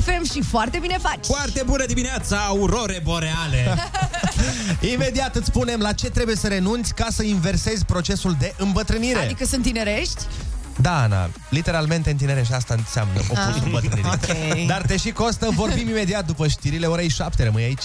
FM 0.00 0.24
și 0.32 0.42
foarte 0.42 0.78
bine 0.78 0.98
faci. 1.02 1.26
Foarte 1.26 1.62
bună 1.66 1.84
dimineața, 1.86 2.36
aurore 2.46 3.00
boreale! 3.04 3.74
Imediat 4.92 5.34
îți 5.36 5.46
spunem 5.46 5.80
la 5.80 5.92
ce 5.92 6.10
trebuie 6.10 6.36
să 6.36 6.46
renunți 6.48 6.94
ca 6.94 7.06
să 7.10 7.22
inversezi 7.22 7.84
procesul 7.84 8.36
de 8.38 8.54
îmbătrânire. 8.58 9.18
Adică 9.18 9.44
sunt 9.44 9.62
tinerești? 9.62 10.22
Da, 10.80 11.02
Ana, 11.02 11.30
literalmente 11.48 12.10
în 12.10 12.16
tinere 12.16 12.42
și 12.42 12.52
asta 12.52 12.74
înseamnă 12.78 13.12
opusul 13.28 13.52
Ah. 13.56 13.62
îmbătrânirii. 13.64 14.10
Ok. 14.62 14.66
Dar 14.66 14.82
te 14.86 14.96
și 14.96 15.10
costă, 15.10 15.48
vorbim 15.54 15.88
imediat 15.88 16.26
după 16.26 16.46
știrile 16.48 16.86
orei 16.86 17.08
7, 17.08 17.44
rămâi 17.44 17.62
aici. 17.64 17.84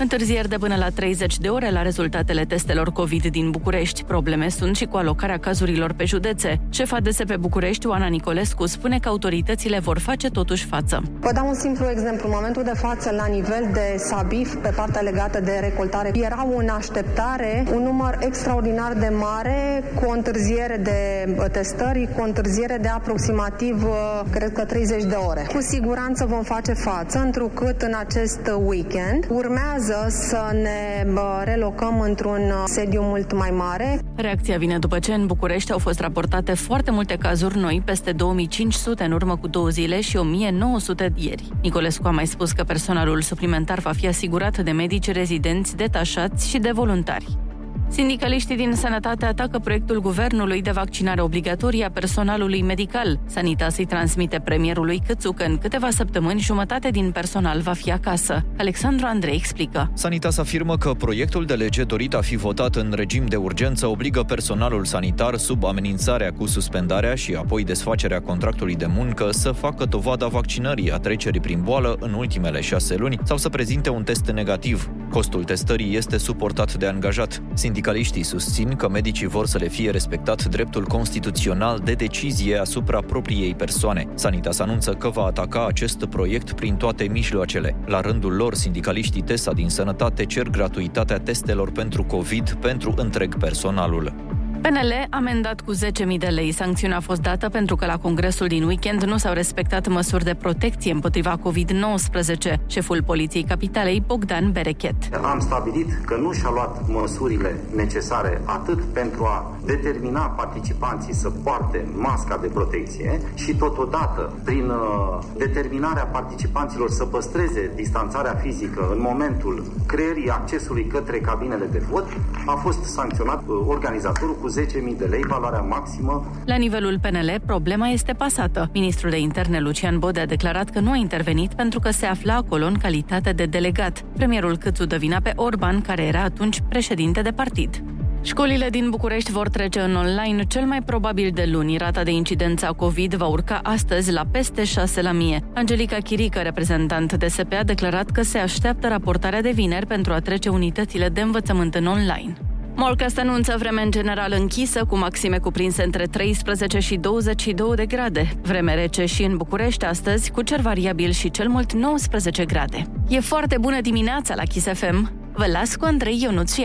Întârzieri 0.00 0.48
de 0.48 0.56
până 0.56 0.76
la 0.76 0.88
30 0.88 1.38
de 1.38 1.48
ore 1.48 1.70
la 1.70 1.82
rezultatele 1.82 2.44
testelor 2.44 2.92
COVID 2.92 3.26
din 3.26 3.50
București. 3.50 4.04
Probleme 4.04 4.48
sunt 4.48 4.76
și 4.76 4.84
cu 4.84 4.96
alocarea 4.96 5.38
cazurilor 5.38 5.92
pe 5.92 6.04
județe. 6.04 6.60
Șefa 6.70 7.00
DSP 7.00 7.36
București, 7.36 7.86
Oana 7.86 8.06
Nicolescu, 8.06 8.66
spune 8.66 8.98
că 8.98 9.08
autoritățile 9.08 9.78
vor 9.78 9.98
face 9.98 10.28
totuși 10.28 10.66
față. 10.66 11.02
Vă 11.20 11.30
dau 11.34 11.46
un 11.48 11.54
simplu 11.54 11.88
exemplu. 11.90 12.28
În 12.28 12.34
momentul 12.34 12.62
de 12.62 12.72
față, 12.74 13.10
la 13.10 13.26
nivel 13.26 13.68
de 13.72 13.96
SABIF, 13.98 14.54
pe 14.54 14.72
partea 14.76 15.00
legată 15.00 15.40
de 15.40 15.58
recoltare, 15.60 16.10
era 16.14 16.46
în 16.56 16.68
așteptare 16.68 17.64
un 17.74 17.82
număr 17.82 18.18
extraordinar 18.20 18.92
de 18.92 19.12
mare, 19.18 19.84
cu 19.94 20.04
o 20.06 20.10
întârziere 20.10 20.76
de 20.76 21.34
uh, 21.38 21.44
testări, 21.52 22.08
cu 22.14 22.20
o 22.20 22.24
întârziere 22.24 22.78
de 22.80 22.88
aproximativ, 22.88 23.84
uh, 23.84 24.20
cred 24.30 24.52
că 24.52 24.64
30 24.64 25.02
de 25.02 25.14
ore. 25.14 25.46
Cu 25.54 25.60
siguranță 25.60 26.24
vom 26.24 26.42
face 26.42 26.72
față, 26.72 27.18
întrucât 27.18 27.82
în 27.82 27.94
acest 27.98 28.40
weekend 28.66 29.26
urmează 29.28 29.89
să 30.08 30.50
ne 30.62 31.10
uh, 31.14 31.42
relocăm 31.44 32.00
într-un 32.00 32.40
uh, 32.40 32.62
sediu 32.64 33.02
mult 33.02 33.32
mai 33.32 33.50
mare. 33.50 34.00
Reacția 34.16 34.58
vine 34.58 34.78
după 34.78 34.98
ce 34.98 35.14
în 35.14 35.26
București 35.26 35.72
au 35.72 35.78
fost 35.78 36.00
raportate 36.00 36.54
foarte 36.54 36.90
multe 36.90 37.16
cazuri 37.16 37.58
noi, 37.58 37.82
peste 37.84 38.12
2500 38.12 39.04
în 39.04 39.12
urmă 39.12 39.36
cu 39.36 39.48
două 39.48 39.68
zile 39.68 40.00
și 40.00 40.16
1900 40.16 41.12
ieri. 41.14 41.48
Nicolescu 41.62 42.06
a 42.06 42.10
mai 42.10 42.26
spus 42.26 42.52
că 42.52 42.64
personalul 42.64 43.22
suplimentar 43.22 43.78
va 43.78 43.92
fi 43.92 44.06
asigurat 44.06 44.58
de 44.58 44.70
medici 44.70 45.10
rezidenți, 45.10 45.76
detașați 45.76 46.48
și 46.48 46.58
de 46.58 46.70
voluntari. 46.70 47.49
Sindicaliștii 47.92 48.56
din 48.56 48.72
Sănătate 48.74 49.24
atacă 49.24 49.58
proiectul 49.58 50.00
guvernului 50.00 50.62
de 50.62 50.70
vaccinare 50.70 51.20
obligatorie 51.20 51.84
a 51.84 51.90
personalului 51.90 52.62
medical. 52.62 53.20
Sanitas 53.26 53.76
îi 53.76 53.84
transmite 53.84 54.40
premierului 54.44 55.02
Câțu 55.06 55.32
că 55.32 55.42
în 55.42 55.58
câteva 55.58 55.90
săptămâni 55.90 56.40
jumătate 56.40 56.90
din 56.90 57.10
personal 57.10 57.60
va 57.60 57.72
fi 57.72 57.92
acasă. 57.92 58.44
Alexandru 58.58 59.06
Andrei 59.06 59.34
explică. 59.34 59.90
Sanitas 59.94 60.38
afirmă 60.38 60.76
că 60.76 60.92
proiectul 60.92 61.44
de 61.44 61.54
lege 61.54 61.84
dorit 61.84 62.14
a 62.14 62.20
fi 62.20 62.36
votat 62.36 62.76
în 62.76 62.92
regim 62.96 63.26
de 63.26 63.36
urgență 63.36 63.86
obligă 63.86 64.22
personalul 64.22 64.84
sanitar 64.84 65.36
sub 65.36 65.64
amenințarea 65.64 66.32
cu 66.32 66.46
suspendarea 66.46 67.14
și 67.14 67.34
apoi 67.34 67.64
desfacerea 67.64 68.20
contractului 68.20 68.74
de 68.74 68.86
muncă 68.86 69.28
să 69.30 69.52
facă 69.52 69.84
dovada 69.84 70.26
vaccinării 70.26 70.92
a 70.92 70.96
trecerii 70.96 71.40
prin 71.40 71.60
boală 71.62 71.96
în 72.00 72.12
ultimele 72.12 72.60
șase 72.60 72.96
luni 72.96 73.18
sau 73.24 73.36
să 73.36 73.48
prezinte 73.48 73.90
un 73.90 74.02
test 74.02 74.30
negativ. 74.30 74.90
Costul 75.10 75.44
testării 75.44 75.96
este 75.96 76.16
suportat 76.16 76.74
de 76.74 76.86
angajat. 76.86 77.42
Sindicaliștii 77.80 78.22
susțin 78.22 78.76
că 78.76 78.88
medicii 78.88 79.26
vor 79.26 79.46
să 79.46 79.58
le 79.58 79.68
fie 79.68 79.90
respectat 79.90 80.44
dreptul 80.44 80.84
constituțional 80.84 81.80
de 81.84 81.92
decizie 81.92 82.56
asupra 82.56 83.00
propriei 83.00 83.54
persoane. 83.54 84.06
Sanitas 84.14 84.58
anunță 84.58 84.92
că 84.92 85.08
va 85.08 85.24
ataca 85.24 85.66
acest 85.66 86.04
proiect 86.04 86.52
prin 86.52 86.74
toate 86.74 87.04
mijloacele. 87.04 87.76
La 87.86 88.00
rândul 88.00 88.32
lor, 88.32 88.54
sindicaliștii 88.54 89.22
TESA 89.22 89.52
din 89.52 89.68
Sănătate 89.68 90.24
cer 90.24 90.48
gratuitatea 90.48 91.18
testelor 91.18 91.70
pentru 91.70 92.04
COVID 92.04 92.52
pentru 92.52 92.94
întreg 92.96 93.36
personalul. 93.38 94.29
PNL 94.62 95.06
amendat 95.10 95.60
cu 95.60 95.72
10.000 95.74 96.18
de 96.18 96.26
lei. 96.26 96.52
Sancțiunea 96.52 96.96
a 96.96 97.00
fost 97.00 97.20
dată 97.20 97.48
pentru 97.48 97.76
că 97.76 97.86
la 97.86 97.98
congresul 97.98 98.46
din 98.46 98.62
weekend 98.62 99.02
nu 99.02 99.16
s-au 99.16 99.32
respectat 99.32 99.88
măsuri 99.88 100.24
de 100.24 100.34
protecție 100.34 100.92
împotriva 100.92 101.38
COVID-19. 101.38 102.54
Șeful 102.66 103.02
Poliției 103.02 103.42
Capitalei, 103.42 104.02
Bogdan 104.06 104.52
Berechet. 104.52 104.94
Am 105.22 105.40
stabilit 105.40 106.04
că 106.04 106.16
nu 106.16 106.32
și-a 106.32 106.50
luat 106.50 106.88
măsurile 106.88 107.56
necesare 107.74 108.40
atât 108.44 108.80
pentru 108.80 109.24
a 109.24 109.58
determina 109.64 110.20
participanții 110.20 111.14
să 111.14 111.30
poarte 111.30 111.86
masca 111.94 112.38
de 112.40 112.46
protecție 112.46 113.20
și 113.34 113.54
totodată 113.54 114.32
prin 114.44 114.68
uh, 114.68 115.18
determinarea 115.36 116.04
participanților 116.04 116.90
să 116.90 117.04
păstreze 117.04 117.72
distanțarea 117.74 118.34
fizică 118.34 118.88
în 118.92 119.00
momentul 119.00 119.64
creierii 119.86 120.30
accesului 120.30 120.86
către 120.86 121.18
cabinele 121.18 121.64
de 121.64 121.82
vot, 121.90 122.06
a 122.46 122.54
fost 122.54 122.82
sancționat 122.84 123.42
uh, 123.46 123.64
organizatorul 123.66 124.36
cu 124.40 124.48
10.000 124.92 124.98
de 124.98 125.04
lei, 125.04 125.22
valoarea 125.28 125.60
maximă 125.60 126.42
La 126.44 126.56
nivelul 126.56 126.98
PNL, 127.00 127.40
problema 127.46 127.88
este 127.88 128.12
pasată. 128.12 128.70
Ministrul 128.72 129.10
de 129.10 129.18
interne 129.18 129.60
Lucian 129.60 129.98
Bode 129.98 130.20
a 130.20 130.26
declarat 130.26 130.70
că 130.70 130.80
nu 130.80 130.90
a 130.90 130.96
intervenit 130.96 131.54
pentru 131.54 131.80
că 131.80 131.90
se 131.90 132.06
afla 132.06 132.34
acolo 132.34 132.66
în 132.66 132.76
calitate 132.82 133.32
de 133.32 133.44
delegat. 133.44 134.04
Premierul 134.16 134.56
Câțu 134.56 134.84
dă 134.84 134.96
vina 134.96 135.20
pe 135.22 135.32
Orban, 135.36 135.80
care 135.80 136.02
era 136.02 136.22
atunci 136.22 136.62
președinte 136.68 137.22
de 137.22 137.30
partid. 137.30 137.82
Școlile 138.22 138.70
din 138.70 138.90
București 138.90 139.30
vor 139.30 139.48
trece 139.48 139.80
în 139.80 139.94
online 139.94 140.44
cel 140.44 140.64
mai 140.64 140.82
probabil 140.82 141.30
de 141.34 141.48
luni. 141.50 141.76
Rata 141.76 142.02
de 142.02 142.10
incidență 142.10 142.66
a 142.66 142.72
COVID 142.72 143.14
va 143.14 143.26
urca 143.26 143.60
astăzi 143.62 144.12
la 144.12 144.24
peste 144.30 144.64
6 144.64 145.02
la 145.02 145.12
mie. 145.12 145.42
Angelica 145.54 145.96
Chirică, 145.96 146.38
reprezentant 146.38 147.12
DSP, 147.12 147.52
a 147.52 147.64
declarat 147.64 148.10
că 148.10 148.22
se 148.22 148.38
așteaptă 148.38 148.88
raportarea 148.88 149.42
de 149.42 149.50
vineri 149.50 149.86
pentru 149.86 150.12
a 150.12 150.18
trece 150.18 150.48
unitățile 150.48 151.08
de 151.08 151.20
învățământ 151.20 151.74
în 151.74 151.86
online. 151.86 152.49
Morcast 152.74 153.18
anunță 153.18 153.54
vreme 153.58 153.82
în 153.82 153.90
general 153.90 154.34
închisă, 154.38 154.84
cu 154.84 154.96
maxime 154.96 155.38
cuprinse 155.38 155.82
între 155.82 156.04
13 156.04 156.78
și 156.78 156.96
22 156.96 157.74
de 157.74 157.86
grade. 157.86 158.32
Vreme 158.42 158.74
rece 158.74 159.04
și 159.04 159.22
în 159.22 159.36
București 159.36 159.84
astăzi, 159.84 160.30
cu 160.30 160.42
cer 160.42 160.60
variabil 160.60 161.10
și 161.10 161.30
cel 161.30 161.48
mult 161.48 161.72
19 161.72 162.44
grade. 162.44 162.82
E 163.08 163.20
foarte 163.20 163.56
bună 163.60 163.80
dimineața 163.80 164.34
la 164.34 164.42
Kiss 164.42 164.66
FM. 164.66 165.12
Vă 165.32 165.46
las 165.46 165.76
cu 165.76 165.84
Andrei 165.84 166.20
Ionuț 166.22 166.56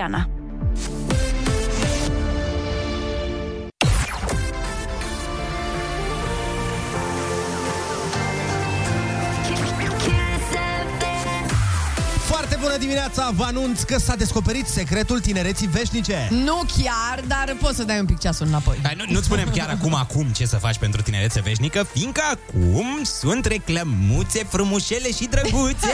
bună 12.75 12.87
dimineața! 12.87 13.31
Vă 13.35 13.43
anunț 13.43 13.81
că 13.81 13.97
s-a 13.97 14.15
descoperit 14.15 14.67
secretul 14.67 15.19
tinereții 15.19 15.67
veșnice. 15.67 16.27
Nu 16.31 16.61
chiar, 16.77 17.23
dar 17.27 17.55
poți 17.61 17.75
să 17.75 17.83
dai 17.83 17.99
un 17.99 18.05
pic 18.05 18.19
ceasul 18.19 18.47
înapoi. 18.47 18.79
Hai, 18.83 18.93
nu, 18.97 19.03
nu-ți 19.07 19.25
spunem 19.25 19.49
chiar 19.53 19.69
acum, 19.69 19.93
acum 19.93 20.25
ce 20.27 20.45
să 20.45 20.57
faci 20.57 20.77
pentru 20.77 21.01
tinerețe 21.01 21.41
veșnică, 21.41 21.87
fiindcă 21.93 22.21
acum 22.31 23.03
sunt 23.03 23.45
reclămuțe 23.45 24.43
frumușele 24.49 25.11
și 25.11 25.27
drăguțe. 25.29 25.93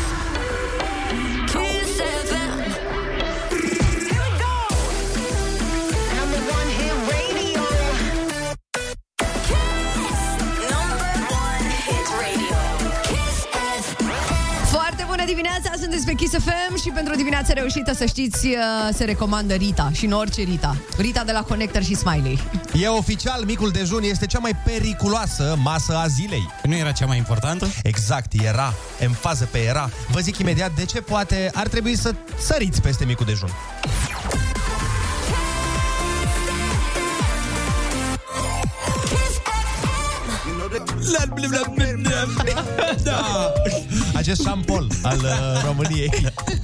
dimineața, 15.34 15.70
sunteți 15.80 16.04
pe 16.04 16.12
Kiss 16.12 16.32
FM 16.32 16.76
și 16.82 16.90
pentru 16.94 17.12
o 17.12 17.16
dimineață 17.16 17.52
reușită 17.52 17.92
să 17.94 18.04
știți, 18.04 18.46
uh, 18.46 18.54
se 18.92 19.04
recomandă 19.04 19.54
Rita 19.54 19.90
și 19.92 20.06
nu 20.06 20.18
orice 20.18 20.42
Rita. 20.42 20.76
Rita 20.96 21.24
de 21.24 21.32
la 21.32 21.42
Connector 21.42 21.82
și 21.82 21.94
Smiley. 21.94 22.38
E 22.80 22.88
oficial, 22.88 23.44
micul 23.44 23.70
dejun 23.70 24.02
este 24.02 24.26
cea 24.26 24.38
mai 24.38 24.52
periculoasă 24.64 25.56
masă 25.62 25.96
a 25.96 26.06
zilei. 26.06 26.48
Nu 26.62 26.74
era 26.74 26.92
cea 26.92 27.06
mai 27.06 27.16
importantă? 27.16 27.68
Exact, 27.82 28.32
era. 28.42 28.74
În 29.00 29.10
fază 29.10 29.48
pe 29.50 29.58
era. 29.58 29.90
Vă 30.10 30.20
zic 30.20 30.38
imediat 30.38 30.74
de 30.74 30.84
ce 30.84 31.00
poate 31.00 31.50
ar 31.54 31.68
trebui 31.68 31.96
să 31.96 32.14
săriți 32.38 32.80
peste 32.80 33.04
micul 33.04 33.26
dejun. 33.26 33.50
Da. 43.02 43.52
Acest 44.24 44.42
șampol 44.42 44.90
al 45.02 45.18
uh, 45.18 45.62
României. 45.64 46.10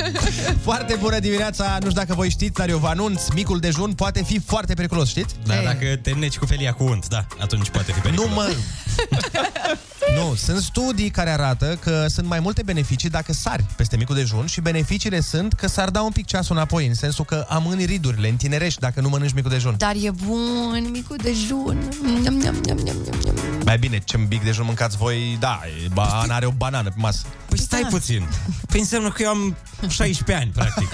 Foarte 0.69 0.97
bună 1.01 1.19
dimineața, 1.19 1.65
nu 1.65 1.89
știu 1.89 2.01
dacă 2.01 2.15
voi 2.15 2.31
știți, 2.31 2.53
dar 2.53 2.69
eu 2.69 2.79
vă 2.79 2.87
anunț, 2.87 3.29
micul 3.29 3.59
dejun 3.59 3.93
poate 3.93 4.23
fi 4.23 4.39
foarte 4.39 4.75
periculos, 4.75 5.09
știți? 5.09 5.35
Dar 5.45 5.62
dacă 5.62 5.97
te 6.03 6.11
neci 6.11 6.37
cu 6.37 6.47
felia 6.47 6.73
cu 6.73 6.85
unt, 6.85 7.09
da, 7.09 7.27
atunci 7.41 7.71
poate 7.71 7.93
fi 7.93 8.01
periculos. 8.01 8.29
Nu 8.29 8.35
mă, 8.35 8.51
Nu, 10.17 10.35
sunt 10.35 10.63
studii 10.63 11.11
care 11.11 11.31
arată 11.31 11.79
că 11.81 12.07
sunt 12.09 12.27
mai 12.27 12.41
multe 12.41 12.63
beneficii 12.63 13.09
dacă 13.09 13.33
sari 13.33 13.65
peste 13.77 13.97
micul 13.97 14.15
dejun 14.15 14.47
și 14.47 14.61
beneficiile 14.61 15.21
sunt 15.21 15.53
că 15.53 15.69
s-ar 15.69 15.91
da 15.91 16.03
un 16.03 16.11
pic 16.11 16.27
ceasul 16.27 16.57
înapoi, 16.57 16.87
în 16.87 16.95
sensul 16.95 17.25
că 17.25 17.47
amâni 17.49 17.85
ridurile, 17.85 18.29
întinerești 18.29 18.81
dacă 18.81 19.01
nu 19.01 19.09
mănânci 19.09 19.33
micul 19.33 19.51
dejun. 19.51 19.75
Dar 19.79 19.95
e 20.03 20.11
bun, 20.11 20.89
micul 20.93 21.17
dejun. 21.23 21.79
Nham, 22.03 22.35
nham, 22.35 22.61
nham, 22.67 22.79
nham, 22.85 22.97
nham, 23.05 23.17
nham. 23.25 23.35
Mai 23.65 23.79
bine, 23.79 23.99
ce 23.99 24.19
mic 24.19 24.45
dejun 24.45 24.65
mâncați 24.65 24.97
voi, 24.97 25.37
da, 25.41 25.61
e- 25.85 25.89
ba, 25.93 26.03
Ana 26.03 26.35
are 26.35 26.47
o 26.47 26.51
banană 26.51 26.89
pe 26.89 26.95
masă. 26.97 27.23
Păi 27.49 27.59
stai 27.59 27.87
puțin. 27.91 28.29
Păi 28.69 28.81
înseamnă 28.81 29.11
că 29.11 29.23
eu 29.23 29.29
am 29.29 29.57
16 29.89 30.45
ani, 30.45 30.51
practic. 30.55 30.89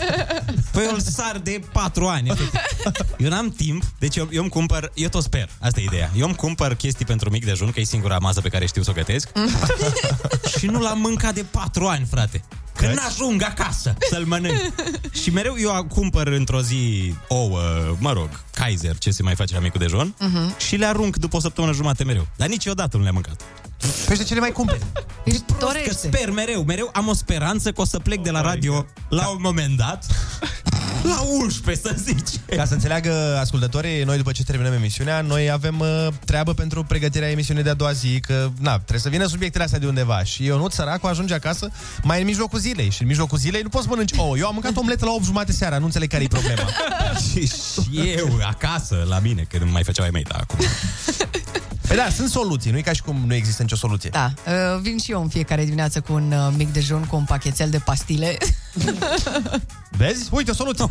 Păi 0.71 0.85
eu 0.85 0.91
îl 0.93 1.01
sar 1.01 1.39
de 1.43 1.61
4 1.73 2.07
ani. 2.07 2.29
efectiv. 2.31 2.61
Eu 3.19 3.29
n-am 3.29 3.51
timp, 3.51 3.83
deci 3.99 4.17
eu, 4.17 4.29
eu 4.31 4.41
îmi 4.41 4.51
cumpăr, 4.51 4.91
eu 4.95 5.09
tot 5.09 5.23
sper, 5.23 5.49
asta 5.59 5.81
e 5.81 5.85
ideea. 5.85 6.11
Eu 6.17 6.27
îmi 6.27 6.35
cumpăr 6.35 6.75
chestii 6.75 7.05
pentru 7.05 7.31
mic 7.31 7.45
dejun, 7.45 7.71
că 7.71 7.81
e 7.81 7.85
singura 7.87 8.19
masă 8.19 8.41
pe 8.41 8.49
care 8.49 8.67
știu 8.67 8.83
să 8.83 8.91
o 8.91 8.93
gătesc. 8.93 9.29
și 10.59 10.67
nu 10.67 10.81
l-am 10.81 10.99
mâncat 10.99 11.35
de 11.35 11.45
4 11.51 11.87
ani, 11.87 12.07
frate. 12.11 12.45
Că 12.77 12.87
n-ajung 12.95 13.43
acasă 13.43 13.95
să-l 14.11 14.25
mănânc. 14.25 14.57
și 15.23 15.31
mereu 15.31 15.55
eu 15.59 15.85
cumpăr 15.89 16.27
într-o 16.27 16.61
zi 16.63 17.15
ouă, 17.29 17.61
mă 17.99 18.13
rog, 18.13 18.29
Kaiser, 18.55 18.99
ce 18.99 19.11
se 19.11 19.23
mai 19.23 19.35
face 19.35 19.55
la 19.55 19.61
micul 19.61 19.81
dejun, 19.81 20.15
Mhm. 20.19 20.59
și 20.59 20.77
le 20.77 20.87
arunc 20.87 21.17
după 21.17 21.37
o 21.37 21.41
săptămână 21.41 21.73
jumate 21.73 22.05
mereu. 22.05 22.27
Dar 22.37 22.49
niciodată 22.49 22.97
nu 22.97 23.03
le-am 23.03 23.15
mâncat. 23.15 23.41
Păi 24.07 24.15
și 24.17 24.21
de 24.23 24.27
ce 24.29 24.35
le 24.35 24.41
mai 24.41 24.53
cumperi? 24.53 24.81
Ești 25.25 25.43
Că 25.47 25.53
torește. 25.59 25.93
sper 25.93 26.31
mereu, 26.31 26.63
mereu 26.63 26.91
am 26.93 27.09
o 27.09 27.15
speranță 27.15 27.73
că 27.73 27.81
o 27.81 27.85
să 27.85 27.99
plec 27.99 28.23
de 28.23 28.31
la 28.31 28.41
radio 28.41 28.87
la 29.09 29.29
un 29.29 29.39
moment 29.41 29.77
dat 29.77 30.05
la 31.03 31.21
11, 31.41 31.87
să 31.89 31.95
zice. 31.97 32.57
Ca 32.57 32.65
să 32.65 32.73
înțeleagă 32.75 33.39
ascultătorii, 33.41 34.03
noi 34.03 34.17
după 34.17 34.33
ce 34.33 34.45
terminăm 34.45 34.73
emisiunea, 34.73 35.21
noi 35.21 35.51
avem 35.51 35.79
uh, 35.81 36.07
treabă 36.25 36.55
pentru 36.55 36.85
pregătirea 36.85 37.31
emisiunii 37.31 37.63
de 37.63 37.71
a 37.71 37.75
doua 37.75 37.93
zi, 37.93 38.21
că 38.21 38.51
na, 38.61 38.75
trebuie 38.75 39.01
să 39.01 39.09
vină 39.09 39.27
subiectele 39.27 39.65
astea 39.65 39.79
de 39.79 39.87
undeva. 39.87 40.25
Și 40.25 40.45
Ionut, 40.45 40.73
săracul, 40.73 41.09
ajunge 41.09 41.35
acasă 41.35 41.71
mai 42.03 42.19
în 42.21 42.27
mijlocul 42.27 42.59
zilei. 42.59 42.66
Și 42.75 43.03
în 43.03 43.07
mijlocul 43.07 43.39
zilei 43.39 43.63
nu 43.63 43.69
poți 43.69 43.85
să 43.85 43.91
mănânci 43.91 44.13
ouă. 44.17 44.39
Eu 44.39 44.47
am 44.47 44.53
mâncat 44.53 44.77
omletă 44.77 45.05
la 45.05 45.11
8 45.11 45.25
jumate 45.25 45.53
seara, 45.53 45.79
nu 45.79 45.85
înțeleg 45.85 46.11
care 46.11 46.23
e 46.25 46.29
problema. 46.29 46.69
și, 47.31 47.47
și 47.47 48.11
eu 48.17 48.39
acasă 48.43 49.07
la 49.09 49.19
mine, 49.19 49.47
că 49.49 49.59
nu 49.65 49.71
mai 49.71 49.85
făceau 49.85 50.05
ai 50.05 50.11
mei, 50.11 50.23
dar 50.23 50.41
acum. 50.41 50.59
Păi 51.87 51.97
da, 51.97 52.09
sunt 52.09 52.29
soluții, 52.29 52.71
nu 52.71 52.79
e 52.79 52.81
ca 52.81 52.93
și 52.93 53.03
cum 53.03 53.23
nu 53.27 53.35
există 53.35 53.63
nicio 53.63 53.77
soluție. 53.77 54.11
Da, 54.11 54.33
uh, 54.47 54.81
vin 54.81 54.99
și 54.99 55.11
eu 55.11 55.23
în 55.23 55.29
fiecare 55.29 55.65
dimineață 55.65 56.01
cu 56.01 56.13
un 56.13 56.33
uh, 56.33 56.55
mic 56.57 56.73
dejun, 56.73 57.05
cu 57.05 57.17
un 57.17 57.25
pachetel 57.25 57.71
de 57.71 57.79
pastile. 57.79 58.37
Vezi? 59.97 60.29
Uite, 60.31 60.51
o 60.51 60.55
soluție. 60.55 60.85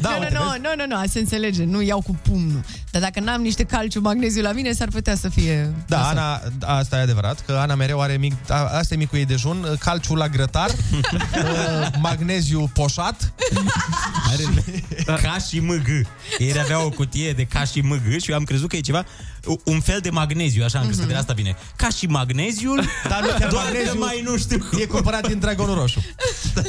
Da, 0.00 0.10
nu, 0.10 0.18
nu, 0.18 0.44
nu, 0.44 0.56
nu, 0.62 0.86
nu, 0.86 0.96
nu, 0.96 1.06
se 1.06 1.18
înțelege, 1.18 1.64
nu 1.64 1.82
iau 1.82 2.00
cu 2.00 2.18
pumnul. 2.22 2.64
Dar 2.90 3.02
dacă 3.02 3.20
n-am 3.20 3.40
niște 3.42 3.64
calciu, 3.64 4.00
magneziu 4.00 4.42
la 4.42 4.52
mine, 4.52 4.72
s-ar 4.72 4.88
putea 4.88 5.16
să 5.16 5.28
fie... 5.28 5.74
Da, 5.86 5.96
nasol. 5.98 6.18
Ana, 6.18 6.40
asta 6.78 6.96
e 6.96 7.00
adevărat, 7.00 7.44
că 7.46 7.52
Ana 7.52 7.74
mereu 7.74 8.00
are 8.00 8.16
mic, 8.16 8.32
a, 8.48 8.54
asta 8.54 8.94
e 8.94 8.96
micul 8.96 9.18
ei 9.18 9.24
dejun, 9.24 9.76
calciu 9.78 10.14
la 10.14 10.28
grătar, 10.28 10.70
uh, 11.00 11.88
magneziu 11.98 12.70
poșat. 12.74 13.32
Are 14.30 14.64
ca 15.22 15.36
și 15.48 15.58
mg. 15.60 15.86
Ieri 16.38 16.60
avea 16.60 16.84
o 16.84 16.88
cutie 16.88 17.32
de 17.32 17.44
ca 17.44 17.64
și 17.64 17.80
mg 17.80 18.20
și 18.20 18.30
eu 18.30 18.36
am 18.36 18.44
crezut 18.44 18.68
că 18.68 18.76
e 18.76 18.80
ceva, 18.80 19.04
un 19.64 19.80
fel 19.80 19.98
de 20.02 20.10
magneziu, 20.10 20.64
așa 20.64 20.78
am 20.78 20.84
crezut 20.84 21.02
că 21.02 21.08
de 21.08 21.16
asta 21.16 21.32
vine. 21.32 21.56
Ca 21.76 21.88
și 21.88 22.06
magneziul, 22.06 22.84
Dar 23.08 23.20
nu 23.20 23.28
chiar 23.38 23.50
doar 23.50 23.64
magneziu. 23.64 23.92
că 23.92 23.98
mai 23.98 24.20
nu 24.24 24.36
știu 24.36 24.58
cum. 24.58 24.78
E 24.80 24.84
cumpărat 24.84 25.26
din 25.26 25.38
Dragonul 25.38 25.74
Roșu. 25.74 26.04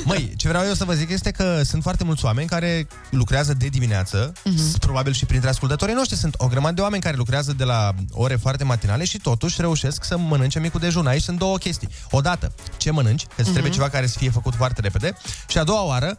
Măi, 0.04 0.34
ce 0.38 0.48
vreau 0.48 0.65
eu 0.68 0.74
să 0.74 0.86
vă 0.86 0.94
zic 0.94 1.10
este 1.10 1.32
că 1.32 1.62
sunt 1.64 1.82
foarte 1.82 2.04
mulți 2.04 2.26
oameni 2.26 2.48
care 2.48 2.88
lucrează 3.10 3.54
de 3.54 3.68
dimineață, 3.68 4.32
uh-huh. 4.32 4.80
probabil 4.80 5.14
și 5.14 5.26
printre 5.26 5.50
ascultătorii 5.50 5.96
noștri 5.96 6.18
sunt 6.18 6.36
o 6.38 6.48
grămadă 6.48 6.74
de 6.74 6.82
oameni 6.82 7.02
care 7.02 7.16
lucrează 7.16 7.54
de 7.54 7.64
la 7.64 7.94
ore 8.12 8.36
foarte 8.36 8.64
matinale 8.64 9.06
și 9.06 9.18
totuși 9.18 9.62
reușesc 9.62 10.04
să 10.04 10.18
mănânce 10.18 10.60
micul 10.60 10.80
dejun. 10.80 11.08
Aici 11.08 11.24
sunt 11.24 11.38
două 11.38 11.58
chestii. 11.58 11.90
Odată, 12.12 12.52
ce 12.78 12.92
mănânci, 12.92 13.26
că 13.26 13.42
îți 13.42 13.52
trebuie 13.52 13.72
ceva 13.72 13.90
care 13.90 14.08
să 14.08 14.18
fie 14.18 14.30
făcut 14.30 14.56
foarte 14.56 14.82
repede 14.82 15.18
și 15.48 15.58
a 15.58 15.64
doua 15.64 15.84
oară, 15.84 16.18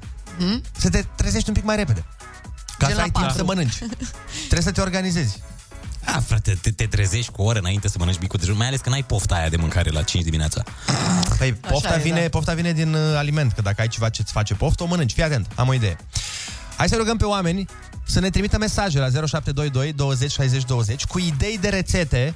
să 0.76 0.90
te 0.90 1.04
trezești 1.16 1.48
un 1.48 1.54
pic 1.54 1.64
mai 1.64 1.76
repede. 1.76 2.04
Ca 2.78 2.86
Gen 2.86 2.90
să 2.90 2.96
la 2.96 3.02
ai 3.02 3.10
timp 3.10 3.24
patru. 3.24 3.38
să 3.38 3.44
mănânci. 3.44 3.78
Trebuie 4.48 4.60
să 4.60 4.72
te 4.72 4.80
organizezi. 4.80 5.42
A, 6.14 6.20
frate, 6.20 6.58
te, 6.60 6.70
te 6.70 6.86
trezești 6.86 7.30
cu 7.30 7.42
o 7.42 7.44
oră 7.44 7.58
înainte 7.58 7.88
să 7.88 7.94
mănânci 7.98 8.18
micul 8.20 8.38
dejun, 8.38 8.56
mai 8.56 8.66
ales 8.66 8.80
că 8.80 8.88
n-ai 8.88 9.02
pofta 9.02 9.34
aia 9.34 9.48
de 9.48 9.56
mâncare 9.56 9.90
la 9.90 10.02
5 10.02 10.24
dimineața. 10.24 10.62
Păi 11.38 11.52
pofta, 11.52 11.94
e, 11.94 12.00
vine, 12.02 12.20
da. 12.20 12.28
pofta 12.28 12.54
vine 12.54 12.72
din 12.72 12.94
uh, 12.94 13.14
aliment, 13.16 13.52
că 13.52 13.62
dacă 13.62 13.80
ai 13.80 13.88
ceva 13.88 14.08
ce-ți 14.08 14.32
face 14.32 14.54
poftă, 14.54 14.82
o 14.82 14.86
mănânci. 14.86 15.12
Fii 15.12 15.22
atent, 15.22 15.46
am 15.54 15.68
o 15.68 15.74
idee. 15.74 15.96
Hai 16.76 16.88
să 16.88 16.96
rugăm 16.96 17.16
pe 17.16 17.24
oameni 17.24 17.66
să 18.04 18.20
ne 18.20 18.30
trimită 18.30 18.58
mesaje 18.58 18.98
la 18.98 19.08
0722 19.10 19.92
20 19.92 20.30
60 20.30 20.64
20 20.64 21.04
cu 21.04 21.18
idei 21.18 21.58
de 21.60 21.68
rețete 21.68 22.34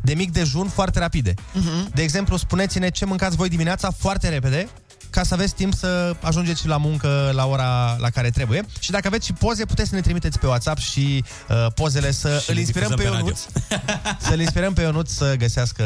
de 0.00 0.14
mic 0.14 0.32
dejun 0.32 0.68
foarte 0.68 0.98
rapide. 0.98 1.34
Uh-huh. 1.34 1.92
De 1.94 2.02
exemplu, 2.02 2.36
spuneți-ne 2.36 2.88
ce 2.88 3.04
mâncați 3.04 3.36
voi 3.36 3.48
dimineața 3.48 3.90
foarte 3.90 4.28
repede 4.28 4.68
ca 5.12 5.22
să 5.22 5.34
aveți 5.34 5.54
timp 5.54 5.74
să 5.74 6.16
ajungeți 6.20 6.60
și 6.60 6.66
la 6.66 6.76
muncă 6.76 7.30
la 7.34 7.46
ora 7.46 7.96
la 7.98 8.10
care 8.10 8.30
trebuie. 8.30 8.64
Și 8.80 8.90
dacă 8.90 9.06
aveți 9.06 9.26
și 9.26 9.32
poze, 9.32 9.64
puteți 9.64 9.88
să 9.88 9.94
ne 9.94 10.00
trimiteți 10.00 10.38
pe 10.38 10.46
WhatsApp 10.46 10.78
și 10.78 11.24
uh, 11.48 11.66
pozele 11.74 12.10
să 12.10 12.38
Și 12.42 12.50
îl 12.50 12.54
le 12.54 12.60
inspirăm 12.60 12.88
pe 12.88 12.94
difuzăm 12.94 13.14
pe 13.14 13.24
Ionuț. 13.24 13.40
să-l 14.28 14.40
inspirăm 14.40 14.72
pe 14.72 14.82
Ionuț 14.82 15.10
să 15.10 15.34
găsească 15.36 15.84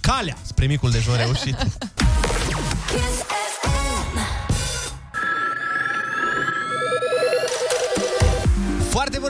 calea 0.00 0.36
spre 0.42 0.66
micul 0.66 0.90
dejun 0.90 1.16
reușit. 1.16 1.56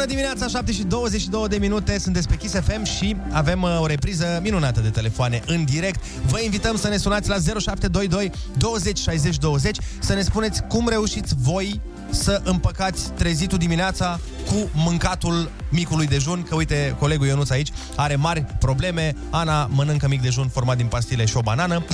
Dimineața, 0.08 0.46
7 0.46 0.72
și 0.72 0.82
22 0.82 1.48
de 1.48 1.56
minute, 1.56 1.98
sunteți 1.98 2.28
pe 2.28 2.36
Kiss 2.36 2.54
FM 2.54 2.84
și 2.84 3.16
avem 3.30 3.62
uh, 3.62 3.78
o 3.80 3.86
repriză 3.86 4.40
minunată 4.42 4.80
de 4.80 4.88
telefoane 4.88 5.42
în 5.46 5.64
direct. 5.64 6.00
Vă 6.26 6.40
invităm 6.40 6.76
să 6.76 6.88
ne 6.88 6.96
sunați 6.96 7.28
la 7.28 7.34
0722 7.34 8.30
20 8.56 8.98
60 8.98 9.36
20 9.36 9.76
să 9.98 10.14
ne 10.14 10.22
spuneți 10.22 10.62
cum 10.62 10.88
reușiți 10.88 11.34
voi 11.38 11.80
să 12.10 12.40
împăcați 12.44 13.10
trezitul 13.10 13.58
dimineața 13.58 14.20
cu 14.46 14.70
mâncatul 14.74 15.50
micului 15.68 16.06
dejun, 16.06 16.42
că 16.48 16.54
uite, 16.54 16.96
colegul 16.98 17.26
Ionuț 17.26 17.50
aici 17.50 17.72
are 17.96 18.16
mari 18.16 18.44
probleme. 18.58 19.14
Ana 19.30 19.66
mănâncă 19.66 20.08
mic 20.08 20.22
dejun 20.22 20.48
format 20.48 20.76
din 20.76 20.86
pastile 20.86 21.24
și 21.24 21.36
o 21.36 21.40
banană. 21.40 21.84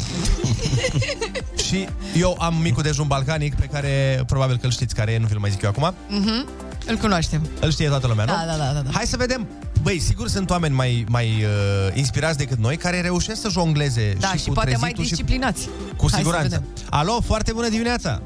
și 1.66 1.88
eu 2.16 2.36
am 2.40 2.54
micul 2.54 2.82
dejun 2.82 3.06
balcanic 3.06 3.54
pe 3.54 3.66
care 3.66 4.22
probabil 4.26 4.56
că 4.56 4.66
îl 4.66 4.72
știți 4.72 4.94
care 4.94 5.12
e, 5.12 5.18
nu 5.18 5.26
vi-l 5.26 5.38
mai 5.38 5.50
zic 5.50 5.62
eu 5.62 5.68
acum. 5.68 5.94
Mhm. 6.08 6.48
Îl 6.86 6.96
cunoaștem. 6.96 7.46
Îl 7.60 7.70
știe 7.70 7.88
toată 7.88 8.06
lumea, 8.06 8.24
nu? 8.24 8.32
Da, 8.32 8.44
da, 8.46 8.56
da, 8.64 8.72
da, 8.72 8.80
da. 8.80 8.90
Hai 8.92 9.04
să 9.06 9.16
vedem. 9.16 9.46
Băi, 9.82 9.98
sigur 9.98 10.28
sunt 10.28 10.50
oameni 10.50 10.74
mai, 10.74 11.04
mai 11.08 11.26
uh, 11.26 11.94
inspirați 11.96 12.38
decât 12.38 12.58
noi 12.58 12.76
care 12.76 13.00
reușesc 13.00 13.40
să 13.40 13.48
jongleze 13.48 14.12
Da, 14.20 14.28
și, 14.28 14.38
și 14.38 14.46
cu 14.46 14.52
poate 14.52 14.70
mai 14.70 14.78
trezitul 14.78 15.04
și 15.04 15.10
disciplinați. 15.10 15.68
cu 15.96 16.00
Hai 16.00 16.08
să 16.08 16.16
siguranță. 16.16 16.48
vedem. 16.48 16.64
Alo, 16.90 17.20
foarte 17.20 17.52
bună 17.52 17.68
dimineața! 17.68 18.22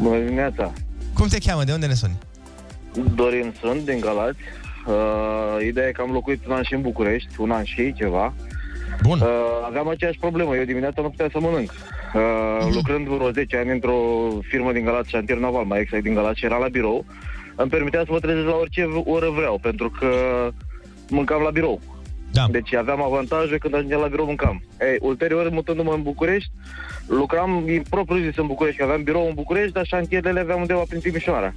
Bună 0.00 0.18
dimineața! 0.18 0.72
Cum 1.14 1.26
te 1.26 1.38
cheamă? 1.38 1.64
De 1.64 1.72
unde 1.72 1.86
ne 1.86 1.94
suni? 1.94 2.16
Dorin 3.14 3.54
sunt, 3.60 3.84
din 3.84 4.00
Galați. 4.00 4.38
Uh, 4.86 5.66
ideea 5.66 5.88
e 5.88 5.92
că 5.92 6.02
am 6.02 6.10
locuit 6.10 6.46
un 6.46 6.52
an 6.52 6.62
și 6.62 6.74
în 6.74 6.80
București, 6.80 7.28
un 7.38 7.50
an 7.50 7.64
și 7.64 7.94
ceva. 7.96 8.34
Bun. 9.02 9.20
Uh, 9.20 9.28
aveam 9.66 9.88
aceeași 9.88 10.18
problemă, 10.18 10.56
eu 10.56 10.64
dimineața 10.64 11.02
nu 11.02 11.08
puteam 11.10 11.28
să 11.32 11.38
mănânc. 11.40 11.70
Uh, 11.70 12.20
Mhm. 12.60 12.74
Lucrând 12.74 13.06
vreo 13.06 13.30
10 13.30 13.56
ani 13.56 13.70
într-o 13.70 13.96
firmă 14.48 14.72
din 14.72 14.84
Galați, 14.84 15.08
șantier 15.10 15.38
naval, 15.38 15.64
mai 15.64 15.80
exact 15.80 16.02
din 16.02 16.14
Galați, 16.14 16.38
și 16.38 16.44
era 16.44 16.56
la 16.56 16.68
birou, 16.68 17.04
îmi 17.56 17.70
permitea 17.70 18.00
să 18.04 18.12
mă 18.12 18.18
trezesc 18.18 18.46
la 18.46 18.54
orice 18.54 18.82
oră 19.04 19.30
vreau, 19.30 19.58
pentru 19.62 19.90
că 19.98 20.08
mâncam 21.08 21.42
la 21.42 21.50
birou. 21.50 21.80
Da. 22.32 22.46
Deci 22.50 22.74
aveam 22.74 23.02
avantaje 23.02 23.58
când 23.58 23.74
ajungeam 23.74 24.00
la 24.00 24.06
birou 24.06 24.26
mâncam. 24.26 24.62
Ei, 24.80 24.96
ulterior, 25.00 25.50
mutându-mă 25.50 25.92
în 25.92 26.02
București, 26.02 26.50
lucram 27.06 27.62
din 27.64 27.82
propriu 27.90 28.24
zis 28.24 28.36
în 28.36 28.46
București, 28.46 28.78
că 28.78 28.84
aveam 28.84 29.02
birou 29.02 29.26
în 29.26 29.34
București, 29.34 29.72
dar 29.72 29.84
șantierele 29.86 30.32
le 30.32 30.40
aveam 30.40 30.60
undeva 30.60 30.82
prin 30.88 31.00
Timișoara. 31.00 31.54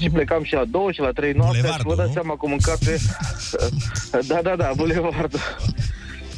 Și 0.00 0.10
plecam 0.10 0.42
și 0.42 0.54
la 0.54 0.64
două 0.64 0.90
și 0.92 1.00
la 1.00 1.10
trei 1.10 1.32
noaptea 1.32 1.60
și 1.60 1.66
vă 1.66 1.72
Bulevardul, 1.82 1.96
dați 1.96 2.08
nu? 2.08 2.14
seama 2.14 2.34
cum 2.34 2.50
mâncate... 2.50 2.96
da, 4.28 4.40
da, 4.42 4.56
da, 4.56 4.70
bulevardul. 4.76 5.40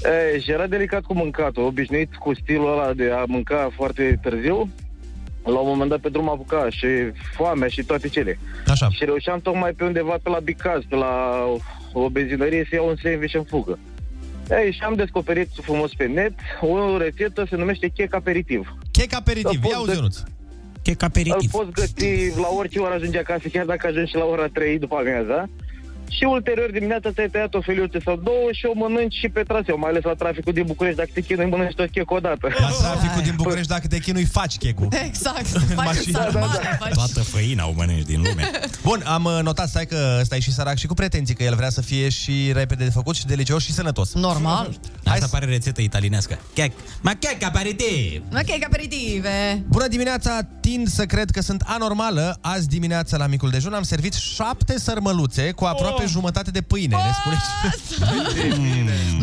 E, 0.04 0.40
și 0.40 0.50
era 0.50 0.66
delicat 0.66 1.02
cu 1.02 1.14
mâncatul, 1.14 1.62
obișnuit 1.64 2.14
cu 2.14 2.34
stilul 2.34 2.72
ăla 2.72 2.92
de 2.92 3.10
a 3.10 3.24
mânca 3.26 3.70
foarte 3.76 4.18
târziu. 4.22 4.70
La 5.44 5.58
un 5.58 5.68
moment 5.68 5.90
dat 5.90 5.98
pe 6.00 6.08
drum 6.08 6.28
apuca 6.28 6.66
și 6.70 6.86
foamea 7.34 7.68
și 7.68 7.82
toate 7.82 8.08
cele. 8.08 8.38
Așa. 8.66 8.88
Și 8.90 9.04
reușeam 9.04 9.40
tocmai 9.40 9.72
pe 9.72 9.84
undeva 9.84 10.16
pe 10.22 10.28
la 10.30 10.38
Bicaz, 10.38 10.82
pe 10.88 10.94
la 10.96 11.44
o 11.92 12.08
benzinărie 12.08 12.66
să 12.68 12.74
iau 12.74 12.88
un 12.88 12.96
sandwich 13.02 13.34
în 13.34 13.44
fugă. 13.44 13.78
Ei, 14.50 14.72
și 14.72 14.80
am 14.82 14.94
descoperit 14.94 15.48
frumos 15.62 15.94
pe 15.94 16.06
net 16.06 16.32
o 16.60 16.96
rețetă, 16.98 17.46
se 17.50 17.56
numește 17.56 17.88
chec 17.88 18.14
aperitiv. 18.14 18.76
Chec 18.92 19.14
aperitiv, 19.14 19.60
Da, 19.60 19.68
ia 19.68 19.76
pot 19.76 19.82
uzi, 19.82 19.86
de- 19.90 19.94
Ionuț. 19.96 20.16
Chec 20.82 21.00
Îl 21.02 21.06
aperitiv. 21.06 21.50
poți 21.50 21.70
găti 21.72 22.32
la 22.40 22.48
orice 22.56 22.78
oră 22.78 22.94
ajunge 22.94 23.18
acasă, 23.18 23.48
chiar 23.52 23.64
dacă 23.64 23.86
ajungi 23.86 24.10
și 24.10 24.16
la 24.16 24.24
ora 24.24 24.46
3 24.46 24.78
după 24.78 24.96
amiaza. 24.96 25.48
Și 26.16 26.24
ulterior 26.24 26.70
dimineața 26.70 27.12
ți-ai 27.12 27.28
tăiat 27.28 27.54
o 27.54 27.60
feliuță 27.60 27.98
sau 28.04 28.16
două 28.16 28.48
și 28.52 28.64
o 28.66 28.72
mănânci 28.74 29.14
și 29.14 29.28
pe 29.28 29.42
traseu, 29.42 29.78
mai 29.78 29.90
ales 29.90 30.02
la 30.02 30.14
traficul 30.14 30.52
din 30.52 30.66
București, 30.66 30.98
dacă 30.98 31.10
te 31.14 31.20
chinui, 31.20 31.46
mănânci 31.46 31.74
tot 31.74 31.90
chec 31.90 32.10
odată. 32.10 32.46
La 32.58 32.68
traficul 32.68 33.22
din 33.22 33.34
București, 33.36 33.68
dacă 33.68 33.86
te 33.86 33.98
chinui, 33.98 34.24
faci 34.24 34.56
checul. 34.56 34.88
Exact. 35.06 35.46
Faci 35.78 35.84
mașină. 35.84 36.18
sarmale, 36.18 36.76
faci... 36.78 36.92
Toată 36.92 37.20
făina 37.20 37.68
o 37.68 37.72
mănânci 37.76 38.04
din 38.04 38.22
lume. 38.22 38.50
Bun, 38.82 39.02
am 39.06 39.24
uh, 39.24 39.38
notat, 39.42 39.68
stai 39.68 39.86
că 39.86 40.20
stai 40.22 40.40
și 40.40 40.52
sărac 40.52 40.76
și 40.76 40.86
cu 40.86 40.94
pretenții 40.94 41.34
că 41.34 41.42
el 41.42 41.54
vrea 41.54 41.70
să 41.70 41.80
fie 41.82 42.08
și 42.08 42.50
repede 42.52 42.84
de 42.84 42.90
făcut 42.90 43.14
și 43.14 43.26
delicios 43.26 43.64
și 43.64 43.72
sănătos. 43.72 44.14
Normal. 44.14 44.78
Asta 45.04 45.26
pare 45.30 45.46
rețetă 45.46 45.80
italianească. 45.80 46.38
Chec. 46.54 46.72
Ma 47.00 47.12
chec 47.14 47.44
aperitiv. 47.44 48.22
Ok, 48.32 48.64
aperitive. 48.66 49.64
Bună 49.68 49.88
dimineața, 49.88 50.38
tind 50.60 50.88
să 50.88 51.04
cred 51.06 51.30
că 51.30 51.40
sunt 51.40 51.62
anormală. 51.66 52.38
Azi 52.40 52.68
dimineața 52.68 53.16
la 53.16 53.26
micul 53.26 53.50
dejun 53.50 53.72
am 53.72 53.82
servit 53.82 54.14
șapte 54.14 54.78
sărmăluțe 54.78 55.50
cu 55.50 55.64
aproape 55.64 55.97
Oh. 56.02 56.10
jumătate 56.10 56.50
de 56.50 56.60
pâine. 56.60 56.96
Ne 56.96 57.12
spune 57.20 57.36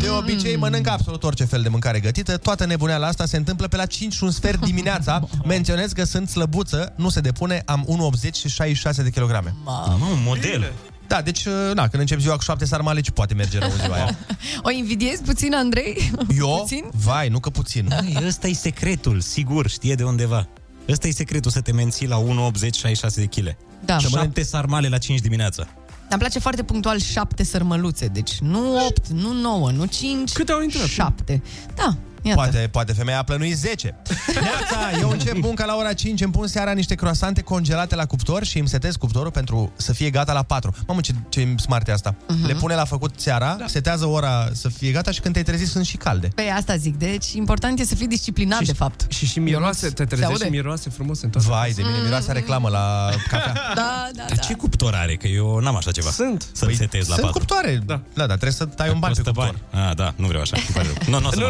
De 0.00 0.08
obicei 0.08 0.56
mănânc 0.56 0.88
absolut 0.88 1.22
orice 1.22 1.44
fel 1.44 1.62
de 1.62 1.68
mâncare 1.68 2.00
gătită. 2.00 2.36
Toată 2.36 2.66
nebuneala 2.66 3.06
asta 3.06 3.26
se 3.26 3.36
întâmplă 3.36 3.68
pe 3.68 3.76
la 3.76 3.86
5 3.86 4.12
și 4.12 4.24
un 4.24 4.30
sfert 4.30 4.64
dimineața. 4.64 5.28
Menționez 5.44 5.92
că 5.92 6.04
sunt 6.04 6.28
slăbuță, 6.28 6.92
nu 6.96 7.08
se 7.08 7.20
depune, 7.20 7.62
am 7.64 8.10
1,80 8.26 8.32
și 8.32 8.48
66 8.48 9.02
de 9.02 9.10
kilograme. 9.10 9.54
Mamă, 9.64 10.06
un 10.12 10.22
model. 10.24 10.72
Da, 11.06 11.22
deci, 11.22 11.46
na, 11.74 11.88
când 11.88 12.00
încep 12.00 12.18
ziua 12.20 12.36
cu 12.36 12.42
șapte 12.42 12.64
sarmale, 12.64 13.00
ce 13.00 13.10
poate 13.10 13.34
merge 13.34 13.58
rău 13.58 13.70
în 13.70 13.78
ziua 13.78 13.94
aia? 13.94 14.18
O 14.62 14.70
invidiezi 14.70 15.22
puțin, 15.22 15.54
Andrei? 15.54 16.10
Eu? 16.38 16.58
Puțin? 16.60 16.84
Vai, 16.92 17.28
nu 17.28 17.38
că 17.38 17.50
puțin. 17.50 17.92
Ai, 17.92 18.16
ăsta 18.26 18.46
e 18.46 18.52
secretul, 18.52 19.20
sigur, 19.20 19.68
știe 19.68 19.94
de 19.94 20.04
undeva. 20.04 20.48
Ăsta 20.88 21.08
e 21.08 21.10
secretul, 21.10 21.50
să 21.50 21.60
te 21.60 21.72
menții 21.72 22.06
la 22.06 22.22
1,80-66 22.22 23.14
de 23.14 23.24
kg. 23.24 23.56
Da. 23.84 23.98
Șapte 23.98 24.42
sarmale 24.42 24.88
la 24.88 24.98
5 24.98 25.20
dimineața. 25.20 25.66
Dar 26.08 26.18
îmi 26.18 26.20
place 26.20 26.38
foarte 26.38 26.62
punctual 26.62 26.98
șapte 26.98 27.44
sărmăluțe. 27.44 28.06
Deci 28.06 28.38
nu 28.38 28.86
opt, 28.86 29.08
nu 29.08 29.32
nouă, 29.32 29.70
nu 29.70 29.84
cinci. 29.84 30.32
Câte 30.32 30.52
au 30.52 30.62
intrat? 30.62 30.86
Șapte. 30.86 31.42
Da, 31.74 31.96
iată. 32.22 32.40
Poate, 32.40 32.68
poate 32.72 32.92
femeia 32.92 33.18
a 33.18 33.22
plănuit 33.22 33.56
10. 33.56 33.94
Neața, 34.34 34.98
eu 35.00 35.10
încep 35.10 35.36
munca 35.42 35.64
la 35.64 35.74
ora 35.76 35.92
5, 35.92 36.20
îmi 36.20 36.32
pun 36.32 36.46
seara 36.46 36.72
niște 36.72 36.94
croasante 36.94 37.40
congelate 37.40 37.94
la 37.94 38.06
cuptor 38.06 38.44
și 38.44 38.58
îmi 38.58 38.68
setez 38.68 38.96
cuptorul 38.96 39.30
pentru 39.30 39.72
să 39.76 39.92
fie 39.92 40.10
gata 40.10 40.32
la 40.32 40.42
4. 40.42 40.74
Mamă, 40.86 41.00
ce, 41.00 41.12
ce 41.28 41.54
smart 41.60 41.88
e 41.88 41.92
asta. 41.92 42.14
Mhm. 42.28 42.46
Le 42.46 42.54
pune 42.54 42.74
la 42.74 42.84
făcut 42.84 43.12
seara, 43.16 43.56
da. 43.58 43.66
setează 43.66 44.04
ora 44.06 44.48
să 44.52 44.68
fie 44.68 44.90
gata 44.90 45.10
și 45.10 45.20
când 45.20 45.32
te-ai 45.32 45.44
trezit 45.46 45.68
sunt 45.68 45.84
și 45.86 45.96
calde. 45.96 46.28
Pe 46.34 46.42
asta 46.42 46.76
zic. 46.76 46.96
Deci 46.96 47.32
important 47.32 47.78
e 47.80 47.84
să 47.84 47.94
fii 47.94 48.06
disciplinat, 48.06 48.62
de 48.64 48.72
fapt. 48.72 49.06
Și 49.12 49.26
și 49.26 49.38
miroase, 49.38 49.80
te 49.88 49.94
Se 49.96 50.04
trezești 50.04 50.30
aude? 50.32 50.44
și 50.44 50.50
miroase 50.50 50.90
frumos 50.90 51.20
în 51.22 51.30
toată. 51.30 51.48
Vai 51.48 51.70
de 51.72 51.82
mine, 51.82 51.96
miroase 52.04 52.32
reclamă 52.32 52.68
la 52.68 53.08
cafea. 53.28 53.52
Da, 53.74 54.08
da, 54.14 54.24
Dar 54.28 54.38
ce 54.38 54.54
cuptor 54.54 54.94
are? 54.94 55.14
Că 55.14 55.26
eu 55.26 55.58
n-am 55.58 55.76
așa 55.76 55.90
ceva. 55.90 56.10
Sunt. 56.10 56.46
Să-l 56.52 56.72
setez 56.72 57.06
la 57.08 57.14
Sunt 57.14 57.26
4. 57.26 57.38
cuptoare. 57.38 57.82
Da. 57.86 57.94
da, 57.94 58.26
dar 58.26 58.26
trebuie 58.26 58.50
să 58.52 58.64
tai 58.64 58.88
un 58.90 58.98
ban 58.98 59.12
pe 59.12 59.16
Costă 59.22 59.30
cuptor. 59.32 59.60
bani. 59.72 59.88
Ah, 59.88 59.94
da, 59.96 60.12
nu 60.16 60.26
vreau 60.26 60.42
așa. 60.42 60.56
îmi 60.56 60.66
pare 60.74 60.86
rău. 60.86 60.96
Nu, 61.06 61.20
nu 61.20 61.26
o 61.26 61.30
să 61.30 61.38
Nu, 61.38 61.46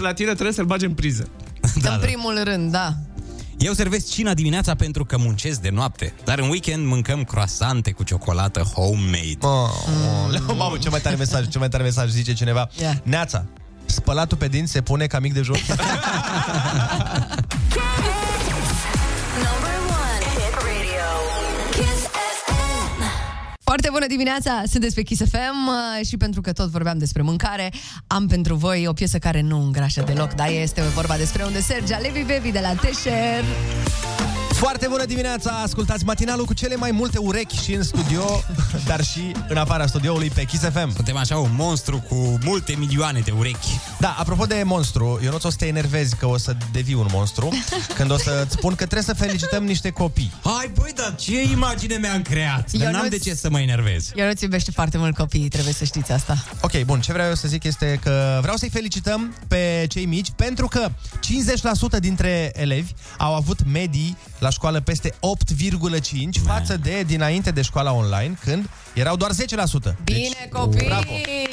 mănânc 0.00 0.18
în 0.18 0.24
nu, 0.24 0.24
continuare. 0.24 0.24
Ionuț, 0.24 0.24
la 0.24 0.24
tine 0.24 0.32
trebuie 0.32 0.52
să-l 0.52 0.64
bagi 0.64 0.84
în 0.84 0.94
priză. 0.94 1.28
Da, 1.82 1.92
În 1.92 2.00
da. 2.00 2.06
primul 2.06 2.40
rând, 2.44 2.72
da. 2.72 2.94
Eu 3.58 3.72
servesc 3.72 4.10
cina 4.10 4.34
dimineața 4.34 4.74
pentru 4.74 5.04
că 5.04 5.18
muncesc 5.18 5.60
de 5.60 5.70
noapte, 5.70 6.14
dar 6.24 6.38
în 6.38 6.48
weekend 6.48 6.86
mâncăm 6.86 7.24
croasante 7.24 7.90
cu 7.90 8.02
ciocolată 8.02 8.60
homemade. 8.60 9.38
Oh, 9.40 9.70
oh. 10.32 10.56
Mamă, 10.56 10.76
ce 10.78 10.88
mai 10.88 11.00
tare 11.00 11.16
mesaj, 11.16 11.48
ce 11.48 11.58
mai 11.58 11.68
tare 11.68 11.82
mesaj 11.82 12.08
zice 12.10 12.32
cineva. 12.32 12.68
Ia. 12.80 13.00
Neața, 13.02 13.44
spălatul 13.84 14.36
pe 14.36 14.48
dinți 14.48 14.72
se 14.72 14.80
pune 14.80 15.06
ca 15.06 15.18
mic 15.18 15.32
dejun. 15.32 15.56
Number 15.68 15.84
Foarte 23.70 23.88
bună 23.92 24.06
dimineața, 24.06 24.62
sunteți 24.66 24.94
pe 24.94 25.02
Kiss 25.02 25.22
FM 25.30 25.66
uh, 25.66 26.06
și 26.06 26.16
pentru 26.16 26.40
că 26.40 26.52
tot 26.52 26.68
vorbeam 26.68 26.98
despre 26.98 27.22
mâncare, 27.22 27.72
am 28.06 28.26
pentru 28.26 28.54
voi 28.54 28.86
o 28.86 28.92
piesă 28.92 29.18
care 29.18 29.40
nu 29.40 29.62
îngrașă 29.62 30.02
deloc, 30.06 30.32
dar 30.32 30.48
este 30.48 30.82
vorba 30.82 31.16
despre 31.16 31.44
un 31.44 31.52
desert 31.52 31.88
Jalebi 31.88 32.24
Baby 32.28 32.50
de 32.50 32.60
la 32.62 32.74
Teșer. 32.74 33.44
Foarte 34.60 34.86
bună 34.88 35.04
dimineața! 35.04 35.50
Ascultați 35.50 36.04
matinalul 36.04 36.44
cu 36.44 36.54
cele 36.54 36.76
mai 36.76 36.90
multe 36.90 37.18
urechi 37.18 37.62
și 37.62 37.72
în 37.72 37.82
studio, 37.82 38.42
dar 38.86 39.04
și 39.04 39.32
în 39.48 39.56
afara 39.56 39.86
studioului 39.86 40.30
pe 40.30 40.44
Kiss 40.44 40.62
FM. 40.62 40.94
Suntem 40.94 41.16
așa 41.16 41.36
un 41.38 41.50
monstru 41.56 42.04
cu 42.08 42.38
multe 42.44 42.74
milioane 42.78 43.20
de 43.20 43.30
urechi. 43.38 43.68
Da, 43.98 44.16
apropo 44.18 44.44
de 44.44 44.62
monstru, 44.64 45.20
eu 45.24 45.30
nu 45.30 45.36
o 45.42 45.50
să 45.50 45.56
te 45.58 45.66
enervezi 45.66 46.16
că 46.16 46.26
o 46.26 46.38
să 46.38 46.56
devii 46.72 46.94
un 46.94 47.06
monstru 47.12 47.48
când 47.96 48.10
o 48.10 48.16
să-ți 48.18 48.52
spun 48.52 48.70
că 48.70 48.84
trebuie 48.86 49.02
să 49.02 49.14
felicităm 49.14 49.64
niște 49.64 49.90
copii. 49.90 50.32
Hai, 50.44 50.70
băi, 50.74 50.92
dar 50.96 51.14
ce 51.14 51.42
imagine 51.42 51.96
mi-am 51.96 52.22
creat? 52.22 52.70
Dar 52.72 52.86
Eu 52.86 52.92
n-am 52.92 53.02
nu-ți- 53.04 53.18
de 53.24 53.30
ce 53.30 53.34
să 53.34 53.50
mă 53.50 53.60
enervez. 53.60 54.10
Eu 54.14 54.26
nu-ți 54.26 54.42
iubește 54.44 54.70
foarte 54.70 54.98
mult 54.98 55.16
copiii, 55.16 55.48
trebuie 55.48 55.74
să 55.74 55.84
știți 55.84 56.12
asta. 56.12 56.44
Ok, 56.60 56.82
bun, 56.82 57.00
ce 57.00 57.12
vreau 57.12 57.28
eu 57.28 57.34
să 57.34 57.48
zic 57.48 57.64
este 57.64 57.98
că 58.02 58.38
vreau 58.40 58.56
să-i 58.56 58.70
felicităm 58.70 59.34
pe 59.48 59.84
cei 59.88 60.06
mici 60.06 60.28
pentru 60.36 60.66
că 60.68 60.88
50% 61.96 61.98
dintre 62.00 62.50
elevi 62.54 62.92
au 63.18 63.34
avut 63.34 63.58
medii 63.72 64.16
la 64.38 64.49
școală 64.50 64.80
peste 64.80 65.10
8,5 65.10 65.14
față 66.46 66.76
de 66.76 67.02
dinainte 67.06 67.50
de 67.50 67.62
școala 67.62 67.92
online, 67.92 68.34
când 68.40 68.68
erau 68.94 69.16
doar 69.16 69.30
10%. 69.32 69.34
Bine, 70.04 70.48
copii! 70.52 70.86
bravo. 70.86 71.12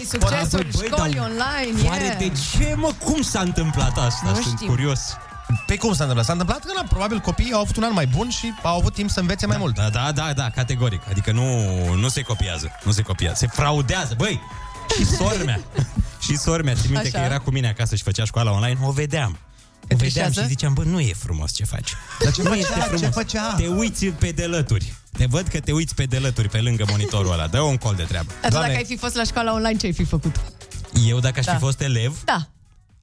Succesul 0.10 0.60
Băi, 0.60 0.72
băi, 0.76 0.88
școlii 0.88 1.16
dar 1.16 1.30
online! 1.30 1.88
Oare 1.88 2.04
yeah. 2.04 2.18
de 2.18 2.32
ce, 2.52 2.74
mă? 2.76 2.92
Cum 3.04 3.22
s-a 3.22 3.40
întâmplat 3.40 3.98
asta? 3.98 4.22
Nu 4.24 4.34
Sunt 4.34 4.56
știu. 4.58 4.68
curios. 4.68 5.00
Pe 5.68 5.78
cum 5.78 5.94
s-a 5.94 6.04
întâmplat? 6.04 6.26
S-a 6.26 6.32
întâmplat 6.32 6.64
că, 6.66 6.72
na, 6.76 6.86
probabil, 6.90 7.20
copiii 7.20 7.52
au 7.54 7.60
avut 7.62 7.76
un 7.76 7.84
an 7.84 7.94
mai 7.94 8.08
bun 8.08 8.30
și 8.30 8.54
au 8.64 8.78
avut 8.78 8.94
timp 8.94 9.10
să 9.10 9.20
învețe 9.20 9.46
mai 9.46 9.58
mult. 9.58 9.76
Da, 9.76 9.90
da, 9.90 10.12
da, 10.12 10.34
da, 10.34 10.50
categoric. 10.50 11.02
Adică 11.10 11.32
nu, 11.32 11.44
nu 11.96 12.08
se 12.08 12.22
copiază. 12.22 12.72
Nu 12.84 12.92
se 12.92 13.02
copiază. 13.02 13.36
Se 13.38 13.48
fraudează. 13.48 14.14
Băi, 14.18 14.42
și 14.98 15.06
sora 15.06 15.44
mea. 15.46 15.60
și 16.26 16.38
sora 16.38 16.64
mea, 16.64 16.74
țin 16.74 16.92
minte 16.92 17.08
Așa. 17.08 17.18
că 17.18 17.24
era 17.24 17.40
cu 17.40 17.52
mine 17.52 17.68
acasă 17.70 17.96
și 17.96 18.04
făcea 18.04 18.26
școala 18.26 18.52
online, 18.52 18.78
o 18.84 18.92
vedeam. 18.92 19.38
O 19.94 19.96
vedeam 19.96 20.00
trișează? 20.12 20.42
și 20.42 20.48
ziceam, 20.48 20.74
bă, 20.74 20.84
nu 20.84 21.00
e 21.00 21.14
frumos 21.18 21.54
ce 21.54 21.66
faci. 21.66 21.94
Dar 22.24 22.34
ce 22.34 22.42
nu 22.42 22.50
făcea? 22.50 22.60
este 22.60 22.74
Ce 22.74 22.80
frumos. 22.96 23.14
făcea? 23.14 23.54
Te 23.58 23.68
uiți 23.68 24.06
pe 24.06 24.32
delături. 24.32 24.94
Te 25.18 25.26
văd 25.26 25.48
că 25.48 25.60
te 25.60 25.72
uiți 25.72 25.96
pe 25.96 26.04
delături 26.04 26.50
pe 26.50 26.58
lângă 26.62 26.86
monitorul 26.90 27.32
ăla. 27.32 27.48
Dă 27.48 27.60
un 27.62 27.78
col 27.78 27.96
de 27.96 28.04
treabă. 28.04 28.28
Dar 28.28 28.42
tu 28.42 28.50
Doamne. 28.50 28.68
dacă 28.68 28.80
ai 28.80 28.86
fi 28.86 28.98
fost 28.98 29.16
la 29.16 29.24
școala 29.24 29.54
online, 29.54 29.78
ce 29.78 29.86
ai 29.86 29.94
fi 29.94 30.04
făcut? 30.04 30.36
Eu, 31.08 31.20
dacă 31.20 31.40
aș 31.40 31.46
Da. 31.46 31.54
fi 31.54 31.60
fost 31.60 31.82
elev, 31.82 32.24
Da. 32.26 32.48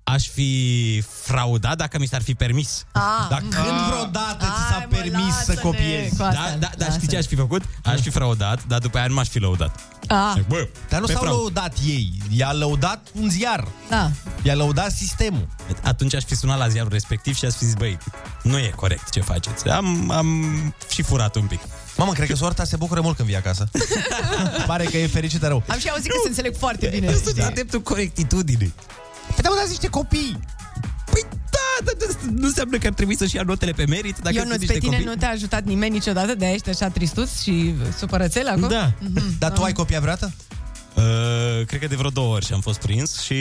Aș 0.05 0.29
fi 0.29 1.03
fraudat 1.23 1.77
dacă 1.77 1.99
mi 1.99 2.07
s-ar 2.07 2.23
fi 2.23 2.35
permis. 2.35 2.85
Ah, 2.93 3.03
Dar 3.31 3.39
când 3.39 3.53
vreodată 3.89 4.45
ți 4.45 4.69
s-a 4.69 4.75
Hai, 4.75 4.87
mă, 4.91 4.97
permis 4.97 5.35
să 5.35 5.45
lasă-ne 5.47 5.61
copiezi? 5.61 6.17
cu 6.17 6.23
asta, 6.23 6.41
Da, 6.41 6.49
da, 6.51 6.57
dar 6.59 6.71
știi 6.71 6.85
lasă-ne. 6.87 7.07
ce 7.07 7.17
aș 7.17 7.25
fi 7.27 7.35
făcut? 7.37 7.63
Aș 7.85 8.01
fi 8.01 8.11
fraudat, 8.11 8.65
dar 8.67 8.79
după 8.79 8.99
aia 8.99 9.07
nu 9.07 9.15
m-aș 9.15 9.29
fi 9.29 9.39
lăudat. 9.39 9.81
Ah, 10.09 10.35
Bă, 10.49 10.69
Dar 10.89 11.01
nu 11.01 11.07
pe 11.07 11.13
s-au 11.13 11.23
fraud. 11.23 11.37
lăudat 11.39 11.75
ei, 11.87 12.13
i-a 12.31 12.53
lăudat 12.53 13.07
un 13.21 13.29
ziar, 13.31 13.69
da. 13.89 14.11
i-a 14.43 14.55
lăudat 14.55 14.91
sistemul. 14.91 15.47
Atunci 15.83 16.15
aș 16.15 16.23
fi 16.25 16.35
sunat 16.37 16.59
la 16.59 16.69
ziarul 16.69 16.91
respectiv 16.93 17.35
și 17.37 17.45
aș 17.45 17.53
fi 17.53 17.65
zis, 17.65 17.75
băi, 17.75 17.99
nu 18.43 18.59
e 18.59 18.73
corect 18.77 19.11
ce 19.11 19.21
faceți. 19.21 19.69
Am, 19.69 20.11
am 20.11 20.29
și 20.91 21.03
furat 21.03 21.35
un 21.37 21.47
pic. 21.47 21.61
Mamă, 21.97 22.13
cred 22.13 22.29
că 22.29 22.35
soarta 22.35 22.65
se 22.65 22.77
bucură 22.77 23.01
mult 23.01 23.17
când 23.17 23.29
vii 23.29 23.37
acasă. 23.37 23.69
Pare 24.67 24.85
că 24.85 24.97
e 24.97 25.07
fericită 25.07 25.47
rău. 25.47 25.63
Am 25.69 25.79
și 25.79 25.89
auzit 25.89 26.11
că 26.11 26.17
se 26.23 26.29
înțeleg 26.29 26.55
foarte 26.59 26.87
bine. 26.87 27.13
Sunt 27.13 27.27
știi? 27.29 27.43
adeptul 27.43 27.81
corectitudinii. 27.83 28.75
Păi 29.35 29.43
da, 29.43 29.49
mă, 29.49 29.55
dați 29.59 29.69
niște 29.69 29.89
copii. 29.89 30.39
Păi 31.11 31.23
da, 31.51 31.85
dar 31.85 31.95
dar 31.99 32.17
nu 32.33 32.47
înseamnă 32.47 32.79
că 32.79 32.87
ar 32.87 32.93
trebui 32.93 33.17
să-și 33.17 33.37
ia 33.37 33.43
notele 33.43 33.73
pe 33.73 33.85
merit 33.87 34.17
dacă 34.19 34.35
Eu 34.35 34.41
sunt 34.41 34.53
nu, 34.53 34.59
niște 34.59 34.73
pe 34.73 34.79
tine 34.79 34.93
copii. 34.97 35.09
nu 35.09 35.15
te-a 35.15 35.31
ajutat 35.31 35.65
nimeni 35.65 35.93
niciodată, 35.93 36.35
de 36.35 36.45
aia 36.45 36.55
ești 36.55 36.69
așa 36.69 36.89
tristuț 36.89 37.41
și 37.43 37.75
supărățel 37.99 38.49
acum? 38.49 38.69
Da. 38.69 38.93
Dar 39.39 39.53
tu 39.53 39.63
ai 39.63 39.73
copii 39.73 39.97
vreodată? 39.97 40.33
Uh, 40.97 41.67
cred 41.67 41.81
că 41.81 41.87
de 41.87 41.95
vreo 41.97 42.11
două 42.11 42.35
ori 42.35 42.45
și 42.47 42.53
am 42.53 42.61
fost 42.61 42.79
prins 42.79 43.21
și 43.23 43.35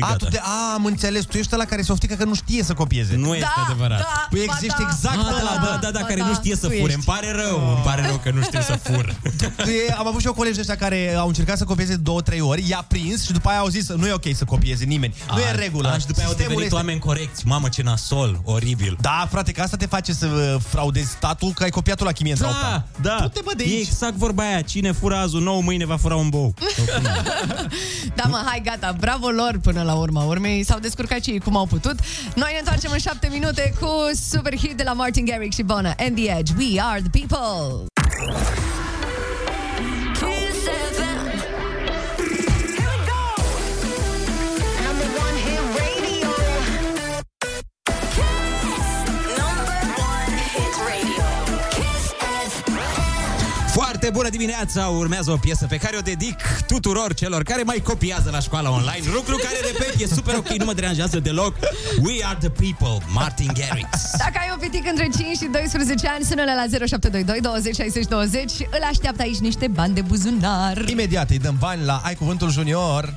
A, 0.00 0.06
gata. 0.06 0.16
tu 0.16 0.28
de, 0.30 0.40
a, 0.42 0.72
am 0.74 0.84
înțeles, 0.84 1.24
tu 1.24 1.36
ești 1.38 1.54
la 1.56 1.64
care 1.64 1.82
se 1.82 1.92
oftică 1.92 2.14
că 2.14 2.24
nu 2.24 2.34
știe 2.34 2.62
să 2.62 2.72
copieze. 2.72 3.16
Nu 3.16 3.34
este 3.34 3.48
Da, 3.56 3.62
adevărat. 3.64 3.98
da, 3.98 4.26
Păi 4.30 4.44
ba 4.46 4.52
ești 4.62 4.66
da, 4.78 4.86
exact 4.90 5.16
ba 5.16 5.26
ăla, 5.40 5.60
Da, 5.62 5.78
da, 5.82 5.90
da, 5.90 5.98
ba 6.00 6.06
care 6.06 6.20
da, 6.20 6.26
nu 6.26 6.34
știe 6.34 6.54
să 6.56 6.66
tu 6.66 6.72
fure. 6.72 6.82
ești. 6.82 6.94
Îmi 6.94 7.02
pare 7.04 7.30
rău, 7.32 7.68
îmi 7.74 7.82
pare 7.84 8.06
rău 8.06 8.16
că 8.24 8.30
nu 8.30 8.42
știu 8.42 8.60
să 8.60 8.78
fur. 8.82 9.14
Tu 9.64 9.68
e, 9.70 9.94
am 9.98 10.06
avut 10.06 10.20
și 10.20 10.26
eu 10.26 10.32
colegi 10.32 10.54
de 10.54 10.60
ăștia 10.60 10.76
care 10.76 11.14
au 11.18 11.26
încercat 11.28 11.56
să 11.58 11.64
copieze 11.64 11.96
două, 11.96 12.20
trei 12.20 12.40
ori, 12.40 12.68
i-a 12.68 12.84
prins 12.88 13.24
și 13.24 13.32
după 13.32 13.48
aia 13.48 13.58
au 13.58 13.68
zis 13.68 13.88
nu 13.88 14.06
e 14.06 14.12
ok 14.12 14.24
să 14.34 14.44
copieze 14.44 14.84
nimeni. 14.84 15.14
Nu 15.34 15.38
e 15.40 15.50
în 15.50 15.56
regulă. 15.56 15.88
A, 15.88 15.98
și 15.98 16.06
după 16.06 16.18
aia 16.18 16.28
au 16.28 16.32
Sistemul 16.34 16.36
devenit 16.60 16.62
este- 16.62 16.74
oameni 16.74 16.98
corecți. 16.98 17.46
Mamă, 17.46 17.68
ce 17.68 17.82
nasol, 17.82 18.40
oribil. 18.44 18.96
Da, 19.00 19.28
frate, 19.30 19.52
că 19.52 19.60
asta 19.62 19.76
te 19.76 19.86
face 19.86 20.12
să 20.12 20.26
uh, 20.26 20.62
fraudezi 20.68 21.10
statul, 21.10 21.52
că 21.54 21.62
ai 21.62 21.70
copiat 21.70 22.00
la 22.00 22.12
chimiența 22.12 22.44
Da, 22.44 22.84
da. 23.02 23.16
Du-te, 23.20 23.40
bă, 23.44 23.52
de 23.56 23.64
E 23.64 23.66
aici. 23.74 23.86
exact 23.86 24.14
vorba 24.14 24.42
aia. 24.42 24.60
Cine 24.60 24.92
fură 24.92 25.16
azi 25.16 25.34
un 25.36 25.42
nou, 25.42 25.60
mâine 25.60 25.86
va 25.86 25.96
fura 25.96 26.14
un 26.14 26.28
bou. 26.28 26.54
Da, 28.14 28.22
mă, 28.28 28.42
hai, 28.46 28.60
gata, 28.64 28.96
bravo 29.00 29.28
lor 29.28 29.58
până 29.62 29.82
la 29.82 29.94
urma 29.94 30.24
urmei. 30.24 30.62
S-au 30.62 30.78
descurcat 30.78 31.22
și 31.22 31.30
ei 31.30 31.40
cum 31.40 31.56
au 31.56 31.66
putut. 31.66 31.98
Noi 32.34 32.50
ne 32.52 32.58
întoarcem 32.58 32.90
în 32.92 32.98
șapte 32.98 33.28
minute 33.32 33.74
cu 33.80 33.88
super 34.30 34.56
hit 34.56 34.76
de 34.76 34.82
la 34.82 34.92
Martin 34.92 35.24
Garrix 35.24 35.54
și 35.54 35.62
Bona 35.62 35.94
and 35.98 36.16
the 36.16 36.38
Edge. 36.38 36.52
We 36.58 36.80
are 36.80 37.02
the 37.10 37.20
people. 37.20 37.86
Foarte 54.00 54.18
bună 54.18 54.36
dimineața! 54.36 54.86
Urmează 54.86 55.30
o 55.30 55.36
piesă 55.36 55.66
pe 55.66 55.76
care 55.76 55.96
o 55.96 56.00
dedic 56.00 56.40
tuturor 56.66 57.14
celor 57.14 57.42
care 57.42 57.62
mai 57.62 57.80
copiază 57.84 58.30
la 58.30 58.40
școala 58.40 58.70
online. 58.70 59.06
Lucru 59.12 59.36
care, 59.36 59.56
repet, 59.72 60.00
e 60.00 60.06
super 60.06 60.34
ok, 60.34 60.48
nu 60.48 60.64
mă 60.64 60.72
deranjează 60.72 61.18
deloc. 61.18 61.54
We 62.02 62.24
are 62.24 62.38
the 62.40 62.48
people, 62.48 63.06
Martin 63.12 63.50
Garrix. 63.54 63.88
Dacă 64.18 64.38
ai 64.40 64.48
un 64.52 64.58
pitic 64.58 64.86
între 64.88 65.08
5 65.18 65.36
și 65.36 65.48
12 65.52 66.08
ani, 66.08 66.24
sună-le 66.24 66.54
la 66.54 66.86
0722 66.86 67.40
20 67.40 67.74
60 67.74 68.06
20 68.06 68.50
și 68.50 68.66
îl 68.70 68.82
așteaptă 68.90 69.22
aici 69.22 69.38
niște 69.38 69.68
bani 69.68 69.94
de 69.94 70.00
buzunar. 70.00 70.88
Imediat 70.88 71.30
îi 71.30 71.38
dăm 71.38 71.56
bani 71.58 71.84
la 71.84 72.00
Ai 72.04 72.14
Cuvântul 72.14 72.50
Junior. 72.50 73.14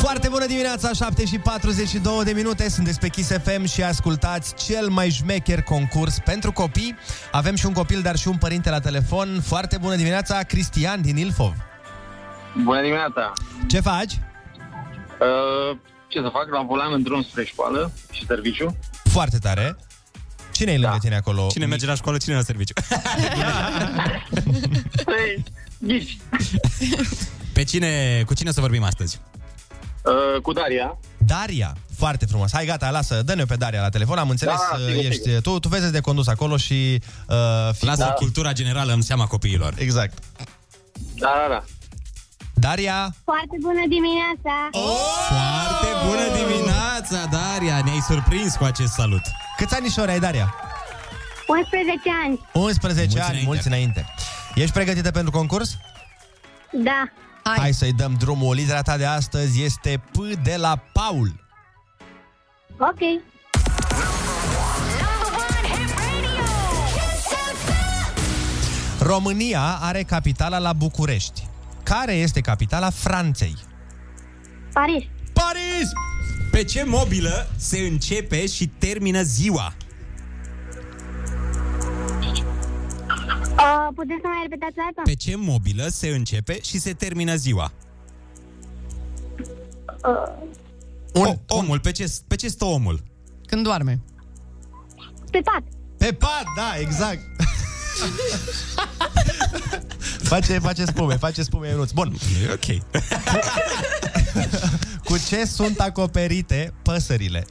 Foarte 0.00 0.28
bună 0.28 0.46
dimineața, 0.46 0.92
7 0.92 1.24
și 1.24 1.38
42 1.38 2.24
de 2.24 2.32
minute, 2.32 2.68
sunteți 2.70 2.98
pe 2.98 3.08
Kiss 3.08 3.30
FM 3.44 3.64
și 3.64 3.82
ascultați 3.82 4.54
cel 4.54 4.88
mai 4.88 5.10
șmecher 5.10 5.62
concurs 5.62 6.18
pentru 6.24 6.52
copii. 6.52 6.96
Avem 7.30 7.54
și 7.54 7.66
un 7.66 7.72
copil, 7.72 8.02
dar 8.02 8.16
și 8.16 8.28
un 8.28 8.36
părinte 8.36 8.70
la 8.70 8.80
telefon. 8.80 9.40
Foarte 9.44 9.78
bună 9.80 9.94
dimineața, 9.96 10.42
Cristian 10.42 11.02
din 11.02 11.16
Ilfov. 11.16 11.54
Bună 12.64 12.80
dimineața! 12.80 13.32
Ce 13.68 13.80
faci? 13.80 14.12
Uh, 15.20 15.78
ce 16.08 16.20
să 16.20 16.28
fac? 16.32 16.48
La 16.50 16.62
volan 16.62 16.92
în 16.92 17.02
drum 17.02 17.22
spre 17.22 17.44
școală 17.44 17.92
și 18.10 18.26
serviciu. 18.26 18.76
Foarte 19.04 19.38
tare. 19.38 19.76
Cine 20.52 20.72
e 20.72 20.78
lângă 20.78 20.96
tine 21.00 21.16
acolo? 21.16 21.46
Cine 21.50 21.66
merge 21.66 21.86
la 21.86 21.94
școală, 21.94 22.18
cine 22.18 22.34
la 22.34 22.42
serviciu? 22.42 22.74
Păi, 25.04 25.44
ghici. 25.78 26.16
Pe 27.52 27.64
cine, 27.64 28.22
cu 28.26 28.34
cine 28.34 28.50
să 28.50 28.60
vorbim 28.60 28.82
astăzi? 28.82 29.20
Uh, 30.06 30.40
cu 30.42 30.52
Daria. 30.52 30.98
Daria, 31.18 31.76
foarte 31.98 32.26
frumos. 32.26 32.52
Hai, 32.52 32.64
gata, 32.66 32.90
lasă, 32.90 33.22
dă-ne 33.22 33.44
pe 33.44 33.56
Daria 33.56 33.80
la 33.80 33.88
telefon. 33.88 34.18
Am 34.18 34.30
înțeles, 34.30 34.54
Da, 34.70 34.76
uh, 34.76 34.84
sigur, 34.86 35.04
ești, 35.04 35.22
sigur. 35.22 35.40
tu, 35.40 35.58
tu 35.58 35.68
vezi 35.68 35.92
de 35.92 36.00
condus 36.00 36.26
acolo 36.28 36.56
și... 36.56 37.02
Uh, 37.28 37.36
fi 37.74 37.84
Lasă 37.84 38.04
cu- 38.04 38.12
cultura 38.14 38.52
generală 38.52 38.92
în 38.92 39.00
seama 39.02 39.26
copiilor. 39.26 39.74
Exact. 39.76 40.18
Da, 41.18 41.32
da, 41.48 41.54
da. 41.54 41.64
Daria, 42.54 43.14
Foarte 43.24 43.56
bună 43.60 43.82
dimineața! 43.88 44.54
Foarte 45.28 46.06
bună 46.06 46.26
dimineața, 46.46 47.28
Daria! 47.30 47.80
Ne-ai 47.84 48.00
surprins 48.08 48.54
cu 48.56 48.64
acest 48.64 48.92
salut. 48.92 49.20
câți 49.56 49.74
anișori 49.74 50.10
ai, 50.10 50.20
Daria? 50.20 50.54
11 51.46 52.00
ani. 52.24 52.40
11 52.52 53.02
Mulți 53.02 53.18
ani, 53.18 53.28
înainte. 53.28 53.44
mulți 53.46 53.66
înainte. 53.66 54.06
Ești 54.54 54.72
pregătită 54.72 55.10
pentru 55.10 55.30
concurs? 55.30 55.76
Da. 56.72 57.04
Hai. 57.46 57.58
Hai 57.58 57.72
să-i 57.72 57.92
dăm 57.92 58.14
drumul. 58.18 58.54
Litera 58.54 58.82
ta 58.82 58.96
de 58.96 59.04
astăzi 59.04 59.62
este 59.62 60.02
P 60.12 60.16
de 60.42 60.56
la 60.56 60.76
Paul. 60.92 61.44
Ok. 62.78 62.98
România 69.00 69.78
are 69.80 70.02
capitala 70.02 70.58
la 70.58 70.72
București. 70.72 71.46
Care 71.82 72.12
este 72.12 72.40
capitala 72.40 72.90
Franței? 72.90 73.56
Paris. 74.72 75.04
Paris! 75.32 75.90
Pe 76.50 76.64
ce 76.64 76.84
mobilă 76.84 77.48
se 77.56 77.78
începe 77.78 78.46
și 78.46 78.66
termină 78.66 79.22
ziua? 79.22 79.74
Uh, 83.56 83.88
puteți 83.94 84.20
să 84.20 84.26
mai 84.26 84.38
repetați 84.42 84.74
o 84.78 84.82
dată? 84.82 85.00
Pe 85.04 85.14
ce 85.14 85.36
mobilă 85.36 85.86
se 85.88 86.08
începe 86.08 86.60
și 86.62 86.78
se 86.78 86.92
termină 86.92 87.34
ziua? 87.34 87.72
Uh, 90.04 90.32
Un, 91.14 91.26
O, 91.26 91.34
omul, 91.56 91.80
pe 91.80 91.92
ce, 91.92 92.12
pe 92.26 92.34
ce 92.36 92.48
stă 92.48 92.64
omul? 92.64 93.02
Când 93.46 93.62
doarme. 93.64 94.00
pe 95.30 95.40
pat. 95.44 95.62
Pe 95.96 96.12
pat, 96.12 96.44
da, 96.56 96.72
exact. 96.80 97.20
face, 100.30 100.58
face 100.58 100.84
spume, 100.84 101.16
face 101.16 101.42
spume, 101.42 101.68
Ionuț. 101.68 101.90
Bun. 101.90 102.12
E 102.48 102.52
ok. 102.52 102.80
Cu 105.04 105.16
ce 105.28 105.44
sunt 105.44 105.80
acoperite 105.80 106.72
păsările? 106.82 107.46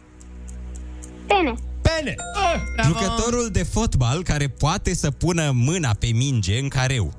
Pene. 1.27 1.53
Pene! 1.85 2.15
Jucătorul 2.83 3.49
de 3.51 3.63
fotbal 3.63 4.23
care 4.23 4.47
poate 4.47 4.95
să 4.95 5.11
pună 5.11 5.51
mâna 5.53 5.93
pe 5.99 6.07
minge 6.07 6.59
în 6.59 6.67
careu. 6.67 7.13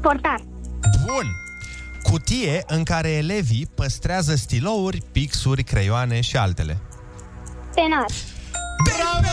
Portar. 0.00 0.40
Bun! 1.06 1.26
Cutie 2.02 2.62
în 2.66 2.82
care 2.82 3.08
elevii 3.10 3.68
păstrează 3.74 4.34
stilouri, 4.34 5.02
pixuri, 5.12 5.62
creioane 5.62 6.20
și 6.20 6.36
altele. 6.36 6.78
Penar. 7.74 8.06
Bravo! 8.84 9.28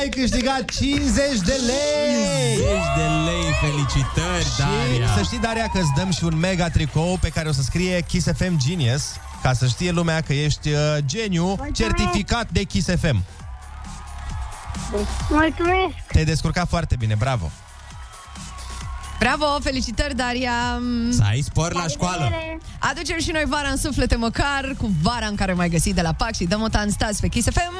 Ai 0.00 0.08
câștigat 0.08 0.64
50 0.64 1.38
de 1.44 1.60
lei! 1.66 2.54
50 2.56 2.66
de 2.96 3.02
lei, 3.24 3.52
felicitări, 3.60 4.44
Și 4.44 4.58
Daria! 4.58 5.14
să 5.16 5.22
știi, 5.22 5.38
Daria, 5.38 5.68
că 5.68 5.78
îți 5.78 5.92
dăm 5.96 6.10
și 6.10 6.24
un 6.24 6.38
mega 6.38 6.68
tricou 6.68 7.18
pe 7.20 7.28
care 7.28 7.48
o 7.48 7.52
să 7.52 7.62
scrie 7.62 8.04
Kiss 8.08 8.26
FM 8.36 8.56
Genius, 8.66 9.02
ca 9.42 9.52
să 9.52 9.66
știe 9.66 9.90
lumea 9.90 10.20
că 10.20 10.32
ești 10.32 10.68
uh, 10.68 10.78
geniu 11.04 11.66
certificat 11.72 12.50
de 12.50 12.62
Kiss 12.62 12.88
FM. 13.00 13.22
Mulțumesc. 15.30 15.94
Te-ai 16.06 16.24
descurcat 16.24 16.68
foarte 16.68 16.96
bine, 16.98 17.14
bravo! 17.18 17.50
Bravo, 19.18 19.58
felicitări, 19.62 20.14
Daria. 20.16 20.80
Să 21.10 21.22
ai 21.28 21.40
spor 21.40 21.72
la 21.72 21.86
școală! 21.86 22.30
Aducem 22.78 23.18
și 23.18 23.30
noi 23.30 23.44
vara 23.48 23.68
în 23.68 23.76
suflete 23.76 24.16
măcar, 24.16 24.74
cu 24.78 24.90
vara 25.02 25.26
în 25.26 25.34
care 25.34 25.52
mai 25.52 25.68
găsit 25.68 25.94
de 25.94 26.02
la 26.02 26.12
PAC 26.12 26.34
și 26.34 26.44
dăm 26.44 26.62
o 26.62 26.66
stați 26.88 27.20
pe 27.20 27.28
Kiss 27.28 27.48
FM. 27.50 27.72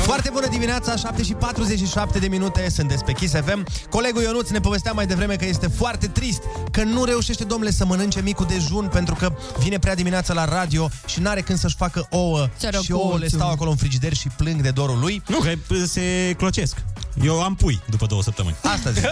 Foarte 0.00 0.30
bună 0.32 0.46
dimineața, 0.48 0.96
7 0.96 1.22
și 1.22 1.32
47 1.32 2.18
de 2.18 2.26
minute, 2.28 2.68
sunteți 2.70 3.04
pe 3.04 3.12
Kiss 3.12 3.34
FM. 3.34 3.66
Colegul 3.90 4.22
Ionuț 4.22 4.48
ne 4.48 4.60
povestea 4.60 4.92
mai 4.92 5.06
devreme 5.06 5.36
că 5.36 5.44
este 5.46 5.66
foarte 5.66 6.06
trist 6.06 6.42
că 6.70 6.82
nu 6.82 7.04
reușește, 7.04 7.44
domnule, 7.44 7.70
să 7.70 7.84
mănânce 7.84 8.20
micul 8.22 8.46
dejun 8.48 8.88
pentru 8.92 9.14
că 9.14 9.32
vine 9.58 9.78
prea 9.78 9.94
dimineața 9.94 10.32
la 10.32 10.44
radio 10.44 10.88
și 11.06 11.20
n-are 11.20 11.40
când 11.40 11.58
să-și 11.58 11.76
facă 11.76 12.06
ouă 12.10 12.48
Sărăcuțul. 12.56 12.84
și 12.84 12.92
ouăle 12.92 13.28
stau 13.28 13.50
acolo 13.50 13.70
în 13.70 13.76
frigider 13.76 14.14
și 14.14 14.28
plâng 14.36 14.60
de 14.60 14.70
dorul 14.70 14.98
lui. 14.98 15.22
Nu, 15.28 15.38
că 15.38 15.52
se 15.86 16.34
clocesc. 16.36 16.76
Eu 17.22 17.42
am 17.42 17.54
pui 17.54 17.80
după 17.88 18.06
două 18.06 18.22
săptămâni. 18.22 18.56
Asta 18.62 18.90
zic. 18.90 19.04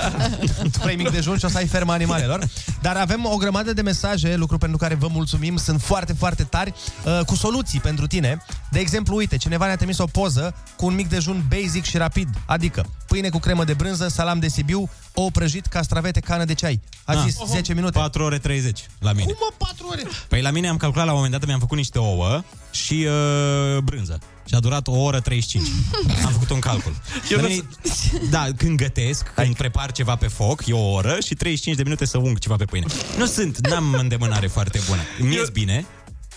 tu 0.73 0.79
vrei 0.83 0.97
mic 0.97 1.11
dejun 1.11 1.39
și 1.39 1.45
o 1.45 1.49
să 1.49 1.57
ai 1.57 1.67
ferma 1.67 1.93
animalelor. 1.93 2.45
Dar 2.81 2.97
avem 2.97 3.25
o 3.25 3.37
grămadă 3.37 3.73
de 3.73 3.83
mesaje, 3.83 4.37
lucru 4.37 4.59
pentru 4.59 4.79
care 4.79 4.95
vă 4.95 5.09
mulțumim, 5.11 5.57
sunt 5.57 5.83
foarte, 5.83 6.13
foarte 6.13 6.43
tari, 6.43 6.75
uh, 7.05 7.25
cu 7.27 7.35
soluții 7.35 7.81
pentru 7.81 8.07
tine. 8.07 8.45
De 8.71 8.79
exemplu, 8.79 9.17
uite, 9.17 9.37
cineva 9.37 9.67
ne-a 9.67 9.77
trimis 9.77 9.99
o 9.99 10.07
poză 10.07 10.55
cu 10.77 10.87
un 10.87 10.95
mic 10.95 11.09
dejun 11.09 11.45
basic 11.49 11.85
și 11.85 11.97
rapid, 11.97 12.29
adică 12.47 12.87
pâine 13.11 13.29
cu 13.29 13.39
cremă 13.39 13.65
de 13.65 13.75
brânză, 13.75 14.09
salam 14.09 14.39
de 14.39 14.49
Sibiu, 14.49 14.89
ou 15.15 15.31
prăjit, 15.31 15.67
castravete, 15.67 16.21
cană 16.21 16.45
de 16.45 16.55
ceai. 16.55 16.81
A 17.05 17.13
Ah. 17.13 17.19
zis 17.25 17.37
10 17.47 17.75
minute. 17.75 17.99
4 17.99 18.23
ore 18.23 18.39
30 18.39 18.87
la 18.99 19.13
mine. 19.13 19.25
Cum 19.25 19.37
mă, 19.41 19.67
4 19.67 19.87
ore? 19.91 20.03
Păi 20.29 20.41
la 20.43 20.51
mine 20.51 20.69
am 20.69 20.77
calculat 20.77 21.05
la 21.07 21.11
un 21.13 21.17
moment 21.17 21.39
dat, 21.39 21.47
mi-am 21.47 21.61
făcut 21.61 21.77
niște 21.77 21.99
ouă 21.99 22.43
și 22.71 23.07
uh, 23.07 23.79
brânză. 23.79 24.19
Și 24.49 24.55
a 24.55 24.61
durat 24.61 24.87
o 24.89 24.93
oră 24.97 25.21
35. 25.21 25.69
Am 26.25 26.33
făcut 26.33 26.51
un 26.51 26.59
calcul. 26.59 26.93
Eu 27.31 27.37
La 27.37 27.43
nu 27.43 27.49
mine, 27.49 27.63
da, 28.31 28.47
când 28.57 28.77
gătesc, 28.77 29.33
când 29.35 29.57
prepar 29.57 29.93
ceva 29.93 30.17
pe 30.17 30.27
foc, 30.27 30.67
e 30.67 30.73
o 30.73 30.91
oră 30.93 31.17
și 31.25 31.35
35 31.35 31.77
de 31.77 31.83
minute 31.83 32.05
să 32.05 32.19
ung 32.19 32.39
ceva 32.39 32.57
pe 32.57 32.65
pâine. 32.65 32.87
Nu 33.19 33.27
sunt, 33.27 33.69
n-am 33.69 33.93
îndemânare 33.99 34.47
foarte 34.47 34.81
bună. 34.89 35.01
Îmi 35.21 35.35
ies 35.35 35.49
bine. 35.49 35.87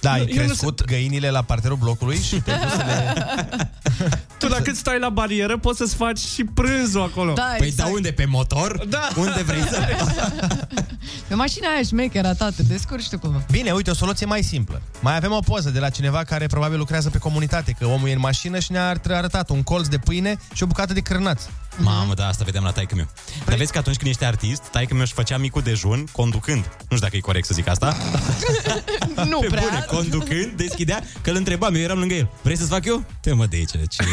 Da, 0.04 0.12
ai 0.12 0.20
Eu 0.20 0.26
nu 0.26 0.34
crescut 0.34 0.86
găinile 0.86 1.30
la 1.30 1.42
parterul 1.42 1.78
blocului 1.78 2.18
și 2.18 2.36
te-ai 2.36 2.60
dus 2.60 2.72
să 2.72 2.84
le... 2.86 3.13
Tu 4.39 4.48
la 4.48 4.56
cât 4.56 4.76
stai 4.76 5.00
la 5.00 5.10
barieră 5.10 5.58
poți 5.58 5.78
să-ți 5.78 5.96
faci 5.96 6.20
și 6.20 6.44
prânzul 6.44 7.02
acolo. 7.02 7.34
Da, 7.34 7.54
Păi 7.58 7.68
exact. 7.68 7.89
da, 7.89 7.96
unde? 7.96 8.12
Pe 8.12 8.26
motor? 8.26 8.86
Da. 8.89 9.08
Unde 9.16 9.44
vrei 9.46 9.62
să... 9.62 9.80
Pe 11.28 11.34
mașina 11.36 11.68
aia 11.68 11.84
șmecheră, 11.84 12.34
ta, 12.34 12.50
te 12.50 12.63
descurci 12.63 13.10
tu 13.10 13.20
cumva. 13.20 13.46
Bine, 13.52 13.72
uite, 13.72 13.89
o 13.89 13.94
soluție 13.94 14.26
mai 14.26 14.44
simplă. 14.44 14.82
Mai 15.00 15.16
avem 15.16 15.32
o 15.32 15.39
poză 15.39 15.70
de 15.70 15.80
la 15.80 15.89
cineva 15.89 16.24
care 16.24 16.48
probabil 16.48 16.78
lucrează 16.78 17.10
pe 17.10 17.18
comunitate, 17.18 17.76
că 17.80 17.86
omul 17.86 18.10
e 18.10 18.13
în 18.13 18.20
mașină 18.20 18.60
și 18.60 18.72
ne-a 18.72 19.00
arătat 19.10 19.50
un 19.50 19.63
colț 19.63 19.88
de 19.88 19.98
pâine 19.98 20.38
și 20.54 20.63
o 20.63 20.66
bucată 20.66 20.94
de 20.94 21.02
cârnați. 21.02 21.50
Mamă, 21.77 22.13
da, 22.13 22.27
asta 22.27 22.43
vedem 22.43 22.63
la 22.63 22.71
taică 22.71 22.95
meu. 22.95 23.07
Dar 23.45 23.57
vezi 23.57 23.71
că 23.71 23.77
atunci 23.77 23.97
când 23.97 24.09
ești 24.09 24.25
artist, 24.25 24.62
taică 24.62 24.93
meu 24.93 25.03
își 25.03 25.13
făcea 25.13 25.38
micul 25.38 25.62
dejun 25.62 26.07
conducând. 26.12 26.63
Nu 26.63 26.95
știu 26.95 26.99
dacă 26.99 27.15
e 27.15 27.19
corect 27.19 27.45
să 27.47 27.53
zic 27.53 27.67
asta. 27.67 27.97
Nu 29.29 29.39
Pe 29.39 29.47
prea. 29.47 29.63
bune, 29.69 29.86
conducând, 29.88 30.51
deschidea, 30.55 31.03
că 31.21 31.29
îl 31.29 31.36
întrebam, 31.36 31.75
eu 31.75 31.81
eram 31.81 31.97
lângă 31.99 32.13
el. 32.13 32.29
Vrei 32.41 32.57
să-ți 32.57 32.69
fac 32.69 32.86
eu? 32.86 33.03
Te 33.21 33.33
mă 33.33 33.45
de 33.45 33.55
aici, 33.55 33.71
ce 33.89 34.03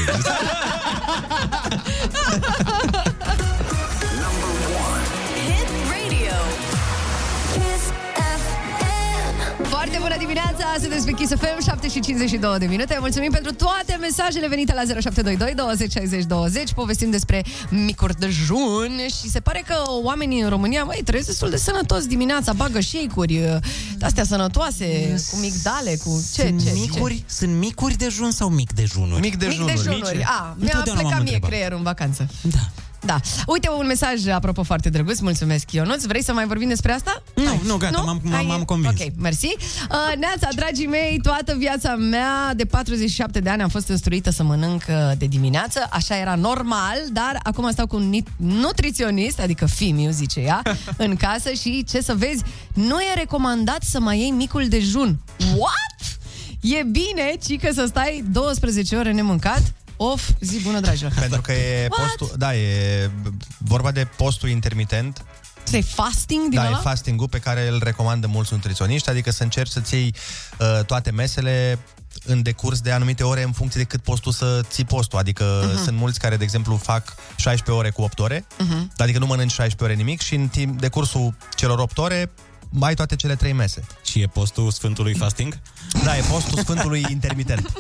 dimineața, 10.33 10.57
dimineața, 10.57 10.81
sunteți 10.81 11.05
pe 11.05 11.13
Kiss 11.13 11.33
FM, 11.35 11.63
7 11.71 11.89
și 11.89 12.01
52 12.01 12.59
de 12.59 12.67
minute. 12.67 12.97
Mulțumim 13.01 13.31
pentru 13.31 13.53
toate 13.53 13.97
mesajele 14.01 14.49
venite 14.49 14.73
la 14.75 14.81
0722 14.81 15.55
20 15.55 15.93
60 15.93 16.25
20. 16.25 16.73
Povestim 16.73 17.11
despre 17.11 17.45
micuri 17.71 18.19
dejun 18.19 18.99
și 19.07 19.29
se 19.31 19.41
pare 19.41 19.63
că 19.67 19.75
oamenii 20.03 20.41
în 20.41 20.49
România, 20.49 20.85
măi, 20.85 21.01
trăiesc 21.05 21.29
destul 21.29 21.51
de 21.51 21.57
sănătos 21.57 22.07
dimineața, 22.07 22.53
bagă 22.53 22.81
shake-uri, 22.81 23.59
astea 24.01 24.25
sănătoase, 24.25 25.15
cu 25.31 25.37
migdale, 25.41 25.97
cu 26.05 26.25
ce, 26.35 26.43
sunt 26.43 26.65
ce, 26.65 26.71
micuri, 26.75 27.15
ce? 27.17 27.23
sunt 27.27 27.55
micuri 27.59 27.95
dejun 27.95 28.31
sau 28.31 28.49
mic 28.49 28.73
dejunuri? 28.73 29.21
Mic 29.21 29.47
Mic 29.47 29.67
dejunuri. 29.67 30.23
A, 30.25 30.57
mi-a 30.59 30.71
Întotdeauna 30.71 30.93
plecat 30.93 31.03
m-am 31.03 31.11
mie 31.11 31.19
întrebat. 31.21 31.51
creierul 31.51 31.77
în 31.77 31.83
vacanță. 31.85 32.29
Da. 32.43 32.59
Da. 33.03 33.21
Uite 33.47 33.69
un 33.79 33.87
mesaj, 33.87 34.27
apropo, 34.27 34.63
foarte 34.63 34.89
drăguț. 34.89 35.19
Mulțumesc, 35.19 35.73
Ionuț. 35.73 36.05
Vrei 36.05 36.23
să 36.23 36.33
mai 36.33 36.47
vorbim 36.47 36.69
despre 36.69 36.93
asta? 36.93 37.23
Nu, 37.35 37.61
nu, 37.65 37.77
gata, 37.77 38.01
m-am- 38.01 38.21
m-am- 38.25 38.33
Hai, 38.35 38.45
m-am 38.45 38.63
convins. 38.65 39.01
Ok, 39.01 39.07
mersi. 39.19 39.47
Uh, 39.47 40.17
Neața, 40.19 40.49
dragii 40.55 40.87
mei, 40.87 41.19
toată 41.23 41.55
viața 41.59 41.95
mea 41.97 42.55
de 42.57 42.65
47 42.65 43.41
de 43.41 43.51
ani 43.51 43.63
am 43.63 43.69
fost 43.69 43.89
instruită 43.89 44.31
să 44.31 44.43
mănânc 44.43 44.83
uh, 44.89 44.95
de 45.19 45.27
dimineață. 45.27 45.87
Așa 45.91 46.17
era 46.17 46.35
normal, 46.35 46.99
dar 47.13 47.41
acum 47.43 47.71
stau 47.73 47.87
cu 47.87 47.97
un 47.97 48.11
nit- 48.17 48.37
nutriționist, 48.37 49.41
adică 49.41 49.67
fimiu, 49.67 50.11
zice 50.11 50.41
ea, 50.41 50.63
în 50.97 51.17
casă 51.17 51.51
și 51.53 51.85
ce 51.91 52.01
să 52.01 52.15
vezi, 52.15 52.43
nu 52.75 53.01
e 53.01 53.15
recomandat 53.15 53.83
să 53.83 54.01
mai 54.01 54.19
iei 54.19 54.31
micul 54.31 54.69
dejun. 54.69 55.19
What? 55.57 56.19
E 56.61 56.83
bine, 56.83 57.33
ci 57.47 57.61
că 57.61 57.71
să 57.75 57.85
stai 57.89 58.25
12 58.33 58.97
ore 58.97 59.13
nemâncat? 59.13 59.63
Of, 60.03 60.29
zi 60.41 60.61
bună, 60.63 60.81
dragilor. 60.81 61.13
Pentru 61.19 61.41
că 61.41 61.53
e 61.53 61.87
What? 61.91 62.07
postul, 62.07 62.37
da, 62.39 62.55
e 62.57 63.11
vorba 63.59 63.91
de 63.91 64.05
postul 64.17 64.49
intermitent. 64.49 65.25
Este 65.65 65.81
fasting 65.81 66.41
din 66.49 66.59
Da, 66.59 66.67
ăla? 66.67 66.77
e 66.79 66.81
fasting 66.83 67.29
pe 67.29 67.39
care 67.39 67.69
îl 67.69 67.81
recomandă 67.85 68.27
mulți 68.27 68.53
nutriționiști, 68.53 69.09
adică 69.09 69.31
să 69.31 69.43
încerci 69.43 69.71
să-ți 69.71 69.95
iei 69.95 70.15
uh, 70.59 70.85
toate 70.85 71.11
mesele 71.11 71.79
în 72.25 72.43
decurs 72.43 72.81
de 72.81 72.91
anumite 72.91 73.23
ore 73.23 73.43
în 73.43 73.53
funcție 73.53 73.81
de 73.81 73.87
cât 73.87 74.03
poți 74.03 74.21
tu 74.21 74.31
să 74.31 74.61
ții 74.71 74.85
postul. 74.85 75.19
Adică 75.19 75.63
Mhm. 75.65 75.73
uh-huh. 75.81 75.85
sunt 75.85 75.97
mulți 75.97 76.19
care, 76.19 76.37
de 76.37 76.45
exemplu, 76.45 76.77
fac 76.77 77.15
16 77.37 77.71
ore 77.71 77.91
cu 77.91 78.03
8 78.03 78.19
ore, 78.19 78.45
Mhm. 78.59 78.93
adică 78.97 79.19
nu 79.19 79.27
mănânci 79.27 79.53
16 79.53 79.85
ore 79.85 79.95
nimic 79.95 80.21
și 80.21 80.35
în 80.35 80.49
timp 80.49 80.81
de 80.81 80.89
cursul 80.89 81.35
celor 81.55 81.79
8 81.79 81.99
ore 81.99 82.31
mai 82.73 82.89
ai 82.89 82.95
toate 82.95 83.17
cele 83.17 83.35
trei 83.35 83.53
mese. 83.53 83.85
Și 84.05 84.21
e 84.21 84.27
postul 84.27 84.71
Sfântului 84.71 85.15
Fasting? 85.15 85.59
Da, 86.05 86.17
e 86.17 86.21
postul 86.31 86.59
Sfântului 86.59 87.05
intermitent. 87.11 87.73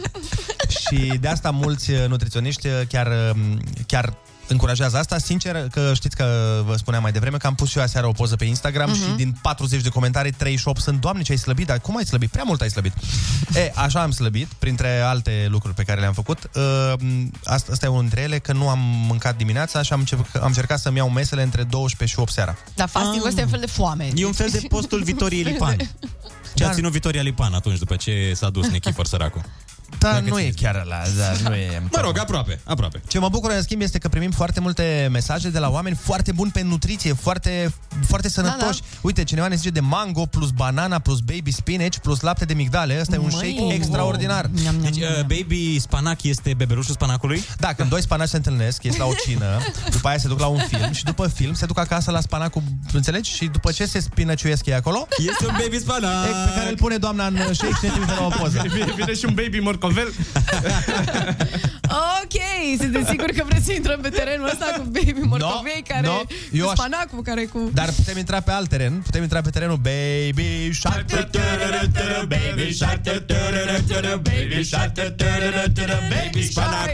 și 0.69 1.13
de 1.21 1.29
asta 1.29 1.51
mulți 1.51 1.91
uh, 1.91 2.05
nutriționiști 2.09 2.67
uh, 2.67 2.73
chiar, 2.89 3.07
uh, 3.07 3.41
chiar 3.87 4.15
încurajează 4.47 4.97
asta. 4.97 5.19
Sincer, 5.19 5.67
că 5.71 5.93
știți 5.95 6.17
că 6.17 6.25
vă 6.67 6.75
spuneam 6.77 7.03
mai 7.03 7.13
devreme 7.13 7.37
că 7.37 7.47
am 7.47 7.55
pus 7.55 7.69
și 7.71 7.77
eu 7.79 7.83
aseară 7.85 8.07
o 8.07 8.13
poză 8.13 8.37
pe 8.37 8.45
Instagram 8.45 8.91
Mhm. 8.91 8.99
uh-huh. 8.99 9.09
și 9.11 9.15
din 9.17 9.37
40 9.43 9.81
de 9.83 9.89
comentarii, 9.89 10.33
38 10.33 10.81
sunt 10.81 11.01
Doamne, 11.01 11.23
ce 11.23 11.33
ai 11.33 11.39
slăbit, 11.39 11.67
dar 11.67 11.79
cum 11.81 11.97
ai 11.97 12.05
slăbit? 12.07 12.31
Prea 12.31 12.43
mult 12.47 12.61
ai 12.61 12.71
slăbit. 12.71 12.93
e, 13.55 13.73
așa 13.75 14.03
am 14.03 14.11
slăbit, 14.11 14.47
printre 14.59 15.01
alte 15.01 15.47
lucruri 15.51 15.75
pe 15.75 15.83
care 15.83 16.01
le-am 16.01 16.13
făcut. 16.13 16.51
Uh, 16.55 16.93
asta, 17.45 17.73
asta 17.73 17.87
e 17.87 17.89
unul 17.89 18.01
dintre 18.01 18.21
ele, 18.21 18.39
că 18.39 18.53
nu 18.53 18.69
am 18.69 18.79
mâncat 19.09 19.37
dimineața 19.37 19.83
și 19.83 19.93
am, 19.93 19.99
încerc, 19.99 20.27
am 20.37 20.47
încercat 20.47 20.79
să-mi 20.79 20.97
iau 20.97 21.09
mesele 21.11 21.43
între 21.43 21.63
12 21.63 22.17
și 22.17 22.23
8 22.23 22.33
seara. 22.33 22.57
Dar 22.75 22.89
fasting 22.89 23.27
ăsta 23.27 23.41
e 23.41 23.45
un 23.45 23.51
fel 23.51 23.61
de 23.61 23.67
foame. 23.67 24.11
E 24.15 24.27
un 24.27 24.33
fel 24.33 24.49
de 24.51 24.61
postul 24.69 25.03
Vitoriei 25.03 25.43
Lipan. 25.43 25.77
Ce 26.55 26.65
a 26.65 26.73
ținut 26.73 26.93
Vitoria 26.93 27.23
Lipan 27.23 27.55
atunci, 27.55 27.79
după 27.79 27.97
ce 27.97 28.33
s-a 28.35 28.51
dus 28.51 28.69
Nechifor 28.69 29.07
săracul? 29.07 29.43
Da, 29.99 30.11
Dacă 30.13 30.25
nu 30.29 30.37
ți- 30.37 30.43
e 30.45 30.51
chiar 30.57 30.85
la, 30.89 30.97
da, 31.19 31.49
nu 31.49 31.55
e. 31.55 31.83
Mă 31.93 32.01
rog, 32.03 32.19
aproape, 32.19 32.61
aproape. 32.65 33.03
Ce 33.09 33.19
mă 33.19 33.29
bucură, 33.29 33.55
în 33.55 33.63
schimb, 33.63 33.81
este 33.81 33.99
că 33.99 34.09
primim 34.09 34.31
foarte 34.31 34.61
multe 34.61 35.09
mesaje 35.13 35.49
de 35.49 35.59
la 35.59 35.69
oameni 35.71 35.97
foarte 35.97 36.33
buni 36.33 36.51
pe 36.51 36.63
nutriție, 36.63 37.13
foarte, 37.13 37.75
foarte 38.07 38.29
sănătoși. 38.29 38.81
Da, 38.81 38.87
Uite, 39.01 39.25
cineva 39.25 39.49
ne 39.49 39.55
zice 39.55 39.71
de 39.71 39.81
mango 39.81 40.27
plus 40.27 40.51
banana 40.51 40.99
plus 40.99 41.19
baby 41.21 41.51
spinach 41.51 41.97
plus 41.97 42.21
lapte 42.21 42.45
de 42.45 42.55
migdale. 42.55 42.99
Ăsta 43.01 43.15
e 43.15 43.19
un 43.19 43.29
Măi. 43.33 43.55
shake 43.57 43.75
extraordinar. 43.75 44.47
Deci, 44.81 44.97
uh, 44.97 45.21
baby 45.21 45.79
spanac 45.81 46.23
este 46.23 46.55
bebelușul 46.57 46.95
spanacului? 46.95 47.43
Da, 47.59 47.73
când 47.73 47.89
doi 47.91 48.03
spanaci 48.03 48.29
se 48.29 48.37
întâlnesc, 48.37 48.83
ies 48.83 48.97
la 48.97 49.05
o 49.05 49.13
cină, 49.27 49.59
după 49.95 50.09
aia 50.09 50.19
se 50.19 50.29
duc 50.29 50.39
la 50.41 50.47
un 50.47 50.61
film 50.69 50.93
și 50.93 51.05
după 51.05 51.27
film 51.29 51.55
se 51.55 51.67
duc 51.67 51.79
acasă 51.79 52.11
la 52.11 52.21
spanacul, 52.21 52.63
înțelegi? 52.93 53.31
Și 53.33 53.45
după 53.47 53.73
ce 53.73 53.87
se 53.87 54.01
spinăciuiesc 54.01 54.67
ei 54.67 54.75
acolo, 54.75 55.07
Este 55.19 55.47
un 55.47 55.57
baby 55.61 55.79
spanac! 55.79 56.27
e, 56.27 56.49
pe 56.49 56.55
care 56.59 56.69
îl 56.71 56.77
pune 56.77 56.97
doamna 56.97 57.27
în 57.27 57.37
shake 57.55 57.73
și 57.75 57.79
ne 57.83 57.89
trimite 57.89 58.13
la 58.15 58.25
o 58.25 58.29
poză. 58.29 58.63
Vine, 58.73 58.93
vine 58.97 59.15
și 59.15 59.25
un 59.25 59.35
baby 59.35 59.59
morcovel. 59.81 60.13
Ok, 62.23 62.37
sunteți 62.81 63.09
siguri 63.11 63.35
că 63.35 63.45
vreți 63.47 63.65
să 63.65 63.73
intrăm 63.73 64.01
pe 64.01 64.09
terenul 64.09 64.47
ăsta 64.47 64.65
cu 64.77 64.83
baby 64.83 65.21
morcovei 65.23 65.85
care 65.89 66.07
no, 66.07 66.21
eu 66.53 66.65
cu 66.65 66.71
aș- 66.71 66.77
spanacul 66.79 67.23
care 67.23 67.45
cu... 67.45 67.71
Dar 67.73 67.91
putem 67.97 68.19
intra 68.19 68.41
pe 68.41 68.51
alt 68.51 68.69
teren, 68.69 69.01
putem 69.05 69.23
intra 69.23 69.41
pe 69.41 69.51
terenul 69.51 69.77
Baby 69.77 70.73
Shark. 70.73 71.05
Baby 72.29 72.73
Shark 72.73 73.03
Baby 74.23 74.63
Shark 74.65 74.93
Baby 76.11 76.43
Spanac 76.43 76.91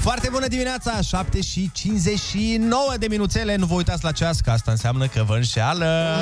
Foarte 0.00 0.28
bună 0.32 0.46
dimineața, 0.46 1.00
7 1.00 1.40
și 1.40 1.70
59 1.72 2.94
de 2.98 3.06
minuțele. 3.08 3.56
Nu 3.56 3.66
vă 3.66 3.74
uitați 3.74 4.04
la 4.04 4.12
ceas, 4.12 4.40
că 4.40 4.50
asta 4.50 4.70
înseamnă 4.70 5.06
că 5.06 5.22
vă 5.26 5.34
înșeală 5.34 6.16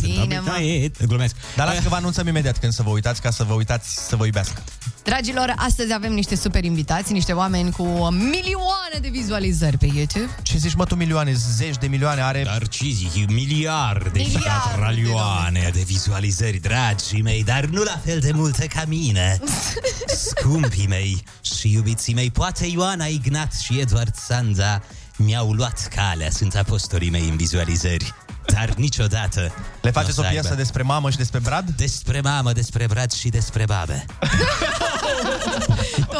Bine, 0.00 0.40
mă. 0.44 1.06
Glumesc. 1.06 1.34
Dar 1.56 1.66
las 1.66 1.82
că 1.82 1.88
vă 1.88 1.94
anunțăm 1.94 2.26
imediat 2.26 2.58
când 2.58 2.72
să 2.72 2.82
vă 2.82 2.90
uitați 2.90 3.20
Ca 3.20 3.30
să 3.30 3.44
vă 3.44 3.54
uitați 3.54 4.06
să 4.08 4.16
vă 4.16 4.24
iubească 4.24 4.62
Dragilor, 5.08 5.54
astăzi 5.56 5.92
avem 5.92 6.12
niște 6.12 6.36
super 6.36 6.64
invitați, 6.64 7.12
niște 7.12 7.32
oameni 7.32 7.70
cu 7.70 7.82
milioane 8.10 8.98
de 9.00 9.08
vizualizări 9.08 9.76
pe 9.78 9.86
YouTube. 9.94 10.30
Ce 10.42 10.58
zici 10.58 10.74
mă 10.74 10.84
tu 10.84 10.94
milioane, 10.94 11.32
zeci 11.32 11.76
de 11.76 11.86
milioane 11.86 12.20
are 12.20 12.42
Dar 12.42 12.68
ce 12.68 12.84
zic, 12.90 13.28
miliarde, 13.28 14.10
Miliarde, 14.14 14.38
catralioane 14.44 15.70
de 15.72 15.82
vizualizări, 15.86 16.58
dragii 16.58 17.22
mei, 17.22 17.44
dar 17.44 17.64
nu 17.64 17.82
la 17.82 18.00
fel 18.04 18.18
de 18.20 18.32
multe 18.32 18.66
ca 18.66 18.84
mine. 18.86 19.40
Scumpii 20.26 20.86
mei 20.86 21.22
și 21.40 21.72
iubiții 21.72 22.14
mei, 22.14 22.30
poate 22.30 22.66
Ioana 22.66 23.04
Ignat 23.04 23.54
și 23.54 23.78
Eduard 23.80 24.14
Sanda 24.14 24.82
mi-au 25.16 25.52
luat 25.52 25.88
calea, 25.94 26.30
sunt 26.30 26.54
apostolii 26.54 27.10
mei 27.10 27.28
în 27.28 27.36
vizualizări. 27.36 28.14
Dar 28.52 28.68
niciodată 28.76 29.40
Le 29.40 29.50
n-o 29.82 29.90
faceți 29.90 30.14
să 30.14 30.20
o 30.20 30.24
piesă 30.28 30.46
aibă. 30.48 30.58
despre 30.60 30.82
mamă 30.82 31.10
și 31.10 31.16
despre 31.16 31.38
brad? 31.38 31.70
Despre 31.70 32.20
mamă, 32.20 32.52
despre 32.52 32.86
brat 32.86 33.10
și 33.12 33.28
despre 33.28 33.64
babe. 33.64 34.04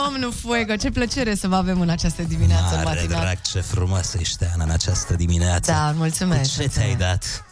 Domnul 0.04 0.32
Fuego, 0.42 0.76
ce 0.76 0.90
plăcere 0.90 1.34
să 1.34 1.48
vă 1.48 1.56
avem 1.56 1.80
în 1.80 1.88
această 1.88 2.22
dimineață 2.22 2.74
Mare 2.74 2.84
matinală. 2.84 3.22
drag, 3.24 3.40
ce 3.40 3.60
frumoasă 3.60 4.16
ești, 4.20 4.44
Ana, 4.54 4.64
în 4.64 4.70
această 4.70 5.14
dimineață. 5.14 5.70
Da, 5.72 5.92
mulțumesc. 5.96 6.56
Cu 6.56 6.62
ce 6.62 6.68
ți-ai 6.68 6.94
dat? 6.94 7.44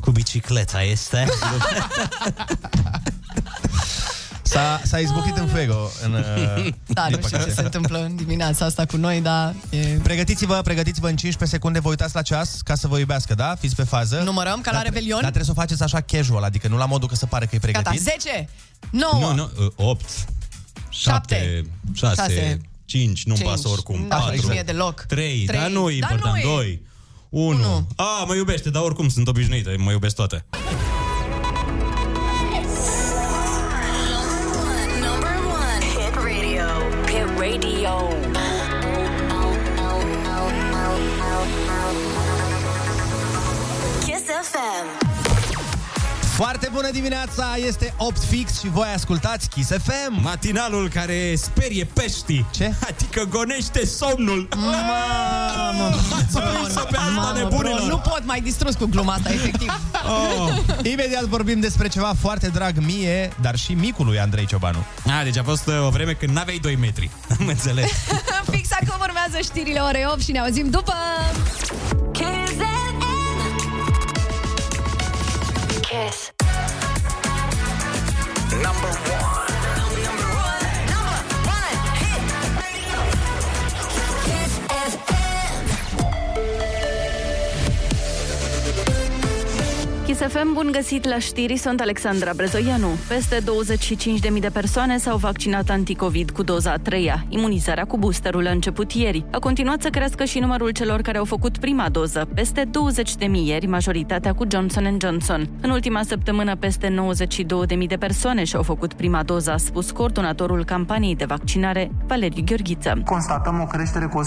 Cu 0.00 0.10
bicicleta 0.10 0.82
este? 0.82 1.26
S-a, 4.48 4.80
s-a 4.84 4.98
izbucnit 4.98 5.36
în 5.36 5.46
fuego 5.46 5.90
în, 6.04 6.12
uh, 6.18 6.68
Da, 6.86 7.06
din 7.08 7.18
nu 7.20 7.26
știu 7.26 7.28
ce 7.28 7.30
păcate. 7.30 7.52
se 7.52 7.60
întâmplă 7.62 7.98
în 7.98 8.16
dimineața 8.16 8.64
asta 8.64 8.84
cu 8.84 8.96
noi, 8.96 9.20
dar 9.20 9.54
e... 9.70 9.76
Pregătiți-vă, 10.02 10.60
pregătiți-vă 10.64 11.08
în 11.08 11.16
15 11.16 11.56
secunde, 11.56 11.78
vă 11.80 11.88
uitați 11.88 12.14
la 12.14 12.22
ceas 12.22 12.60
ca 12.64 12.74
să 12.74 12.86
vă 12.88 12.98
iubească, 12.98 13.34
da? 13.34 13.54
Fiți 13.60 13.74
pe 13.74 13.82
fază. 13.82 14.20
Numărăm 14.24 14.60
ca 14.60 14.70
la 14.70 14.76
Dar 14.76 14.80
tre- 14.80 14.88
Revelion? 14.88 15.20
Dar 15.20 15.30
trebuie 15.30 15.44
să 15.44 15.50
o 15.56 15.60
faceți 15.60 15.82
așa 15.82 16.00
casual, 16.00 16.42
adică 16.42 16.68
nu 16.68 16.76
la 16.76 16.86
modul 16.86 17.08
că 17.08 17.14
să 17.14 17.26
pare 17.26 17.46
că 17.46 17.54
e 17.54 17.58
Gata, 17.58 17.90
pregătit. 17.90 18.00
10, 18.22 18.48
9, 18.90 19.12
Nu, 19.20 19.34
nu, 19.34 19.50
8, 19.76 20.04
7, 20.88 21.64
6, 21.94 22.14
șase, 22.22 22.60
5, 22.84 23.24
nu-mi 23.24 23.38
cinci. 23.38 23.50
pasă 23.50 23.68
oricum. 23.68 24.04
Da, 24.08 24.16
4, 24.16 24.34
nici 24.34 24.44
mie 24.48 24.62
deloc. 24.66 25.00
3, 25.00 25.44
Trei. 25.46 25.58
dar 25.60 25.68
nu 25.70 25.90
e 25.90 25.98
Dar 25.98 26.10
important, 26.10 26.44
nu 26.44 26.50
e. 26.50 26.54
2, 26.54 26.82
1. 27.30 27.86
A, 27.96 28.24
mă 28.26 28.34
iubește, 28.34 28.70
dar 28.70 28.82
oricum 28.82 29.08
sunt 29.08 29.28
obișnuită, 29.28 29.70
mă 29.78 29.90
iubesc 29.90 30.14
toate. 30.14 30.44
FM. 44.58 45.06
Foarte 46.36 46.68
bună 46.72 46.90
dimineața, 46.90 47.56
este 47.66 47.94
8 47.96 48.22
fix 48.24 48.58
și 48.60 48.68
voi 48.68 48.86
ascultați 48.94 49.48
Kiss 49.48 49.70
FM. 49.70 50.22
Matinalul 50.22 50.88
care 50.88 51.34
sperie 51.36 51.84
peștii. 51.92 52.46
Ce? 52.50 52.72
Adică 52.88 53.24
gonește 53.30 53.86
somnul. 53.86 54.48
Mamă, 54.56 55.94
Ați 56.16 56.38
prins-o 56.38 56.80
pe 56.90 56.96
asta 56.96 57.10
mamă, 57.14 57.30
bro, 57.32 57.38
nebunilor. 57.38 57.88
nu 57.88 57.96
pot 57.96 58.22
mai 58.24 58.40
distrus 58.40 58.74
cu 58.74 58.86
gluma 58.86 59.12
asta, 59.12 59.32
efectiv. 59.32 59.72
Oh. 60.08 60.58
Imediat 60.82 61.24
vorbim 61.24 61.60
despre 61.60 61.88
ceva 61.88 62.12
foarte 62.20 62.48
drag 62.48 62.78
mie, 62.78 63.32
dar 63.40 63.56
și 63.56 63.72
micului 63.72 64.18
Andrei 64.20 64.46
Ciobanu. 64.46 64.84
A, 65.20 65.22
deci 65.22 65.36
a 65.36 65.42
fost 65.42 65.66
uh, 65.66 65.86
o 65.86 65.90
vreme 65.90 66.12
când 66.12 66.32
n-aveai 66.36 66.58
2 66.58 66.76
metri. 66.76 67.10
Am 67.40 67.46
înțeles. 67.46 67.90
Fix 68.52 68.68
acum 68.72 69.00
urmează 69.00 69.38
știrile 69.42 69.78
orei 69.80 70.04
8 70.12 70.20
și 70.22 70.30
ne 70.32 70.38
auzim 70.38 70.70
după. 70.70 70.94
Kiss 72.12 72.77
Kiss. 75.88 76.32
Number 78.62 78.92
one. 79.08 79.47
FM, 90.18 90.52
bun 90.52 90.68
găsit 90.72 91.08
la 91.08 91.18
știri, 91.18 91.56
sunt 91.56 91.80
Alexandra 91.80 92.32
Brezoianu. 92.36 92.88
Peste 93.08 93.36
25.000 93.36 94.40
de 94.40 94.50
persoane 94.52 94.96
s-au 94.96 95.16
vaccinat 95.16 95.68
anticovid 95.70 96.30
cu 96.30 96.42
doza 96.42 96.70
a 96.70 96.76
treia. 96.76 97.24
Imunizarea 97.28 97.84
cu 97.84 97.98
boosterul 97.98 98.46
a 98.46 98.50
început 98.50 98.92
ieri. 98.92 99.24
A 99.32 99.38
continuat 99.38 99.82
să 99.82 99.88
crească 99.88 100.24
și 100.24 100.38
numărul 100.38 100.70
celor 100.70 101.00
care 101.00 101.18
au 101.18 101.24
făcut 101.24 101.58
prima 101.58 101.88
doză, 101.88 102.28
peste 102.34 102.64
20.000 102.64 103.30
ieri, 103.44 103.66
majoritatea 103.66 104.34
cu 104.34 104.44
Johnson 104.50 104.96
Johnson. 105.00 105.48
În 105.60 105.70
ultima 105.70 106.02
săptămână, 106.02 106.56
peste 106.56 106.94
92.000 107.80 107.86
de 107.86 107.96
persoane 107.96 108.44
și-au 108.44 108.62
făcut 108.62 108.92
prima 108.92 109.22
doză, 109.22 109.52
a 109.52 109.56
spus 109.56 109.90
coordonatorul 109.90 110.64
campaniei 110.64 111.16
de 111.16 111.24
vaccinare, 111.24 111.90
Valeriu 112.06 112.44
Gheorghiță. 112.46 113.02
Constatăm 113.04 113.60
o 113.60 113.64
creștere 113.64 114.06
cu 114.06 114.20
125% 114.20 114.22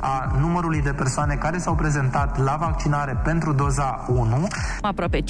a 0.00 0.36
numărului 0.40 0.82
de 0.82 0.92
persoane 0.92 1.34
care 1.34 1.58
s-au 1.58 1.74
prezentat 1.74 2.38
la 2.38 2.56
vaccinare 2.60 3.20
pentru 3.24 3.52
doza 3.52 4.04
1. 4.10 4.48
Aproape 4.80 5.18
5,5 5.18 5.24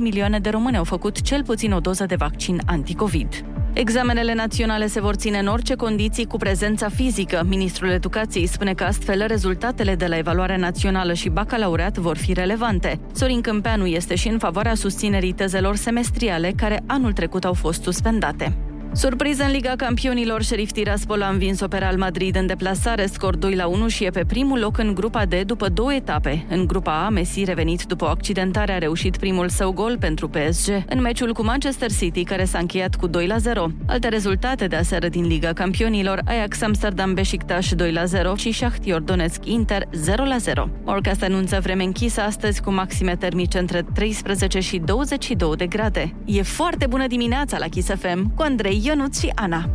milioane 0.00 0.38
de 0.38 0.50
români 0.50 0.76
au 0.76 0.84
făcut 0.84 1.20
cel 1.20 1.44
puțin 1.44 1.72
o 1.72 1.80
doză 1.80 2.06
de 2.06 2.14
vaccin 2.14 2.60
anticovid. 2.66 3.44
Examenele 3.72 4.34
naționale 4.34 4.86
se 4.86 5.00
vor 5.00 5.14
ține 5.14 5.38
în 5.38 5.46
orice 5.46 5.74
condiții 5.74 6.24
cu 6.24 6.36
prezența 6.36 6.88
fizică. 6.88 7.42
Ministrul 7.48 7.90
Educației 7.90 8.46
spune 8.46 8.74
că 8.74 8.84
astfel 8.84 9.24
rezultatele 9.26 9.94
de 9.94 10.06
la 10.06 10.18
evaluarea 10.18 10.56
națională 10.56 11.12
și 11.12 11.28
bacalaureat 11.28 11.98
vor 11.98 12.16
fi 12.16 12.32
relevante. 12.32 13.00
Sorin 13.12 13.40
Câmpeanu 13.40 13.86
este 13.86 14.14
și 14.14 14.28
în 14.28 14.38
favoarea 14.38 14.74
susținerii 14.74 15.32
tezelor 15.32 15.76
semestriale 15.76 16.52
care 16.56 16.82
anul 16.86 17.12
trecut 17.12 17.44
au 17.44 17.52
fost 17.52 17.82
suspendate. 17.82 18.56
Surpriză 18.94 19.42
în 19.44 19.50
Liga 19.50 19.72
Campionilor, 19.76 20.42
Sheriff 20.42 20.72
Tiraspol 20.72 21.22
a 21.22 21.28
învins-o 21.28 21.68
pe 21.68 21.78
Real 21.78 21.96
Madrid 21.96 22.36
în 22.36 22.46
deplasare, 22.46 23.06
scor 23.06 23.36
2 23.36 23.54
la 23.54 23.66
1 23.66 23.88
și 23.88 24.04
e 24.04 24.10
pe 24.10 24.24
primul 24.24 24.58
loc 24.58 24.78
în 24.78 24.94
grupa 24.94 25.24
D 25.24 25.34
după 25.34 25.68
două 25.68 25.94
etape. 25.94 26.46
În 26.48 26.66
grupa 26.66 27.04
A, 27.04 27.08
Messi, 27.08 27.44
revenit 27.44 27.82
după 27.84 28.04
o 28.04 28.08
accidentare, 28.08 28.72
a 28.72 28.78
reușit 28.78 29.16
primul 29.16 29.48
său 29.48 29.72
gol 29.72 29.96
pentru 29.98 30.28
PSG 30.28 30.84
în 30.88 31.00
meciul 31.00 31.32
cu 31.32 31.44
Manchester 31.44 31.90
City, 31.92 32.24
care 32.24 32.44
s-a 32.44 32.58
încheiat 32.58 32.94
cu 32.94 33.06
2 33.06 33.26
la 33.26 33.36
0. 33.36 33.70
Alte 33.86 34.08
rezultate 34.08 34.66
de 34.66 34.76
aseară 34.76 35.08
din 35.08 35.26
Liga 35.26 35.52
Campionilor, 35.52 36.20
Ajax 36.24 36.62
Amsterdam 36.62 37.14
Beşiktaş 37.14 37.72
2 37.72 37.92
la 37.92 38.04
0 38.04 38.34
și 38.34 38.52
Shakhtar 38.52 39.00
Donetsk 39.00 39.46
Inter 39.46 39.88
0 39.92 40.24
la 40.24 40.36
0. 40.36 40.68
Orcast 40.84 41.22
anunță 41.22 41.60
vreme 41.62 41.84
închisă 41.84 42.20
astăzi 42.20 42.62
cu 42.62 42.72
maxime 42.72 43.16
termice 43.16 43.58
între 43.58 43.84
13 43.94 44.60
și 44.60 44.78
22 44.78 45.56
de 45.56 45.66
grade. 45.66 46.14
E 46.24 46.42
foarte 46.42 46.86
bună 46.86 47.06
dimineața 47.06 47.58
la 47.58 47.66
Kiss 47.66 47.88
FM 47.88 48.34
cu 48.34 48.42
Andrei 48.42 48.80
Ionuț 48.84 49.18
și 49.18 49.32
Ana. 49.34 49.68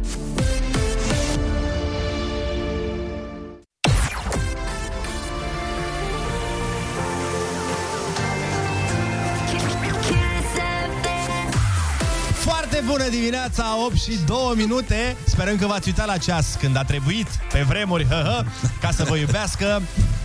Foarte 12.33 12.83
bună 12.85 13.09
dimineața, 13.09 13.85
8 13.85 13.95
și 13.95 14.19
2 14.25 14.37
minute. 14.55 15.15
Sperăm 15.25 15.57
că 15.57 15.65
v-ați 15.65 15.87
uitat 15.87 16.05
la 16.05 16.17
ceas 16.17 16.55
când 16.59 16.77
a 16.77 16.83
trebuit, 16.83 17.27
pe 17.51 17.61
vremuri, 17.67 18.05
hă, 18.05 18.23
hă, 18.25 18.45
ca 18.81 18.91
să 18.91 19.03
vă 19.03 19.15
iubească. 19.15 19.81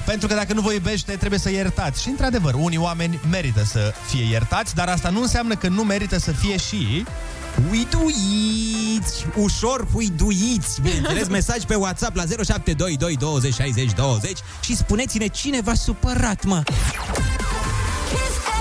Pentru 0.06 0.26
că 0.28 0.34
dacă 0.34 0.52
nu 0.52 0.60
vă 0.60 0.72
iubește, 0.72 1.16
trebuie 1.16 1.38
să 1.38 1.50
iertați. 1.50 2.02
Și 2.02 2.08
într-adevăr, 2.08 2.54
unii 2.54 2.78
oameni 2.78 3.20
merită 3.30 3.64
să 3.64 3.94
fie 4.06 4.24
iertați, 4.30 4.74
dar 4.74 4.88
asta 4.88 5.08
nu 5.08 5.20
înseamnă 5.20 5.54
că 5.54 5.68
nu 5.68 5.82
merită 5.82 6.18
să 6.18 6.32
fie 6.32 6.56
și 6.56 7.04
Uiduiți! 7.70 9.26
Ușor 9.36 9.86
huiduiți! 9.92 10.80
Bineînțeles, 10.80 11.28
mesaj 11.38 11.62
pe 11.64 11.74
WhatsApp 11.74 12.16
la 12.16 12.22
0722 12.22 13.16
20 13.16 13.54
60 13.54 13.92
20 13.92 14.38
și 14.60 14.76
spuneți-ne 14.76 15.26
cine 15.26 15.60
v-a 15.60 15.74
supărat, 15.74 16.44
mă! 16.44 16.62
Kiss 18.08 18.51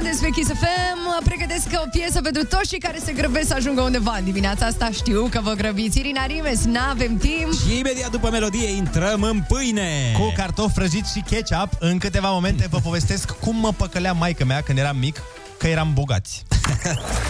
sunteți 0.00 0.22
pe 0.22 0.30
Kiss 0.30 0.50
FM. 0.50 1.24
Pregătesc 1.24 1.66
o 1.84 1.88
piesă 1.90 2.20
pentru 2.20 2.44
toți 2.44 2.68
cei 2.68 2.78
care 2.78 2.98
se 3.04 3.12
grăbesc 3.12 3.46
să 3.46 3.54
ajungă 3.54 3.80
undeva 3.80 4.16
în 4.18 4.24
dimineața 4.24 4.66
asta. 4.66 4.90
Știu 4.90 5.28
că 5.30 5.40
vă 5.42 5.52
grăbiți. 5.52 5.98
Irina 5.98 6.26
Rimes, 6.26 6.64
n-avem 6.64 7.16
timp. 7.16 7.52
Și 7.52 7.78
imediat 7.78 8.10
după 8.10 8.30
melodie 8.30 8.68
intrăm 8.68 9.22
în 9.22 9.42
pâine! 9.48 10.12
cu 10.18 10.32
cartofi 10.36 10.74
prăjiți 10.74 11.12
și 11.12 11.24
ketchup. 11.30 11.68
În 11.78 11.98
câteva 11.98 12.30
momente 12.30 12.66
vă 12.70 12.78
povestesc 12.78 13.30
cum 13.30 13.56
mă 13.56 13.72
păcălea 13.76 14.12
maica 14.12 14.44
mea 14.44 14.60
când 14.60 14.78
eram 14.78 14.96
mic, 14.96 15.22
că 15.58 15.66
eram 15.66 15.90
bogați. 15.94 16.44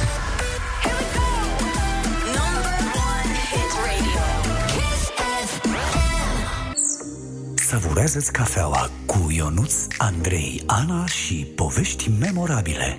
Savurează-ți 7.71 8.33
cafeaua 8.33 8.91
cu 9.07 9.27
Ionuț, 9.31 9.75
Andrei, 9.99 10.63
Ana 10.67 11.07
și 11.07 11.35
povești 11.35 12.11
memorabile. 12.21 12.99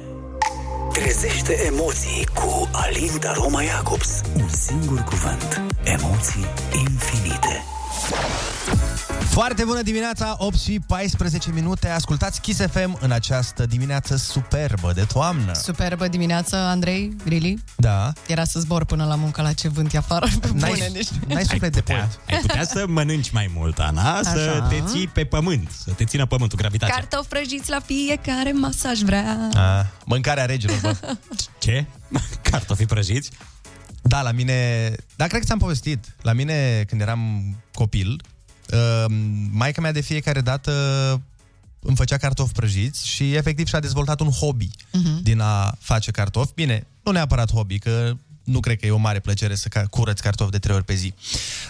Trezește 0.93 1.65
emoții 1.65 2.27
cu 2.33 2.69
Alin 2.71 3.11
Daroma 3.19 3.61
Jacobs. 3.61 4.21
Un 4.35 4.49
singur 4.49 4.99
cuvânt. 4.99 5.61
Emoții 5.83 6.45
infinite. 6.73 7.63
Foarte 9.31 9.63
bună 9.63 9.81
dimineața, 9.81 10.35
8 10.37 10.59
și 10.59 10.79
14 10.87 11.51
minute. 11.51 11.87
Ascultați 11.89 12.41
Kiss 12.41 12.59
FM 12.59 12.97
în 12.99 13.11
această 13.11 13.65
dimineață 13.65 14.15
superbă 14.15 14.91
de 14.93 15.03
toamnă. 15.13 15.53
Superbă 15.53 16.07
dimineață, 16.07 16.55
Andrei, 16.55 17.15
really? 17.25 17.63
Da. 17.75 18.13
Era 18.27 18.43
să 18.43 18.59
zbor 18.59 18.85
până 18.85 19.05
la 19.05 19.15
muncă 19.15 19.41
la 19.41 19.53
ce 19.53 19.67
vânt 19.67 19.93
e 19.93 19.97
afară. 19.97 20.27
N-ai, 20.53 20.71
Bune, 20.71 20.89
deci... 20.93 21.07
n-ai 21.27 21.43
suflet 21.43 21.73
de 21.73 21.81
poet. 21.81 22.19
Ai 22.29 22.37
putea 22.41 22.63
să 22.63 22.85
mănânci 22.87 23.29
mai 23.29 23.51
mult, 23.55 23.79
Ana, 23.79 24.21
să 24.23 24.29
Așa. 24.29 24.67
te 24.67 24.81
ții 24.85 25.07
pe 25.07 25.25
pământ, 25.25 25.69
să 25.83 25.91
te 25.91 26.03
țină 26.03 26.25
pământul, 26.25 26.57
gravitația. 26.57 26.95
Cartofi 26.95 27.27
prăjiți 27.27 27.69
la 27.69 27.79
fiecare 27.85 28.51
masă 28.51 28.87
aș 28.87 28.99
vrea. 28.99 29.49
A, 29.53 29.85
mâncarea 30.05 30.45
regilor, 30.45 30.77
bă. 30.81 30.95
Ce? 31.63 31.85
Cartofi 32.41 32.85
prăjiți? 32.85 33.29
Da, 34.01 34.21
la 34.21 34.31
mine... 34.31 34.89
Da, 35.15 35.27
cred 35.27 35.39
că 35.39 35.45
ți-am 35.45 35.57
povestit. 35.57 36.15
La 36.21 36.33
mine, 36.33 36.83
când 36.87 37.01
eram 37.01 37.55
copil, 37.73 38.21
uh, 38.71 39.05
maica 39.51 39.81
mea 39.81 39.91
de 39.91 40.01
fiecare 40.01 40.41
dată 40.41 40.71
îmi 41.79 41.95
făcea 41.95 42.17
cartofi 42.17 42.51
prăjiți 42.53 43.07
și 43.07 43.33
efectiv 43.35 43.67
și-a 43.67 43.79
dezvoltat 43.79 44.19
un 44.19 44.29
hobby 44.29 44.69
Mhm. 44.91 45.23
din 45.23 45.39
a 45.39 45.75
face 45.79 46.11
cartofi. 46.11 46.51
Bine, 46.55 46.87
nu 47.03 47.11
neapărat 47.11 47.51
hobby, 47.53 47.79
că 47.79 48.13
nu 48.43 48.59
cred 48.59 48.79
că 48.79 48.85
e 48.85 48.91
o 48.91 48.97
mare 48.97 49.19
plăcere 49.19 49.55
să 49.55 49.67
ca- 49.67 49.85
curăți 49.85 50.21
cartofi 50.21 50.51
de 50.51 50.59
trei 50.59 50.75
ori 50.75 50.83
pe 50.85 50.93
zi. 50.93 51.13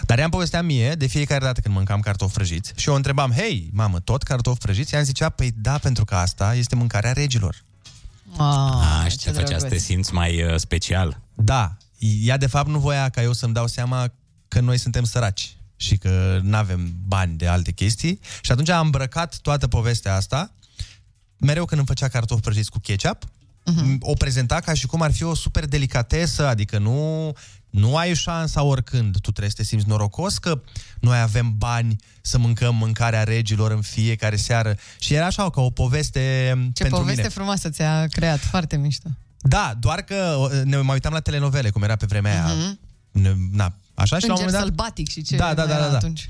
Dar 0.06 0.16
ea 0.18 0.24
îmi 0.24 0.32
povestea 0.32 0.62
mie 0.62 0.92
de 0.94 1.06
fiecare 1.06 1.44
dată 1.44 1.60
când 1.60 1.74
mâncam 1.74 2.00
cartofi 2.00 2.32
prăjiți 2.34 2.72
și 2.76 2.86
eu 2.88 2.92
o 2.94 2.96
întrebam, 2.96 3.30
hei, 3.32 3.70
mamă, 3.72 4.00
tot 4.00 4.22
cartofi 4.22 4.58
prăjiți? 4.58 4.92
Ea 4.92 4.98
îmi 4.98 5.06
zicea, 5.08 5.28
păi 5.28 5.52
da, 5.56 5.78
pentru 5.78 6.04
că 6.04 6.14
asta 6.14 6.54
este 6.54 6.74
mâncarea 6.74 7.12
regilor. 7.12 7.62
Ah, 8.32 8.38
A, 9.04 9.06
și 9.08 9.16
te 9.16 9.30
făcea 9.30 9.58
să 9.58 9.66
te 9.66 9.78
simți 9.78 10.12
mai 10.14 10.42
uh, 10.42 10.56
special. 10.58 11.20
Da, 11.34 11.76
ea 11.98 12.36
de 12.36 12.46
fapt 12.46 12.68
nu 12.68 12.78
voia 12.78 13.08
ca 13.08 13.22
eu 13.22 13.32
să-mi 13.32 13.52
dau 13.54 13.66
seama 13.66 14.12
că 14.48 14.60
noi 14.60 14.78
suntem 14.78 15.04
săraci 15.04 15.56
și 15.82 15.96
că 15.96 16.40
nu 16.42 16.56
avem 16.56 16.94
bani 17.06 17.36
de 17.36 17.46
alte 17.46 17.72
chestii. 17.72 18.20
Și 18.40 18.52
atunci 18.52 18.68
am 18.68 18.84
îmbrăcat 18.84 19.36
toată 19.36 19.68
povestea 19.68 20.14
asta. 20.14 20.52
Mereu 21.36 21.64
când 21.64 21.78
îmi 21.78 21.88
făcea 21.88 22.08
cartofi 22.08 22.40
prăjiți 22.40 22.70
cu 22.70 22.78
ketchup, 22.78 23.24
uh-huh. 23.24 23.98
o 24.00 24.12
prezenta 24.12 24.60
ca 24.60 24.74
și 24.74 24.86
cum 24.86 25.02
ar 25.02 25.12
fi 25.12 25.22
o 25.22 25.34
super 25.34 25.66
delicatesă, 25.66 26.46
adică 26.46 26.78
nu, 26.78 27.32
nu 27.70 27.96
ai 27.96 28.14
șansa 28.14 28.62
oricând. 28.62 29.12
Tu 29.12 29.30
trebuie 29.30 29.50
să 29.50 29.56
te 29.56 29.64
simți 29.64 29.88
norocos 29.88 30.38
că 30.38 30.62
noi 31.00 31.20
avem 31.20 31.54
bani 31.58 31.96
să 32.20 32.38
mâncăm 32.38 32.74
mâncarea 32.74 33.24
regilor 33.24 33.70
în 33.70 33.80
fiecare 33.80 34.36
seară. 34.36 34.76
Și 34.98 35.14
era 35.14 35.26
așa 35.26 35.50
ca 35.50 35.60
o 35.60 35.70
poveste 35.70 36.20
Ce 36.72 36.82
pentru 36.82 37.00
poveste 37.00 37.20
mine. 37.20 37.34
frumoasă 37.34 37.70
ți-a 37.70 38.06
creat, 38.06 38.38
foarte 38.38 38.76
mișto. 38.76 39.08
Da, 39.38 39.74
doar 39.78 40.02
că 40.02 40.36
uh, 40.38 40.60
ne 40.64 40.76
mai 40.76 40.94
uitam 40.94 41.12
la 41.12 41.20
telenovele, 41.20 41.70
cum 41.70 41.82
era 41.82 41.96
pe 41.96 42.06
vremea 42.06 42.44
aia. 42.44 42.54
Mhm. 42.54 42.78
Ne, 43.10 43.34
na, 43.52 43.74
așa 44.02 44.18
și 44.18 44.26
la 44.26 44.32
un 44.34 44.40
Înger 44.40 44.52
moment 44.52 44.52
dat... 44.52 44.62
sălbatic 44.62 45.08
și 45.08 45.22
ce 45.22 45.36
Da, 45.36 45.54
da, 45.54 45.66
da, 45.66 45.74
era 45.74 45.82
da, 45.84 45.90
da. 45.90 45.96
atunci. 45.96 46.28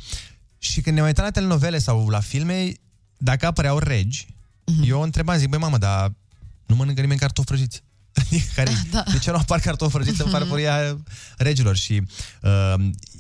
Și 0.59 0.81
când 0.81 0.95
ne 0.95 1.01
mai 1.01 1.09
uitam 1.11 1.25
la 1.25 1.31
telenovele 1.31 1.79
sau 1.79 2.09
la 2.09 2.21
filme, 2.21 2.73
dacă 3.17 3.47
apăreau 3.47 3.79
regi, 3.79 4.27
Mhm. 4.67 4.83
eu 4.89 4.99
o 4.99 5.03
întrebam, 5.03 5.39
zic, 5.39 5.49
băi 5.49 5.59
mamă, 5.59 5.79
dar 5.79 6.13
nu 6.67 6.75
mănâncă 6.77 7.01
nimeni 7.01 7.19
cartofi 7.21 7.47
prăjiți. 7.49 7.83
Care, 8.57 8.71
Da. 8.91 9.05
De 9.13 9.19
ce 9.19 9.31
nu 9.31 9.37
apar 9.37 9.61
cartofi 9.61 9.93
prăjiți 9.93 10.23
în 10.23 10.31
farfuria 10.31 10.97
regilor? 11.37 11.77
Și 11.77 12.03
uh, 12.43 12.75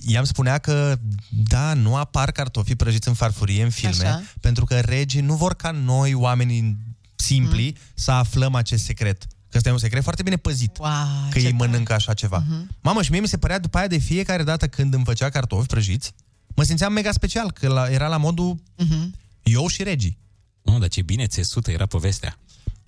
ea 0.07 0.19
îmi 0.19 0.27
spunea 0.27 0.59
că, 0.59 0.97
da, 1.29 1.75
nu 1.75 1.97
apar 1.97 2.33
cartofi 2.33 2.75
prăjiți 2.75 3.09
în 3.09 3.15
farfurie, 3.15 3.63
în 3.63 3.71
filme, 3.71 4.07
Așa. 4.07 4.23
pentru 4.41 4.65
că 4.65 4.81
regii 4.81 5.21
nu 5.21 5.35
vor 5.35 5.55
ca 5.55 5.71
noi, 5.71 6.15
oamenii 6.15 6.77
simpli, 7.17 7.69
Mhm. 7.71 7.81
să 7.95 8.11
aflăm 8.11 8.55
acest 8.55 8.85
secret. 8.85 9.27
Că 9.53 9.59
ăsta 9.59 9.69
e 9.71 9.73
un 9.73 9.79
secret 9.79 10.03
foarte 10.03 10.23
bine 10.23 10.37
păzit. 10.37 10.79
Wow, 10.79 10.91
că 11.31 11.39
ei 11.39 11.53
mănâncă 11.53 11.93
așa 11.93 12.15
ceva. 12.15 12.45
Mhm. 12.49 12.69
Mamă, 12.81 13.03
și 13.03 13.11
mie 13.11 13.21
mi 13.21 13.29
se 13.29 13.39
părea 13.39 13.59
după 13.59 13.79
aia 13.79 13.87
de 13.87 13.99
fiecare 13.99 14.43
dată 14.43 14.69
când 14.69 14.95
îmi 14.95 15.05
făcea 15.05 15.29
cartofi 15.29 15.67
prăjiți, 15.67 16.13
mă 16.55 16.63
simțeam 16.63 16.93
mega 16.93 17.13
special, 17.13 17.51
că 17.51 17.69
la, 17.69 17.87
era 17.91 18.09
la 18.09 18.17
modul 18.17 18.63
Mhm. 18.77 19.15
eu 19.43 19.67
și 19.67 19.83
regii. 19.83 20.19
Nu, 20.63 20.79
dar 20.79 20.89
ce 20.89 21.03
bine 21.03 21.27
țesută 21.27 21.71
era 21.71 21.87
povestea. 21.87 22.39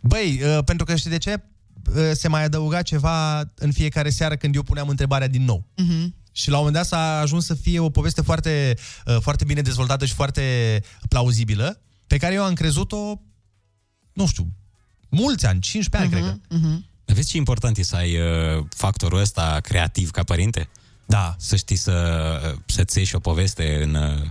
Băi, 0.00 0.40
uh, 0.44 0.64
pentru 0.64 0.84
că 0.84 0.96
știi 0.96 1.10
de 1.10 1.18
ce? 1.18 1.42
Uh, 1.94 2.10
se 2.12 2.28
mai 2.28 2.44
adăuga 2.44 2.82
ceva 2.82 3.40
în 3.54 3.72
fiecare 3.72 4.10
seară 4.10 4.36
când 4.36 4.54
eu 4.54 4.62
puneam 4.62 4.88
întrebarea 4.88 5.28
din 5.28 5.44
nou. 5.44 5.66
Mhm. 5.76 6.14
Și 6.32 6.48
la 6.50 6.58
un 6.58 6.64
moment 6.64 6.76
dat 6.82 6.86
s-a 6.86 7.18
ajuns 7.18 7.44
să 7.44 7.54
fie 7.54 7.78
o 7.78 7.90
poveste 7.90 8.20
foarte, 8.22 8.76
uh, 9.06 9.16
foarte 9.20 9.44
bine 9.44 9.60
dezvoltată 9.60 10.04
și 10.06 10.14
foarte 10.14 10.80
plauzibilă, 11.08 11.80
pe 12.06 12.16
care 12.16 12.34
eu 12.34 12.44
am 12.44 12.52
crezut-o, 12.54 13.20
nu 14.12 14.26
știu, 14.26 14.52
mulți 15.14 15.46
ani, 15.46 15.60
15 15.60 16.16
ani, 16.16 16.22
cred 16.22 16.40
că. 16.48 16.54
Mhm. 16.54 16.84
Dar 17.04 17.16
vezi 17.16 17.28
ce 17.28 17.36
important 17.36 17.76
e 17.76 17.82
să 17.82 17.96
ai 17.96 18.16
uh, 18.16 18.64
factorul 18.68 19.20
ăsta 19.20 19.60
creativ 19.62 20.10
ca 20.10 20.22
părinte? 20.22 20.68
Da. 21.06 21.34
Să 21.38 21.56
știi 21.56 21.76
să, 21.76 22.56
să-ți 22.66 22.96
iei 22.96 23.06
și 23.06 23.14
o 23.14 23.18
poveste 23.18 23.82
în... 23.82 23.94
Uh, 23.94 24.26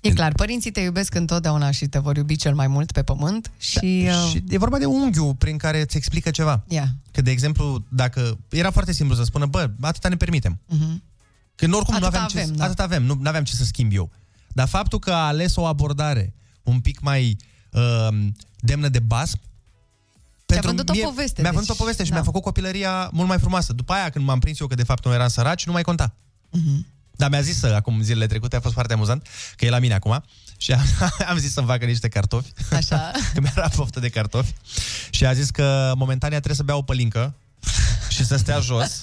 E 0.00 0.12
clar, 0.12 0.32
părinții 0.32 0.70
te 0.70 0.80
iubesc 0.80 1.14
întotdeauna 1.14 1.70
și 1.70 1.86
te 1.86 1.98
vor 1.98 2.16
iubi 2.16 2.36
cel 2.36 2.54
mai 2.54 2.66
mult 2.66 2.92
pe 2.92 3.02
pământ 3.02 3.50
și... 3.58 4.04
Da, 4.06 4.22
uh, 4.22 4.30
și 4.30 4.44
e 4.48 4.58
vorba 4.58 4.78
de 4.78 4.84
unghiul 4.84 5.34
prin 5.34 5.56
care 5.56 5.80
îți 5.80 5.96
explică 5.96 6.30
ceva. 6.30 6.64
Ia. 6.68 6.94
Că, 7.10 7.22
de 7.22 7.30
exemplu, 7.30 7.84
dacă... 7.88 8.38
Era 8.48 8.70
foarte 8.70 8.92
simplu 8.92 9.16
să 9.16 9.24
spună, 9.24 9.46
bă, 9.46 9.70
atâta 9.80 10.08
ne 10.08 10.16
permitem. 10.16 10.58
Mhm. 10.66 11.02
Când 11.54 11.74
oricum 11.74 11.94
nu 11.98 12.06
Atât 12.06 12.08
aveam 12.08 12.24
avem, 12.24 12.46
ce, 12.46 12.52
da. 12.52 12.64
atât 12.64 12.80
avem, 12.80 13.02
nu 13.02 13.20
aveam 13.24 13.44
ce 13.44 13.54
să 13.54 13.64
schimb 13.64 13.92
eu. 13.94 14.10
Dar 14.48 14.68
faptul 14.68 14.98
că 14.98 15.10
a 15.10 15.26
ales 15.26 15.56
o 15.56 15.64
abordare 15.66 16.34
un 16.62 16.80
pic 16.80 17.00
mai 17.00 17.36
uh, 17.70 18.08
demnă 18.58 18.88
de 18.88 18.98
basm, 18.98 19.40
vândut 20.58 20.88
o 20.88 20.92
poveste, 21.02 21.40
Mi-a 21.40 21.50
deci, 21.50 21.58
vândut 21.58 21.76
o 21.76 21.78
poveste 21.78 22.02
și 22.04 22.08
da. 22.08 22.14
mi-a 22.14 22.24
făcut 22.24 22.42
copilăria 22.42 23.10
mult 23.12 23.28
mai 23.28 23.38
frumoasă. 23.38 23.72
După 23.72 23.92
aia, 23.92 24.10
când 24.10 24.24
m-am 24.24 24.38
prins 24.38 24.60
eu 24.60 24.66
că 24.66 24.74
de 24.74 24.82
fapt 24.82 25.04
nu 25.04 25.12
eram 25.12 25.28
săraci, 25.28 25.66
nu 25.66 25.72
mai 25.72 25.82
conta. 25.82 26.14
Mhm. 26.50 26.86
Dar 27.10 27.30
mi-a 27.30 27.40
zis 27.40 27.58
să, 27.58 27.66
acum 27.66 28.02
zilele 28.02 28.26
trecute, 28.26 28.56
a 28.56 28.60
fost 28.60 28.74
foarte 28.74 28.92
amuzant, 28.92 29.26
că 29.56 29.64
e 29.64 29.70
la 29.70 29.78
mine 29.78 29.94
acum 29.94 30.24
și 30.56 30.72
am, 30.72 30.84
am 31.30 31.36
zis 31.38 31.52
să-mi 31.52 31.66
facă 31.66 31.84
niște 31.84 32.08
cartofi. 32.08 32.52
Așa. 32.72 33.10
că 33.34 33.40
mi-era 33.40 33.68
poftă 33.68 34.00
de 34.00 34.08
cartofi. 34.08 34.52
Și 35.10 35.26
a 35.26 35.32
zis 35.32 35.50
că 35.50 35.92
momentan 35.96 36.30
ea 36.32 36.36
trebuie 36.36 36.56
să 36.56 36.62
bea 36.62 36.76
o 36.76 36.82
pălincă 36.82 37.34
și 38.20 38.26
să 38.26 38.36
stea 38.36 38.58
jos 38.60 39.02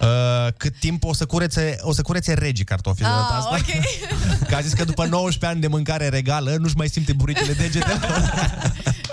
uh, 0.00 0.52
cât 0.56 0.78
timp 0.78 1.04
o 1.04 1.14
să 1.14 1.26
curețe, 1.26 1.76
o 1.80 1.92
să 1.92 2.02
curețe 2.02 2.32
regii 2.34 2.64
cartofii 2.64 3.04
de 3.04 3.10
data 3.10 3.26
Ah, 3.30 3.36
asta. 3.38 3.56
ok. 3.58 4.48
Că 4.48 4.54
a 4.54 4.60
zis 4.60 4.72
că 4.72 4.84
după 4.84 5.04
19 5.06 5.46
ani 5.46 5.60
de 5.60 5.66
mâncare 5.66 6.08
regală 6.08 6.56
nu-și 6.58 6.76
mai 6.76 6.88
simte 6.88 7.12
buricele 7.12 7.52
degetelor. 7.52 8.32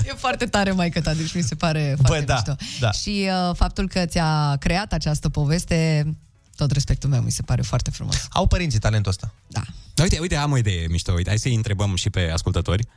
E 0.05 0.13
foarte 0.17 0.45
tare, 0.45 0.71
mai 0.71 0.89
ta, 0.89 1.13
deci 1.13 1.33
mi 1.33 1.41
se 1.41 1.55
pare 1.55 1.93
Bă, 2.01 2.07
foarte 2.07 2.25
da, 2.25 2.33
mișto. 2.33 2.55
da. 2.79 2.91
Și 2.91 3.27
uh, 3.49 3.55
faptul 3.55 3.87
că 3.87 4.05
ți-a 4.05 4.55
creat 4.59 4.93
această 4.93 5.29
poveste, 5.29 6.07
tot 6.55 6.71
respectul 6.71 7.09
meu, 7.09 7.21
mi 7.21 7.31
se 7.31 7.41
pare 7.41 7.61
foarte 7.61 7.89
frumos. 7.89 8.27
Au 8.29 8.47
părinții 8.47 8.79
talentul 8.79 9.11
ăsta. 9.11 9.33
Da. 9.47 9.61
Dar 9.93 10.05
uite, 10.05 10.19
uite, 10.19 10.35
am 10.35 10.51
o 10.51 10.57
idee 10.57 10.87
mișto. 10.87 11.11
Uite, 11.11 11.29
hai 11.29 11.39
să-i 11.39 11.55
întrebăm 11.55 11.95
și 11.95 12.09
pe 12.09 12.29
ascultători. 12.33 12.87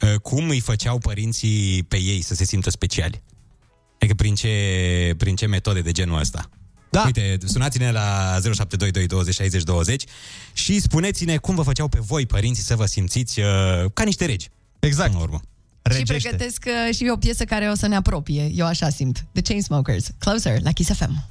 Uh, 0.00 0.14
Cum 0.14 0.48
îi 0.48 0.60
făceau 0.60 0.98
părinții 0.98 1.82
pe 1.82 1.96
ei 2.00 2.22
să 2.22 2.34
se 2.34 2.44
simtă 2.44 2.70
speciali? 2.70 3.22
Adică 4.00 4.14
prin 4.14 4.34
ce, 4.34 5.14
prin 5.16 5.36
ce 5.36 5.46
metode 5.46 5.80
de 5.80 5.92
genul 5.92 6.18
ăsta? 6.18 6.48
Da. 6.90 7.02
Uite, 7.04 7.38
sunați-ne 7.44 7.90
la 7.90 8.38
0722 8.42 9.06
20 9.06 9.34
60 9.34 9.62
20 9.62 10.04
și 10.52 10.80
spuneți-ne 10.80 11.36
cum 11.36 11.54
vă 11.54 11.62
făceau 11.62 11.88
pe 11.88 11.98
voi 12.00 12.26
părinții 12.26 12.62
să 12.62 12.76
vă 12.76 12.86
simțiți 12.86 13.40
uh, 13.40 13.46
ca 13.94 14.02
niște 14.04 14.24
regi. 14.24 14.48
Exact. 14.78 15.14
În 15.14 15.20
urmă. 15.20 15.40
Și 15.96 16.02
pregătesc 16.02 16.64
uh, 16.66 16.94
și 16.94 17.08
o 17.12 17.16
piesă 17.16 17.44
care 17.44 17.68
o 17.70 17.74
să 17.74 17.86
ne 17.86 17.96
apropie, 17.96 18.50
eu 18.54 18.66
așa 18.66 18.88
simt. 18.88 19.24
The 19.32 19.42
Chainsmokers, 19.42 20.10
Closer, 20.18 20.62
la 20.62 20.72
Kiss 20.72 20.90
FM. 20.92 21.28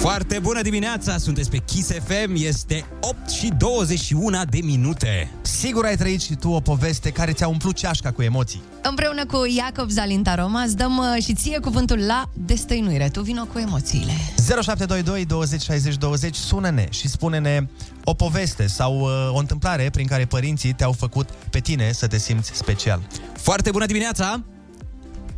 Foarte 0.00 0.38
bună 0.38 0.62
dimineața, 0.62 1.16
sunteți 1.16 1.50
pe 1.50 1.56
Kiss 1.56 1.92
FM, 1.92 2.32
este 2.34 2.84
8 3.00 3.28
și 3.30 3.52
21 3.58 4.36
de 4.50 4.58
minute. 4.62 5.30
Sigur 5.42 5.84
ai 5.84 5.96
trăit 5.96 6.20
și 6.20 6.34
tu 6.34 6.48
o 6.50 6.60
poveste 6.60 7.10
care 7.10 7.32
ți-a 7.32 7.48
umplut 7.48 7.74
ceașca 7.74 8.10
cu 8.12 8.22
emoții. 8.22 8.62
Împreună 8.82 9.26
cu 9.26 9.36
Iacob 9.56 9.88
Zalinta 9.88 10.34
Roma 10.34 10.60
îți 10.60 10.76
dăm 10.76 10.96
uh, 10.96 11.22
și 11.22 11.34
ție 11.34 11.58
cuvântul 11.58 11.98
la 12.06 12.24
destăinuire. 12.32 13.08
Tu 13.08 13.20
vino 13.20 13.44
cu 13.44 13.58
emoțiile. 13.58 14.12
0722 14.36 15.24
20 15.24 15.62
60 15.62 15.96
20 15.96 16.34
sună-ne 16.34 16.86
și 16.90 17.08
spune-ne 17.08 17.66
o 18.04 18.14
poveste 18.14 18.66
sau 18.66 19.00
uh, 19.00 19.08
o 19.32 19.38
întâmplare 19.38 19.88
prin 19.92 20.06
care 20.06 20.24
părinții 20.24 20.72
te-au 20.72 20.92
făcut 20.92 21.28
pe 21.50 21.58
tine 21.58 21.92
să 21.92 22.06
te 22.06 22.18
simți 22.18 22.50
special. 22.54 23.00
Foarte 23.32 23.70
bună 23.70 23.86
dimineața! 23.86 24.42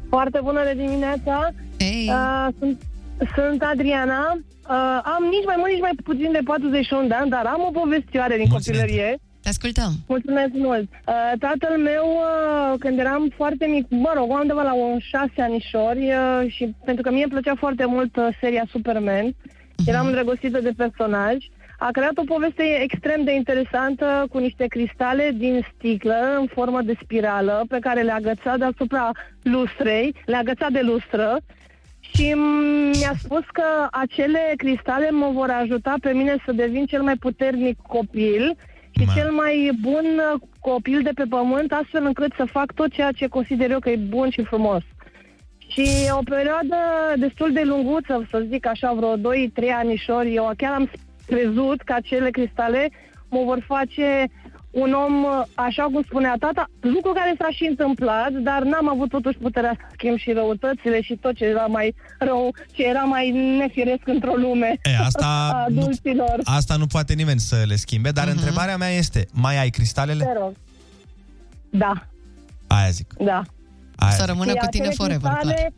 Foarte 0.09 0.41
bună 0.43 0.61
de 0.65 0.75
dimineața! 0.77 1.53
Hey. 1.79 2.09
Uh, 2.09 2.55
sunt, 2.59 2.81
sunt 3.35 3.63
Adriana. 3.63 4.39
Uh, 4.69 5.01
am 5.17 5.23
nici 5.31 5.45
mai 5.45 5.55
mult, 5.59 5.71
nici 5.71 5.81
mai 5.81 5.97
puțin 6.05 6.33
de 6.33 6.41
41 6.45 7.07
de 7.07 7.15
ani, 7.15 7.31
dar 7.31 7.47
am 7.47 7.63
o 7.67 7.71
povestioare 7.81 8.37
din 8.37 8.49
copilărie. 8.49 9.19
Te 9.43 9.49
ascultăm. 9.49 9.93
Mulțumesc 10.07 10.53
mult. 10.53 10.89
Uh, 10.93 11.33
tatăl 11.39 11.79
meu, 11.79 12.07
uh, 12.07 12.79
când 12.79 12.99
eram 12.99 13.33
foarte 13.37 13.67
mic, 13.67 13.87
mă 13.89 14.13
rog, 14.17 14.31
undeva 14.31 14.63
la 14.63 14.75
un 14.75 14.99
șase 14.99 15.43
anișori 15.43 16.05
uh, 16.07 16.51
și 16.53 16.75
pentru 16.85 17.03
că 17.03 17.11
mie 17.11 17.23
îmi 17.23 17.33
plăcea 17.33 17.55
foarte 17.59 17.85
mult 17.85 18.17
uh, 18.17 18.29
seria 18.41 18.65
Superman, 18.71 19.35
eram 19.87 20.07
îndrăgostită 20.07 20.61
de 20.61 20.73
personaj, 20.77 21.37
a 21.79 21.91
creat 21.91 22.17
o 22.19 22.25
poveste 22.25 22.63
extrem 22.83 23.25
de 23.25 23.35
interesantă 23.35 24.27
cu 24.31 24.39
niște 24.39 24.67
cristale 24.67 25.31
din 25.35 25.67
sticlă 25.75 26.37
în 26.39 26.47
formă 26.47 26.83
de 26.83 26.95
spirală 27.03 27.65
pe 27.69 27.79
care 27.79 28.03
le 28.03 28.13
agăța 28.13 28.57
deasupra 28.57 29.11
lustrei, 29.43 30.15
le 30.27 30.37
agăța 30.37 30.67
de 30.71 30.81
lustră 30.81 31.39
și 32.15 32.35
mm, 32.37 32.91
mi-a 32.99 33.15
spus 33.23 33.45
că 33.53 33.89
acele 33.91 34.53
cristale 34.57 35.11
mă 35.11 35.31
vor 35.33 35.51
ajuta 35.51 35.95
pe 36.01 36.13
mine 36.13 36.37
să 36.45 36.53
devin 36.53 36.87
cel 36.87 37.03
mai 37.03 37.17
puternic 37.17 37.79
copil 37.83 38.57
și 38.91 39.09
cel 39.15 39.31
mai 39.31 39.79
bun 39.81 40.05
uh, 40.05 40.41
copil 40.61 41.03
de 41.03 41.11
pe 41.15 41.25
pământ, 41.29 41.73
astfel 41.73 42.05
încât 42.05 42.33
să 42.37 42.45
fac 42.45 42.73
tot 42.73 42.91
ceea 42.93 43.13
ce 43.13 43.27
consider 43.27 43.71
eu 43.71 43.79
că 43.79 43.91
e 43.91 43.97
bun 43.97 44.31
și 44.31 44.43
frumos. 44.43 44.83
Și 45.67 45.87
o 46.19 46.23
perioadă 46.25 46.77
destul 47.17 47.53
de 47.53 47.63
lunguță, 47.65 48.27
să 48.31 48.45
zic 48.49 48.67
așa, 48.67 48.93
vreo 48.93 49.17
2-3 49.17 49.21
anișori, 49.79 50.35
eu 50.35 50.51
chiar 50.57 50.73
am 50.73 50.91
crezut 51.27 51.83
că 51.83 51.93
acele 51.93 52.31
cristale 52.31 52.91
mă 53.31 53.43
vor 53.45 53.65
face 53.67 54.29
un 54.73 54.93
om, 54.93 55.25
uh, 55.25 55.43
așa 55.55 55.83
cum 55.83 56.03
spunea 56.03 56.35
tata, 56.39 56.65
lucru 56.81 57.13
care 57.13 57.35
s-a 57.39 57.49
și 57.51 57.67
întâmplat, 57.69 58.31
dar 58.33 58.63
n-am 58.63 58.89
avut 58.89 59.09
totuși 59.09 59.39
puterea 59.39 59.75
să 59.79 59.85
schimb 59.93 60.17
și 60.19 60.33
răutățile 60.33 61.01
și 61.01 61.15
tot 61.21 61.35
ce 61.35 61.45
era 61.45 61.67
mai 61.67 61.95
rău, 62.19 62.55
ce 62.73 62.83
era 62.87 63.03
mai 63.03 63.31
nefiresc 63.59 64.07
într-o 64.09 64.35
lume 64.35 64.75
E, 64.83 64.97
asta, 65.05 65.27
a 65.55 65.67
nu, 65.69 65.81
adulților. 65.81 66.41
asta 66.45 66.77
nu 66.77 66.87
poate 66.87 67.13
nimeni 67.15 67.39
să 67.41 67.63
le 67.67 67.77
schimbe, 67.77 68.11
dar 68.11 68.27
uh-huh. 68.27 68.31
întrebarea 68.31 68.77
mea 68.77 68.89
este, 68.91 69.27
mai 69.33 69.59
ai 69.59 69.71
cristalele? 69.71 70.25
Te 70.25 70.39
rog. 70.39 70.53
Da, 71.71 71.93
Aia 72.67 72.89
zic. 72.91 73.13
da. 73.25 73.43
Aia 73.97 74.11
Să 74.11 74.17
zic. 74.19 74.27
rămână 74.27 74.51
Și 74.51 74.57
cu 74.57 74.67
tine 74.67 74.87
acele 74.89 74.97
forever, 74.97 75.31
cristale, 75.31 75.55
clar. 75.55 75.73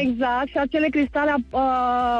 Exact, 0.00 0.48
și 0.48 0.58
acele 0.58 0.86
cristale 0.88 1.34
uh, 1.50 1.60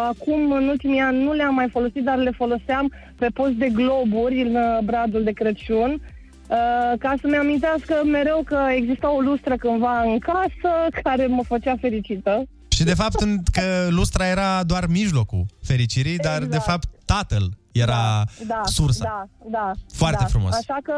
acum 0.08 0.52
în 0.52 0.68
ultimii 0.68 1.00
ani 1.00 1.22
nu 1.22 1.32
le-am 1.32 1.54
mai 1.54 1.68
folosit, 1.68 2.02
dar 2.04 2.16
le 2.16 2.30
foloseam 2.30 2.92
pe 3.18 3.26
post 3.34 3.52
de 3.52 3.68
globuri 3.68 4.40
în 4.42 4.54
uh, 4.54 4.78
bradul 4.84 5.22
de 5.24 5.30
Crăciun. 5.32 6.00
Uh, 6.52 6.98
ca 6.98 7.14
să-mi 7.20 7.36
amintească 7.36 7.94
mereu 8.04 8.42
că 8.44 8.58
exista 8.76 9.14
o 9.14 9.20
lustră 9.20 9.56
cândva 9.56 10.00
în 10.02 10.18
casă 10.18 10.70
care 11.02 11.26
mă 11.26 11.42
făcea 11.46 11.74
fericită. 11.80 12.42
Și 12.68 12.84
de 12.84 12.94
fapt 12.94 13.20
în- 13.20 13.42
că 13.52 13.62
lustra 13.90 14.26
era 14.26 14.62
doar 14.62 14.86
mijlocul 14.86 15.44
fericirii, 15.62 16.16
dar 16.16 16.38
de 16.38 16.44
Exact. 16.44 16.64
fapt 16.64 16.88
tatăl 17.04 17.50
era 17.72 18.24
da, 18.46 18.60
sursa. 18.64 19.04
Da, 19.04 19.24
da. 19.50 19.70
Foarte 19.92 20.18
da. 20.22 20.26
frumos. 20.28 20.52
Așa 20.54 20.78
că, 20.82 20.92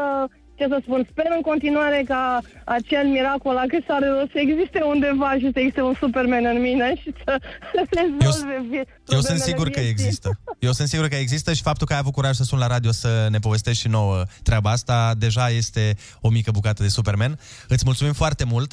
ce 0.57 0.65
să 0.69 0.77
spun, 0.85 1.07
sper 1.11 1.25
în 1.35 1.41
continuare 1.41 2.03
ca 2.07 2.41
acel 2.77 3.05
miracol 3.15 3.53
la 3.53 3.63
Crisarelor 3.71 4.25
să 4.33 4.39
existe 4.45 4.79
undeva 4.93 5.31
și 5.39 5.49
să 5.53 5.59
existe 5.59 5.81
un 5.81 5.95
Superman 5.99 6.45
în 6.45 6.59
mine 6.61 6.87
și 7.01 7.09
să 7.23 7.31
rezolve 7.99 8.57
vie- 8.69 8.87
Eu 9.15 9.19
sunt 9.19 9.37
problemele 9.37 9.43
sigur 9.49 9.67
că 9.69 9.79
vieții. 9.79 9.89
există. 9.95 10.29
Eu 10.59 10.71
sunt 10.71 10.87
sigur 10.87 11.07
că 11.07 11.15
există 11.15 11.53
și 11.53 11.61
faptul 11.61 11.87
că 11.87 11.93
ai 11.93 11.99
avut 11.99 12.13
curaj 12.13 12.35
să 12.35 12.43
suni 12.43 12.61
la 12.61 12.67
radio 12.67 12.91
să 12.91 13.27
ne 13.29 13.39
povestești 13.39 13.81
și 13.81 13.87
nouă 13.87 14.23
treaba 14.43 14.69
asta, 14.71 15.13
deja 15.17 15.49
este 15.49 15.95
o 16.21 16.29
mică 16.29 16.51
bucată 16.51 16.81
de 16.83 16.89
Superman. 16.89 17.39
Îți 17.67 17.83
mulțumim 17.85 18.13
foarte 18.13 18.43
mult. 18.43 18.71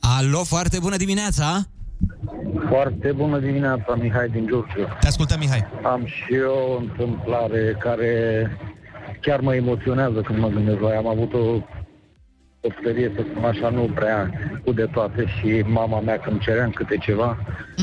Alo, 0.00 0.44
foarte 0.44 0.78
bună 0.78 0.96
dimineața! 0.96 1.62
Foarte 2.68 3.12
bună 3.12 3.38
dimineața, 3.38 3.94
Mihai 3.94 4.28
din 4.28 4.46
Giurgiu. 4.46 4.88
Te 5.00 5.06
ascultăm, 5.06 5.38
Mihai. 5.38 5.64
Am 5.84 6.06
și 6.06 6.34
eu 6.34 6.74
o 6.74 6.76
întâmplare 6.80 7.76
care 7.80 8.10
chiar 9.24 9.40
mă 9.40 9.54
emoționează 9.54 10.20
când 10.20 10.38
mă 10.38 10.48
gândesc 10.48 10.80
la 10.80 10.90
ea. 10.90 10.98
Am 10.98 11.06
avut 11.06 11.32
o 11.34 11.44
copilărie, 12.60 13.12
să 13.16 13.22
spun 13.30 13.44
așa, 13.44 13.68
nu 13.68 13.88
prea 13.94 14.30
cu 14.64 14.72
de 14.72 14.86
toate 14.92 15.24
și 15.26 15.64
mama 15.66 16.00
mea 16.00 16.18
când 16.18 16.40
ceream 16.40 16.70
câte 16.70 16.96
ceva, 16.96 17.38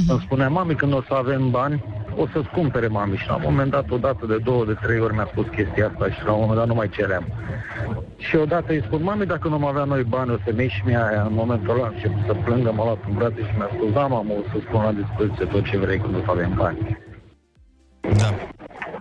îmi 0.07 0.23
spunea, 0.25 0.49
mami, 0.49 0.75
când 0.75 0.93
o 0.93 1.01
să 1.07 1.13
avem 1.13 1.49
bani, 1.49 1.83
o 2.15 2.27
să-ți 2.33 2.49
cumpere 2.49 2.87
mami. 2.87 3.15
Și 3.15 3.27
la 3.27 3.35
un 3.35 3.41
moment 3.43 3.71
dat, 3.71 3.89
odată 3.89 4.25
de 4.25 4.37
două, 4.43 4.65
de 4.65 4.75
trei 4.81 4.99
ori 4.99 5.13
mi-a 5.13 5.27
spus 5.31 5.45
chestia 5.55 5.87
asta 5.87 6.09
și 6.09 6.25
la 6.25 6.31
un 6.31 6.39
moment 6.39 6.57
dat 6.59 6.67
nu 6.67 6.73
mai 6.73 6.89
ceream. 6.89 7.25
Și 8.17 8.35
odată 8.35 8.71
îi 8.71 8.83
spun, 8.85 9.03
mami, 9.03 9.25
dacă 9.25 9.47
nu 9.47 9.53
am 9.53 9.65
avea 9.65 9.83
noi 9.83 10.03
bani, 10.03 10.31
o 10.31 10.37
să 10.45 10.51
ne 10.55 10.67
și 10.67 10.81
mie 10.85 11.01
aia. 11.07 11.23
În 11.29 11.33
momentul 11.33 11.73
ăla 11.73 11.85
am 11.85 11.93
început 11.95 12.23
să 12.25 12.33
plângă, 12.45 12.71
m-a 12.71 12.83
luat 12.83 13.01
în 13.07 13.13
brațe 13.17 13.41
și 13.47 13.57
mi-a 13.57 13.69
spus, 13.73 13.91
da, 13.93 14.05
mamă, 14.07 14.31
o 14.33 14.43
să 14.51 14.57
spun 14.65 14.81
la 14.81 14.91
dispoziție 15.01 15.45
tot 15.45 15.63
ce 15.69 15.77
vrei 15.77 15.99
când 15.99 16.15
o 16.15 16.21
să 16.25 16.31
avem 16.31 16.53
bani. 16.55 16.79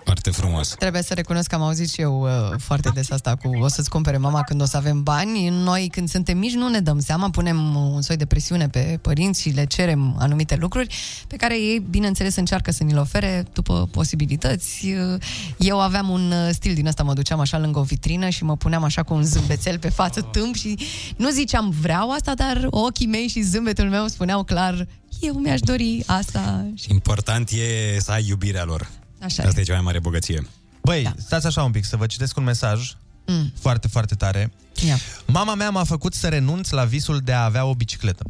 Foarte 0.05 0.31
frumos. 0.31 0.75
Trebuie 0.79 1.03
să 1.03 1.15
recunosc 1.15 1.49
că 1.49 1.55
am 1.55 1.63
auzit 1.63 1.91
și 1.91 2.01
eu 2.01 2.21
uh, 2.21 2.59
foarte 2.59 2.91
des 2.95 3.11
asta 3.11 3.37
cu 3.43 3.57
o 3.61 3.69
să-ți 3.69 3.91
cumpere 3.91 4.17
mama 4.17 4.43
când 4.43 4.63
o 4.63 4.65
să 4.65 4.77
avem 4.77 5.03
bani. 5.03 5.49
Noi 5.49 5.89
când 5.93 6.09
suntem 6.09 6.39
mici 6.39 6.55
nu 6.55 6.69
ne 6.69 6.81
dăm 6.81 7.01
seama, 7.01 7.31
punem 7.31 7.75
un 7.75 8.03
soi 8.03 8.17
de 8.17 8.27
presiune 8.27 8.69
pe 8.69 8.99
părinți 9.03 9.41
și 9.41 9.49
le 9.49 9.65
cerem 9.65 10.17
anumite 10.19 10.57
lucruri 10.57 10.95
pe 11.27 11.37
care 11.37 11.55
ei, 11.59 11.87
bineînțeles, 11.91 12.37
încearcă 12.37 12.71
să 12.71 12.85
ni 12.85 12.93
le 12.93 13.01
ofere 13.01 13.45
după 13.53 13.89
posibilități. 13.91 14.87
Uh, 14.87 15.21
Eu 15.59 15.81
aveam 15.81 16.09
un 16.09 16.31
uh, 16.31 16.49
stil 16.53 16.75
din 16.75 16.87
ăsta, 16.87 17.03
mă 17.03 17.13
duceam 17.13 17.41
așa 17.41 17.59
lângă 17.59 17.79
o 17.79 17.83
vitrină 17.83 18.29
și 18.29 18.45
mă 18.45 18.57
puneam 18.57 18.85
așa 18.85 19.03
cu 19.03 19.15
un 19.15 19.23
zâmbețel 19.23 19.79
pe 19.79 19.89
față 19.89 20.21
tâmp 20.21 20.55
și 20.55 20.79
nu 21.17 21.31
ziceam 21.31 21.75
vreau 21.81 22.11
asta, 22.11 22.35
dar 22.35 22.67
ochii 22.71 23.07
mei 23.07 23.29
și 23.29 23.41
zâmbetul 23.41 23.89
meu 23.89 24.07
spuneau 24.07 24.43
clar 24.43 24.87
eu 25.21 25.35
mi-aș 25.35 25.61
dori 25.61 26.03
asta. 26.07 26.67
Important 26.89 27.51
e 27.51 27.97
să 28.01 28.11
ai 28.13 28.27
iubirea 28.29 28.65
lor. 28.65 28.91
Așa 29.23 29.43
Asta 29.43 29.61
e 29.61 29.63
cea 29.63 29.73
mai 29.73 29.83
mare 29.83 29.99
bogăție. 29.99 30.47
Băi, 30.83 31.03
da. 31.03 31.15
stați 31.19 31.47
așa 31.47 31.63
un 31.63 31.71
pic, 31.71 31.85
să 31.85 31.97
vă 31.97 32.07
citesc 32.07 32.37
un 32.37 32.45
mesaj 32.45 32.93
Mm. 33.27 33.53
foarte, 33.59 33.89
foarte 33.89 34.15
tare. 34.15 34.53
Ia. 34.87 34.97
Mama 35.27 35.55
mea 35.55 35.71
m-a 35.71 35.85
făcut 35.85 36.15
să 36.15 36.29
renunț 36.29 36.71
la 36.71 36.85
visul 36.85 37.19
de 37.19 37.33
a 37.33 37.45
avea 37.45 37.65
o 37.65 37.75
bicicletă. 37.75 38.25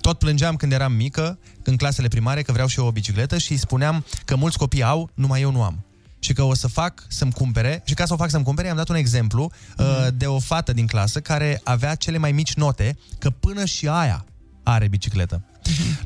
Tot 0.00 0.18
plângeam 0.18 0.56
când 0.56 0.72
eram 0.72 0.92
mică, 0.92 1.38
în 1.62 1.76
clasele 1.76 2.08
primare, 2.08 2.42
că 2.42 2.52
vreau 2.52 2.66
și 2.66 2.78
eu 2.78 2.86
o 2.86 2.90
bicicletă 2.92 3.38
și 3.38 3.52
îi 3.52 3.58
spuneam 3.58 4.04
că 4.24 4.36
mulți 4.36 4.58
copii 4.58 4.82
au, 4.82 5.10
numai 5.14 5.40
eu 5.40 5.50
nu 5.50 5.62
am. 5.62 5.84
Și 6.18 6.32
că 6.32 6.42
o 6.42 6.54
să 6.54 6.68
fac 6.68 7.04
să-mi 7.08 7.32
cumpere, 7.32 7.82
și 7.84 7.94
ca 7.94 8.04
să 8.06 8.12
o 8.12 8.16
fac 8.16 8.30
să-mi 8.30 8.44
cumpere, 8.44 8.66
i-am 8.66 8.76
dat 8.76 8.88
un 8.88 8.94
exemplu 8.94 9.50
uh, 9.78 10.06
de 10.14 10.26
o 10.26 10.38
fată 10.38 10.72
din 10.72 10.86
clasă 10.86 11.20
care 11.20 11.60
avea 11.64 11.94
cele 11.94 12.18
mai 12.18 12.32
mici 12.32 12.54
note, 12.54 12.98
că 13.18 13.30
până 13.30 13.64
și 13.64 13.88
aia 13.88 14.24
are 14.62 14.88
bicicletă. 14.88 15.42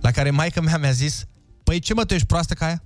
La 0.01 0.11
care 0.11 0.31
maica 0.31 0.61
mea 0.61 0.79
mi-a 0.79 0.91
zis, 0.91 1.25
păi 1.65 1.79
ce 1.79 1.95
mă, 1.95 2.05
tu 2.05 2.15
ești 2.15 2.27
proastă 2.27 2.55
ca 2.55 2.65
aia? 2.65 2.83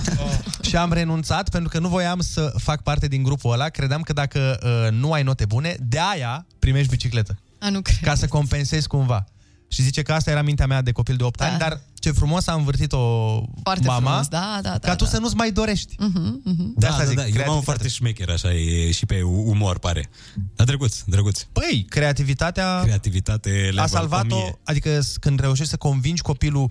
și 0.68 0.76
am 0.76 0.92
renunțat 0.92 1.48
pentru 1.48 1.68
că 1.68 1.78
nu 1.78 1.88
voiam 1.88 2.20
să 2.20 2.52
fac 2.56 2.82
parte 2.82 3.08
din 3.08 3.22
grupul 3.22 3.52
ăla. 3.52 3.68
Credeam 3.68 4.02
că 4.02 4.12
dacă 4.12 4.58
uh, 4.62 4.92
nu 4.92 5.12
ai 5.12 5.22
note 5.22 5.44
bune, 5.44 5.76
de 5.80 5.98
aia 6.12 6.46
primești 6.58 6.90
bicicletă. 6.90 7.38
A, 7.58 7.68
nu 7.68 7.80
cred. 7.80 7.98
Ca 8.02 8.14
să 8.14 8.26
compensezi 8.26 8.88
cumva. 8.88 9.24
Și 9.68 9.82
zice 9.82 10.02
că 10.02 10.12
asta 10.12 10.30
era 10.30 10.42
mintea 10.42 10.66
mea 10.66 10.82
de 10.82 10.92
copil 10.92 11.16
de 11.16 11.24
8 11.24 11.38
da. 11.38 11.46
ani, 11.48 11.58
dar 11.58 11.80
ce 11.94 12.10
frumos 12.10 12.46
a 12.46 12.52
învârtit-o 12.52 12.98
Foarte 13.62 13.86
mama, 13.86 14.06
frumos, 14.08 14.28
da, 14.28 14.58
da, 14.62 14.70
da. 14.70 14.78
ca 14.88 14.96
tu 14.96 15.04
da. 15.04 15.10
să 15.10 15.18
nu-ți 15.18 15.34
mai 15.34 15.50
dorești. 15.50 15.94
Mhm, 15.98 16.40
mhm. 16.44 16.66
De 16.66 16.72
Da, 16.76 16.88
asta 16.88 17.02
da, 17.02 17.08
zic, 17.08 17.16
da. 17.16 17.22
Eu 17.22 17.28
m-am 17.28 17.32
creativitate. 17.34 17.64
foarte 17.64 17.88
șmecher, 17.88 18.30
așa, 18.30 18.52
e 18.54 18.90
și 18.90 19.06
pe 19.06 19.22
umor, 19.22 19.78
pare. 19.78 20.10
Dar 20.56 20.66
drăguț, 20.66 21.00
drăguț. 21.06 21.42
Păi, 21.52 21.86
creativitatea 21.88 22.80
Creativitate 22.82 23.50
level 23.50 23.78
a 23.78 23.86
salvat-o, 23.86 24.34
1000. 24.36 24.58
adică 24.64 25.00
s- 25.00 25.16
când 25.20 25.40
reușești 25.40 25.70
să 25.70 25.76
convingi 25.76 26.22
copilul 26.22 26.70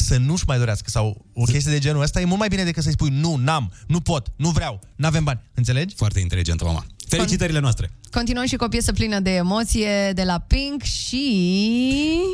să 0.00 0.16
nu-și 0.16 0.44
mai 0.46 0.58
dorească 0.58 0.90
sau 0.90 1.26
o 1.32 1.42
chestie 1.42 1.72
de 1.72 1.78
genul 1.78 2.02
ăsta, 2.02 2.20
e 2.20 2.24
mult 2.24 2.38
mai 2.38 2.48
bine 2.48 2.64
decât 2.64 2.82
să-i 2.82 2.92
spui 2.92 3.10
nu, 3.12 3.36
n-am, 3.36 3.72
nu 3.86 4.00
pot, 4.00 4.26
nu 4.36 4.50
vreau, 4.50 4.80
n-avem 4.96 5.24
bani. 5.24 5.40
Înțelegi? 5.54 5.94
Foarte 5.94 6.20
inteligentă, 6.20 6.64
mama. 6.64 6.84
Felicitările 7.08 7.58
noastre. 7.58 7.90
Continuăm 8.10 8.46
și 8.46 8.56
cu 8.56 8.64
o 8.64 8.68
piesă 8.68 8.92
plină 8.92 9.20
de 9.20 9.30
emoție 9.30 10.12
de 10.14 10.22
la 10.22 10.38
Pink 10.38 10.82
și... 10.82 11.24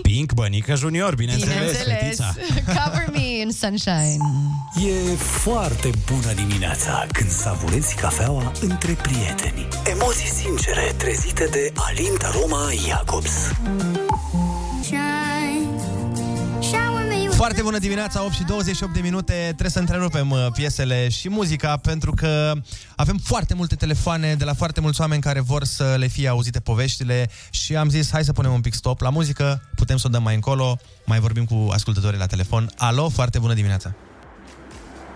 Pink, 0.02 0.32
Bănică 0.32 0.74
Junior, 0.74 1.14
bineînțeles, 1.14 1.54
Bineînțeles, 1.54 1.98
fetița. 1.98 2.34
Cover 2.84 3.08
Me 3.12 3.40
in 3.42 3.50
Sunshine. 3.50 4.16
E 4.86 5.14
foarte 5.16 5.90
bună 6.10 6.32
dimineața 6.34 7.06
când 7.12 7.30
savurezi 7.30 7.94
cafeaua 7.94 8.52
între 8.60 8.92
prieteni. 8.92 9.68
Emoții 9.90 10.28
sincere 10.28 10.94
trezite 10.96 11.48
de 11.50 11.72
Alinda 11.74 12.30
Roma 12.40 12.68
Jacobs. 12.88 13.32
Foarte 17.42 17.62
bună 17.62 17.78
dimineața, 17.78 18.24
8 18.24 18.32
și 18.32 18.44
28 18.44 18.92
de 18.92 19.00
minute. 19.00 19.32
Trebuie 19.32 19.70
să 19.70 19.78
întrerupem 19.78 20.30
uh, 20.30 20.46
piesele 20.52 21.08
și 21.08 21.28
muzica 21.28 21.76
pentru 21.76 22.12
că 22.16 22.52
avem 22.96 23.16
foarte 23.24 23.54
multe 23.54 23.74
telefoane 23.74 24.34
de 24.34 24.44
la 24.44 24.54
foarte 24.54 24.80
mulți 24.80 25.00
oameni 25.00 25.22
care 25.22 25.40
vor 25.40 25.64
să 25.64 25.94
le 25.98 26.06
fie 26.06 26.28
auzite 26.28 26.60
poveștile 26.60 27.28
și 27.50 27.76
am 27.76 27.88
zis 27.88 28.10
hai 28.12 28.24
să 28.24 28.32
punem 28.32 28.52
un 28.52 28.60
pic 28.60 28.72
stop 28.72 29.00
la 29.00 29.10
muzică, 29.10 29.60
putem 29.76 29.96
să 29.96 30.04
o 30.06 30.10
dăm 30.10 30.22
mai 30.22 30.34
încolo, 30.34 30.78
mai 31.06 31.18
vorbim 31.18 31.44
cu 31.44 31.68
ascultătorii 31.72 32.18
la 32.18 32.26
telefon. 32.26 32.70
Alo, 32.78 33.08
foarte 33.08 33.38
bună 33.38 33.54
dimineața. 33.54 33.92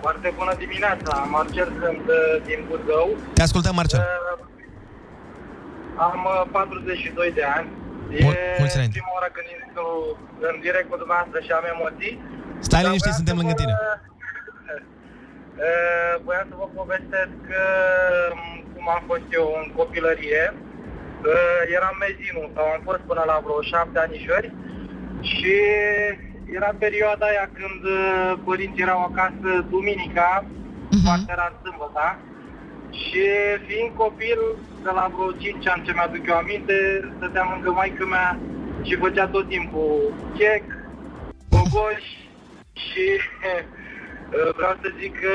Foarte 0.00 0.32
bună 0.36 0.54
dimineața, 0.58 1.28
Marcel 1.30 1.68
sunt 1.82 2.04
uh, 2.08 2.46
din 2.46 2.58
Buzău. 2.68 3.16
Te 3.32 3.42
ascultăm, 3.42 3.74
Marcel. 3.74 3.98
Uh, 3.98 4.46
Am 5.98 6.26
uh, 6.42 6.50
42 6.52 7.32
de 7.34 7.42
ani. 7.56 7.68
Mul- 8.24 8.38
e 8.40 8.58
mulți 8.60 8.76
înainte. 8.78 8.96
prima 8.98 9.12
oară 9.16 9.28
când 9.36 9.46
intru 9.56 9.86
în 10.48 10.54
direct 10.66 10.86
cu 10.90 10.96
dumneavoastră 11.02 11.38
și 11.46 11.50
am 11.58 11.66
emoții. 11.74 12.12
Stai 12.66 12.80
Dar 12.82 12.88
liniștit, 12.90 13.12
voiam 13.12 13.20
suntem 13.20 13.36
să 13.36 13.40
lângă 13.40 13.54
vă- 13.56 13.60
tine. 13.62 13.74
Uh, 13.76 13.84
Voiam 16.26 16.46
să 16.50 16.54
vă 16.62 16.66
povestesc 16.80 17.40
uh, 17.66 18.28
cum 18.74 18.84
am 18.96 19.02
fost 19.10 19.26
eu 19.38 19.46
în 19.60 19.66
copilărie. 19.78 20.42
Uh, 20.54 21.60
Eram 21.76 21.96
mezinul 22.06 22.46
sau 22.56 22.64
am 22.76 22.82
fost 22.88 23.02
până 23.10 23.22
la 23.30 23.36
vreo 23.44 23.60
șapte 23.72 23.98
anișori 24.06 24.48
și 25.30 25.54
era 26.58 26.70
perioada 26.84 27.26
aia 27.32 27.46
când 27.58 27.80
uh, 27.98 28.32
părinții 28.48 28.82
erau 28.86 29.00
acasă 29.10 29.50
duminica, 29.74 30.28
foarte 31.06 31.32
rar 31.40 31.52
sâmbătă, 31.62 32.06
și 32.90 33.22
fiind 33.66 33.92
copil, 33.96 34.40
de 34.82 34.90
la 34.98 35.10
vreo 35.14 35.32
5 35.32 35.68
ani 35.68 35.84
ce 35.84 35.92
mi-aduc 35.92 36.26
eu 36.26 36.36
aminte, 36.36 36.74
stăteam 37.16 37.48
lângă 37.52 37.70
maică 37.70 38.06
mea 38.06 38.38
și 38.82 38.94
făcea 38.96 39.26
tot 39.26 39.48
timpul 39.48 40.14
chec, 40.36 40.64
gogoși 41.50 42.12
și 42.72 43.04
uh, 43.48 43.62
vreau 44.58 44.74
să 44.82 44.88
zic 45.00 45.12
că 45.20 45.34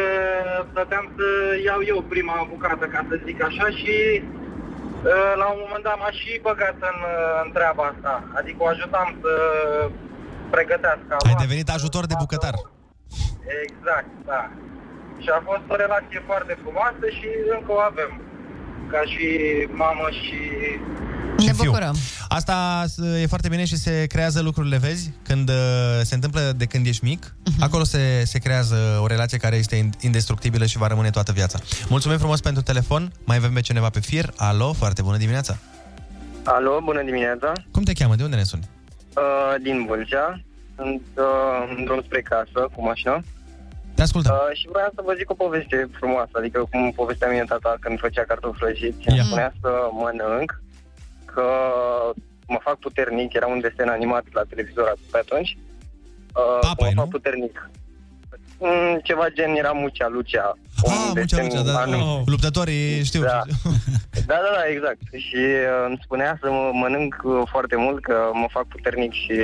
stăteam 0.71 1.05
să 1.17 1.27
iau 1.67 1.79
eu 1.91 2.01
prima 2.13 2.47
bucată, 2.49 2.85
ca 2.85 3.05
să 3.09 3.15
zic 3.25 3.43
așa, 3.43 3.67
și 3.81 3.95
uh, 4.23 5.33
la 5.41 5.47
un 5.53 5.59
moment 5.63 5.83
dat 5.83 5.97
m-a 5.99 6.11
și 6.19 6.39
băgat 6.47 6.77
în, 6.91 6.99
uh, 7.13 7.41
în 7.43 7.51
treaba 7.51 7.83
asta. 7.93 8.13
Adică 8.39 8.57
o 8.63 8.67
ajutam 8.67 9.09
să 9.21 9.33
pregătească. 10.49 11.11
Ai 11.29 11.43
devenit 11.45 11.69
ajutor 11.69 12.05
de 12.05 12.15
bucătar. 12.23 12.55
Exact, 13.63 14.09
da. 14.25 14.51
Și 15.23 15.29
a 15.37 15.41
fost 15.49 15.65
o 15.73 15.75
relație 15.83 16.19
foarte 16.29 16.53
frumoasă 16.61 17.05
și 17.17 17.27
încă 17.57 17.71
o 17.71 17.79
avem. 17.91 18.11
Ca 18.91 19.01
și 19.13 19.25
mamă 19.83 20.07
și... 20.21 20.37
Ne 21.45 21.51
bucurăm. 21.63 21.95
Asta 22.29 22.83
s- 22.87 22.97
e 23.21 23.27
foarte 23.27 23.47
bine 23.47 23.65
și 23.65 23.77
se 23.77 24.05
creează 24.07 24.41
lucrurile, 24.41 24.77
vezi? 24.77 25.11
Când 25.23 25.49
uh, 25.49 25.55
se 26.01 26.15
întâmplă 26.15 26.41
de 26.57 26.65
când 26.65 26.85
ești 26.85 27.03
mic, 27.05 27.33
Mhm. 27.45 27.63
acolo 27.63 27.83
se, 27.83 28.23
se 28.25 28.39
creează 28.39 28.75
o 29.01 29.07
relație 29.07 29.37
care 29.37 29.55
este 29.55 29.75
in- 29.83 29.99
indestructibilă 30.01 30.65
și 30.65 30.77
va 30.77 30.87
rămâne 30.87 31.09
toată 31.09 31.31
viața. 31.31 31.59
Mulțumim 31.89 32.17
frumos 32.17 32.39
pentru 32.41 32.61
telefon. 32.63 33.11
Mai 33.25 33.37
avem 33.37 33.53
pe 33.53 33.61
cineva 33.61 33.89
pe 33.89 33.99
fir. 33.99 34.25
Alo, 34.37 34.73
foarte 34.73 35.01
bună 35.01 35.17
dimineața. 35.17 35.57
Alo, 36.43 36.79
bună 36.83 37.01
dimineața. 37.03 37.51
Cum 37.71 37.83
te 37.83 37.93
cheamă? 37.93 38.15
De 38.15 38.23
unde 38.23 38.35
ne 38.35 38.43
suni? 38.43 38.69
Uh, 39.15 39.55
din 39.63 39.85
Vâlcea. 39.85 40.41
Sunt 40.75 41.01
uh, 41.15 41.75
în 41.77 41.83
drum 41.83 42.01
spre 42.05 42.21
casă 42.21 42.67
cu 42.75 42.83
mașina. 42.83 43.21
Te 43.95 44.01
ascultăm. 44.01 44.33
Uh, 44.33 44.57
și 44.57 44.67
vreau 44.71 44.89
să 44.95 45.01
vă 45.05 45.13
zic 45.17 45.29
o 45.29 45.33
poveste 45.33 45.89
frumoasă, 45.99 46.31
adică 46.33 46.67
cum 46.71 46.91
povestea 46.91 47.27
mine 47.29 47.43
tata 47.43 47.75
când 47.79 47.99
făcea 47.99 48.23
cartofi 48.27 48.59
prăjiți. 48.59 49.07
Îmi 49.09 49.19
spunea 49.25 49.53
să 49.61 49.69
mănânc, 49.91 50.61
că 51.25 51.45
mă 52.47 52.59
fac 52.61 52.75
puternic, 52.79 53.33
era 53.33 53.47
un 53.47 53.59
desen 53.59 53.87
animat 53.89 54.23
la 54.31 54.41
televizor 54.49 54.93
pe 55.11 55.17
atunci. 55.17 55.57
Uh, 56.35 56.57
Papa, 56.61 56.85
mă 56.85 56.91
fac 57.01 57.07
puternic. 57.07 57.69
Mm, 58.63 58.99
ceva 59.03 59.25
gen 59.33 59.55
era 59.55 59.71
Mucea 59.71 60.07
Lucea. 60.07 60.57
Un 60.83 60.91
Ah, 60.91 61.11
Mucea 61.15 61.41
Lucea, 61.43 61.61
da. 61.61 61.79
anum- 61.79 62.23
Luptătorii, 62.25 63.03
știu. 63.03 63.21
Da. 63.21 63.41
Da, 64.25 64.35
da, 64.35 64.51
da, 64.55 64.63
exact. 64.69 64.99
Și 65.17 65.35
uh, 65.35 65.85
îmi 65.87 65.99
spunea 66.03 66.37
să 66.41 66.49
mă 66.49 66.69
mănânc 66.73 67.15
uh, 67.23 67.41
foarte 67.49 67.75
mult, 67.75 68.01
că 68.03 68.29
mă 68.33 68.47
fac 68.51 68.65
puternic 68.67 69.11
și 69.11 69.35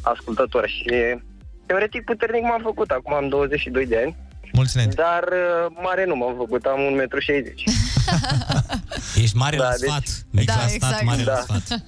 ascultător. 0.00 0.68
Și 0.68 0.92
teoretic 1.66 2.04
puternic 2.04 2.42
m-am 2.42 2.60
făcut, 2.62 2.90
acum 2.90 3.14
am 3.14 3.28
22 3.28 3.86
de 3.86 3.96
ani. 4.04 4.16
Mulți 4.52 4.76
înainte. 4.76 4.94
Dar 4.96 5.22
uh, 5.22 5.76
mare 5.82 6.04
nu 6.06 6.16
m-am 6.16 6.34
făcut, 6.36 6.64
am 6.64 6.78
1,60 6.78 6.84
m. 6.94 7.70
Ești 9.22 9.36
mare 9.36 9.56
Da, 9.56 9.62
la 9.64 9.70
deci- 9.70 9.88
sfat. 9.88 10.04
Mic 10.30 10.46
Da, 10.46 10.54
la 10.54 10.60
stat, 10.60 10.72
exact. 10.74 11.02
mare 11.04 11.22
la 11.22 11.32
Da. 11.32 11.40
sfat. 11.40 11.80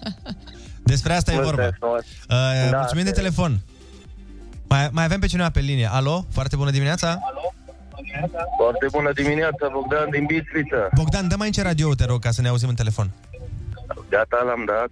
Despre 0.83 1.13
asta 1.13 1.33
e 1.33 1.35
vorba. 1.35 1.49
Mulțumesc 1.51 1.77
frumos. 1.79 2.01
Uh, 2.65 2.71
Da, 2.71 2.77
mulțumim 2.79 3.05
de 3.05 3.11
asta 3.11 3.21
e. 3.21 3.23
telefon. 3.23 3.59
Mai, 4.69 4.89
mai 4.93 5.05
avem 5.05 5.21
pe 5.21 5.27
cineva 5.27 5.51
pe 5.51 5.61
linie. 5.61 5.89
Alo, 5.93 6.27
foarte 6.33 6.57
bună 6.57 6.71
dimineața. 6.71 7.19
Foarte 8.57 8.87
bună 8.91 9.13
dimineața, 9.13 9.69
Bogdan 9.73 10.11
din 10.11 10.25
Bistrița. 10.27 10.89
Bogdan, 10.95 11.29
dă 11.29 11.35
mai 11.37 11.47
încet 11.47 11.65
radio 11.65 11.95
te 11.95 12.05
rog, 12.05 12.21
ca 12.23 12.31
să 12.31 12.41
ne 12.41 12.49
auzim 12.49 12.69
în 12.69 12.75
telefon. 12.75 13.11
Gata, 14.11 14.43
l-am 14.47 14.65
dat. 14.67 14.91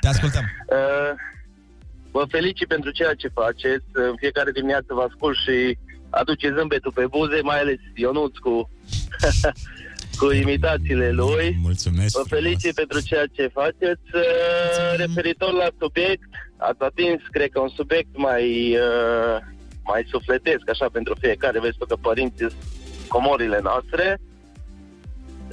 Te 0.00 0.08
ascultăm. 0.08 0.42
Uh, 0.68 0.76
vă 2.18 2.24
felicit 2.36 2.68
pentru 2.68 2.90
ceea 2.90 3.14
ce 3.14 3.28
faceți. 3.42 3.86
În 3.92 4.14
fiecare 4.22 4.50
dimineață 4.50 4.90
vă 4.98 5.04
ascult 5.08 5.36
și 5.44 5.56
aduce 6.10 6.54
zâmbetul 6.56 6.92
pe 6.98 7.06
buze, 7.06 7.38
mai 7.42 7.60
ales 7.60 7.80
Ionuț 7.94 8.36
cu, 8.36 8.70
cu 10.20 10.26
imitațiile 10.32 11.10
lui. 11.10 11.56
Mulțumesc. 11.62 12.12
Vă 12.20 12.24
felicit 12.36 12.74
pentru 12.74 13.00
ceea 13.00 13.26
ce 13.36 13.56
faceți. 13.60 14.08
Uh, 14.14 14.92
referitor 14.96 15.52
la 15.52 15.68
subiect, 15.80 16.28
ați 16.56 16.82
atins, 16.90 17.20
cred 17.30 17.48
că, 17.50 17.60
un 17.60 17.72
subiect 17.80 18.12
mai, 18.16 18.44
uh, 18.76 19.36
mai 19.90 20.02
sufletesc, 20.10 20.70
așa, 20.70 20.86
pentru 20.92 21.14
fiecare. 21.20 21.60
Vezi 21.60 21.78
tu 21.78 21.84
că 21.86 21.96
părinții 22.08 22.50
sunt 22.50 23.08
comorile 23.08 23.60
noastre. 23.62 24.18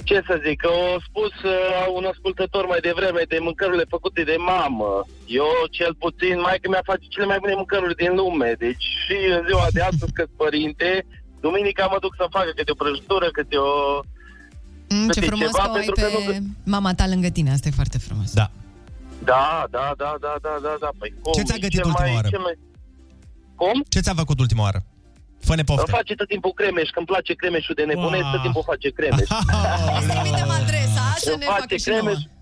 Ce 0.08 0.18
să 0.28 0.34
zic, 0.46 0.60
au 0.66 1.02
spus 1.08 1.34
uh, 1.42 1.86
un 1.98 2.04
ascultător 2.12 2.64
mai 2.72 2.80
devreme 2.88 3.22
de 3.32 3.38
mâncărurile 3.48 3.92
făcute 3.94 4.22
de 4.30 4.36
mamă. 4.52 4.92
Eu, 5.42 5.50
cel 5.70 5.92
puțin, 6.04 6.36
mai 6.46 6.58
că 6.60 6.66
mi-a 6.68 6.90
face 6.90 7.04
cele 7.14 7.26
mai 7.32 7.38
bune 7.42 7.54
mâncăruri 7.60 8.00
din 8.02 8.12
lume. 8.20 8.50
Deci 8.64 8.84
și 9.04 9.16
în 9.36 9.40
ziua 9.48 9.66
de 9.76 9.82
astăzi, 9.90 10.12
că 10.16 10.24
părinte, 10.42 10.88
duminica 11.40 11.84
mă 11.92 11.98
duc 12.04 12.12
să 12.20 12.34
facă 12.36 12.50
câte 12.56 12.70
o 12.74 12.80
prăjitură, 12.82 13.26
câte 13.38 13.56
o... 13.56 13.72
Mm, 14.94 15.08
ce 15.14 15.20
câte 15.20 15.30
frumos 15.30 15.50
ceva, 15.50 15.64
că 15.64 15.70
o 15.70 15.74
ai 15.74 15.84
pentru 15.84 16.04
pe 16.04 16.32
că 16.32 16.38
nu... 16.38 16.46
mama 16.74 16.90
ta 16.98 17.06
lângă 17.12 17.28
tine, 17.36 17.50
asta 17.52 17.68
e 17.68 17.80
foarte 17.80 17.98
frumos. 18.06 18.30
Da. 18.40 18.46
Da, 19.32 19.66
da, 19.76 19.86
da, 20.02 20.10
da, 20.24 20.34
da, 20.46 20.54
da, 20.66 20.72
da. 20.84 20.90
Păi 20.98 21.10
cum? 21.22 21.32
Ce 21.38 21.42
ți-a 21.48 21.58
E 21.58 21.64
gătit 21.64 21.78
cel 21.80 21.88
ultima 21.90 22.06
mai, 22.06 22.14
oară? 22.16 22.28
Cel 22.34 22.44
mai... 22.48 22.56
Cum? 23.60 23.76
Ce 23.94 24.00
ți-a 24.00 24.14
făcut 24.22 24.38
ultima 24.44 24.62
oară? 24.62 24.80
Fă-ne 25.48 25.64
Îmi 25.66 25.70
pofte. 25.70 25.96
face 25.98 26.12
tot 26.20 26.28
timpul 26.34 26.52
cremeș, 26.60 26.88
că 26.94 26.98
îmi 27.02 27.10
place 27.12 27.32
cremeșul 27.40 27.74
de 27.80 27.84
nebunesc, 27.90 28.26
tot 28.34 28.42
timpul 28.46 28.64
face 28.72 28.88
cremeș. 28.98 29.28
Trimitem 30.12 30.50
adresa 30.60 31.04
să 31.26 31.30
Îmi 31.32 31.40
ne 31.42 31.46
face 31.52 31.60
facă 31.60 31.76
și 31.82 31.88
cremeș. 31.90 32.20
nouă. 32.20 32.34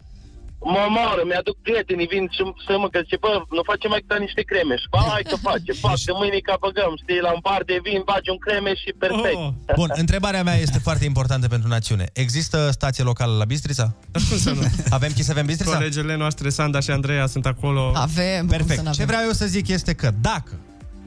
Mă 0.72 0.80
omoară, 0.88 1.22
mi-aduc 1.30 1.56
prietenii, 1.66 2.08
vin 2.14 2.24
și 2.36 2.42
să 2.66 2.72
mă 2.82 2.88
că 2.92 2.98
zice, 3.04 3.16
bă, 3.24 3.32
nu 3.56 3.62
face 3.70 3.86
mai 3.92 4.00
câte 4.04 4.16
niște 4.26 4.42
cremeș. 4.50 4.82
Ba, 4.92 5.00
hai 5.14 5.22
că 5.30 5.36
face, 5.48 5.70
fac, 5.84 5.98
de 6.08 6.12
mâinica 6.20 6.54
băgăm, 6.64 6.92
știi, 7.02 7.20
la 7.26 7.32
un 7.36 7.42
par 7.48 7.62
de 7.70 7.76
vin, 7.86 8.00
faci 8.12 8.28
un 8.34 8.38
cremeș 8.46 8.78
și 8.84 8.92
perfect. 9.04 9.40
Oh. 9.44 9.50
Bun, 9.80 9.90
întrebarea 10.04 10.42
mea 10.48 10.56
este 10.66 10.78
foarte 10.86 11.04
importantă 11.12 11.46
pentru 11.54 11.68
națiune. 11.76 12.06
Există 12.24 12.58
stație 12.78 13.04
locală 13.10 13.34
la 13.42 13.46
Bistrița? 13.52 13.86
Cum 14.28 14.38
să 14.44 14.50
nu? 14.58 14.62
Avem 14.96 15.10
Kiss 15.16 15.28
FM 15.34 15.46
Bistrița? 15.52 15.76
Colegele 15.76 16.14
noastre, 16.22 16.46
Sanda 16.58 16.80
și 16.86 16.90
Andreea, 16.98 17.26
sunt 17.34 17.46
acolo. 17.52 17.82
Avem, 17.94 18.42
Perfect. 18.46 18.90
Ce 18.98 19.04
vreau 19.10 19.22
eu 19.28 19.34
să 19.40 19.46
zic 19.56 19.64
este 19.68 19.92
că 19.92 20.08
dacă 20.28 20.52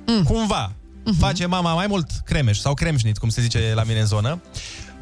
mm. 0.06 0.24
cumva 0.24 0.64
face 1.20 1.46
mama 1.46 1.74
mai 1.74 1.88
mult 1.88 2.10
cremeș 2.26 2.58
sau 2.58 2.74
cremșnit, 2.74 3.18
cum 3.18 3.30
se 3.30 3.42
zice 3.42 3.72
la 3.76 3.84
mine 3.84 4.00
în 4.00 4.06
zonă, 4.06 4.42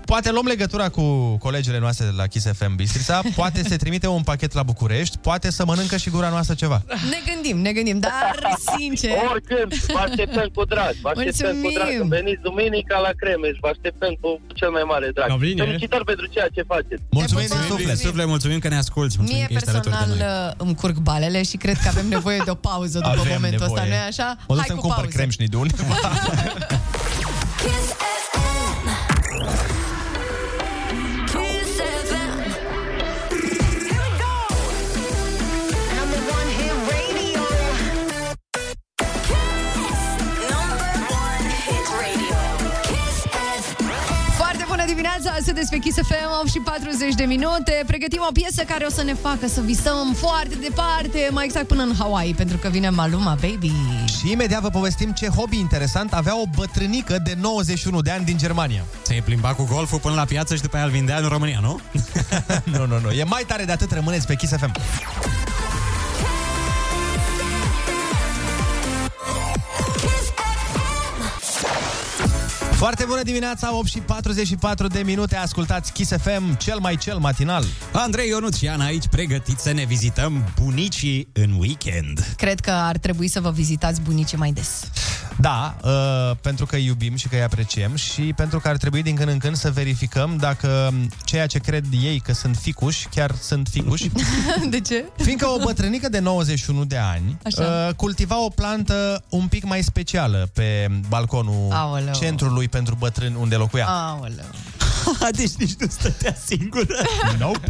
Poate 0.06 0.32
luăm 0.32 0.46
legătura 0.46 0.90
cu 0.90 1.36
colegele 1.38 1.80
noastre 1.80 2.06
de 2.06 2.12
la 2.16 2.28
Kiss 2.28 2.46
FM 2.58 2.76
Bistrița, 2.76 3.22
poate 3.40 3.64
se 3.68 3.76
trimite 3.76 4.08
un 4.08 4.24
pachet 4.24 4.54
la 4.54 4.64
București, 4.64 5.18
poate 5.18 5.52
să 5.52 5.66
mănâncă 5.66 5.98
și 5.98 6.10
gura 6.10 6.30
noastră 6.30 6.54
ceva. 6.54 6.82
Ne 6.88 7.20
gândim, 7.34 7.58
ne 7.62 7.72
gândim, 7.72 8.00
dar 8.00 8.14
sincer... 8.78 9.12
Oricând, 9.32 9.74
vă 9.96 9.98
așteptăm 10.08 10.48
cu 10.56 10.64
drag, 10.66 10.94
vă 11.02 11.10
așteptăm 11.16 11.56
cu 11.62 11.70
drag. 11.74 11.88
Mulțumim. 11.88 11.98
Când 11.98 12.10
veniți 12.20 12.42
duminica 12.42 12.98
la 13.08 13.10
cremeș, 13.22 13.56
vă 13.62 13.70
așteptăm 13.76 14.14
cu 14.22 14.30
cel 14.60 14.70
mai 14.70 14.84
mare 14.92 15.10
drag. 15.14 15.28
Da, 15.28 15.36
bine. 15.36 15.64
Felicitări 15.64 16.06
pentru 16.12 16.26
ceea 16.26 16.48
ce 16.56 16.62
faceți. 16.74 17.02
Mulțumim 17.10 17.48
din 17.50 17.58
suflet. 17.70 17.98
suflet, 17.98 18.28
mulțumim 18.28 18.60
că 18.60 18.68
ne 18.68 18.78
asculti. 18.78 19.16
Mulțumim 19.18 19.40
Mie 19.42 19.48
că 19.50 19.54
ești 19.58 19.70
alături 19.70 19.96
de 19.96 20.00
personal 20.06 20.28
noi. 20.30 20.48
uh, 20.48 20.64
îmi 20.66 20.76
curg 20.82 20.98
balele 21.10 21.44
și 21.44 21.58
cred 21.58 21.78
că 21.84 21.88
avem 21.94 22.08
nevoie 22.08 22.40
de 22.48 22.52
o 22.52 22.60
pauză 22.70 22.98
după 23.00 23.20
Avem 23.20 23.34
momentul 23.38 23.66
ăsta, 23.70 23.82
nevoie. 23.82 24.00
nu 24.02 24.06
așa? 24.12 24.30
Mă 24.48 24.54
duc 24.56 24.58
Hai 24.64 24.68
să-mi 24.68 24.80
cu 24.80 24.86
cumpăr 24.86 25.04
pauză. 25.06 25.18
cremșnit 25.18 25.50
dimineața, 45.18 45.46
sunteți 45.46 45.70
pe 45.70 45.78
Kiss 45.78 45.98
FM, 45.98 46.30
8 46.42 46.50
și 46.50 46.60
40 46.60 47.14
de 47.14 47.24
minute. 47.24 47.84
Pregătim 47.86 48.26
o 48.30 48.32
piesă 48.32 48.64
care 48.64 48.86
o 48.86 48.90
să 48.90 49.04
ne 49.04 49.14
facă 49.14 49.48
să 49.48 49.62
visăm 49.62 50.14
foarte 50.14 50.56
departe, 50.56 51.30
mai 51.32 51.46
exact 51.46 51.68
până 51.68 51.84
în 51.84 51.94
Hawaii, 51.98 52.34
pentru 52.34 52.58
că 52.58 52.70
vine 52.70 52.90
Maluma, 52.90 53.38
baby. 53.42 53.72
și 54.20 54.32
imediat 54.32 54.62
vă 54.62 54.70
povestim 54.70 55.12
ce 55.12 55.28
hobby 55.28 55.58
interesant 55.58 56.14
avea 56.14 56.42
o 56.42 56.44
bătrânică 56.56 57.20
de 57.24 57.34
91 57.40 58.02
de 58.02 58.12
ani 58.12 58.26
din 58.26 58.38
Germania. 58.38 58.84
Se 59.02 59.22
plimba 59.26 59.54
cu 59.54 59.68
golful 59.72 60.00
până 60.00 60.16
la 60.16 60.26
piață 60.26 60.56
și 60.56 60.62
după 60.62 60.76
aia 60.76 60.86
îl 60.86 60.92
vindea 60.92 61.18
în 61.18 61.28
România, 61.28 61.60
nu? 61.62 61.80
nu, 62.78 62.86
nu, 62.86 63.00
nu. 63.00 63.12
E 63.12 63.24
mai 63.24 63.44
tare 63.48 63.64
de 63.64 63.72
atât, 63.72 63.92
rămâneți 63.92 64.28
pe 64.28 64.36
Kiss 64.36 64.54
FM. 64.58 64.72
Foarte 72.78 73.06
bună 73.08 73.22
dimineața, 73.22 73.76
8 73.76 73.88
și 73.88 73.98
44 74.00 74.88
de 74.88 75.02
minute, 75.06 75.36
ascultați 75.36 75.92
Kiss 75.92 76.12
FM, 76.22 76.58
cel 76.58 76.80
mai 76.80 76.98
cel 76.98 77.18
matinal. 77.18 77.64
Andrei 77.92 78.30
Ionuț 78.30 78.56
și 78.58 78.68
Ana 78.68 78.86
aici 78.86 79.08
pregătiți 79.08 79.64
să 79.64 79.72
ne 79.72 79.84
vizităm 79.84 80.54
bunicii 80.64 81.30
în 81.34 81.52
weekend. 81.60 82.34
Cred 82.38 82.60
că 82.60 82.72
ar 82.72 82.98
trebui 82.98 83.28
să 83.28 83.42
vă 83.42 83.52
vizitați 83.52 84.02
bunicii 84.02 84.38
mai 84.38 84.52
des. 84.52 84.90
Da, 85.40 85.76
uh, 85.84 86.38
pentru 86.42 86.66
că 86.66 86.76
îi 86.76 86.86
iubim 86.86 87.16
și 87.16 87.28
că 87.28 87.36
îi 87.36 87.44
apreciem 87.44 87.96
și 87.96 88.22
pentru 88.36 88.60
că 88.60 88.68
ar 88.68 88.78
trebui 88.78 89.02
din 89.02 89.16
când 89.16 89.30
în 89.30 89.38
când 89.38 89.56
să 89.56 89.72
verificăm 89.72 90.38
dacă 90.40 90.94
ceea 91.24 91.48
ce 91.48 91.60
cred 91.60 91.86
ei 92.04 92.20
că 92.20 92.34
sunt 92.34 92.56
ficuși, 92.58 93.08
chiar 93.08 93.36
sunt 93.42 93.68
ficuși. 93.72 94.12
de 94.70 94.80
ce? 94.80 95.06
Fiindcă 95.18 95.48
o 95.48 95.58
bătrânică 95.64 96.10
de 96.10 96.20
91 96.20 96.86
de 96.86 96.98
ani 96.98 97.38
Așa. 97.44 97.88
uh, 97.88 97.96
cultiva 97.96 98.44
o 98.44 98.50
plantă 98.50 99.24
un 99.30 99.48
pic 99.48 99.64
mai 99.64 99.82
specială 99.82 100.50
pe 100.54 100.88
balconul 101.10 101.72
Aoleu. 101.72 102.14
centrului 102.14 102.68
pentru 102.68 102.96
bătrâni 103.00 103.36
unde 103.40 103.56
locuia. 103.56 103.86
Aoleu. 103.88 104.46
deci 105.38 105.52
nici 105.52 105.74
nu 105.80 105.88
stătea 105.90 106.36
singură. 106.46 106.96
Nope. 107.40 107.68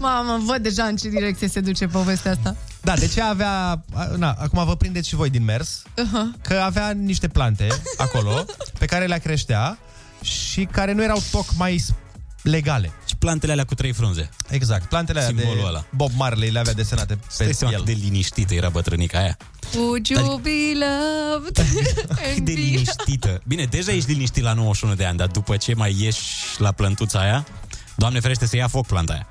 Mamă, 0.00 0.40
văd 0.44 0.62
deja 0.62 0.84
în 0.84 0.96
ce 0.96 1.08
direcție 1.08 1.48
se 1.48 1.60
duce 1.60 1.86
povestea 1.86 2.30
asta. 2.30 2.56
Da, 2.86 2.94
de 2.96 3.06
ce 3.06 3.20
avea... 3.22 3.84
a, 3.92 4.04
Na, 4.16 4.30
acum 4.38 4.64
vă 4.64 4.76
prindeți 4.76 5.08
și 5.08 5.14
voi 5.14 5.30
din 5.30 5.44
mers, 5.44 5.82
Uh-huh. 5.82 6.40
că 6.42 6.54
avea 6.54 6.90
niște 6.90 7.28
plante 7.28 7.66
acolo 7.96 8.44
pe 8.78 8.86
care 8.86 9.06
le 9.06 9.18
creștea 9.18 9.78
și 10.22 10.64
care 10.64 10.92
nu 10.92 11.02
erau 11.02 11.22
tocmai 11.30 11.78
s- 11.78 11.90
legale. 12.42 12.92
Și 13.08 13.16
plantele 13.16 13.52
alea 13.52 13.64
cu 13.64 13.74
trei 13.74 13.92
frunze. 13.92 14.28
Exact, 14.48 14.88
plantele 14.88 15.18
alea 15.20 15.32
de 15.32 15.40
Simbolul 15.40 15.66
ăla. 15.66 15.84
Bob 15.90 16.10
Marley 16.16 16.50
le 16.50 16.58
avea 16.58 16.72
desenate 16.72 17.18
Stai 17.28 17.46
pe 17.46 17.52
seama 17.52 17.72
el. 17.72 17.78
cât 17.84 17.94
de 17.94 18.00
liniștită 18.02 18.54
era 18.54 18.68
bătrânica 18.68 19.18
aia. 19.18 19.36
Would 19.76 20.06
you 20.06 20.36
be 20.36 20.50
loved? 20.74 21.56
Cât 22.34 22.44
de 22.44 22.52
liniștită. 22.52 23.40
Bine, 23.46 23.64
deja 23.64 23.92
ești 23.92 24.10
liniștit 24.10 24.42
la 24.42 24.52
91 24.52 24.94
de 24.94 25.04
ani, 25.04 25.16
dar 25.16 25.26
după 25.26 25.56
ce 25.56 25.74
mai 25.74 25.96
ieși 25.98 26.20
la 26.58 26.72
plântuța 26.72 27.20
aia, 27.20 27.46
Doamne 27.96 28.20
ferește 28.20 28.46
să 28.46 28.56
ia 28.56 28.68
foc 28.68 28.86
planta 28.86 29.12
aia. 29.12 29.26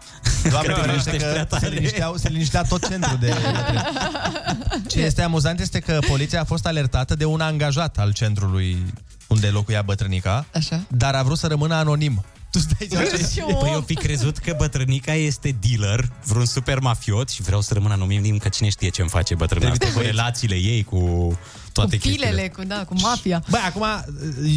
Doamne 0.49 0.74
Că 0.74 0.80
te 0.80 0.88
ferește 0.88 1.09
liniștești 1.11 1.32
prea 1.32 1.45
că 1.45 1.55
tare. 1.55 1.66
se 1.66 1.74
linișteau, 1.74 2.16
se 2.18 2.30
liniștea 2.30 2.61
tot 2.61 2.88
centrul 2.88 3.18
de... 3.20 3.34
Ce 4.91 4.99
este 4.99 5.22
amuzant 5.22 5.59
este 5.59 5.80
că 5.80 5.99
poliția 6.07 6.41
a 6.41 6.43
fost 6.43 6.66
alertată 6.66 7.16
de 7.16 7.26
un 7.26 7.41
angajat 7.41 7.97
al 7.97 8.13
centrului 8.13 8.93
unde 9.28 9.47
locuia 9.47 9.82
bătrânica, 9.82 10.45
Așa. 10.53 10.82
dar 10.88 11.16
a 11.16 11.24
vrut 11.24 11.38
să 11.38 11.47
rămână 11.47 11.76
anonim. 11.76 12.26
Tu 12.56 12.62
stai 12.62 12.88
seama 12.89 13.06
ce... 13.34 13.56
Păi 13.60 13.72
eu 13.74 13.82
fi 13.82 13.93
crezut 13.93 14.38
că 14.38 14.56
bătrânica 14.58 15.14
este 15.14 15.56
dealer, 15.62 16.10
vreun 16.26 16.45
super 16.45 16.80
mafiot 16.80 17.30
și 17.30 17.41
vreau 17.41 17.62
să 17.62 17.74
rămân 17.74 17.91
anonim, 17.91 18.38
că 18.38 18.49
cine 18.49 18.70
știe 18.70 18.89
ce-mi 18.89 19.10
face 19.10 19.36
bătrâna 19.36 19.70
asta, 19.70 19.88
cu 19.93 19.99
relațiile 19.99 20.56
ei, 20.56 20.84
cu 20.84 21.32
toate 21.72 21.97
Cu 21.97 22.08
pilele, 22.08 22.47
cu, 22.47 22.64
da, 22.64 22.86
cu 22.86 22.93
mafia. 23.01 23.43
Băi, 23.49 23.62
acum, 23.66 23.86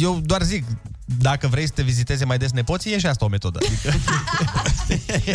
eu 0.01 0.19
doar 0.23 0.41
zic, 0.41 0.65
dacă 1.05 1.47
vrei 1.47 1.65
să 1.65 1.71
te 1.75 1.81
viziteze 1.81 2.25
mai 2.25 2.37
des 2.37 2.51
nepoții, 2.51 2.93
e 2.93 2.99
și 2.99 3.05
asta 3.05 3.25
o 3.25 3.27
metodă. 3.27 3.59
Adică, 3.65 3.97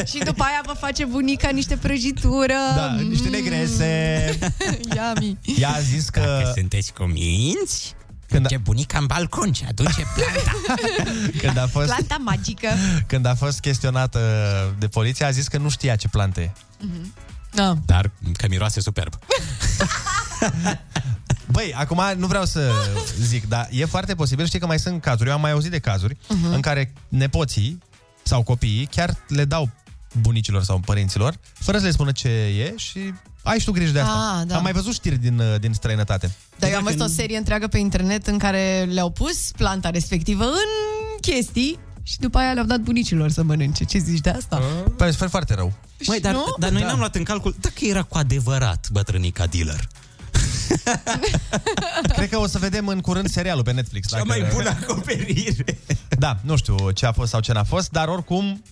Și 0.10 0.18
după 0.18 0.42
aia 0.42 0.62
vă 0.66 0.72
face 0.72 1.04
bunica 1.04 1.48
niște 1.48 1.76
prăjitură. 1.76 2.54
da, 2.76 2.94
niște 3.08 3.28
negrese. 3.28 4.38
Yummy. 4.96 5.38
Ea 5.58 5.70
a 5.70 5.80
zis 5.80 6.08
că... 6.08 6.20
Dacă 6.20 6.52
sunteți 6.56 6.92
cuminți, 6.92 7.94
când 8.28 8.46
ce 8.46 8.56
bunica 8.56 8.98
în 8.98 9.06
balcon 9.06 9.52
și 9.52 9.64
aduce 9.68 10.02
planta. 10.14 10.52
Când 11.42 11.56
a 11.58 11.66
fost... 11.66 11.86
Planta 11.86 12.16
magică. 12.20 12.68
Când 13.06 13.26
a 13.26 13.34
fost 13.34 13.60
chestionată 13.60 14.20
de 14.78 14.88
poliție, 14.88 15.24
a 15.24 15.30
zis 15.30 15.48
că 15.48 15.58
nu 15.58 15.68
știa 15.68 15.96
ce 15.96 16.08
plante 16.08 16.40
e. 16.40 16.50
Da. 17.52 17.74
Dar 17.86 18.10
că 18.36 18.46
miroase 18.48 18.80
superb. 18.80 19.18
Băi, 21.46 21.74
acum 21.76 22.02
nu 22.16 22.26
vreau 22.26 22.44
să 22.44 22.70
zic, 23.20 23.48
dar 23.48 23.68
e 23.70 23.84
foarte 23.84 24.14
posibil, 24.14 24.46
știi 24.46 24.58
că 24.58 24.66
mai 24.66 24.78
sunt 24.78 25.00
cazuri, 25.02 25.28
eu 25.28 25.34
am 25.34 25.40
mai 25.40 25.50
auzit 25.50 25.70
de 25.70 25.78
cazuri 25.78 26.16
Mhm. 26.28 26.52
în 26.52 26.60
care 26.60 26.92
nepoții 27.08 27.78
sau 28.22 28.42
copiii 28.42 28.86
chiar 28.86 29.16
le 29.28 29.44
dau 29.44 29.70
bunicilor 30.20 30.62
sau 30.62 30.78
părinților, 30.78 31.34
fără 31.52 31.78
să 31.78 31.84
le 31.84 31.90
spună 31.90 32.12
ce 32.12 32.28
e 32.28 32.74
și 32.76 33.14
ai 33.44 33.58
și 33.58 33.64
tu 33.64 33.72
grijă 33.72 33.92
de 33.92 34.00
asta. 34.00 34.36
Ah, 34.40 34.46
da. 34.46 34.56
Am 34.56 34.62
mai 34.62 34.72
văzut 34.72 34.92
știri 34.94 35.16
din, 35.18 35.38
uh, 35.38 35.60
din 35.60 35.72
străinătate. 35.72 36.30
Dar 36.58 36.70
eu 36.70 36.76
am 36.76 36.82
văzut 36.84 37.00
o 37.00 37.06
serie 37.06 37.36
întreagă 37.36 37.66
pe 37.66 37.78
internet 37.78 38.26
în 38.26 38.38
care 38.38 38.88
le-au 38.90 39.10
pus 39.10 39.50
planta 39.56 39.90
respectivă 39.90 40.44
în 40.44 41.18
chestii 41.20 41.78
și 42.02 42.18
după 42.18 42.38
aia 42.38 42.52
le-au 42.52 42.66
dat 42.66 42.80
bunicilor 42.80 43.30
să 43.30 43.42
mănânce. 43.42 43.84
Ce 43.84 43.98
zici 43.98 44.20
de 44.20 44.30
asta? 44.30 44.60
Păi 44.96 45.12
sper 45.12 45.28
foarte 45.28 45.54
rău. 45.54 45.72
Măi, 46.06 46.20
dar, 46.20 46.32
Nu? 46.32 46.44
dar 46.58 46.70
noi 46.70 46.80
Da. 46.80 46.86
n-am 46.86 46.98
luat 46.98 47.14
în 47.14 47.22
calcul 47.22 47.54
dacă 47.60 47.84
era 47.84 48.02
cu 48.02 48.18
adevărat 48.18 48.88
bătrânica 48.92 49.46
dealer. 49.46 49.88
Cred 52.16 52.28
că 52.28 52.38
o 52.38 52.46
să 52.46 52.58
vedem 52.58 52.86
în 52.88 53.00
curând 53.00 53.28
serialul 53.28 53.62
pe 53.62 53.72
Netflix. 53.72 54.08
Cea 54.08 54.22
mai 54.22 54.46
bună 54.54 54.68
acoperire. 54.68 55.78
Da, 56.08 56.38
nu 56.40 56.56
știu 56.56 56.90
ce 56.90 57.06
a 57.06 57.12
fost 57.12 57.30
sau 57.30 57.40
ce 57.40 57.52
n-a 57.52 57.64
fost, 57.64 57.90
dar 57.90 58.08
oricum 58.08 58.62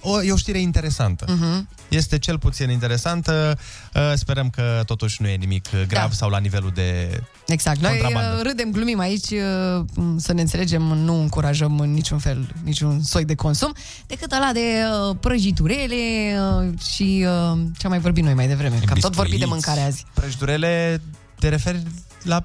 o, 0.00 0.22
e 0.22 0.32
o 0.32 0.36
știre 0.36 0.58
interesantă. 0.58 1.24
Mhm. 1.28 1.68
Este 1.88 2.18
cel 2.18 2.38
puțin 2.38 2.70
interesantă. 2.70 3.58
Uh, 3.94 4.12
Sperăm 4.14 4.50
că 4.50 4.82
totuși 4.86 5.22
nu 5.22 5.28
e 5.28 5.34
nimic 5.36 5.66
uh, 5.74 5.82
grav 5.88 6.08
Da. 6.08 6.14
sau 6.14 6.28
la 6.30 6.38
nivelul 6.38 6.70
de 6.74 7.20
Exact. 7.46 7.80
Noi 7.80 7.98
contrabandă. 7.98 8.36
uh, 8.36 8.42
râdem, 8.42 8.70
glumim 8.70 8.98
aici, 8.98 9.30
uh, 9.30 9.84
să 10.16 10.32
ne 10.32 10.40
înțelegem, 10.40 10.82
nu 10.82 11.20
încurajăm 11.20 11.78
în 11.78 11.92
niciun 11.92 12.18
fel, 12.18 12.48
niciun 12.64 13.02
soi 13.02 13.24
de 13.24 13.34
consum, 13.34 13.74
decât 14.06 14.32
ăla 14.32 14.50
de 14.52 14.60
uh, 15.08 15.16
prăjiturele 15.20 15.94
uh, 16.60 16.78
și 16.94 17.26
uh, 17.26 17.58
ce 17.78 17.84
am 17.86 17.90
mai 17.90 17.98
vorbit 18.00 18.24
noi 18.24 18.34
mai 18.34 18.46
devreme, 18.46 18.76
că 18.84 18.92
am 18.92 18.98
tot 18.98 19.14
vorbit 19.14 19.38
de 19.38 19.44
mâncare 19.44 19.80
azi. 19.80 20.04
Prăjiturele, 20.14 21.00
te 21.38 21.48
referi 21.48 21.82
la... 22.22 22.44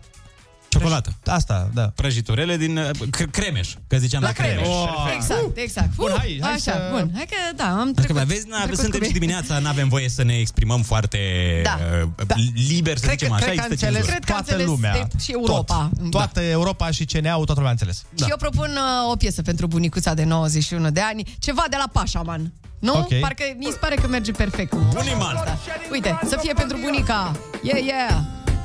Ciocolată. 0.70 1.14
Asta, 1.26 1.70
da. 1.74 1.92
Prăjiturele 1.96 2.58
din 2.58 2.78
uh, 2.78 2.90
cre- 3.10 3.26
cremeș, 3.32 3.74
că 3.88 3.98
ziceam 3.98 4.22
La 4.22 4.28
de 4.28 4.34
cremeș. 4.34 4.56
cremeș. 4.68 5.16
Exact, 5.16 5.58
exact. 5.58 5.96
Bun, 5.96 6.12
Uh, 6.12 6.18
hai- 6.18 6.40
hai 6.42 6.52
Așa, 6.52 6.60
să- 6.72 6.88
bun. 6.92 7.12
Hai 7.16 7.26
că, 7.30 7.36
da, 7.56 7.64
am 7.64 7.80
Adică, 7.80 7.94
trecut. 8.02 8.16
mai 8.16 8.26
vezi, 8.26 8.48
na, 8.48 8.58
trecut 8.58 8.78
suntem 8.80 9.00
cu 9.00 9.06
și 9.06 9.12
bine. 9.12 9.26
dimineața, 9.26 9.60
nu 9.60 9.68
avem 9.68 9.88
voie 9.88 10.10
să 10.10 10.24
ne 10.24 10.34
exprimăm 10.38 10.82
foarte 10.82 11.20
Da. 11.64 11.78
uh, 12.02 12.36
liber, 12.68 12.98
să 12.98 13.06
Cred 13.06 13.18
zicem 13.18 13.28
că, 13.30 13.36
așa. 13.36 13.44
cred 13.46 13.56
că 13.56 13.62
a 13.62 13.66
există 13.66 13.86
înțeles 13.86 13.94
cenzură. 14.06 14.12
Cred 14.12 14.24
că 14.26 14.32
a 14.32 14.36
toată 14.36 14.52
înțeles 14.52 14.66
lumea. 14.74 14.94
de- 14.94 15.24
și 15.24 15.32
Europa. 15.32 15.90
Tot. 16.02 16.12
Toată 16.12 16.42
Europa 16.42 16.92
și 16.92 17.06
CNA-ul, 17.06 17.46
toată 17.46 17.60
lumea 17.62 17.70
a 17.70 17.78
înțeles. 17.80 17.98
Și 18.18 18.30
eu 18.30 18.38
propun 18.38 18.70
uh, 18.70 19.12
o 19.12 19.16
piesă 19.16 19.42
pentru 19.42 19.68
bunicuța 19.68 20.14
de 20.14 20.24
91 20.24 20.90
de 20.92 21.02
ani, 21.02 21.36
ceva 21.40 21.64
de 21.70 21.76
la 21.80 21.90
Pașaman. 21.92 22.54
Nu? 22.80 22.94
Ok. 22.98 23.20
Parcă 23.20 23.44
mi 23.58 23.68
se 23.72 23.78
pare 23.80 23.96
că 23.96 24.08
merge 24.08 24.32
perfect. 24.32 24.70
cu 24.70 24.78
Buniman. 24.94 25.36
asta. 25.36 25.58
Uite, 25.92 26.20
să 26.30 26.38
fie 26.42 26.54
pentru 26.54 26.78
bunica. 26.84 27.40
Yeah, 27.64 27.84
yeah. 27.86 28.18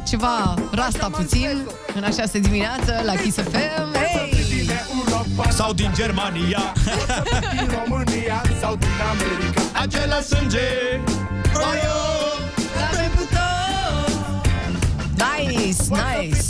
Ceva 0.06 0.54
rasta 0.70 1.08
puțin 1.10 1.68
în 1.94 2.04
această 2.04 2.38
dimineață 2.38 3.02
la 3.04 3.12
Kiss 3.14 3.36
FM. 3.36 3.92
Hey! 3.92 4.32
Sau 5.50 5.72
din 5.72 5.90
Germania. 5.94 6.72
din 7.56 7.78
România 7.84 8.42
sau 8.60 8.76
din 8.76 8.88
America 9.10 9.62
Același 9.82 10.26
sânge. 10.26 10.68
Oio, 11.54 12.00
l-avem 12.76 13.10
cu 13.16 13.28
tot. 13.30 14.46
Nice, 15.16 15.82
nice. 15.88 16.43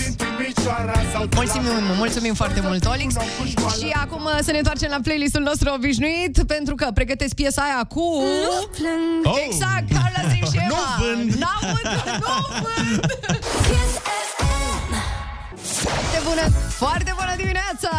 Mulțumim, 1.34 1.70
mulțumim 1.96 2.34
foarte 2.34 2.60
mult, 2.60 2.86
Olix. 2.86 3.14
Și 3.78 3.94
acum 4.02 4.24
uh, 4.24 4.38
să 4.42 4.50
ne 4.50 4.58
întoarcem 4.58 4.90
la 4.90 4.98
playlistul 5.02 5.42
nostru 5.42 5.70
obișnuit, 5.74 6.42
pentru 6.46 6.74
că 6.74 6.88
pregătesc 6.94 7.34
piesa 7.34 7.62
aia 7.62 7.84
cu... 7.88 8.00
Oh. 9.24 9.34
Exact, 9.46 9.88
Carla 9.92 10.28
Zrimșeva. 10.28 10.66
Nu 10.68 11.04
vând. 11.04 11.32
N-aud, 11.32 11.86
nu 12.20 12.60
vând. 12.62 13.06
Foarte 16.24 16.50
bună, 16.50 16.64
foarte 16.68 17.14
bună 17.18 17.34
dimineața! 17.36 17.90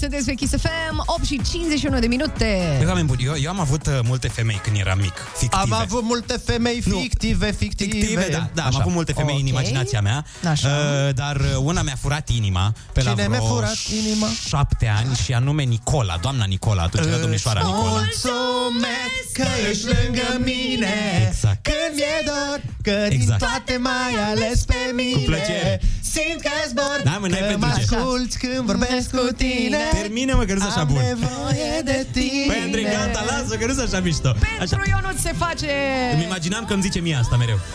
Sunteți 0.00 0.24
pe 0.24 0.32
Kiss 0.34 0.52
FM, 0.56 1.02
8 1.06 1.24
și 1.24 1.40
51 1.50 1.98
de 1.98 2.06
minute. 2.06 2.74
Băi, 2.78 2.86
oameni 2.86 3.06
buni, 3.06 3.24
eu, 3.24 3.34
eu 3.42 3.50
am 3.50 3.60
avut 3.60 3.86
uh, 3.86 3.98
multe 4.04 4.28
femei 4.28 4.60
când 4.62 4.76
eram 4.78 4.98
mic, 4.98 5.12
fictive. 5.36 5.62
Am 5.62 5.72
avut 5.72 6.02
multe 6.02 6.36
femei 6.44 6.80
fictive, 6.80 7.50
fictive. 7.52 7.90
Fictive, 7.96 8.28
da, 8.30 8.48
da 8.54 8.62
am 8.62 8.68
Așa. 8.68 8.78
avut 8.80 8.92
multe 8.92 9.12
femei 9.12 9.34
Ok. 9.34 9.40
în 9.40 9.46
imaginația 9.46 10.00
mea, 10.00 10.24
Așa. 10.50 10.68
Uh, 10.68 11.14
dar 11.14 11.36
uh, 11.36 11.56
una 11.60 11.82
mi-a 11.82 11.96
furat 12.00 12.28
inima 12.28 12.72
pe 12.92 13.02
la 13.02 13.10
Cine 13.10 13.26
mi-a 13.28 13.38
vreo 13.38 13.54
furat 13.54 13.76
inima? 14.04 14.26
șapte 14.48 14.86
ani 14.86 15.14
și 15.24 15.32
anume 15.34 15.62
Nicola, 15.62 16.16
doamna 16.20 16.44
Nicola, 16.44 16.82
atunci 16.82 17.06
era 17.06 17.16
domnișoara 17.16 17.60
Nicola. 17.60 17.90
Mulțumesc 17.90 19.28
că 19.32 19.46
ești 19.70 19.84
lângă 19.86 20.26
mine 20.44 21.26
Exact. 21.28 21.62
Când 21.62 21.94
mi-e 21.94 22.22
dor 22.24 22.60
Că 22.82 23.06
din 23.08 23.20
Exact. 23.20 23.38
toate 23.38 23.76
mai 23.80 24.12
ales 24.30 24.64
pe 24.64 24.74
mine 24.94 25.22
plăcere. 25.24 25.80
Simt 26.12 26.40
că 26.40 26.50
zbor 26.68 27.00
Da, 27.04 27.16
mă, 27.20 27.26
n-ai 27.26 27.40
Că 27.40 27.46
pentru 27.70 27.94
mă 27.94 27.96
ce. 27.96 27.96
asculti 27.96 28.36
când 28.36 28.64
vorbesc 28.66 29.10
cu 29.10 29.32
tine 29.36 29.78
Termină 30.00 30.34
mă 30.36 30.44
că 30.44 30.54
nu 30.54 30.62
așa 30.66 30.80
Am 30.80 30.86
bun. 30.86 30.96
nevoie 30.96 31.80
de 31.84 32.06
tine 32.12 32.46
Păi 32.46 32.60
Andrei, 32.64 32.84
gata, 32.84 33.24
lasă 33.30 33.56
că 33.56 33.66
nu 33.66 33.82
așa 33.82 34.00
mișto. 34.00 34.28
Așa. 34.28 34.36
Pentru 34.76 34.82
Ionut 34.88 35.18
se 35.26 35.32
face... 35.44 35.70
Îmi 36.14 36.24
imaginam 36.24 36.64
că 36.64 36.72
îmi 36.72 36.82
zice 36.82 36.98
mie 37.00 37.16
asta 37.22 37.36
mereu. 37.36 37.58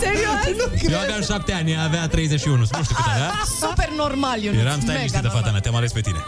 Serios? 0.00 0.90
Eu 0.92 0.98
aveam 0.98 1.22
șapte 1.22 1.52
ani, 1.52 1.70
ea 1.72 1.82
avea 1.82 2.08
31, 2.08 2.56
nu 2.58 2.64
știu 2.64 2.94
cât 2.94 3.04
avea. 3.14 3.30
Super 3.60 3.88
normal, 3.96 4.40
Ionut. 4.42 4.60
Eram 4.60 4.72
stai 4.80 4.84
Mega 4.86 4.94
liniștită, 4.96 5.22
normal. 5.22 5.40
fata 5.40 5.50
mea, 5.50 5.60
te-am 5.60 5.76
ales 5.76 5.92
pe 5.92 6.00
tine. 6.00 6.20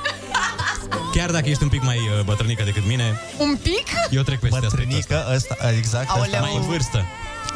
Chiar 1.12 1.30
dacă 1.30 1.48
ești 1.48 1.62
un 1.62 1.68
pic 1.68 1.82
mai 1.82 1.96
uh, 1.98 2.24
bătrânică 2.24 2.62
decât 2.64 2.86
mine, 2.86 3.20
Un 3.38 3.56
pic? 3.62 3.86
eu 4.10 4.22
trec 4.22 4.38
peste 4.40 4.56
aspectul 4.56 4.78
Bătrânică, 4.78 5.26
ăsta, 5.34 5.54
exact 5.76 6.08
Aoleu. 6.08 6.24
ăsta. 6.24 6.38
Mai 6.40 6.54
în 6.56 6.62
vârstă, 6.62 7.04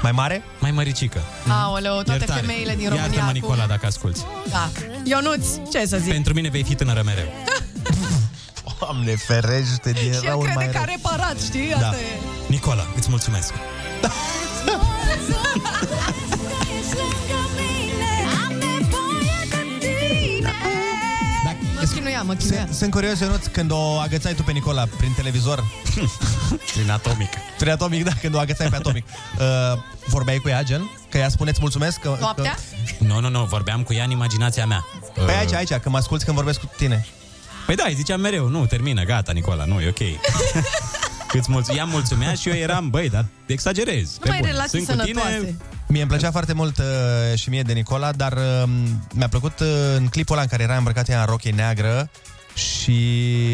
Mai 0.02 0.12
mare? 0.12 0.42
mai 0.58 0.70
măricică. 0.70 1.20
Aoleu, 1.48 1.92
toate 1.92 2.10
Iertare. 2.10 2.40
femeile 2.40 2.74
din 2.74 2.84
România 2.88 3.02
Iartă-mă, 3.02 3.20
acum. 3.28 3.32
Nicola, 3.32 3.66
dacă 3.66 3.86
asculti. 3.86 4.20
Da. 4.50 4.70
Ionuț, 5.04 5.46
ce 5.72 5.86
să 5.86 5.96
zic? 5.98 6.12
Pentru 6.12 6.32
mine 6.34 6.48
vei 6.48 6.62
fi 6.62 6.74
tânără 6.74 7.02
mereu. 7.04 7.24
Doamne, 8.80 9.14
ferește 9.16 9.90
din 9.90 10.02
Și 10.02 10.08
el 10.08 10.22
răul 10.24 10.42
mai 10.44 10.52
crede 10.54 10.70
că 10.70 10.72
rău. 10.72 10.82
a 10.82 10.84
reparat, 10.84 11.40
știi? 11.40 11.68
Da. 11.68 11.76
Asta 11.88 11.96
e. 12.00 12.20
Nicola, 12.46 12.86
îți 12.96 13.10
mulțumesc. 13.10 13.52
Mă 21.80 21.88
chinuia, 21.94 22.22
mă 22.22 22.34
chinuia. 22.34 22.60
Sunt, 22.64 22.74
sunt 22.76 22.90
curios, 22.90 23.18
Ionuț, 23.20 23.46
când 23.46 23.70
o 23.70 23.98
agățai 23.98 24.34
tu 24.34 24.42
pe 24.42 24.52
Nicola 24.52 24.84
prin 24.96 25.12
televizor 25.16 25.58
Prin 26.74 26.90
atomic. 26.90 27.28
Prin 27.58 27.70
atomic, 27.70 28.04
da, 28.04 28.10
când 28.20 28.34
o 28.34 28.38
agățai 28.38 28.68
pe 28.68 28.76
atomic 28.76 29.04
uh, 29.38 29.78
Vorbeai 30.06 30.36
cu 30.36 30.48
ea, 30.48 30.62
gen? 30.62 30.90
Că 31.08 31.18
ea 31.18 31.28
spuneți 31.28 31.58
mulțumesc 31.60 31.98
că, 32.00 32.16
Noaptea? 32.20 32.54
că... 32.98 33.04
Nu, 33.04 33.20
nu, 33.20 33.28
nu, 33.28 33.44
vorbeam 33.44 33.82
cu 33.82 33.92
ea 33.92 34.04
în 34.04 34.10
imaginația 34.10 34.66
mea. 34.66 34.84
Păi 35.14 35.24
Uh, 35.24 35.36
aici, 35.38 35.52
aici, 35.52 35.72
că 35.82 35.88
mă 35.90 35.96
asculti 35.96 36.24
când 36.24 36.36
vorbesc 36.36 36.60
cu 36.60 36.70
tine 36.76 37.06
Păi 37.66 37.74
da, 37.74 37.84
îi 37.86 37.94
ziceam 37.94 38.20
mereu, 38.20 38.48
nu, 38.48 38.66
termină, 38.66 39.02
gata, 39.04 39.32
Nicola, 39.32 39.64
nu, 39.64 39.80
e 39.80 39.88
ok. 39.88 40.00
Îți 41.38 41.48
mulț- 41.50 41.76
ea 41.76 41.84
mulțumea 41.84 42.34
și 42.34 42.48
eu 42.48 42.54
eram, 42.54 42.90
băi, 42.90 43.08
dar 43.08 43.24
exagerez. 43.46 44.10
pe 44.10 44.18
Numai 44.24 44.38
bune. 44.38 44.50
relații 44.50 44.84
Sunt 44.84 44.98
cu 44.98 45.04
tine, 45.04 45.20
sănătoase. 45.20 45.56
Mie 45.86 46.00
îmi 46.00 46.10
plăcea 46.10 46.30
foarte 46.30 46.52
mult 46.52 46.78
uh, 46.78 46.84
și 47.38 47.48
mie 47.48 47.62
de 47.62 47.72
Nicola, 47.72 48.12
dar 48.12 48.32
uh, 48.32 48.68
mi-a 49.14 49.28
plăcut 49.28 49.60
uh, 49.60 49.66
în 49.96 50.06
clipul 50.08 50.34
ăla 50.34 50.42
în 50.42 50.48
care 50.48 50.62
era 50.62 50.76
îmbrăcat 50.76 51.08
ea 51.08 51.20
în 51.20 51.26
rochie 51.26 51.50
neagră 51.50 52.10
și 52.54 52.98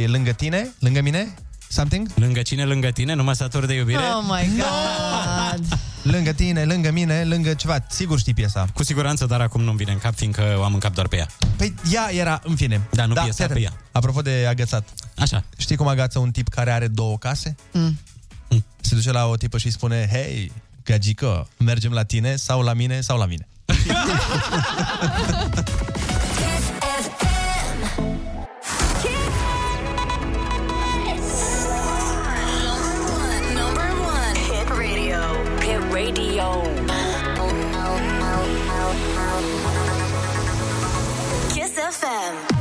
lângă 0.06 0.30
tine, 0.30 0.72
lângă 0.78 1.00
mine, 1.00 1.34
something? 1.68 2.08
Lângă 2.14 2.42
cine, 2.42 2.64
lângă 2.64 2.88
tine, 2.88 3.14
nu 3.14 3.22
mă 3.22 3.32
satur 3.32 3.66
de 3.66 3.74
iubire? 3.74 3.98
Oh 3.98 4.24
my 4.28 4.50
god. 4.56 5.78
Lângă 6.02 6.32
tine, 6.32 6.64
lângă 6.64 6.90
mine, 6.90 7.24
lângă 7.24 7.54
ceva. 7.54 7.78
Sigur 7.88 8.18
știi 8.18 8.34
piesa. 8.34 8.66
Cu 8.74 8.82
siguranță, 8.82 9.26
dar 9.26 9.40
acum 9.40 9.62
nu-mi 9.62 9.76
vine 9.76 9.92
în 9.92 9.98
cap, 9.98 10.14
fiindcă 10.14 10.56
o 10.58 10.64
am 10.64 10.72
în 10.74 10.80
cap 10.80 10.94
doar 10.94 11.08
pe 11.08 11.16
ea. 11.16 11.26
Păi 11.56 11.74
ea 11.92 12.08
era, 12.12 12.40
în 12.44 12.56
fine. 12.56 12.80
Da, 12.90 13.06
nu 13.06 13.14
da, 13.14 13.20
piesa, 13.22 13.34
fii 13.36 13.44
atent. 13.44 13.58
pe 13.58 13.64
ea. 13.64 13.72
Apropo 13.92 14.22
de 14.22 14.46
agățat. 14.48 14.88
Așa. 15.18 15.44
Știi 15.56 15.76
cum 15.76 15.86
agață 15.86 16.18
un 16.18 16.30
tip 16.30 16.48
care 16.48 16.70
are 16.70 16.88
două 16.88 17.18
case? 17.18 17.54
Mm. 17.72 17.98
Se 18.80 18.94
duce 18.94 19.10
la 19.10 19.26
o 19.26 19.36
tipă 19.36 19.58
și 19.58 19.66
îi 19.66 19.72
spune, 19.72 20.08
hei, 20.12 20.52
gagică, 20.84 21.48
mergem 21.56 21.92
la 21.92 22.02
tine 22.02 22.36
sau 22.36 22.62
la 22.62 22.72
mine 22.72 23.00
sau 23.00 23.18
la 23.18 23.26
mine. 23.26 23.46
radio. 36.38 36.62
Kiss 41.52 41.72
FM. 41.90 42.56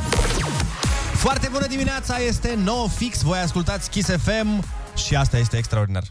Foarte 1.16 1.48
bună 1.52 1.68
dimineața, 1.68 2.18
este 2.18 2.58
9 2.64 2.88
fix, 2.88 3.22
voi 3.22 3.38
ascultați 3.40 3.90
Kiss 3.90 4.10
FM 4.10 4.64
și 4.98 5.16
asta 5.16 5.38
este 5.38 5.58
extraordinar. 5.58 6.04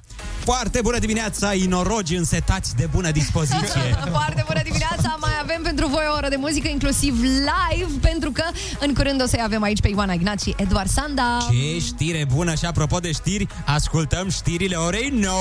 Foarte 0.45 0.81
bună 0.83 0.99
dimineața, 0.99 1.55
inorogi 1.55 2.17
însetați 2.17 2.77
de 2.77 2.89
bună 2.91 3.11
dispoziție. 3.11 3.81
Foarte 4.19 4.45
bună 4.47 4.61
dimineața! 4.63 5.17
Mai 5.21 5.33
avem 5.43 5.63
pentru 5.63 5.87
voi 5.87 6.05
o 6.13 6.17
oră 6.17 6.29
de 6.29 6.37
muzică, 6.37 6.69
inclusiv 6.69 7.21
live, 7.23 7.93
pentru 8.01 8.31
că 8.31 8.45
în 8.81 8.95
curând 8.95 9.23
o 9.23 9.27
să-i 9.27 9.41
avem 9.45 9.63
aici 9.63 9.81
pe 9.81 9.89
Ioana 9.89 10.13
Ignat 10.13 10.41
și 10.41 10.55
Eduard 10.57 10.89
Sanda. 10.89 11.47
Ce 11.51 11.79
știre 11.79 12.27
bună 12.35 12.55
și 12.55 12.65
apropo 12.65 12.99
de 12.99 13.13
știri, 13.13 13.47
ascultăm 13.65 14.31
știrile 14.31 14.77
orei 14.77 15.09
9. 15.09 15.33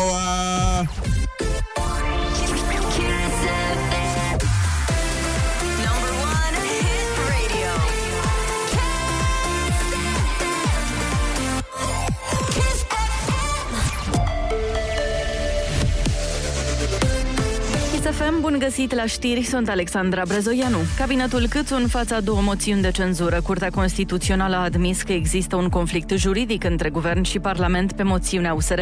Kiss 18.15 18.23
FM. 18.23 18.35
FM, 18.35 18.41
bun 18.41 18.55
găsit 18.59 18.93
la 18.93 19.05
știri, 19.05 19.43
sunt 19.43 19.69
Alexandra 19.69 20.21
Brezoianu. 20.27 20.77
Cabinetul 20.97 21.45
Câțu 21.49 21.75
în 21.75 21.87
fața 21.87 22.19
două 22.19 22.41
moțiuni 22.41 22.81
de 22.81 22.91
cenzură. 22.91 23.41
Curtea 23.41 23.69
Constituțională 23.69 24.55
a 24.55 24.63
admis 24.63 25.01
că 25.01 25.11
există 25.11 25.55
un 25.55 25.69
conflict 25.69 26.09
juridic 26.09 26.63
între 26.63 26.89
guvern 26.89 27.21
și 27.23 27.39
parlament 27.39 27.91
pe 27.91 28.03
moțiunea 28.03 28.53
USR+. 28.53 28.81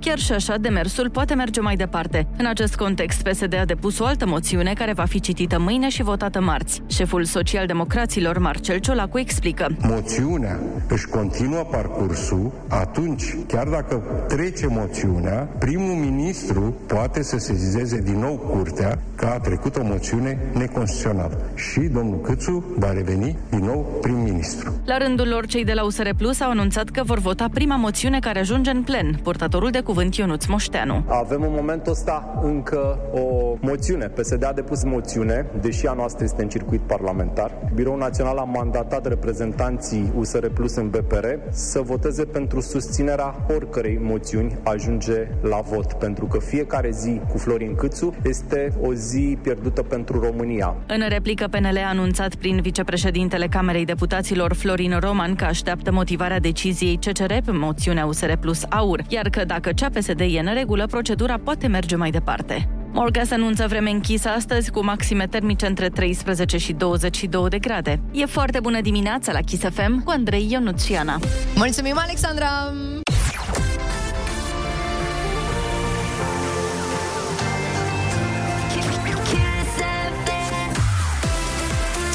Chiar 0.00 0.18
și 0.18 0.32
așa, 0.32 0.56
demersul 0.56 1.10
poate 1.10 1.34
merge 1.34 1.60
mai 1.60 1.76
departe. 1.76 2.26
În 2.36 2.46
acest 2.46 2.74
context, 2.74 3.22
PSD 3.22 3.54
a 3.60 3.64
depus 3.64 3.98
o 3.98 4.04
altă 4.04 4.26
moțiune 4.26 4.72
care 4.72 4.92
va 4.92 5.04
fi 5.04 5.20
citită 5.20 5.58
mâine 5.58 5.88
și 5.88 6.02
votată 6.02 6.40
marți. 6.40 6.82
Șeful 6.86 7.24
social-democraților, 7.24 8.38
Marcel 8.38 8.78
Ciolacu, 8.78 9.18
explică. 9.18 9.76
Moțiunea 9.78 10.60
își 10.88 11.06
continuă 11.06 11.62
parcursul, 11.70 12.52
atunci, 12.68 13.36
chiar 13.46 13.66
dacă 13.66 14.02
trece 14.28 14.66
moțiunea, 14.66 15.48
primul 15.58 15.94
ministru 15.94 16.74
poate 16.86 17.22
să 17.22 17.38
sezizeze 17.38 18.00
din 18.00 18.18
nou 18.18 18.36
curtea 18.36 18.72
că 19.14 19.26
a 19.26 19.38
trecut 19.38 19.76
o 19.76 19.82
moțiune 19.82 20.38
neconstituțională. 20.52 21.38
Și 21.54 21.80
domnul 21.80 22.20
Câțu 22.20 22.64
va 22.76 22.92
reveni 22.92 23.36
din 23.50 23.64
nou 23.64 23.98
prim-ministru. 24.00 24.72
La 24.84 24.98
rândul 24.98 25.28
lor, 25.28 25.46
cei 25.46 25.64
de 25.64 25.72
la 25.72 25.84
USR 25.84 26.08
Plus 26.16 26.40
au 26.40 26.50
anunțat 26.50 26.88
că 26.88 27.02
vor 27.04 27.18
vota 27.18 27.46
prima 27.54 27.76
moțiune 27.76 28.18
care 28.18 28.38
ajunge 28.38 28.70
în 28.70 28.82
plen. 28.82 29.18
Purtătorul 29.22 29.70
de 29.70 29.80
cuvânt 29.80 30.14
Ionuț 30.14 30.44
Moșteanu. 30.44 31.04
Avem 31.06 31.42
în 31.42 31.52
momentul 31.54 31.92
ăsta 31.92 32.40
încă 32.42 32.98
o 33.12 33.56
moțiune. 33.60 34.06
PSD 34.06 34.44
a 34.44 34.52
depus 34.52 34.84
moțiune, 34.84 35.46
deși 35.60 35.86
a 35.86 35.92
noastră 35.92 36.24
este 36.24 36.42
în 36.42 36.48
circuit 36.48 36.80
parlamentar. 36.80 37.50
Biroul 37.74 37.98
Național 37.98 38.36
a 38.36 38.44
mandatat 38.44 39.06
reprezentanții 39.06 40.12
USR 40.16 40.46
Plus 40.46 40.76
în 40.76 40.88
BPR 40.88 41.26
să 41.50 41.80
voteze 41.80 42.24
pentru 42.24 42.60
susținerea 42.60 43.34
oricărei 43.54 43.98
moțiuni 44.02 44.58
ajunge 44.62 45.28
la 45.42 45.60
vot, 45.60 45.92
pentru 45.92 46.26
că 46.26 46.38
fiecare 46.38 46.90
zi 46.90 47.20
cu 47.30 47.38
Florin 47.38 47.74
Câțu 47.74 48.14
este 48.22 48.63
o 48.80 48.94
zi 48.94 49.38
pierdută 49.42 49.82
pentru 49.82 50.20
România. 50.20 50.76
În 50.86 51.04
replică, 51.08 51.48
PNL 51.50 51.76
a 51.84 51.88
anunțat 51.88 52.34
prin 52.34 52.60
vicepreședintele 52.60 53.46
Camerei 53.46 53.84
Deputaților 53.84 54.54
Florin 54.54 54.98
Roman 55.00 55.34
că 55.34 55.44
așteaptă 55.44 55.92
motivarea 55.92 56.38
deciziei 56.38 56.96
CCR 56.96 57.32
pe 57.44 57.50
moțiunea 57.50 58.06
USR 58.06 58.32
Plus 58.32 58.62
Aur, 58.68 59.02
iar 59.08 59.28
că 59.28 59.44
dacă 59.44 59.72
cea 59.72 59.88
PSD 59.88 60.20
e 60.20 60.38
în 60.38 60.54
regulă, 60.54 60.86
procedura 60.86 61.38
poate 61.38 61.66
merge 61.66 61.96
mai 61.96 62.10
departe. 62.10 62.68
Morgas 62.92 63.30
anunță 63.30 63.66
vreme 63.68 63.90
închisă 63.90 64.28
astăzi 64.28 64.70
cu 64.70 64.84
maxime 64.84 65.26
termice 65.26 65.66
între 65.66 65.88
13 65.88 66.56
și 66.56 66.72
22 66.72 67.48
de 67.48 67.58
grade. 67.58 68.00
E 68.12 68.26
foarte 68.26 68.60
bună 68.60 68.80
dimineața 68.80 69.32
la 69.32 69.40
Kiss 69.40 69.62
FM 69.62 70.02
cu 70.02 70.10
Andrei 70.10 70.48
Ionuțiana. 70.50 71.18
Mulțumim, 71.54 71.94
Alexandra! 71.96 72.48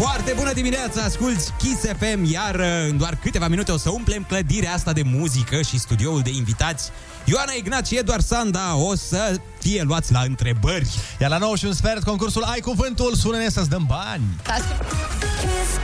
Foarte 0.05 0.33
bună 0.35 0.53
dimineața, 0.53 1.01
asculti 1.01 1.43
Kiss 1.57 1.81
FM, 1.97 2.31
iar 2.31 2.55
uh, 2.55 2.87
în 2.89 2.97
doar 2.97 3.17
câteva 3.21 3.47
minute 3.47 3.71
o 3.71 3.77
să 3.77 3.89
umplem 3.89 4.23
clădirea 4.27 4.73
asta 4.73 4.93
de 4.93 5.01
muzică 5.05 5.61
și 5.61 5.79
studioul 5.79 6.21
de 6.21 6.29
invitați. 6.29 6.91
Ioana 7.25 7.51
Ignat 7.57 7.87
și 7.87 7.97
Eduard 7.97 8.23
Sanda 8.23 8.75
o 8.75 8.95
să 8.95 9.35
fie 9.59 9.81
luați 9.81 10.11
la 10.11 10.19
întrebări. 10.19 10.89
Iar 11.19 11.29
la 11.29 11.37
9 11.37 11.55
și 11.55 11.65
un 11.65 11.73
sfert, 11.73 12.03
concursul 12.03 12.43
Ai 12.43 12.59
Cuvântul, 12.59 13.15
sună-ne 13.15 13.49
să-ți 13.49 13.69
dăm 13.69 13.85
bani. 13.87 14.23
Kiss 15.39 15.79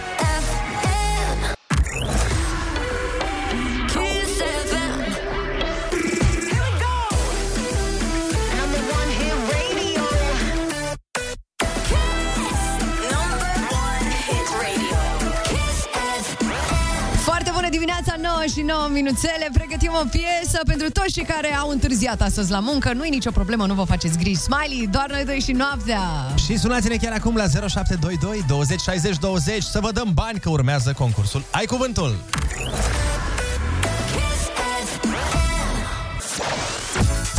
și 18.48 18.62
9 18.62 18.88
minuțele. 18.92 19.50
Pregătim 19.54 19.92
o 20.02 20.06
piesă 20.12 20.60
pentru 20.66 20.90
toți 20.90 21.14
cei 21.14 21.24
care 21.24 21.56
au 21.56 21.70
întârziat 21.70 22.22
astăzi 22.22 22.52
la 22.52 22.60
muncă. 22.60 22.94
Nu-i 22.94 23.10
nicio 23.10 23.32
problemă, 23.32 23.66
nu 23.66 23.74
vă 23.74 23.84
faceți 23.84 24.18
griji. 24.18 24.40
Smiley, 24.40 24.88
doar 24.92 25.10
noi 25.12 25.26
doi 25.26 25.40
și 25.40 25.52
noaptea. 25.52 26.02
Și 26.46 26.58
sunați-ne 26.58 26.96
chiar 26.96 27.14
acum 27.14 27.36
la 27.36 27.48
0722 27.48 28.44
20 28.48 28.82
60 28.82 29.18
20 29.18 29.64
să 29.64 29.80
vă 29.80 29.92
dăm 29.92 30.12
bani 30.14 30.40
că 30.40 30.50
urmează 30.50 30.94
concursul 30.94 31.44
Ai 31.52 31.66
Cuvântul. 31.66 32.16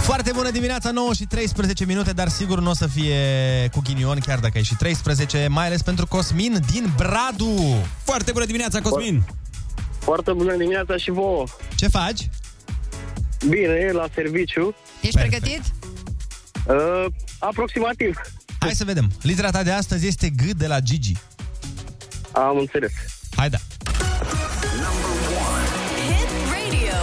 Foarte 0.06 0.30
bună 0.34 0.50
dimineața, 0.50 0.90
9 0.90 1.12
și 1.12 1.24
13 1.24 1.84
minute, 1.84 2.10
dar 2.10 2.28
sigur 2.28 2.60
nu 2.60 2.70
o 2.70 2.74
să 2.74 2.86
fie 2.86 3.16
cu 3.72 3.80
ghinion, 3.84 4.18
chiar 4.18 4.38
dacă 4.38 4.58
e 4.58 4.62
și 4.62 4.74
13, 4.74 5.46
mai 5.50 5.66
ales 5.66 5.82
pentru 5.82 6.06
Cosmin 6.06 6.58
din 6.72 6.92
Bradu. 6.96 7.84
Foarte 8.04 8.32
bună 8.32 8.44
dimineața, 8.44 8.80
Cosmin! 8.80 9.22
Foarte 10.06 10.32
bună 10.32 10.56
dimineața 10.56 10.96
și 10.96 11.10
vouă! 11.10 11.44
Ce 11.74 11.88
faci? 11.88 12.28
Bine, 13.48 13.90
la 13.92 14.06
serviciu. 14.14 14.74
Ești 15.00 15.18
pregătit? 15.18 15.62
Uh, 16.66 17.04
aproximativ. 17.38 18.20
Hai 18.58 18.70
să 18.74 18.84
vedem. 18.84 19.10
Litera 19.22 19.50
ta 19.50 19.62
de 19.62 19.70
astăzi 19.70 20.06
este 20.06 20.28
G 20.30 20.42
de 20.42 20.66
la 20.66 20.80
Gigi. 20.80 21.12
Am 22.32 22.56
înțeles. 22.58 22.92
Hai 23.36 23.50
da. 23.50 23.58
Hit 26.06 26.30
radio. 26.50 26.98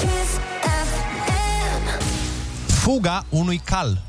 Kiss 0.00 0.32
FM. 0.62 2.02
Fuga 2.66 3.24
unui 3.28 3.60
cal. 3.64 4.02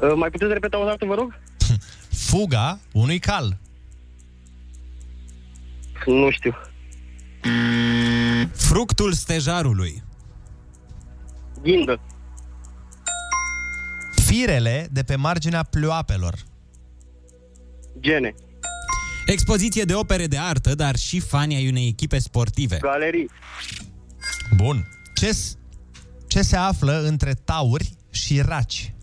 Uh, 0.00 0.12
mai 0.16 0.30
puteți 0.30 0.52
repeta 0.52 0.78
o 0.78 0.84
dată, 0.84 1.04
vă 1.04 1.14
rog? 1.14 1.38
Fuga 2.28 2.78
unui 2.92 3.18
cal. 3.18 3.58
Nu 6.06 6.30
știu. 6.30 6.54
Fructul 8.52 9.12
stejarului. 9.12 10.02
Ghindă. 11.62 12.00
Firele 14.24 14.88
de 14.90 15.02
pe 15.02 15.16
marginea 15.16 15.62
ploapelor. 15.62 16.34
Gene. 18.00 18.34
Expoziție 19.26 19.82
de 19.84 19.94
opere 19.94 20.26
de 20.26 20.38
artă, 20.38 20.74
dar 20.74 20.96
și 20.96 21.20
fani 21.20 21.54
ai 21.54 21.68
unei 21.68 21.86
echipe 21.86 22.18
sportive. 22.18 22.76
Galerii. 22.80 23.30
Bun. 24.56 24.88
Ce, 25.14 25.32
s- 25.32 25.56
ce 26.26 26.42
se 26.42 26.56
află 26.56 27.02
între 27.06 27.32
tauri 27.34 27.90
și 28.10 28.40
raci? 28.40 28.94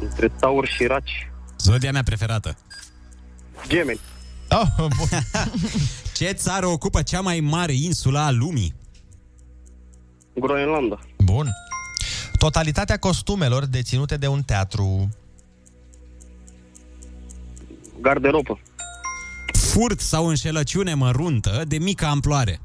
Între 0.00 0.28
taur 0.28 0.66
și 0.66 0.86
raci. 0.86 1.30
Zodia 1.58 1.92
mea 1.92 2.02
preferată. 2.02 2.56
Gemeni. 3.68 4.00
Oh, 4.50 4.66
bun. 4.78 5.08
Ce 6.16 6.30
țară 6.32 6.66
ocupă 6.66 7.02
cea 7.02 7.20
mai 7.20 7.40
mare 7.40 7.72
insulă 7.72 8.18
a 8.18 8.30
lumii? 8.30 8.74
Groenlanda. 10.34 10.98
Bun. 11.18 11.48
Totalitatea 12.38 12.96
costumelor 12.96 13.64
deținute 13.66 14.16
de 14.16 14.26
un 14.26 14.42
teatru. 14.42 15.08
Garderobă. 18.00 18.60
Furt 19.52 20.00
sau 20.00 20.26
înșelăciune 20.26 20.94
măruntă 20.94 21.62
de 21.68 21.78
mică 21.78 22.06
amploare. 22.06 22.60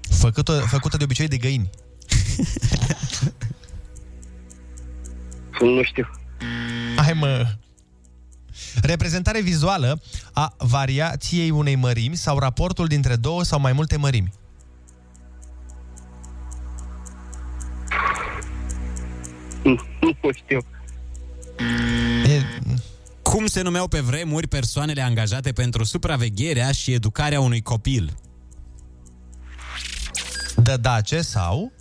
Făcută, 0.00 0.52
făcută 0.52 0.96
de 0.96 1.04
obicei 1.04 1.28
de 1.28 1.36
găini. 1.36 1.70
Nu 5.60 5.82
știu. 5.82 6.10
Hai 6.96 7.12
mă. 7.12 7.46
Reprezentare 8.82 9.40
vizuală 9.40 10.02
a 10.32 10.54
variației 10.58 11.50
unei 11.50 11.74
mărimi 11.74 12.16
sau 12.16 12.38
raportul 12.38 12.86
dintre 12.86 13.16
două 13.16 13.44
sau 13.44 13.60
mai 13.60 13.72
multe 13.72 13.96
mărimi. 13.96 14.32
Nu 20.00 20.30
știu. 20.34 20.60
Cum 23.22 23.46
se 23.46 23.62
numeau 23.62 23.88
pe 23.88 24.00
vremuri 24.00 24.46
persoanele 24.46 25.02
angajate 25.02 25.52
pentru 25.52 25.84
supravegherea 25.84 26.72
și 26.72 26.92
educarea 26.92 27.40
unui 27.40 27.62
copil? 27.62 28.16
Dădace 30.56 31.20
sau... 31.20 31.72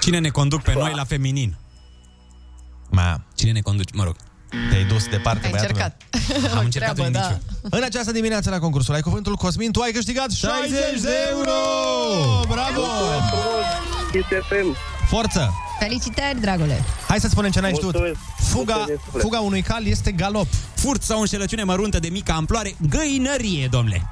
Cine 0.00 0.18
ne 0.18 0.28
conduc 0.28 0.62
pe 0.62 0.72
noi 0.72 0.92
la 0.94 1.04
feminin? 1.04 1.56
Ma. 2.90 3.20
Cine 3.34 3.50
ne 3.52 3.60
conduce? 3.60 3.90
Mă 3.94 4.04
rog. 4.04 4.16
Te-ai 4.70 4.84
dus 4.84 5.06
departe, 5.08 5.44
Ai 5.46 5.50
băiatul 5.50 5.76
încercat. 5.76 6.02
meu. 6.42 6.58
Am 6.58 6.64
încercat 6.68 6.98
un 6.98 7.12
da. 7.12 7.18
indiciu. 7.20 7.40
În 7.62 7.82
această 7.84 8.12
dimineață 8.12 8.50
la 8.50 8.58
concursul 8.58 8.94
Ai 8.94 9.00
Cuvântul 9.00 9.36
Cosmin, 9.36 9.70
tu 9.72 9.80
ai 9.80 9.90
câștigat 9.92 10.30
60 10.30 11.00
de 11.00 11.08
euro! 11.30 11.50
Bravo! 12.48 12.80
FM. 14.48 14.76
Forță! 15.08 15.52
Felicitări, 15.80 16.40
dragule! 16.40 16.84
Hai 17.08 17.20
să 17.20 17.28
spunem 17.28 17.50
ce 17.50 17.60
n-ai 17.60 17.72
știut. 17.74 17.92
Mulțumesc. 17.92 18.18
Fuga, 18.38 18.74
Mulțumesc, 18.74 19.02
suflet. 19.04 19.22
fuga 19.22 19.40
unui 19.40 19.62
cal 19.62 19.86
este 19.86 20.12
galop. 20.12 20.46
Furt 20.74 21.02
sau 21.02 21.20
înșelăciune 21.20 21.62
măruntă 21.62 21.98
de 21.98 22.08
mică 22.08 22.32
amploare? 22.32 22.74
Găinărie, 22.88 23.68
domnule! 23.70 24.06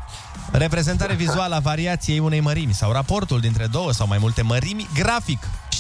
Reprezentare 0.52 1.14
vizuală 1.14 1.54
a 1.54 1.58
variației 1.58 2.18
unei 2.18 2.40
mărimi 2.40 2.72
sau 2.74 2.92
raportul 2.92 3.40
dintre 3.40 3.66
două 3.66 3.92
sau 3.92 4.06
mai 4.06 4.18
multe 4.20 4.42
mărimi 4.42 4.88
grafic. 4.94 5.38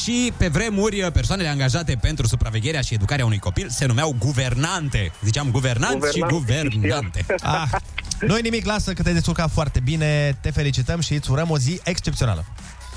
Și 0.08 0.32
pe 0.36 0.48
vremuri, 0.48 1.10
persoanele 1.12 1.48
angajate 1.48 1.98
pentru 2.00 2.26
supravegherea 2.26 2.80
și 2.80 2.94
educarea 2.94 3.24
unui 3.24 3.38
copil 3.38 3.68
se 3.70 3.86
numeau 3.86 4.14
guvernante. 4.18 5.12
Ziceam 5.24 5.50
guvernanți 5.50 6.12
și 6.12 6.18
Guvernante, 6.18 6.76
guvernante. 6.76 7.24
Ah, 7.42 7.68
nu 8.28 8.36
nimic, 8.36 8.66
lasă 8.66 8.92
că 8.92 9.02
te-ai 9.02 9.14
descurcat 9.14 9.50
foarte 9.50 9.80
bine, 9.80 10.38
te 10.40 10.50
felicităm 10.50 11.00
și 11.00 11.14
îți 11.14 11.30
urăm 11.30 11.50
o 11.50 11.58
zi 11.58 11.80
excepțională. 11.84 12.44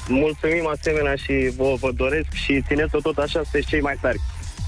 Mulțumim 0.07 0.67
asemenea 0.67 1.15
și 1.15 1.51
vă, 1.55 1.75
vă 1.79 1.91
doresc 1.91 2.27
și 2.31 2.63
țineți-o 2.67 2.99
tot 3.01 3.17
așa, 3.17 3.41
sunteți 3.43 3.67
cei 3.67 3.81
mai 3.81 3.97
tari. 4.01 4.19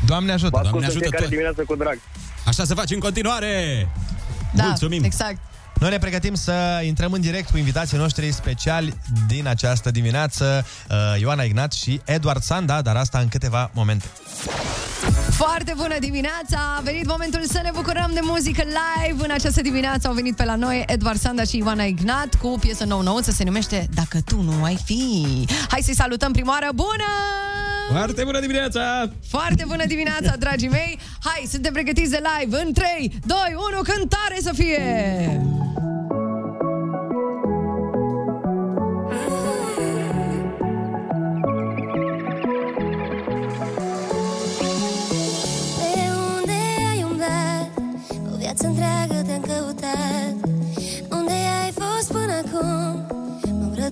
Doamne 0.05 0.31
ajută! 0.31 0.49
Vă 0.51 0.57
ascult 0.57 0.71
Doamne 0.71 0.87
în 0.87 0.91
ajută 0.91 1.03
fiecare 1.03 1.23
tot. 1.23 1.31
dimineață 1.31 1.63
cu 1.67 1.75
drag. 1.75 1.99
Așa 2.45 2.63
se 2.63 2.73
face 2.73 2.93
în 2.93 2.99
continuare! 2.99 3.87
Da, 4.53 4.63
Mulțumim! 4.63 5.03
exact. 5.03 5.37
Noi 5.83 5.91
ne 5.91 5.97
pregătim 5.97 6.33
să 6.33 6.81
intrăm 6.85 7.11
în 7.11 7.21
direct 7.21 7.49
cu 7.49 7.57
invitații 7.57 7.97
noștri 7.97 8.31
speciali 8.31 8.93
din 9.27 9.47
această 9.47 9.91
dimineață, 9.91 10.65
uh, 10.89 11.19
Ioana 11.19 11.43
Ignat 11.43 11.73
și 11.73 12.01
Eduard 12.05 12.41
Sanda, 12.41 12.81
dar 12.81 12.95
asta 12.95 13.19
în 13.19 13.27
câteva 13.27 13.71
momente. 13.73 14.05
Foarte 15.29 15.73
bună 15.75 15.95
dimineața! 15.99 16.57
A 16.77 16.81
venit 16.81 17.07
momentul 17.07 17.43
să 17.45 17.59
ne 17.63 17.69
bucurăm 17.73 18.11
de 18.13 18.19
muzică 18.21 18.63
live. 18.63 19.23
În 19.23 19.31
această 19.31 19.61
dimineață 19.61 20.07
au 20.07 20.13
venit 20.13 20.35
pe 20.35 20.45
la 20.45 20.55
noi 20.55 20.83
Edward 20.87 21.19
Sanda 21.19 21.43
și 21.43 21.57
Ioana 21.57 21.83
Ignat 21.83 22.35
cu 22.41 22.57
piesă 22.59 22.83
nou 22.83 23.01
nouță, 23.01 23.31
se 23.31 23.43
numește 23.43 23.87
Dacă 23.93 24.21
tu 24.25 24.41
nu 24.41 24.63
ai 24.63 24.79
fi. 24.85 25.25
Hai 25.69 25.81
să-i 25.81 25.95
salutăm 25.95 26.31
prima 26.31 26.51
oară. 26.51 26.69
Bună! 26.75 27.11
Foarte 27.91 28.23
bună 28.23 28.39
dimineața! 28.39 29.09
Foarte 29.29 29.63
bună 29.67 29.85
dimineața, 29.85 30.35
dragii 30.39 30.69
mei! 30.69 30.99
Hai, 31.23 31.47
suntem 31.51 31.73
pregătiți 31.73 32.09
de 32.09 32.21
live 32.39 32.61
în 32.65 32.73
3, 32.73 33.19
2, 33.25 33.37
1, 33.73 33.81
cântare 33.81 34.37
să 34.41 34.51
fie! 34.53 35.72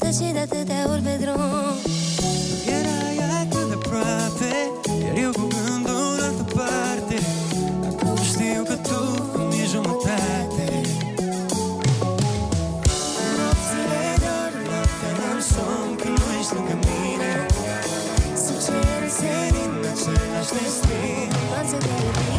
M-am 0.02 0.10
rătăcit 0.10 0.34
de 0.34 0.40
atâtea 0.40 0.90
ori 0.92 1.02
pe 1.02 1.18
drum. 1.22 1.42
Erai 2.78 3.18
atât 3.42 3.68
de 3.68 3.74
aproape 3.74 4.54
Iar 5.04 5.16
eu 5.24 5.32
cu 5.32 5.48
gândul 5.56 6.14
în 6.14 6.24
altă 6.24 6.46
parte 6.56 7.18
Acum 7.90 8.18
știu 8.32 8.64
că 8.70 8.76
tu 8.88 9.02
îmi 9.34 9.62
e 9.62 9.66
jumătate. 9.74 10.68
Nopțile 13.38 14.04
dor, 14.24 14.54
noaptea 14.70 15.12
n-am 15.18 15.40
somn 15.52 15.92
Când 16.02 16.18
nu 16.22 16.28
ești 16.40 16.54
lângă 16.56 16.76
mine. 16.88 17.32
Sub 18.44 18.58
cerul 18.66 19.10
senin 19.20 19.72
Același 19.92 20.52
destin. 20.58 21.28
Nuanțe 21.50 21.78
de 21.86 21.92
iubire 22.06 22.31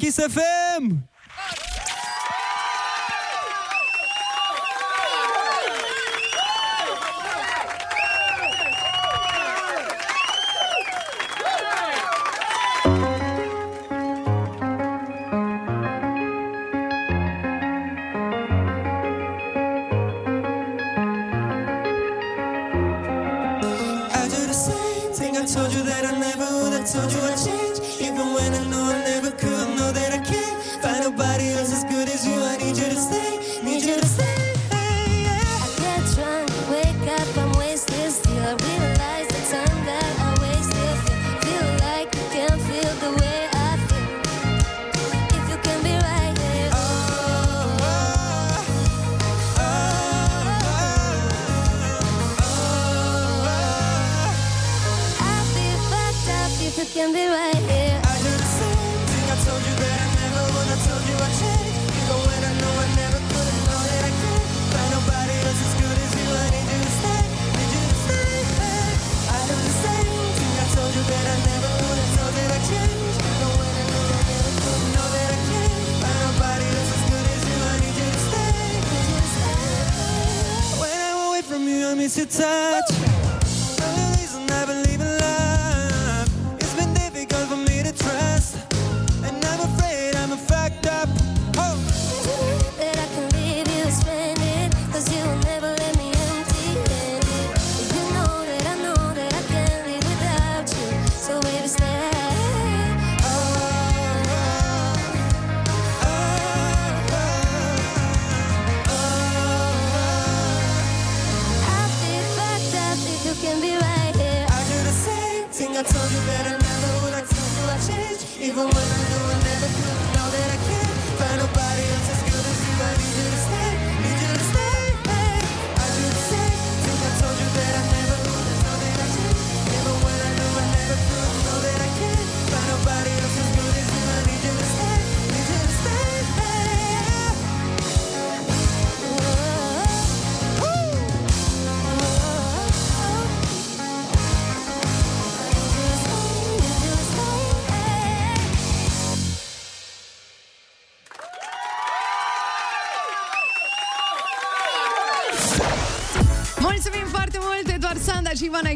Bună 0.00 0.08
dimineața, 0.08 0.26
Kiss 0.26 0.59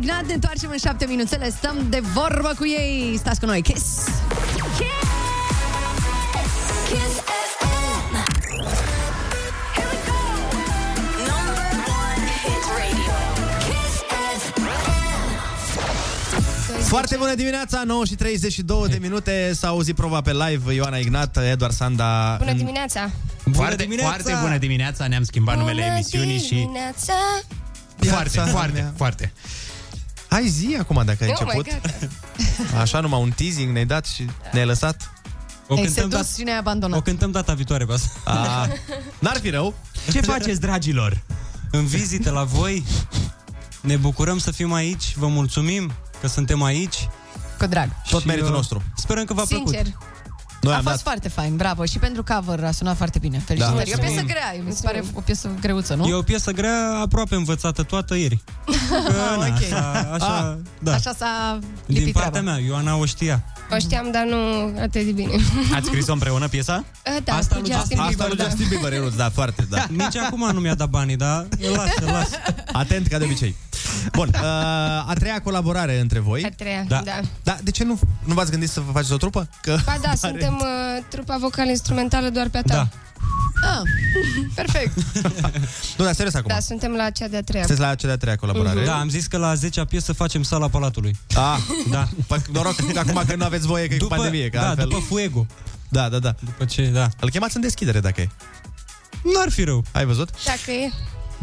Sanda 0.06 0.20
și 0.20 0.20
Ivana 0.20 0.20
Ignat. 0.20 0.26
Ne 0.26 0.32
întoarcem 0.34 0.70
în 0.70 0.78
șapte 0.78 1.06
minuțele, 1.06 1.50
stăm 1.50 1.76
de 1.88 2.00
vorbă 2.12 2.54
cu 2.58 2.66
ei. 2.66 3.16
Stați 3.18 3.40
cu 3.40 3.46
noi, 3.46 3.62
Kiss! 3.62 3.84
Kiss 6.88 7.14
FM. 7.58 8.14
Here 9.74 9.86
we 9.90 9.98
go. 10.06 10.18
Number 11.30 11.68
one 12.00 12.24
hit 12.44 12.64
radio. 12.78 13.14
Kiss 13.66 13.94
FM. 14.42 14.58
Foarte 16.88 17.16
bună 17.16 17.34
dimineața, 17.34 17.82
9 17.86 18.04
și 18.04 18.14
32 18.14 18.88
de 18.88 18.98
minute 19.00 19.50
S-a 19.54 19.68
auzit 19.68 19.94
proba 19.94 20.20
pe 20.20 20.32
live 20.32 20.74
Ioana 20.74 20.96
Ignat, 20.96 21.36
Eduard 21.50 21.72
Sanda 21.74 22.34
Bună 22.38 22.50
în- 22.50 22.56
dimineața! 22.56 23.10
Foarte, 23.52 23.76
dimineața. 23.82 24.10
foarte 24.12 24.34
bună 24.40 24.58
dimineața, 24.58 25.06
ne-am 25.06 25.22
schimbat 25.22 25.56
numele 25.58 25.82
emisiunii 25.82 26.38
și 26.38 26.54
dimineața! 26.54 27.12
foarte, 27.98 28.28
Viața 28.32 28.50
foarte, 28.50 28.80
mea. 28.80 28.92
foarte. 28.96 29.32
Hai 30.34 30.46
zi 30.46 30.76
acum 30.78 31.02
dacă 31.04 31.24
ai 31.24 31.30
Oh 31.30 31.46
my 31.46 31.56
început 31.56 31.80
God. 31.80 32.10
Așa 32.82 33.00
numai 33.00 33.20
un 33.20 33.30
teasing 33.30 33.72
ne-ai 33.72 33.84
dat 33.84 34.06
și 34.06 34.28
ne-ai 34.52 34.66
lăsat 34.66 35.10
O 35.68 35.74
Ai 35.74 35.82
cântăm, 35.82 36.02
sedus 36.02 36.10
dat, 36.10 36.28
și 36.36 36.42
ne-ai 36.42 36.58
abandonat. 36.58 36.98
o 36.98 37.02
cântăm 37.02 37.30
data 37.30 37.54
viitoare 37.54 37.84
pe 37.84 37.92
asta. 37.92 38.10
A, 38.24 38.68
N-ar 39.18 39.38
fi 39.40 39.50
rău 39.50 39.74
Ce 40.12 40.20
faceți, 40.20 40.60
dragilor? 40.60 41.22
În 41.70 41.86
vizite 41.86 42.30
la 42.30 42.44
voi, 42.44 42.84
ne 43.80 43.96
bucurăm 43.96 44.38
să 44.38 44.50
fim 44.50 44.72
aici, 44.72 45.14
vă 45.16 45.26
mulțumim 45.26 45.92
că 46.20 46.26
suntem 46.26 46.62
aici. 46.62 47.08
Cu 47.58 47.66
drag. 47.66 47.88
Tot 48.10 48.20
Și, 48.20 48.26
meritul 48.26 48.48
uh, 48.50 48.54
nostru 48.54 48.82
Sperăm 48.96 49.24
că 49.24 49.34
v-a 49.34 49.44
plăcut. 49.48 49.74
Sincer, 49.74 49.94
Noi 50.64 50.72
a 50.72 50.76
am 50.76 50.82
fost 50.82 50.94
dat 50.94 51.04
foarte 51.04 51.28
fain, 51.28 51.56
bravo. 51.56 51.84
Și 51.84 51.98
pentru 51.98 52.22
cover 52.24 52.64
a 52.64 52.70
sunat 52.70 52.96
foarte 52.96 53.18
bine. 53.18 53.38
Felicitări. 53.46 53.76
Da. 53.84 53.90
E 53.90 53.94
o 53.94 53.98
piesă 53.98 54.00
Mulțumim. 54.12 54.26
grea, 54.26 54.64
mi 54.66 54.72
se 54.72 54.80
pare 54.84 55.04
o 55.14 55.20
piesă 55.20 55.50
greuță, 55.60 55.94
nu? 55.94 56.06
E 56.06 56.14
o 56.14 56.22
piesă 56.22 56.50
grea, 56.50 56.98
aproape 57.02 57.34
învățată 57.34 57.82
toată 57.82 58.14
ieri. 58.16 58.42
Că, 58.64 59.12
na, 59.38 59.46
ok. 59.46 59.52
așa, 59.62 60.08
așa, 60.12 60.48
Ah, 60.50 60.56
da. 60.78 60.92
Așa 60.94 61.12
s-a 61.18 61.58
Din 61.86 61.96
lipit 61.98 62.12
partea 62.12 62.30
treaba. 62.30 62.50
mea, 62.50 62.60
Ioana 62.66 62.96
o 62.96 63.04
știa. 63.04 63.44
O 63.72 63.78
știam, 63.78 64.10
dar 64.12 64.24
nu 64.24 64.36
atât 64.80 65.04
de 65.04 65.10
bine. 65.12 65.32
Ați 65.76 65.86
scris-o 65.86 66.12
împreună 66.12 66.48
piesa? 66.48 66.84
Da, 67.24 67.34
Asta 67.36 67.54
cu 67.54 67.60
lui 67.60 67.72
Justin 67.72 67.98
Asta 67.98 68.06
Bieber, 68.08 68.26
lui 68.28 68.36
da. 68.36 68.44
Justin 68.44 68.66
Bieber, 68.68 68.92
Ionuț, 68.92 69.14
da, 69.14 69.30
foarte, 69.30 69.66
da 69.70 69.86
Nici 69.90 70.16
acum 70.16 70.50
nu 70.52 70.60
mi-a 70.60 70.74
dat 70.74 70.88
banii, 70.88 71.16
dar 71.16 71.46
îl 71.60 71.70
las, 71.76 71.88
îl 72.00 72.12
las. 72.12 72.28
Atent 72.72 73.06
ca 73.06 73.18
de 73.18 73.24
obicei 73.24 73.56
Bun, 74.12 74.28
uh, 74.34 74.40
a 75.08 75.12
treia 75.14 75.40
colaborare 75.40 76.00
între 76.00 76.18
voi 76.18 76.42
A 76.44 76.48
treia, 76.56 76.84
Da. 76.88 77.00
da. 77.04 77.20
Da, 77.42 77.56
de 77.62 77.70
ce 77.70 77.84
nu, 77.84 77.98
nu 78.24 78.34
v-ați 78.34 78.50
gândit 78.50 78.70
să 78.70 78.80
vă 78.80 78.92
faceți 78.92 79.12
o 79.12 79.16
trupă? 79.16 79.48
Că 79.62 79.76
Ba 79.84 79.96
da, 80.02 80.14
suntem 80.14 80.54
uh, 80.54 81.04
trupa 81.08 81.36
vocal-instrumentală 81.38 82.28
doar 82.28 82.48
pe 82.48 82.58
a 82.58 82.62
ta. 82.62 82.74
Da. 82.74 82.88
Ah, 83.66 83.80
perfect. 84.54 84.92
Nu, 85.98 86.04
dar 86.04 86.14
serios 86.14 86.34
acum 86.34 86.48
Da, 86.54 86.60
suntem 86.60 86.92
la 86.92 87.10
cea 87.10 87.28
de-a 87.28 87.42
treia. 87.42 87.64
Sunteți 87.64 87.86
la 87.88 87.94
cea 87.94 88.06
de-a 88.06 88.16
treia 88.16 88.36
colaborare 88.36 88.84
Da, 88.84 88.98
am 88.98 89.08
zis 89.08 89.26
că 89.26 89.36
la 89.36 89.52
10-a 89.54 89.84
piesă 89.84 90.12
facem 90.12 90.42
sala 90.42 90.68
Palatului. 90.68 91.16
Ah, 91.34 91.58
Da. 91.90 92.08
Păi, 92.26 92.38
noroc 92.52 92.74
că 92.92 92.98
acum 92.98 93.22
că 93.26 93.36
nu 93.36 93.44
aveți 93.44 93.66
voie, 93.66 93.86
că 93.86 93.94
e 93.94 93.98
cu 93.98 94.06
pandemie 94.06 94.48
că 94.48 94.58
da, 94.58 94.68
altfel... 94.68 94.88
după 94.88 95.00
Fuego. 95.08 95.46
Da, 95.88 96.08
da, 96.08 96.18
da 96.18 96.34
După 96.40 96.64
ce, 96.64 96.84
da. 96.86 97.08
Îl 97.20 97.30
chemați 97.30 97.56
în 97.56 97.62
deschidere 97.62 98.00
dacă 98.00 98.20
e 98.20 98.28
Nu 99.22 99.40
ar 99.40 99.50
fi 99.50 99.64
rău. 99.64 99.84
Ai 99.92 100.04
văzut? 100.04 100.28
Dacă 100.44 100.70
e. 100.70 100.92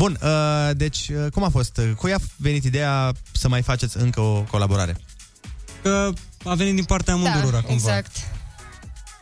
Bun, 0.02 0.18
uh, 0.24 0.70
deci 0.76 1.10
uh, 1.10 1.32
cum 1.32 1.43
a 1.43 1.49
fost? 1.49 1.80
Cui 1.97 2.14
a 2.14 2.18
venit 2.38 2.64
ideea 2.64 3.12
să 3.32 3.47
mai 3.47 3.62
faceți 3.62 3.97
încă 3.97 4.20
o 4.20 4.41
colaborare? 4.41 4.95
Că 5.82 6.10
a 6.43 6.54
venit 6.54 6.76
din 6.76 6.84
partea 6.84 7.14
amândurora, 7.14 7.52
da, 7.52 7.68
cumva. 7.68 7.74
exact. 7.74 8.12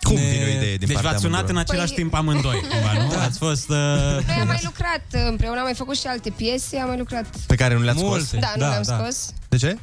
Cum 0.02 0.16
Ne- 0.16 0.22
vine 0.22 0.44
o 0.44 0.48
idee 0.48 0.76
din 0.76 0.88
deci 0.88 0.92
partea 0.94 1.10
v-ați 1.12 1.22
sunat 1.24 1.40
în 1.40 1.50
amândurora? 1.50 1.60
același 1.72 1.92
Păi- 1.92 1.96
timp 1.96 2.14
amândoi, 2.14 2.60
cumva, 2.72 2.94
nu? 3.04 3.10
Da. 3.12 3.24
Ați 3.24 3.38
fost... 3.38 3.70
Uh... 3.70 3.76
Noi 3.76 4.38
am 4.42 4.48
mai 4.48 4.60
lucrat 4.64 5.02
uh, 5.14 5.22
împreună, 5.30 5.58
am 5.58 5.64
mai 5.64 5.74
făcut 5.74 5.98
și 5.98 6.08
alte 6.08 6.30
piese, 6.30 6.78
am 6.78 6.88
mai 6.88 6.98
lucrat. 6.98 7.26
Pe 7.48 7.56
care 7.56 7.74
nu 7.74 7.82
le-ați 7.82 8.04
Multe. 8.04 8.26
scos? 8.26 8.40
Da, 8.40 8.52
nu 8.56 8.62
Da, 8.62 8.68
le-am 8.70 8.84
da. 8.86 8.98
scos. 8.98 9.34
De 9.50 9.58
ce? 9.58 9.78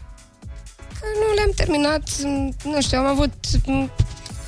Că 1.00 1.06
nu 1.20 1.34
le-am 1.34 1.52
terminat, 1.56 2.08
m, 2.22 2.54
nu 2.68 2.80
știu, 2.82 2.98
am 2.98 3.06
avut 3.06 3.34
m, 3.66 3.90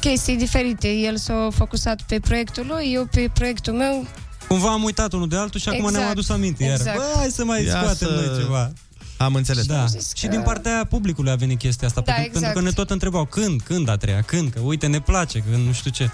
chestii 0.00 0.36
diferite. 0.36 0.88
El 0.88 1.16
s-a 1.16 1.48
focusat 1.54 2.02
pe 2.02 2.20
proiectul 2.20 2.66
lui, 2.66 2.92
eu 2.92 3.06
pe 3.06 3.30
proiectul 3.34 3.72
meu. 3.72 4.06
Cumva 4.48 4.72
am 4.72 4.82
uitat 4.82 5.12
unul 5.12 5.28
de 5.28 5.36
altul 5.36 5.60
și 5.60 5.68
acum 5.68 5.78
Exact, 5.78 5.96
ne-am 5.96 6.10
adus 6.10 6.28
aminte 6.28 6.64
iar. 6.64 6.74
exact. 6.78 6.96
Bă, 6.96 7.04
hai 7.16 7.28
să 7.30 7.44
mai 7.44 7.64
Ia 7.64 7.70
scoatem 7.70 8.08
să- 8.08 8.14
noi 8.14 8.38
ceva. 8.42 8.72
Am 9.16 9.34
înțeles. 9.34 9.66
Da. 9.66 9.84
zis 9.86 10.12
Și 10.14 10.24
că- 10.26 10.30
din 10.30 10.40
partea 10.42 10.86
publicului 10.88 11.30
a 11.30 11.34
venit 11.34 11.58
chestia 11.58 11.86
asta. 11.88 12.00
Da, 12.04 12.12
pentru, 12.12 12.30
exact. 12.36 12.44
pentru 12.52 12.62
că 12.62 12.68
ne 12.68 12.74
tot 12.74 12.90
întrebau 12.90 13.24
când, 13.24 13.60
când 13.62 13.88
a 13.88 13.96
treia, 13.96 14.22
când, 14.22 14.52
că 14.52 14.60
uite 14.60 14.86
ne 14.86 15.00
place, 15.00 15.38
că 15.38 15.56
nu 15.56 15.72
știu 15.72 15.90
ce. 15.90 16.10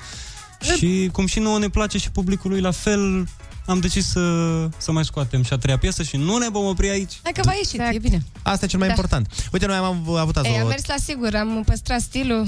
Și 0.77 1.09
cum 1.13 1.27
și 1.27 1.39
nouă 1.39 1.59
ne 1.59 1.69
place 1.69 1.99
și 1.99 2.11
publicului 2.11 2.61
la 2.61 2.71
fel, 2.71 3.29
am 3.67 3.81
decis 3.81 4.07
să, 4.09 4.23
să 4.77 4.93
mai 4.93 5.05
scoatem 5.05 5.43
și 5.43 5.53
a 5.53 5.57
treia 5.57 5.79
piesă 5.79 6.03
și 6.03 6.17
nu 6.17 6.37
ne 6.39 6.49
vom 6.51 6.65
opri 6.65 6.89
aici. 6.89 7.13
Hai 7.23 7.33
că 7.33 7.41
v-a 7.45 7.53
ieșit, 7.55 7.81
e 7.95 7.99
bine. 7.99 8.23
Asta 8.43 8.65
e 8.65 8.69
cel 8.69 8.79
mai 8.79 8.89
Da. 8.89 8.95
important. 8.95 9.49
Uite, 9.53 9.67
noi 9.67 9.77
am 9.77 10.05
avut 10.17 10.37
azi 10.37 10.49
Ei, 10.49 10.59
am 10.59 10.65
o... 10.65 10.69
mers 10.69 10.87
la 10.87 10.95
sigur, 11.05 11.35
am 11.35 11.63
păstrat 11.67 12.01
stilul. 12.01 12.47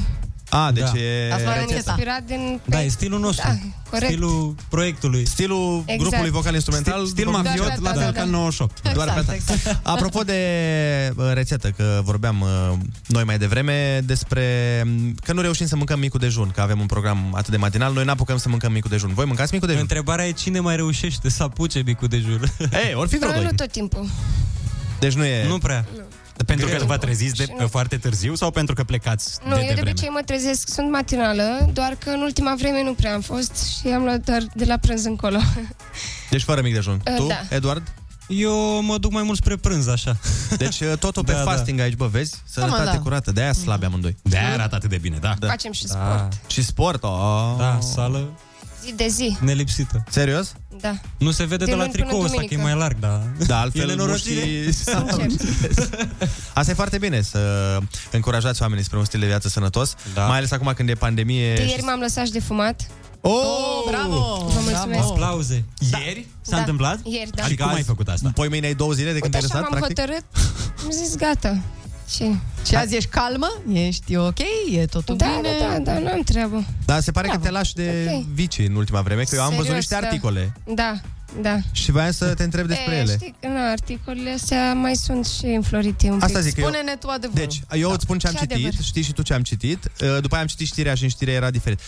A, 0.51 0.71
deci 0.73 0.83
Da. 0.93 0.99
e 0.99 1.33
Ați 1.33 1.43
luat 1.43 1.57
Am 1.57 1.61
rețeta. 1.69 1.91
inspirat 1.91 2.23
din... 2.23 2.61
Da, 2.65 2.83
e 2.83 2.89
stilul 2.89 3.21
nostru. 3.21 3.49
Da, 3.49 3.57
corect. 3.91 4.11
Stilul 4.13 4.55
proiectului. 4.69 5.27
Stilul 5.27 5.83
Exact. 5.87 6.01
grupului 6.01 6.31
vocal-instrumental. 6.31 7.07
Stil 7.07 7.25
după 7.25 7.31
cum 7.37 7.43
mafiot, 7.45 7.65
ziceți, 7.65 7.83
la 7.83 7.93
da, 7.93 8.01
fel 8.01 8.13
da. 8.13 8.19
ca 8.21 8.25
98. 8.25 8.93
Doar 8.95 9.13
pe 9.13 9.19
Exact, 9.19 9.19
asta. 9.41 9.53
exact. 9.55 9.87
Apropo 9.87 10.23
de 10.23 10.41
uh, 11.17 11.31
rețetă, 11.33 11.71
că 11.77 12.01
vorbeam 12.05 12.41
uh, 12.41 12.73
noi 13.07 13.25
mai 13.25 13.39
devreme 13.39 14.01
despre 14.05 14.45
um, 14.87 15.15
că 15.25 15.33
nu 15.33 15.41
reușim 15.41 15.67
să 15.67 15.77
mâncăm 15.77 15.99
micul 15.99 16.21
dejun, 16.21 16.51
că 16.55 16.61
avem 16.61 16.81
un 16.81 16.87
program 16.87 17.35
atât 17.35 17.51
de 17.51 17.57
matinal, 17.57 17.93
noi 17.93 18.05
n-apucăm 18.05 18.37
să 18.37 18.49
mâncăm 18.49 18.73
micul 18.73 18.91
dejun. 18.91 19.15
Voi 19.15 19.25
mâncați 19.25 19.53
micul 19.53 19.67
dejun? 19.69 19.83
Întrebarea 19.83 20.27
e 20.27 20.31
cine 20.33 20.61
mai 20.61 20.77
reușește 20.77 21.31
să 21.31 21.43
apuce 21.43 21.83
micul 21.87 22.09
dejun. 22.09 22.53
Ei, 22.59 22.95
ori 22.95 23.09
fi 23.09 23.17
vreo 23.17 23.31
Dar 23.31 23.39
doi. 23.39 23.47
nu 23.51 23.57
tot 23.57 23.71
timpul. 23.73 24.09
Deci 24.99 25.13
nu 25.13 25.25
e... 25.25 25.47
Nu 25.47 25.59
prea. 25.59 25.85
Pentru 26.47 26.67
că 26.67 26.75
Greu. 26.75 26.87
vă 26.87 26.97
treziți 26.97 27.35
de, 27.35 27.43
Și 27.45 27.53
nu- 27.59 27.67
foarte 27.69 27.97
târziu 27.97 28.35
sau 28.35 28.51
pentru 28.51 28.75
că 28.75 28.85
plecați 28.85 29.39
Nu, 29.45 29.49
de 29.49 29.55
eu 29.55 29.61
de 29.61 29.67
devreme? 29.67 29.91
obicei 29.91 30.09
mă 30.09 30.21
trezesc, 30.25 30.69
sunt 30.69 30.91
matinală, 30.91 31.71
doar 31.73 31.97
că 32.05 32.11
în 32.11 32.21
ultima 32.21 32.55
vreme 32.59 32.83
nu 32.83 32.95
prea 32.95 33.15
am 33.15 33.21
fost 33.21 33.79
și 33.81 33.89
am 33.89 34.03
luat 34.03 34.25
doar 34.25 34.43
de 34.55 34.65
la 34.65 34.77
prânz 34.77 35.05
încolo. 35.05 35.39
Deci 36.31 36.43
fără 36.43 36.61
mic 36.61 36.75
dejun. 36.75 37.01
Uh, 37.11 37.15
tu, 37.17 37.27
da. 37.27 37.57
Eduard? 37.57 37.93
Eu 38.29 38.83
mă 38.83 38.99
duc 38.99 39.13
mai 39.13 39.23
mult 39.23 39.39
spre 39.39 39.57
prânz, 39.57 39.87
așa. 39.89 40.17
Deci 40.59 40.81
uh, 40.81 40.93
totul 40.99 41.25
pe 41.25 41.33
Da, 41.33 41.39
da. 41.39 41.45
fasting 41.51 41.81
aici, 41.81 41.95
bă, 41.95 42.07
vezi? 42.07 42.43
Sănătate 42.45 42.85
da. 42.85 42.99
curată, 42.99 43.33
de-aia 43.33 43.53
slabe 43.53 43.87
amândoi. 43.87 44.17
De-aia 44.23 44.53
arată 44.53 44.75
atât 44.75 44.91
de 44.91 44.99
bine, 44.99 45.17
da. 45.21 45.35
Da. 45.39 45.47
Facem 45.47 45.73
și 45.73 45.87
sport. 45.89 46.33
Și 46.47 46.63
sport, 46.65 47.03
oh. 47.03 47.55
Da, 47.59 47.79
sală 47.81 48.29
Zi 48.87 48.93
de 48.97 49.07
zi, 49.09 49.37
nelipsită. 49.41 50.05
Serios? 50.11 50.53
da. 50.81 50.95
Nu 51.19 51.31
se 51.31 51.45
vede 51.45 51.65
De 51.65 51.71
de 51.71 51.77
la 51.77 51.83
luni 51.83 51.91
până 51.93 52.05
tricou 52.05 52.23
ăsta, 52.25 52.37
că 52.37 52.43
e 52.45 52.47
duminică. 52.47 52.69
mai 52.69 52.79
larg, 52.79 52.99
da. 52.99 53.23
Da, 53.47 53.55
E 53.59 53.59
altfel 53.61 53.87
nenorocire. 53.87 54.45
mușchii... 54.65 54.95
Am 54.95 55.21
înțeles. 55.29 55.89
Asta 56.55 56.71
e 56.71 56.75
foarte 56.75 56.99
bine, 56.99 57.21
să 57.21 57.39
încurajați 58.11 58.63
oamenii 58.63 58.85
spre 58.85 58.99
un 58.99 59.05
stil 59.05 59.21
de 59.21 59.27
viață 59.27 59.49
sănătos, 59.49 59.95
Da. 60.15 60.27
mai 60.27 60.37
ales 60.37 60.51
acum 60.51 60.73
când 60.77 60.89
e 60.89 60.95
pandemie. 60.95 61.55
De 61.55 61.63
și- 61.65 61.71
ieri 61.71 61.83
m-am 61.83 62.01
lăsat 62.01 62.27
și 62.27 62.33
de 62.33 62.41
fumat. 62.41 62.87
Oh, 63.21 63.33
bravo! 63.91 64.49
Vă 64.55 64.61
mulțumesc. 64.61 65.03
Aplauze. 65.03 65.65
Ieri 65.99 66.27
s-a 66.43 66.51
Da. 66.51 66.59
întâmplat? 66.59 66.99
Ieri, 67.05 67.31
da. 67.35 67.45
Adică 67.45 67.65
cum 67.65 67.75
ai 67.75 67.83
făcut 67.83 68.09
asta? 68.09 68.31
Poi 68.35 68.49
mâine 68.49 68.67
ai 68.67 68.75
două 68.75 68.93
zile 68.93 69.13
de 69.13 69.19
când 69.19 69.35
Uite 69.35 69.47
te-ai 69.47 69.61
așa 69.61 69.71
lăsat, 69.71 69.71
m-am 69.71 69.81
practic? 69.81 69.99
hotărât. 70.01 70.25
Am 70.85 70.91
zis 70.91 71.17
gata. 71.17 71.59
Ce? 72.11 72.25
Și 72.67 72.75
azi 72.75 72.97
ești 72.97 73.09
calmă? 73.11 73.53
Ești 73.73 74.17
ok? 74.17 74.39
E 74.71 74.87
totul 74.87 75.17
Da, 75.17 75.27
bine? 75.37 75.55
da, 75.61 75.79
da, 75.79 75.93
da, 75.93 75.99
nu 75.99 76.09
am 76.09 76.21
treabă. 76.23 76.65
Dar 76.85 77.01
se 77.01 77.11
pare 77.11 77.29
că 77.29 77.37
te 77.39 77.51
lași 77.51 77.75
de 77.75 78.11
Ok. 78.15 78.25
vici 78.35 78.59
în 78.59 78.75
ultima 78.75 79.01
vreme, 79.01 79.23
că 79.23 79.35
eu 79.35 79.43
am 79.43 79.49
văzut 79.49 79.65
Serios, 79.65 79.81
niște 79.81 79.97
da. 80.01 80.07
articole. 80.07 80.53
Da, 80.75 81.01
da. 81.43 81.57
Și 81.73 81.91
voiam 81.91 82.11
să 82.11 82.35
te 82.35 82.43
întreb 82.43 82.67
despre 82.67 82.95
e, 82.95 82.99
ele. 82.99 83.13
Știi, 83.13 83.35
că, 83.41 83.49
na, 83.49 83.71
articolele 83.71 84.31
astea 84.31 84.75
mai 84.75 84.97
sunt 84.97 85.27
și 85.27 85.45
înflorite 85.47 86.07
un 86.09 86.15
pic. 86.15 86.25
Asta 86.25 86.41
zic 86.41 86.55
că 86.55 86.61
eu- 86.61 86.67
Spune-ne 86.67 86.97
tu 86.97 87.09
adevărul. 87.09 87.45
Deci, 87.47 87.61
eu 87.81 87.91
îți 87.91 88.03
spun 88.03 88.19
ce 88.19 88.27
am 88.27 88.33
Ce 88.33 88.39
citit, 88.39 88.55
adevăr. 88.57 88.73
știi 88.83 89.03
și 89.03 89.13
tu 89.13 89.23
ce 89.23 89.35
am 89.35 89.43
citit. 89.43 89.85
Uh, 89.85 90.17
După 90.21 90.35
aia 90.35 90.43
am 90.43 90.49
citit 90.49 90.67
știrea 90.67 90.95
și 90.95 91.03
în 91.03 91.09
știrea 91.09 91.35
era 91.35 91.51
diferit. 91.51 91.81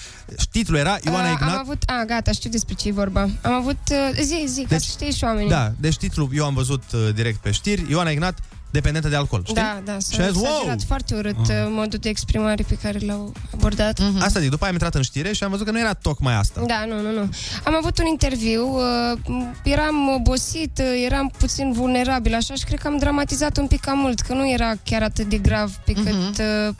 Titlul 0.50 0.78
era 0.78 0.98
Ioana 1.04 1.28
Uh, 1.28 1.32
Ignat. 1.34 1.52
Am 1.52 1.58
avut, 1.58 1.82
a, 1.86 2.04
gata, 2.06 2.32
știu 2.32 2.50
despre 2.50 2.74
ce 2.74 2.88
e 2.88 2.92
vorba. 2.92 3.20
Am 3.42 3.52
avut, 3.52 3.78
uh, 3.90 4.18
zi, 4.22 4.44
zi, 4.46 4.60
ca 4.62 4.66
Deci- 4.68 4.80
să 4.82 4.90
știi 4.90 5.12
și 5.12 5.24
oamenii. 5.24 5.48
Da, 5.50 5.72
deci 5.80 5.96
titlul 5.96 6.28
eu 6.34 6.44
am 6.44 6.54
văzut 6.54 6.82
uh, 6.94 7.08
direct 7.14 7.38
pe 7.40 7.50
știri, 7.50 7.84
Ioana 7.90 8.10
Ignat, 8.10 8.38
dependentă 8.70 9.08
de 9.08 9.16
alcool, 9.16 9.40
știi? 9.42 9.54
Da, 9.54 9.80
da, 9.84 9.92
Și 9.92 10.00
s-a 10.06 10.22
ai 10.22 10.28
zis, 10.32 10.36
wow! 10.42 10.50
exagerat 10.50 10.82
foarte 10.86 11.14
urât 11.14 11.36
Ah. 11.38 11.48
uh, 11.48 11.54
modul 11.70 11.98
de 11.98 12.08
exprimare 12.08 12.64
pe 12.68 12.74
care 12.82 12.98
l-au 13.06 13.32
abordat. 13.54 14.00
Mhm. 14.00 14.22
Asta 14.22 14.40
zic, 14.40 14.50
după 14.50 14.62
aia 14.64 14.72
am 14.72 14.78
intrat 14.82 14.94
în 14.94 15.02
știre 15.02 15.32
și 15.32 15.44
am 15.44 15.50
văzut 15.50 15.66
că 15.66 15.72
nu 15.72 15.78
era 15.80 15.92
tocmai 15.94 16.34
asta. 16.34 16.62
Da, 16.66 16.84
nu, 16.84 17.00
nu, 17.00 17.12
nu. 17.12 17.28
Am 17.64 17.74
avut 17.76 17.98
un 17.98 18.06
interviu, 18.06 18.66
uh, 18.68 19.42
eram 19.64 20.08
obosit, 20.08 20.78
uh, 20.78 21.02
eram 21.04 21.32
puțin 21.38 21.72
vulnerabil, 21.72 22.34
așa 22.34 22.54
și 22.54 22.64
cred 22.64 22.78
că 22.78 22.86
am 22.86 22.96
dramatizat 22.98 23.56
un 23.56 23.66
pic 23.66 23.80
cam 23.80 23.98
mult, 23.98 24.20
că 24.20 24.32
nu 24.32 24.50
era 24.50 24.72
chiar 24.84 25.02
atât 25.02 25.28
de 25.28 25.36
grav 25.38 25.70
pe 25.84 25.92
cât 25.92 26.38
uh, 26.38 26.74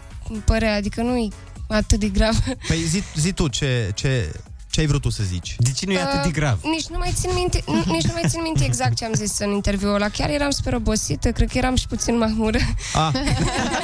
părea, 0.44 0.74
adică 0.74 1.02
nu 1.02 1.16
e 1.16 1.28
atât 1.68 1.98
de 2.00 2.08
grav. 2.08 2.36
Păi 2.68 2.78
zi, 2.86 3.02
zi 3.16 3.32
tu 3.32 3.48
ce, 3.48 3.90
ce, 3.94 4.32
ce 4.78 4.84
ai 4.84 4.90
vrut 4.90 5.02
tu 5.02 5.10
să 5.10 5.22
zici. 5.22 5.56
De 5.58 5.70
ce 5.72 5.86
Uh, 5.88 6.54
Nici 6.62 6.86
nu 6.86 6.98
mai 6.98 7.12
țin 7.14 7.30
minte, 7.34 7.60
n- 7.60 7.84
nici 7.86 8.04
nu 8.04 8.12
mai 8.12 8.22
țin 8.28 8.40
minte 8.42 8.64
exact 8.64 8.94
ce 8.96 9.04
am 9.04 9.12
zis 9.14 9.38
în 9.38 9.50
interviul 9.50 9.94
ăla. 9.94 10.08
Chiar 10.08 10.30
eram 10.30 10.50
super 10.50 10.74
obosită, 10.74 11.30
cred 11.32 11.48
că 11.50 11.58
eram 11.58 11.76
și 11.76 11.86
puțin 11.86 12.18
mahmură. 12.18 12.58
Ah. 12.94 13.12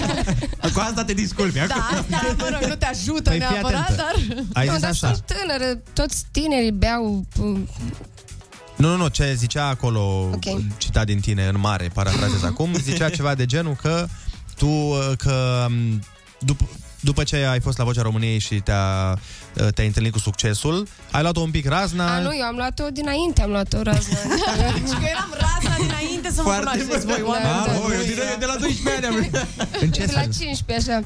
Cu 0.75 0.81
asta 0.81 1.05
te 1.05 1.13
disculpi. 1.13 1.59
Da, 1.59 1.65
asta, 1.65 2.35
mă 2.39 2.49
rog, 2.61 2.69
nu 2.69 2.75
te 2.75 2.85
ajută 2.87 3.31
Păi 3.31 3.39
fii 3.41 3.49
neapărat, 3.51 3.81
atentă. 3.81 4.03
dar... 4.03 4.47
Ai 4.53 4.67
nu, 4.67 4.73
zis 4.73 4.81
dar 4.81 4.91
așa. 4.91 5.07
sunt 5.13 5.25
tânără, 5.27 5.75
toți 5.93 6.25
tinerii 6.31 6.73
beau 6.73 7.25
uh, 7.41 7.59
Nu, 8.77 8.89
nu, 8.89 8.97
nu, 8.97 9.09
ce 9.09 9.35
zicea 9.37 9.67
acolo, 9.69 10.01
Ok. 10.33 10.61
citat 10.79 11.07
din 11.07 11.21
tine 11.21 11.47
în 11.47 11.61
mare, 11.61 11.91
parafrazez 11.95 12.43
acum, 12.43 12.73
zicea 12.83 13.09
ceva 13.11 13.35
de 13.35 13.47
genul 13.47 13.77
că 13.83 14.07
tu, 14.57 14.67
uh, 14.67 15.11
că 15.17 15.67
m, 15.71 16.03
după, 16.39 16.69
după 17.05 17.23
ce 17.23 17.37
ai 17.37 17.61
fost 17.61 17.79
la 17.79 17.85
Vocea 17.85 18.03
României 18.03 18.39
și 18.39 18.55
te-a, 18.55 19.19
uh, 19.61 19.69
te-ai 19.75 19.87
întâlnit 19.87 20.13
cu 20.13 20.19
succesul, 20.19 20.87
ai 21.11 21.23
luat-o 21.23 21.41
un 21.41 21.51
pic 21.51 21.69
razna. 21.69 22.15
A, 22.15 22.21
nu, 22.21 22.37
eu 22.37 22.45
am 22.47 22.57
luat-o 22.57 22.85
dinainte, 22.93 23.43
am 23.43 23.51
luat-o 23.51 23.83
razna. 23.83 24.17
Deci 24.75 24.93
că 25.01 25.07
eram 25.15 25.35
razna 25.41 25.75
dinainte 25.87 26.29
să 26.31 26.43
mă 26.43 26.51
Foarte 26.51 26.61
cunoașteți 26.61 27.07
voi, 27.07 27.17
Da, 27.19 27.27
oameni. 27.29 27.45
da. 27.67 27.73
Ah, 27.73 27.97
eu 27.99 28.03
din, 28.05 28.19
de 28.39 28.45
la 28.47 28.57
12 28.57 29.07
ani 29.07 29.17
am... 29.17 29.47
În 29.85 29.91
ce 29.91 30.05
De 30.05 30.13
la 30.15 30.21
sens? 30.21 30.39
15, 30.39 30.91
așa. 30.93 31.05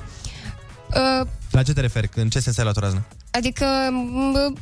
Uh, 1.20 1.26
La 1.50 1.62
ce 1.62 1.72
te 1.72 1.80
referi? 1.80 2.08
În 2.14 2.28
ce 2.28 2.40
sens 2.40 2.56
ai 2.58 2.64
luat-o 2.64 2.80
razna? 2.80 3.02
adică, 3.30 3.64
m, 3.90 4.56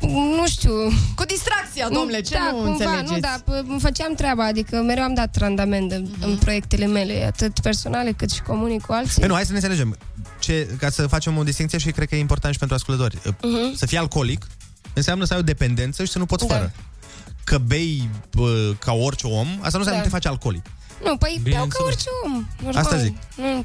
nu 0.00 0.46
știu... 0.46 0.72
Cu 1.14 1.24
distracția, 1.24 1.88
domnule, 1.88 2.20
ce 2.20 2.34
da, 2.34 2.40
nu 2.50 2.56
cumva, 2.56 2.70
înțelegeți? 2.70 3.12
nu, 3.12 3.18
da, 3.18 3.36
p- 3.42 3.66
îmi 3.68 3.80
făceam 3.80 4.14
treaba, 4.14 4.44
adică 4.46 4.76
mereu 4.76 5.04
am 5.04 5.14
dat 5.14 5.36
randament 5.36 5.92
în, 5.92 6.06
în 6.20 6.36
proiectele 6.36 6.86
mele, 6.86 7.24
atât 7.26 7.60
personale 7.60 8.12
cât 8.12 8.30
și 8.30 8.42
comunic 8.42 8.80
cu 8.86 8.92
alții. 8.92 9.18
Păi 9.20 9.28
nu, 9.28 9.34
hai 9.34 9.44
să 9.44 9.50
ne 9.50 9.56
înțelegem. 9.56 9.96
Ce, 10.38 10.68
ca 10.78 10.90
să 10.90 11.06
facem 11.06 11.36
o 11.36 11.42
distinție 11.42 11.78
și 11.78 11.90
cred 11.90 12.08
că 12.08 12.14
e 12.14 12.18
important 12.18 12.52
și 12.52 12.58
pentru 12.58 12.76
ascultători. 12.76 13.18
Mhm. 13.42 13.74
Să 13.76 13.86
fii 13.86 13.98
alcoolic 13.98 14.46
înseamnă 14.94 15.24
să 15.24 15.32
ai 15.32 15.38
o 15.38 15.42
dependență 15.42 16.04
și 16.04 16.10
să 16.10 16.18
nu 16.18 16.26
poți 16.26 16.46
Da. 16.46 16.54
fără. 16.54 16.72
Că 17.44 17.58
bei 17.58 18.08
bă, 18.30 18.72
ca 18.78 18.92
orice 18.92 19.26
om, 19.26 19.48
asta 19.48 19.78
nu 19.78 19.78
înseamnă 19.78 19.90
Da. 19.90 19.96
că 19.96 20.02
te 20.02 20.08
faci 20.08 20.26
alcoolic. 20.26 20.64
Nu, 21.04 21.16
păi 21.16 21.40
beau 21.42 21.66
ca 21.66 21.76
Bineînțeles. 21.78 21.86
orice 21.86 22.08
om. 22.24 22.46
Normal. 22.62 22.82
Asta 22.82 22.96
zic. 22.96 23.16
Nu, 23.36 23.64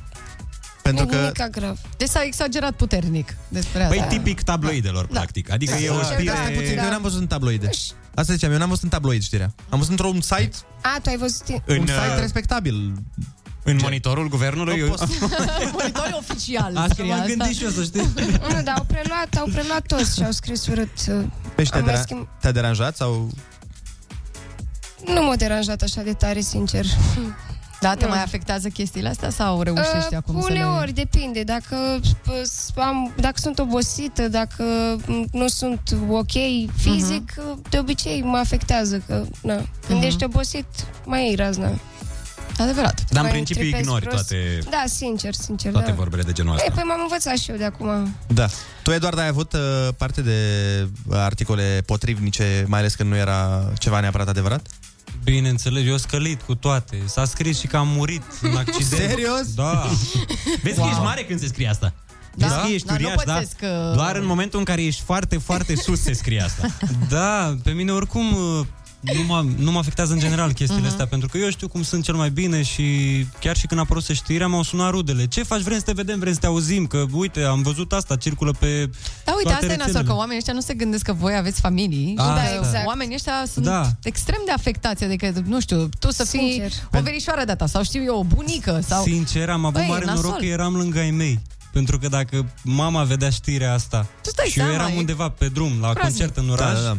Pentru 0.83 1.05
nu 1.05 1.11
e 1.11 1.15
că 1.15 1.19
nimic 1.43 1.49
grav. 1.57 1.79
Deci 1.97 2.09
s-a 2.09 2.23
exagerat 2.23 2.71
puternic 2.75 3.35
despre 3.47 3.85
Păi 3.87 3.97
asta. 3.99 4.09
tipic 4.09 4.41
tabloidelor, 4.41 5.05
practic. 5.07 5.51
Adică 5.51 5.75
e 5.75 5.89
o 5.89 5.97
Da, 5.97 6.03
știre... 6.03 6.31
stai 6.35 6.51
puțin, 6.51 6.75
că 6.75 6.81
eu 6.83 6.89
n-am 6.89 7.01
văzut 7.01 7.19
în 7.19 7.27
tabloide. 7.27 7.69
Asta 8.15 8.33
ziceam, 8.33 8.51
eu 8.51 8.57
n-am 8.57 8.67
văzut 8.69 8.83
în 8.83 8.89
tabloid 8.89 9.21
știrea. 9.23 9.53
Am 9.69 9.77
văzut 9.77 9.89
într-un 9.89 10.21
site, 10.21 10.51
A, 10.81 10.99
tu 11.01 11.09
ai 11.09 11.17
văzut... 11.17 11.47
În, 11.65 11.79
un 11.79 11.87
site 11.87 11.99
uh, 12.15 12.19
respectabil. 12.19 12.93
În 13.63 13.77
monitorul 13.81 14.27
guvernului? 14.27 14.79
Nu 14.79 14.85
Eu... 14.85 14.89
poți. 14.89 15.17
Monitorul 15.71 16.15
oficial 16.29 16.77
Așa 16.77 16.87
scrie 16.87 17.05
m-am 17.09 17.19
asta. 17.19 17.33
gândit 17.33 17.57
și 17.57 17.63
eu, 17.63 17.69
să 17.69 17.83
știi. 17.83 18.01
Nu, 18.53 18.61
dar 18.63 18.75
au 18.77 18.83
preluat, 18.83 19.35
au 19.39 19.47
preluat 19.53 19.81
toți 19.87 20.15
și 20.17 20.23
au 20.23 20.31
scris 20.31 20.67
urât. 20.67 20.89
uh, 21.09 21.23
Păi 21.55 21.65
și 21.65 21.71
te-a, 21.71 21.79
Am 21.79 21.85
mai 21.85 21.93
dera- 21.95 22.03
schimb- 22.05 22.39
te-a 22.39 22.51
deranjat 22.51 22.95
sau... 22.95 23.29
Nu 25.05 25.23
m-a 25.23 25.35
deranjat 25.35 25.81
așa 25.81 26.01
de 26.01 26.13
tare, 26.13 26.39
sincer. 26.41 26.85
Da, 27.83 27.95
te 27.95 28.03
Nu. 28.05 28.09
mai 28.11 28.23
afectează 28.23 28.67
chestiile 28.69 29.09
astea 29.09 29.29
sau 29.29 29.61
reușești 29.61 30.07
Uh, 30.09 30.15
acum 30.17 30.41
să 30.41 30.47
Uneori, 30.51 30.85
le... 30.85 30.91
depinde. 30.91 31.43
Dacă, 31.43 31.75
uh, 32.27 32.83
am, 32.83 33.13
dacă 33.19 33.35
sunt 33.39 33.59
obosită, 33.59 34.27
dacă 34.27 34.63
mm, 35.05 35.27
nu 35.31 35.47
sunt 35.47 35.95
ok 36.09 36.31
fizic, 36.75 37.33
Mhm. 37.37 37.49
uh, 37.51 37.57
de 37.69 37.79
obicei 37.79 38.21
mă 38.21 38.37
afectează. 38.37 39.03
Că, 39.07 39.23
na, 39.41 39.61
când 39.87 40.03
ești 40.03 40.23
obosit, 40.23 40.65
mai 41.05 41.25
iei 41.25 41.35
razna. 41.35 41.71
Adevărat. 42.59 42.93
Dar 43.09 43.15
în 43.15 43.21
Mai 43.21 43.31
principiu 43.31 43.61
tripezi 43.61 43.83
ignori 43.83 44.05
prost. 44.07 44.27
toate, 44.27 44.59
Da, 44.69 44.83
sincer, 44.85 45.33
sincer, 45.33 45.71
toate 45.71 45.89
da. 45.89 45.95
vorbele 45.95 46.21
de 46.21 46.31
genul 46.31 46.51
Ei, 46.53 46.59
ăsta. 46.61 46.73
păi 46.73 46.83
m-am 46.83 46.99
învățat 47.01 47.37
și 47.37 47.51
eu 47.51 47.57
de 47.57 47.63
acum. 47.63 48.15
Da. 48.27 48.45
Tu, 48.83 48.91
Eduard, 48.91 49.19
ai 49.19 49.27
avut 49.27 49.53
uh, 49.53 49.59
parte 49.97 50.21
de 50.21 50.37
articole 51.11 51.83
potrivnice, 51.85 52.65
mai 52.67 52.79
ales 52.79 52.95
când 52.95 53.09
nu 53.09 53.15
era 53.15 53.71
ceva 53.77 53.99
neapărat 53.99 54.27
adevărat? 54.27 54.67
Bineînțeles, 55.23 55.83
eu 55.87 55.97
scălit 55.97 56.41
cu 56.41 56.55
toate. 56.55 56.97
S-a 57.05 57.25
scris 57.25 57.59
și 57.59 57.67
că 57.67 57.77
am 57.77 57.87
murit 57.87 58.23
în 58.41 58.55
accident. 58.65 59.09
Serios? 59.09 59.53
Da. 59.55 59.87
Vezi 60.63 60.75
că 60.79 60.85
ești 60.87 60.99
mare 61.01 61.21
când 61.23 61.39
se 61.39 61.47
scrie 61.47 61.67
asta. 61.67 61.93
Da? 62.35 62.47
Vezi 62.47 62.59
că 62.61 62.67
ești 62.73 62.87
Da, 62.87 62.93
nu 62.93 62.99
uriaș, 62.99 63.23
da? 63.25 63.33
pățesc 63.33 63.55
că- 63.55 63.91
Doar 63.95 64.15
în 64.15 64.25
momentul 64.25 64.59
în 64.59 64.65
care 64.65 64.83
ești 64.83 65.01
foarte, 65.01 65.37
foarte 65.37 65.75
sus 65.75 66.01
se 66.01 66.13
scrie 66.13 66.41
asta. 66.41 66.67
Da, 67.09 67.57
pe 67.63 67.71
mine 67.71 67.91
oricum 67.91 68.33
uh, 68.33 68.65
nu 69.03 69.23
mă, 69.27 69.45
nu 69.57 69.71
mă 69.71 69.77
afectează 69.79 70.13
în 70.13 70.19
general 70.19 70.51
chestiile 70.53 70.81
Mhm. 70.81 70.89
astea, 70.89 71.07
pentru 71.07 71.27
că 71.27 71.37
eu 71.37 71.49
știu 71.49 71.67
cum 71.67 71.83
sunt 71.83 72.03
cel 72.03 72.15
mai 72.15 72.29
bine 72.29 72.61
și 72.63 72.83
chiar 73.39 73.57
și 73.57 73.67
când 73.67 73.79
a 73.79 73.83
apărut 73.83 74.03
știrea 74.03 74.47
m-au 74.47 74.63
sunat 74.63 74.89
rudele. 74.91 75.25
Ce 75.27 75.43
faci? 75.43 75.61
Vrem 75.61 75.77
să 75.77 75.83
te 75.83 75.91
vedem, 75.91 76.19
vrem 76.19 76.33
să 76.33 76.39
te 76.39 76.45
auzim, 76.45 76.85
că 76.85 77.05
uite, 77.11 77.41
am 77.43 77.61
văzut 77.61 77.93
asta, 77.93 78.15
circulă 78.15 78.51
pe 78.59 78.89
Da, 79.25 79.31
uite, 79.31 79.43
toate 79.49 79.53
asta 79.53 79.65
e 79.65 79.67
nasol, 79.69 79.85
rețelele. 79.85 80.07
că 80.07 80.13
oamenii 80.15 80.37
ăștia 80.37 80.53
nu 80.53 80.59
se 80.61 80.73
gândesc 80.73 81.03
că 81.03 81.13
voi 81.13 81.35
aveți 81.35 81.59
familii. 81.59 82.13
Da, 82.15 82.43
și 82.43 82.49
că 82.49 82.55
exact. 82.65 82.87
Oamenii 82.87 83.15
ăștia 83.15 83.33
sunt 83.53 83.65
Da. 83.65 83.91
extrem 84.03 84.41
de 84.45 84.51
afectați. 84.51 85.03
Adică, 85.03 85.33
nu 85.45 85.59
știu, 85.61 85.89
tu 85.99 86.11
să 86.11 86.23
fii 86.25 86.51
Sincer. 86.51 86.71
o 86.93 87.01
verișoară 87.01 87.43
de-a 87.45 87.55
ta 87.55 87.65
sau 87.67 87.83
știu 87.83 88.03
eu, 88.03 88.17
o 88.17 88.23
bunică 88.23 88.79
sau... 88.87 89.03
Sincer, 89.03 89.49
am 89.49 89.65
avut 89.65 89.79
Băi, 89.79 89.87
mare 89.89 90.05
nasol. 90.05 90.21
noroc 90.23 90.39
că 90.39 90.45
eram 90.45 90.75
lângă 90.75 90.99
ai 90.99 91.11
mei. 91.11 91.39
Pentru 91.71 91.99
că 91.99 92.07
dacă 92.07 92.45
mama 92.63 93.03
vedea 93.03 93.29
știrea 93.29 93.73
asta 93.73 94.07
Tu 94.23 94.29
stai 94.29 94.45
și 94.45 94.59
eu 94.59 94.65
seama, 94.65 94.81
eram 94.83 94.95
e 94.95 94.97
undeva 94.99 95.29
pe 95.29 95.47
drum, 95.47 95.71
la 95.81 95.93
groaznic. 95.93 96.03
concert 96.03 96.37
în 96.37 96.49
oraș, 96.49 96.73
Da, 96.73 96.79
da, 96.79 96.85
da. 96.87 96.97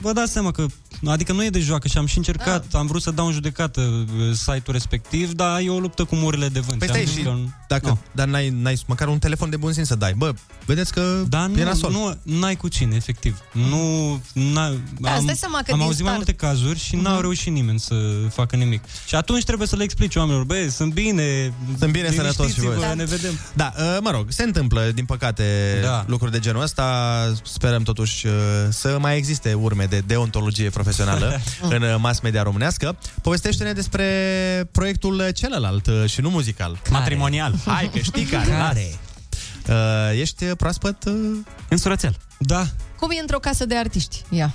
vă 0.00 0.12
dați 0.12 0.32
seama 0.32 0.50
că, 0.50 0.66
adică 1.10 1.32
nu 1.32 1.44
e 1.44 1.48
de 1.48 1.60
joacă 1.60 1.88
și 1.88 1.98
am 1.98 2.06
și 2.06 2.16
încercat, 2.16 2.64
am 2.72 2.86
vrut 2.86 3.02
să 3.02 3.10
dau 3.10 3.26
în 3.26 3.32
judecată 3.32 3.80
uh, 3.80 4.32
site-ul 4.34 4.62
respectiv, 4.72 5.32
dar 5.32 5.60
e 5.60 5.68
o 5.70 5.78
luptă 5.78 6.04
cu 6.04 6.14
murile 6.14 6.48
de 6.48 6.60
vânt. 6.60 6.78
Păi 6.78 6.88
am 6.88 6.94
stai 6.94 7.06
zis 7.06 7.16
și 7.16 7.22
că- 7.22 7.36
dacă, 7.68 7.86
nu. 7.88 7.98
dar 8.12 8.26
n-ai, 8.26 8.48
n-ai 8.48 8.82
măcar 8.86 9.08
un 9.08 9.18
telefon 9.18 9.50
de 9.50 9.56
bun 9.56 9.72
simț 9.72 9.86
să 9.86 9.94
dai. 9.94 10.12
Bă, 10.16 10.32
vedeți 10.66 10.92
că 10.92 11.22
Da, 11.28 11.44
e 11.44 11.58
nu, 11.58 11.64
nasol. 11.64 11.90
nu, 11.92 12.18
n-ai 12.38 12.56
cu 12.56 12.68
cine, 12.68 12.94
efectiv. 12.96 13.38
Nu, 13.52 14.12
n-a, 14.32 14.68
Da, 15.00 15.10
îți 15.10 15.18
am, 15.18 15.24
dai 15.26 15.34
seama 15.36 15.58
că 15.62 15.70
am 15.72 15.78
din 15.78 15.86
auzit 15.86 16.02
mai 16.04 16.12
start- 16.12 16.16
multe 16.16 16.32
cazuri 16.46 16.78
și 16.78 16.96
n-au 16.96 17.20
reușit 17.20 17.52
nimeni 17.52 17.80
să 17.80 17.94
facă 18.30 18.56
nimic. 18.56 18.82
Și 19.06 19.14
atunci 19.14 19.44
trebuie 19.44 19.68
să 19.68 19.76
le 19.76 19.82
explici 19.82 20.16
oamenilor, 20.16 20.44
băi, 20.44 20.70
sunt 20.70 20.92
bine, 20.92 21.52
Sunt 21.78 21.92
bine 21.92 22.10
sănătos 22.10 22.52
și 22.52 22.60
voi. 22.60 22.68
liniștiți-vă, 22.68 22.94
ne 22.94 23.04
vedem. 23.04 23.38
Da, 23.54 23.72
uh, 23.78 23.96
mă 24.00 24.10
rog, 24.10 24.26
se 24.28 24.42
întâmplă, 24.42 24.90
din 24.94 25.04
păcate, 25.04 25.44
Da. 25.82 26.04
lucruri 26.06 26.32
de 26.32 26.38
genul 26.38 26.62
ăsta. 26.62 26.84
Sperăm 27.44 27.82
totuși 27.82 28.26
uh, 28.26 28.32
să 28.68 28.96
mai 29.00 29.16
existe 29.16 29.52
urme 29.54 29.84
de 29.84 30.02
deontologie 30.06 30.70
profesională 30.70 30.92
în 31.76 31.82
uh, 31.82 31.94
mass 31.98 32.20
media 32.20 32.42
românească. 32.42 32.96
Povestește-ne 33.22 33.72
despre 33.72 34.06
proiectul 34.72 35.30
celălalt 35.34 35.86
uh, 35.86 36.04
și 36.06 36.20
nu 36.20 36.30
muzical. 36.30 36.80
Matrimonial. 36.90 37.54
Hai 37.66 37.90
că 37.92 37.98
știi 37.98 38.24
care. 38.24 38.50
Care? 38.50 38.98
Uh, 39.68 40.20
ești 40.20 40.44
proaspăt 40.44 41.04
uh, 41.04 41.12
în 41.68 41.76
surățel. 41.76 42.16
Da, 42.38 42.66
Cum 42.98 43.10
e 43.10 43.20
într-o 43.20 43.38
casă 43.38 43.66
de 43.66 43.76
artiști? 43.76 44.22
Ia. 44.28 44.54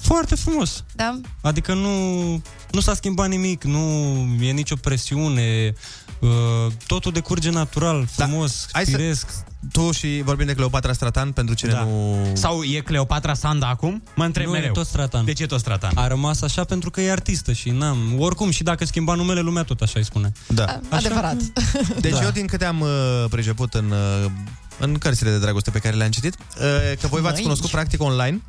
foarte 0.00 0.34
frumos. 0.34 0.84
Da? 0.94 1.20
Adică 1.40 1.74
nu, 1.74 2.20
nu 2.70 2.80
s-a 2.80 2.94
schimbat 2.94 3.28
nimic, 3.28 3.64
nu 3.64 3.78
e 4.40 4.50
nicio 4.50 4.76
presiune, 4.76 5.72
uh, 5.72 6.05
totul 6.86 7.12
decurge 7.12 7.50
natural, 7.50 8.06
frumos, 8.10 8.60
Da. 8.60 8.68
Hai 8.72 8.84
să- 8.84 8.90
firesc. 8.90 9.26
Tu 9.72 9.92
și 9.92 10.22
vorbim 10.24 10.46
de 10.46 10.54
Cleopatra 10.54 10.92
Stratan 10.92 11.32
pentru 11.32 11.54
cine 11.54 11.72
Da. 11.72 11.82
nu... 11.84 12.16
Sau 12.32 12.62
e 12.62 12.78
Cleopatra 12.80 13.34
Sanda 13.34 13.66
acum? 13.68 14.02
Mă 14.14 14.24
întreb 14.24 14.46
Nu, 14.46 14.52
mereu. 14.52 14.68
e 14.68 14.72
tot 14.72 14.86
stratan. 14.86 15.24
De 15.24 15.32
ce 15.32 15.42
e 15.42 15.46
tot 15.46 15.60
stratan? 15.60 15.90
A 15.94 16.06
rămas 16.06 16.42
așa 16.42 16.64
pentru 16.64 16.90
că 16.90 17.00
e 17.00 17.10
artistă 17.10 17.52
și 17.52 17.70
n-am... 17.70 17.98
Oricum, 18.18 18.50
și 18.50 18.62
dacă 18.62 18.84
schimba 18.84 19.14
numele, 19.14 19.40
lumea 19.40 19.62
tot 19.62 19.80
așa 19.80 19.92
îi 19.98 20.04
spune. 20.04 20.32
Da. 20.46 20.64
A, 20.64 20.80
Adevărat. 20.96 21.36
Deci 22.00 22.12
Da. 22.12 22.22
eu, 22.22 22.30
din 22.30 22.46
câte 22.46 22.64
am 22.64 22.80
uh, 22.80 22.88
priceput 23.30 23.74
în 23.74 23.90
uh, 24.24 24.30
în 24.78 24.98
cărțile 24.98 25.30
de 25.30 25.38
dragoste 25.38 25.70
pe 25.70 25.78
care 25.78 25.96
le-am 25.96 26.10
citit, 26.10 26.34
uh, 26.34 26.64
că 27.00 27.06
voi 27.06 27.20
v-ați 27.20 27.34
Măi. 27.34 27.42
cunoscut 27.42 27.70
practic 27.70 28.02
online. 28.02 28.42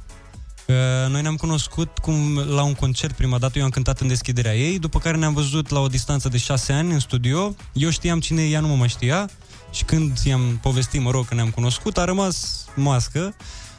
Uh, 0.68 0.76
Noi 1.10 1.22
ne-am 1.22 1.36
cunoscut 1.36 1.98
cum, 1.98 2.38
la 2.38 2.64
un 2.64 2.74
concert 2.74 3.16
prima 3.16 3.38
dată, 3.38 3.58
eu 3.58 3.64
am 3.64 3.70
cântat 3.70 4.00
în 4.00 4.08
deschiderea 4.08 4.56
ei, 4.56 4.80
după 4.80 5.00
care 5.00 5.18
ne-am 5.18 5.34
văzut 5.34 5.70
la 5.70 5.80
o 5.80 5.88
distanță 5.88 6.30
de 6.30 6.38
șase 6.38 6.74
ani 6.74 6.94
în 6.94 7.00
studio. 7.00 7.56
Eu 7.74 7.90
știam 7.90 8.20
cine 8.20 8.42
e, 8.42 8.50
ea 8.50 8.60
nu 8.60 8.68
mă 8.68 8.76
mai 8.76 8.88
știa 8.88 9.30
și 9.72 9.84
când 9.84 10.18
i-am 10.24 10.60
povestit, 10.62 11.02
mă 11.02 11.12
rog, 11.12 11.28
că 11.28 11.36
ne-am 11.36 11.50
cunoscut, 11.50 11.98
a 11.98 12.04
rămas 12.06 12.66
mască 12.76 13.36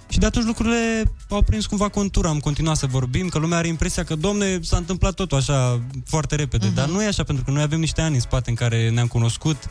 și 0.08 0.18
de 0.18 0.26
atunci 0.26 0.44
lucrurile 0.44 1.02
au 1.28 1.42
prins 1.42 1.66
cumva 1.66 1.88
contura, 1.88 2.28
am 2.28 2.38
continuat 2.38 2.76
să 2.76 2.86
vorbim, 2.86 3.28
că 3.28 3.38
lumea 3.38 3.58
are 3.58 3.68
impresia 3.68 4.04
că, 4.04 4.14
domne, 4.14 4.58
s-a 4.62 4.76
întâmplat 4.76 5.14
totul 5.14 5.38
așa 5.38 5.80
foarte 6.06 6.34
repede, 6.34 6.64
Mhm. 6.66 6.72
uh-huh. 6.72 6.76
dar 6.76 6.88
nu 6.88 7.02
e 7.02 7.06
așa, 7.06 7.22
pentru 7.22 7.44
că 7.44 7.50
noi 7.50 7.62
avem 7.62 7.80
niște 7.80 8.00
ani 8.00 8.14
în 8.14 8.20
spate 8.20 8.50
în 8.50 8.56
care 8.56 8.90
ne-am 8.90 9.06
cunoscut, 9.06 9.56
uh, 9.64 9.70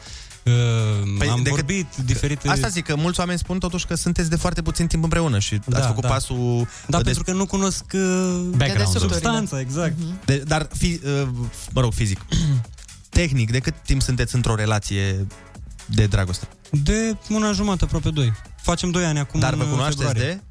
păi, 1.17 1.27
am 1.29 1.41
vorbit 1.49 1.87
diferite... 2.05 2.49
Asta 2.49 2.67
zic, 2.67 2.85
că 2.85 2.95
mulți 2.95 3.19
oameni 3.19 3.39
spun 3.39 3.59
totuși 3.59 3.85
că 3.85 3.95
sunteți 3.95 4.29
de 4.29 4.35
foarte 4.35 4.61
puțin 4.61 4.87
timp 4.87 5.03
împreună 5.03 5.39
și 5.39 5.59
Da, 5.65 5.77
ați 5.77 5.87
făcut 5.87 6.01
da. 6.03 6.07
pasul... 6.09 6.67
Da, 6.87 6.97
de- 6.97 7.03
pentru 7.03 7.23
că 7.23 7.31
nu 7.31 7.45
cunosc 7.45 7.83
uh, 7.93 7.99
Background-ul. 8.57 8.99
substanța, 9.09 9.59
exact. 9.59 9.93
De, 10.25 10.37
dar, 10.37 10.67
fi, 10.77 10.99
uh, 11.05 11.27
mă 11.73 11.81
rog, 11.81 11.93
fizic. 11.93 12.25
Tehnic, 13.09 13.51
de 13.51 13.59
cât 13.59 13.73
timp 13.85 14.01
sunteți 14.01 14.35
într-o 14.35 14.55
relație 14.55 15.27
de 15.85 16.05
dragoste? 16.05 16.47
De 16.71 17.17
un 17.29 17.43
an 17.43 17.53
jumătate, 17.53 17.83
aproape 17.83 18.09
doi. 18.09 18.33
Facem 18.61 18.91
doi 18.91 19.05
ani 19.05 19.19
acum 19.19 19.39
Dar 19.39 19.53
în 19.53 19.59
vă 19.59 19.65
cunoașteți 19.65 20.03
februarie. 20.07 20.33
de? 20.33 20.41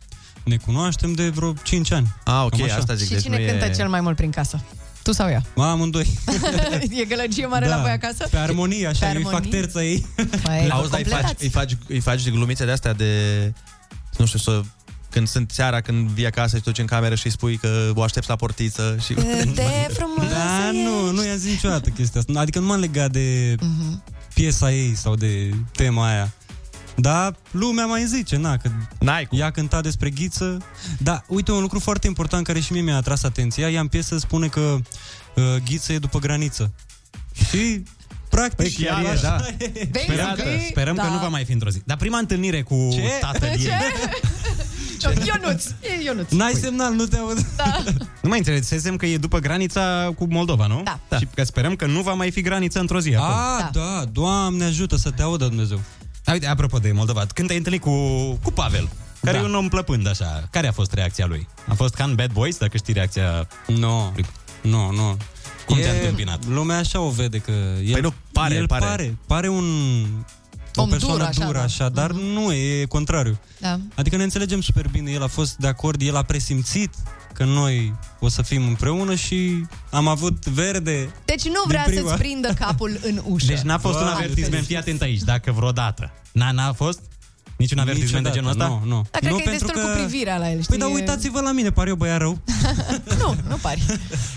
Ne 0.51 0.56
cunoaștem 0.56 1.12
de 1.12 1.28
vreo 1.28 1.52
5 1.62 1.93
ani. 1.93 2.14
Ah, 2.24 2.43
ok, 2.44 2.51
Cam 2.51 2.62
așa. 2.62 2.77
asta 2.77 2.94
zic. 2.94 3.16
Și 3.16 3.23
cine 3.23 3.39
cântă 3.39 3.68
cel 3.68 3.89
mai 3.89 4.01
mult 4.01 4.16
prin 4.16 4.31
casă? 4.31 4.60
Tu 5.07 5.12
sau 5.12 5.28
ea? 5.28 5.43
Amândoi. 5.57 6.19
e 7.01 7.05
gălăgie 7.05 7.47
mare 7.47 7.66
Da, 7.69 7.77
la 7.77 7.83
voi 7.83 7.91
acasă? 7.91 8.27
Pe 8.31 8.37
armonie, 8.37 8.87
așa, 8.87 9.07
Pe 9.07 9.12
eu 9.12 9.16
îi 9.16 9.23
fac 9.23 9.35
armonie? 9.35 9.61
terța 9.61 9.83
ei. 9.85 10.07
Păi, 10.43 10.69
Auzi, 10.70 10.91
dar 10.91 10.99
îi 11.01 11.05
faci, 11.05 11.20
completați. 11.20 11.43
îi, 11.45 11.49
faci, 11.51 11.77
îi 11.89 12.01
faci 12.01 12.23
de 12.23 12.31
glumițe 12.31 12.65
de 12.65 12.70
astea 12.70 12.93
de... 12.93 13.12
Nu 14.19 14.27
știu, 14.27 14.39
să... 14.39 14.61
Când 15.11 15.28
sunt 15.28 15.51
seara, 15.51 15.81
când 15.81 16.09
vii 16.09 16.27
acasă 16.27 16.57
și 16.57 16.62
te 16.62 16.70
duci 16.70 16.78
în 16.78 16.87
cameră 16.87 17.15
și 17.15 17.27
îi 17.27 17.33
spui 17.33 17.57
că 17.57 17.91
o 17.95 18.03
aștepți 18.03 18.28
la 18.28 18.37
portiță 18.37 18.97
și... 19.05 19.15
De 19.15 19.62
frumoasă 19.97 20.31
Da, 20.35 20.70
nu, 20.73 21.11
nu 21.11 21.24
i-am 21.24 21.37
zis 21.37 21.51
niciodată 21.51 21.89
chestia 21.91 22.20
asta. 22.20 22.41
Adică 22.41 22.59
nu 22.59 22.66
m-am 22.66 22.81
legat 22.81 23.11
de 23.11 23.55
Mhm. 23.61 24.03
piesa 24.35 24.73
ei 24.73 24.95
sau 24.97 25.15
de 25.15 25.51
tema 25.73 26.09
aia. 26.09 26.33
Da, 26.97 27.32
lumea 27.51 27.86
mai 27.86 28.05
zice, 28.06 28.36
na, 28.36 28.56
că 28.56 28.70
N-ai 28.98 29.28
ea 29.31 29.51
cânta 29.51 29.81
despre 29.81 30.10
ghiță. 30.10 30.59
Da, 30.98 31.23
uite, 31.28 31.52
un 31.52 31.60
lucru 31.60 31.78
foarte 31.78 32.06
important 32.06 32.47
care 32.47 32.60
și 32.60 32.73
mie 32.73 32.81
mi-a 32.81 32.97
atras 32.97 33.23
atenția, 33.23 33.70
ea 33.70 33.81
în 33.81 33.86
piesă 33.89 34.18
spune 34.18 34.47
că 34.47 34.60
uh, 34.60 35.44
ghiță 35.64 35.93
e 35.93 35.98
după 35.98 36.18
graniță. 36.18 36.73
Și 37.48 37.82
practic 38.31 38.56
Păi 38.56 38.85
chiar 38.86 39.05
e, 39.05 39.18
da. 39.23 39.36
Sperăm, 40.02 40.35
că, 40.35 40.43
sperăm 40.70 40.94
Da. 40.94 41.02
că 41.02 41.09
nu 41.09 41.18
va 41.18 41.28
mai 41.28 41.44
fi 41.44 41.52
într-o 41.52 41.70
zi. 41.70 41.82
Dar 41.85 41.97
prima 41.97 42.18
întâlnire 42.18 42.62
cu 42.62 42.89
Ce? 42.93 43.01
tatăl 43.20 43.48
ei... 43.48 43.59
Ce? 45.01 45.14
Ionuț, 45.24 45.64
e 45.64 46.02
Ionuț. 46.05 46.31
N-ai 46.31 46.52
semnal, 46.52 46.93
nu 46.94 47.05
te 47.05 47.16
aud. 47.16 47.47
Da. 47.56 47.82
Nu 48.23 48.28
mai 48.28 48.39
înțelegem 48.39 48.97
că 48.97 49.06
e 49.06 49.16
după 49.16 49.39
granița 49.39 50.12
cu 50.16 50.27
Moldova, 50.31 50.66
nu? 50.66 50.82
Da. 51.09 51.18
Și 51.18 51.28
că 51.35 51.44
sperăm 51.44 51.77
că 51.77 51.86
nu 51.86 52.01
va 52.02 52.12
mai 52.12 52.31
fi 52.31 52.40
graniță 52.40 52.81
într-o 52.81 53.01
zi 53.01 53.14
acolo. 53.14 53.32
Ah, 53.32 53.68
da. 53.73 53.81
da, 53.81 54.05
Doamne 54.12 54.64
ajută 54.64 54.97
să 54.97 55.10
te 55.10 55.23
audă 55.23 55.47
Dumnezeu. 55.47 55.81
Da, 56.27 56.32
uite, 56.32 56.47
apropo 56.47 56.78
de 56.78 56.93
Moldova, 56.93 57.24
când 57.35 57.47
te-ai 57.47 57.59
întâlnit 57.59 57.82
cu, 57.82 57.90
cu 58.43 58.51
Pavel, 58.55 58.89
care 59.23 59.36
Da. 59.36 59.43
e 59.43 59.47
un 59.47 59.55
om 59.55 59.69
plăpând 59.69 60.09
așa, 60.09 60.48
care 60.51 60.66
a 60.69 60.73
fost 60.73 60.93
reacția 60.93 61.27
lui? 61.27 61.48
A 61.69 61.74
fost 61.74 61.94
ca 61.94 62.05
în 62.05 62.15
Bad 62.15 62.32
Boys, 62.32 62.57
dacă 62.59 62.77
știi 62.77 62.93
reacția... 62.94 63.48
Nu, 63.66 64.12
nu, 64.62 64.90
nu. 64.90 65.16
Cum 65.66 65.78
E- 65.78 65.82
te-a 65.82 65.93
întâmpinat? 65.93 66.47
Lumea 66.47 66.78
așa 66.78 67.01
o 67.01 67.09
vede 67.11 67.39
că 67.39 67.51
el, 67.85 67.93
Păi 67.93 68.01
nu, 68.01 68.15
pare, 68.32 68.55
el 68.55 68.66
pare. 68.66 68.85
pare. 68.85 69.16
Pare 69.27 69.48
un 69.48 69.65
o 70.81 70.82
Om 70.82 70.89
persoană 70.89 71.19
dur, 71.19 71.27
așa, 71.27 71.44
dură 71.44 71.59
da. 71.59 71.65
așa, 71.65 71.89
dar 71.89 72.11
nu 72.12 72.53
e, 72.53 72.81
e 72.81 72.85
contrariu. 72.85 73.39
Da. 73.61 73.78
Adică 73.94 74.16
ne 74.16 74.23
înțelegem 74.23 74.61
super 74.61 74.89
bine, 74.89 75.11
el 75.11 75.23
a 75.23 75.27
fost 75.27 75.57
de 75.57 75.66
acord, 75.66 76.01
el 76.03 76.16
a 76.16 76.23
presimțit 76.23 76.90
că 77.32 77.44
noi 77.44 77.94
o 78.20 78.28
să 78.28 78.43
fim 78.43 78.66
împreună 78.66 79.15
și 79.15 79.66
am 79.90 80.09
avut 80.09 80.47
verde. 80.47 81.11
Deci 81.24 81.44
nu 81.44 81.51
Din 81.51 81.62
vrea 81.66 81.82
prima. 81.86 82.09
să-ți 82.09 82.20
prindă 82.23 82.48
capul 82.59 83.01
în 83.03 83.20
ușă. 83.24 83.47
Deci 83.47 83.59
n-a 83.61 83.78
fost 83.78 83.94
un 83.94 84.01
Doamne, 84.05 84.23
avertisment, 84.24 84.66
fii 84.66 84.77
atent 84.77 85.03
aici, 85.03 85.20
dacă 85.20 85.53
vreodată. 85.53 86.11
N-a, 86.32 86.51
n-a 86.51 86.73
fost? 86.73 87.01
Niciun 87.57 87.78
avertisment 87.78 88.24
de 88.24 88.31
genul 88.31 88.51
ăsta? 88.51 88.66
Nu, 88.66 88.82
nu. 88.85 89.07
Dar 89.11 89.20
cred 89.20 89.32
nu, 89.32 89.36
că 89.39 89.43
e 89.47 89.51
destul 89.51 89.70
cu 89.70 89.89
privirea 89.97 90.39
la 90.39 90.51
el, 90.51 90.62
știi? 90.62 90.78
Păi 90.78 90.89
da, 90.89 90.94
uitați-vă 90.94 91.40
la 91.40 91.53
mine, 91.53 91.70
pare 91.70 91.89
eu 91.89 91.94
băiat 91.94 92.19
rău. 92.19 92.39
Nu, 93.20 93.36
nu 93.48 93.57
pari. 93.57 93.82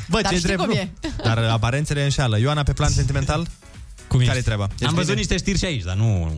Bă, 0.09 0.21
Dar 0.21 0.31
ce 0.31 0.37
știi 0.37 0.47
drept, 0.47 0.59
cum 0.59 0.69
nu. 0.69 0.75
e. 0.75 0.91
Dar 1.23 1.37
aparențele 1.37 2.03
înșeală. 2.03 2.39
Ioana, 2.39 2.63
pe 2.63 2.73
plan 2.73 2.89
sentimental? 2.89 3.47
Cum 4.09 4.25
Care-i 4.25 4.41
treaba? 4.41 4.63
Am 4.63 4.69
Ești 4.79 4.93
văzut 4.93 5.05
bine? 5.07 5.17
niște 5.17 5.37
știri 5.37 5.57
și 5.57 5.65
aici, 5.65 5.83
dar 5.83 5.95
nu... 5.95 6.31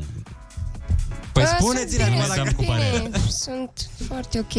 Păi 1.31 1.43
Da, 1.43 1.49
spuneți-ne 1.59 1.89
sunt 1.89 2.01
acum 2.01 2.13
bine, 2.13 2.25
dacă 2.27 2.41
sunt 2.43 2.55
cu 2.55 2.63
părerea. 2.63 2.99
bine, 3.01 3.17
Sunt 3.29 3.89
foarte 4.07 4.39
ok. 4.39 4.53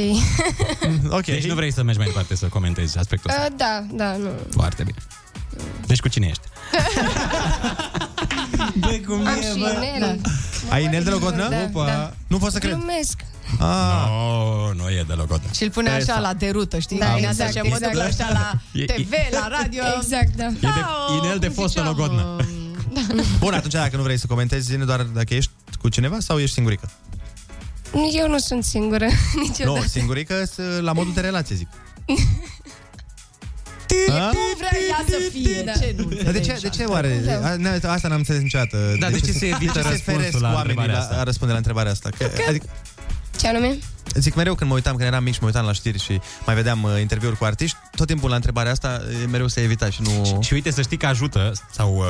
Ok. 1.19 1.25
Deci 1.25 1.47
nu 1.47 1.55
vrei 1.55 1.73
să 1.73 1.83
mergi 1.83 1.99
mai 1.99 2.07
departe 2.09 2.37
să 2.37 2.47
comentezi 2.47 2.99
aspectul 2.99 3.31
ăsta. 3.31 3.43
Uh, 3.51 3.55
da, 3.57 3.85
da, 3.93 4.17
nu. 4.17 4.31
Foarte 4.51 4.83
bine. 4.83 4.99
Deci 5.87 6.01
cu 6.01 6.09
cine 6.09 6.27
ești? 6.27 6.43
Băi, 8.81 9.03
cum 9.07 9.27
Am 9.27 9.37
e, 9.39 9.43
și 9.43 9.59
bă? 9.59 9.85
inel. 9.97 10.21
Ai 10.69 10.85
inel 10.85 11.03
de 11.03 11.11
logodnă? 11.11 11.49
Da, 11.49 11.57
Opa. 11.75 11.87
da. 11.87 12.13
Nu 12.27 12.39
pot 12.39 12.53
să 12.53 12.59
cred. 12.59 12.73
Glumesc. 12.75 13.21
Ah. 13.59 14.07
No, 14.09 14.73
nu 14.73 14.89
e 14.91 15.05
deloc 15.07 15.31
odată. 15.31 15.49
Și 15.55 15.63
îl 15.63 15.71
pune 15.71 15.91
așa 15.91 16.19
la 16.21 16.35
derută, 16.35 16.79
știi? 16.79 16.99
Da, 16.99 17.07
Dimineața 17.07 17.45
exact, 17.47 17.67
așa, 17.67 17.75
mă 17.75 17.79
duc 17.81 17.89
exact. 18.05 18.21
așa 18.21 18.33
la 18.33 18.61
E- 18.81 18.85
TV, 18.85 19.13
la 19.31 19.49
radio. 19.61 19.83
Exact, 19.97 20.35
da. 20.37 20.45
E 20.47 21.21
de 21.21 21.27
inel 21.27 21.39
de 21.39 21.49
fostă 21.49 21.83
logodnă. 21.83 22.37
Bun, 23.39 23.55
atunci 23.55 23.73
dacă 23.73 23.97
nu 23.97 24.03
vrei 24.03 24.19
să 24.19 24.27
comentezi, 24.27 24.67
zine 24.71 24.85
doar 24.85 25.03
dacă 25.03 25.35
ești 25.35 25.51
cu 25.81 25.89
cineva 25.89 26.17
sau 26.21 26.39
ești 26.39 26.55
singurică? 26.55 26.91
Eu 28.13 28.29
nu 28.29 28.39
sunt 28.39 28.65
singură 28.65 29.07
niciodată. 29.49 29.79
Nu, 29.81 29.85
singurică 29.87 30.45
s- 30.45 30.81
la 30.81 30.93
modul 30.93 31.13
de 31.13 31.21
relație, 31.21 31.57
zic. 31.57 31.69
A? 34.09 34.31
Nu 34.33 34.39
vrea 34.59 34.79
ea 34.89 35.05
să 35.09 35.17
fie, 35.33 35.63
Da. 35.65 35.73
ce 35.73 35.95
nu 35.97 36.05
Dar 36.23 36.33
de 36.33 36.41
ce, 36.41 36.59
de 36.63 36.69
ce 36.69 36.85
oare? 36.85 37.23
Da. 37.25 37.49
A, 37.49 37.57
ne- 37.57 37.81
Asta 37.87 38.09
n-am 38.09 38.17
înțeles 38.19 38.43
niciodată. 38.43 38.97
Da, 38.99 39.11
de 39.11 39.21
ce 39.21 39.33
se 39.33 39.47
evită 39.47 39.73
de 39.73 39.79
ce 39.79 39.83
se 39.85 39.89
răspunsul 39.89 40.21
feresc 40.23 40.39
la 40.41 40.53
oamenii 40.53 40.61
întrebarea 40.71 40.95
la, 40.95 41.01
asta? 41.01 41.17
a 41.21 41.23
răspunde 41.23 41.53
la 41.53 41.59
întrebarea 41.59 41.93
asta? 41.93 42.09
Că, 42.19 42.31
adică, 42.49 42.67
Ce 43.43 43.49
anume? 43.49 43.79
zic 44.15 44.35
mereu 44.35 44.55
când 44.55 44.71
mă 44.71 44.77
uitam, 44.77 44.97
când 44.97 45.09
eram 45.09 45.23
mic 45.23 45.33
și 45.33 45.39
mă 45.41 45.47
uitam 45.47 45.65
la 45.65 45.73
știri 45.73 45.99
și 45.99 46.21
mai 46.47 46.55
vedeam 46.55 46.83
uh, 46.83 47.01
interviuri 47.01 47.37
cu 47.37 47.45
artiști, 47.45 47.77
tot 47.97 48.07
timpul 48.07 48.29
la 48.29 48.35
întrebarea 48.35 48.73
asta 48.73 49.01
e 49.23 49.27
mereu 49.27 49.47
se 49.47 49.61
evita 49.61 49.91
și 49.91 50.03
nu... 50.03 50.41
Și 50.43 50.53
uite 50.53 50.71
să 50.71 50.83
știi 50.83 50.97
că 50.97 51.07
ajută 51.07 51.53
sau 51.71 51.97
uh, 51.97 52.05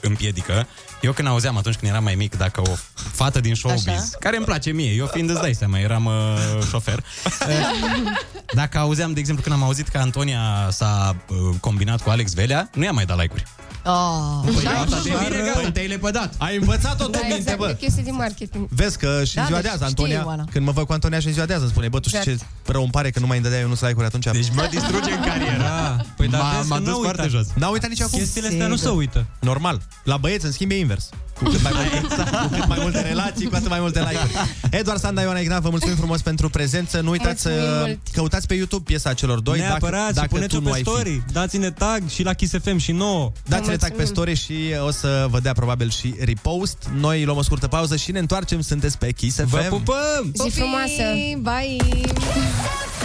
împiedică. 0.00 0.66
Eu 1.00 1.12
când 1.12 1.28
auzeam 1.28 1.56
atunci 1.56 1.76
când 1.76 1.90
eram 1.90 2.04
mai 2.04 2.14
mic 2.14 2.36
dacă 2.36 2.60
o 2.60 2.72
fată 2.94 3.40
din 3.40 3.54
showbiz, 3.54 3.88
Așa. 3.88 4.02
care 4.20 4.36
îmi 4.36 4.44
place 4.44 4.70
mie, 4.70 4.92
eu 4.92 5.06
fiind 5.06 5.30
îți 5.30 5.40
dai 5.40 5.54
seama, 5.54 5.78
eram 5.78 6.04
uh, 6.04 6.66
șofer. 6.68 7.04
Uh, 7.48 8.12
dacă 8.54 8.78
auzeam, 8.78 9.12
de 9.12 9.20
exemplu, 9.20 9.42
când 9.42 9.56
am 9.56 9.62
auzit 9.62 9.88
că 9.88 9.98
Antonia 9.98 10.68
s-a 10.70 11.16
uh, 11.28 11.36
combinat 11.60 12.02
cu 12.02 12.10
Alex 12.10 12.34
Velea, 12.34 12.70
nu 12.74 12.84
i-am 12.84 12.94
mai 12.94 13.04
dat 13.04 13.20
like-uri. 13.20 13.44
Oh, 13.84 14.40
Păi 14.44 14.62
da, 14.64 14.70
asta 14.70 15.00
de 15.04 15.10
așa. 15.10 15.28
bine, 15.28 15.42
gata, 15.54 15.70
te-ai 15.70 15.86
lepădat. 15.86 16.34
Ai 16.38 16.56
învățat-o 16.56 17.04
tu 17.04 17.10
Da, 17.10 17.18
minte, 17.20 17.36
exact, 17.36 17.58
bă! 17.58 17.66
de 17.66 17.76
chestii 17.76 18.02
din 18.02 18.14
marketing. 18.14 18.66
Vezi 18.70 18.98
că 18.98 19.24
și 19.24 19.34
Da, 19.34 19.40
în 19.40 19.46
ziua 19.46 19.60
deci 19.60 19.70
de 19.70 19.76
azi, 19.76 19.90
știe 19.90 20.04
Antonia, 20.04 20.20
Ioana. 20.26 20.44
când 20.52 20.64
mă 20.66 20.72
văd 20.72 20.86
cu 20.86 20.92
Antonia 20.92 21.20
și 21.20 21.26
în 21.26 21.32
ziua 21.32 21.46
de 21.46 21.52
azi, 21.52 21.62
îmi 21.62 21.70
spune, 21.70 21.88
bă, 21.88 22.00
tu 22.00 22.08
știi 22.08 22.20
Exact. 22.20 22.38
ce 22.66 22.72
rău 22.72 22.82
îmi 22.82 22.90
pare 22.90 23.10
că 23.10 23.18
nu 23.20 23.26
mai 23.26 23.36
îmi 23.36 23.44
dădea 23.46 23.60
eu 23.60 23.68
nu 23.68 23.74
like-uri 23.80 24.06
atunci. 24.06 24.24
Deci 24.32 24.50
mă 24.54 24.68
distruge 24.70 25.10
în 25.12 25.20
carieră. 25.20 25.56
Da. 25.62 25.96
Păi 26.16 26.28
dar 26.28 26.40
M-a- 26.40 26.56
vezi 26.56 26.68
m-a 26.68 26.76
că 26.76 26.82
dus 26.82 26.92
n-a 26.92 26.98
foarte 26.98 27.22
uitat. 27.22 27.36
jos. 27.36 27.46
N-a 27.54 27.68
uitat 27.68 27.88
nici 27.88 28.00
acum. 28.00 28.18
Chestiile 28.18 28.48
astea 28.48 28.66
nu 28.66 28.76
se 28.76 28.88
uită. 28.88 29.26
Normal. 29.40 29.80
La 30.04 30.16
băieți, 30.16 30.44
în 30.44 30.52
schimb, 30.52 30.70
e 30.70 30.78
invers. 30.78 31.08
Cu 31.42 31.48
cât 31.48 31.62
mai, 31.62 31.72
multe, 31.72 32.14
cu 32.42 32.48
cât 32.58 32.66
mai 32.66 32.78
multe 32.80 33.00
relații, 33.00 33.46
cu 33.48 33.54
atât 33.54 33.68
mai 33.68 33.80
multe 33.80 33.98
like-uri. 34.00 34.30
Eduard 34.70 35.00
Sanda, 35.00 35.20
Ioana 35.22 35.38
Ignat, 35.38 35.60
vă 35.62 35.68
mulțumim 35.70 35.96
frumos 35.96 36.20
pentru 36.22 36.48
prezență. 36.50 37.00
Nu 37.00 37.10
uitați 37.10 37.46
Mulțumim 37.48 37.72
să 37.74 37.82
mult. 37.86 37.98
căutați 38.12 38.46
pe 38.46 38.54
YouTube 38.54 38.82
piesa 38.86 39.12
celor 39.12 39.40
doi. 39.40 39.58
Neapărat 39.58 39.92
dacă, 40.00 40.08
și 40.08 40.14
dacă 40.14 40.26
puneți-o 40.28 40.58
tu 40.58 40.64
nu 40.64 40.70
pe 40.70 40.76
ai 40.76 40.82
fi. 40.82 40.88
story. 40.90 41.22
Dați-ne 41.32 41.70
tag 41.70 42.08
și 42.08 42.22
la 42.22 42.32
Kiss 42.32 42.54
FM 42.62 42.76
și 42.76 42.92
nouă. 42.92 43.32
Dați-ne 43.70 43.88
tag 43.88 43.96
pe 43.96 44.04
mulțumim. 44.04 44.34
story 44.34 44.34
și 44.34 44.74
o 44.86 44.90
să 44.90 45.26
vă 45.30 45.40
dea 45.40 45.52
probabil 45.52 45.90
și 45.90 46.14
repost. 46.20 46.90
Noi 46.98 47.24
luăm 47.24 47.36
o 47.36 47.42
scurtă 47.42 47.68
pauză 47.68 47.96
și 47.96 48.12
ne 48.12 48.18
întoarcem. 48.18 48.60
Sunteți 48.60 48.98
pe 48.98 49.12
Kiss 49.12 49.36
FM. 49.36 49.48
Vă 49.48 49.66
pupăm! 49.68 50.32
Zi 50.44 50.50
frumoasă! 50.50 51.02
Bye! 51.38 52.99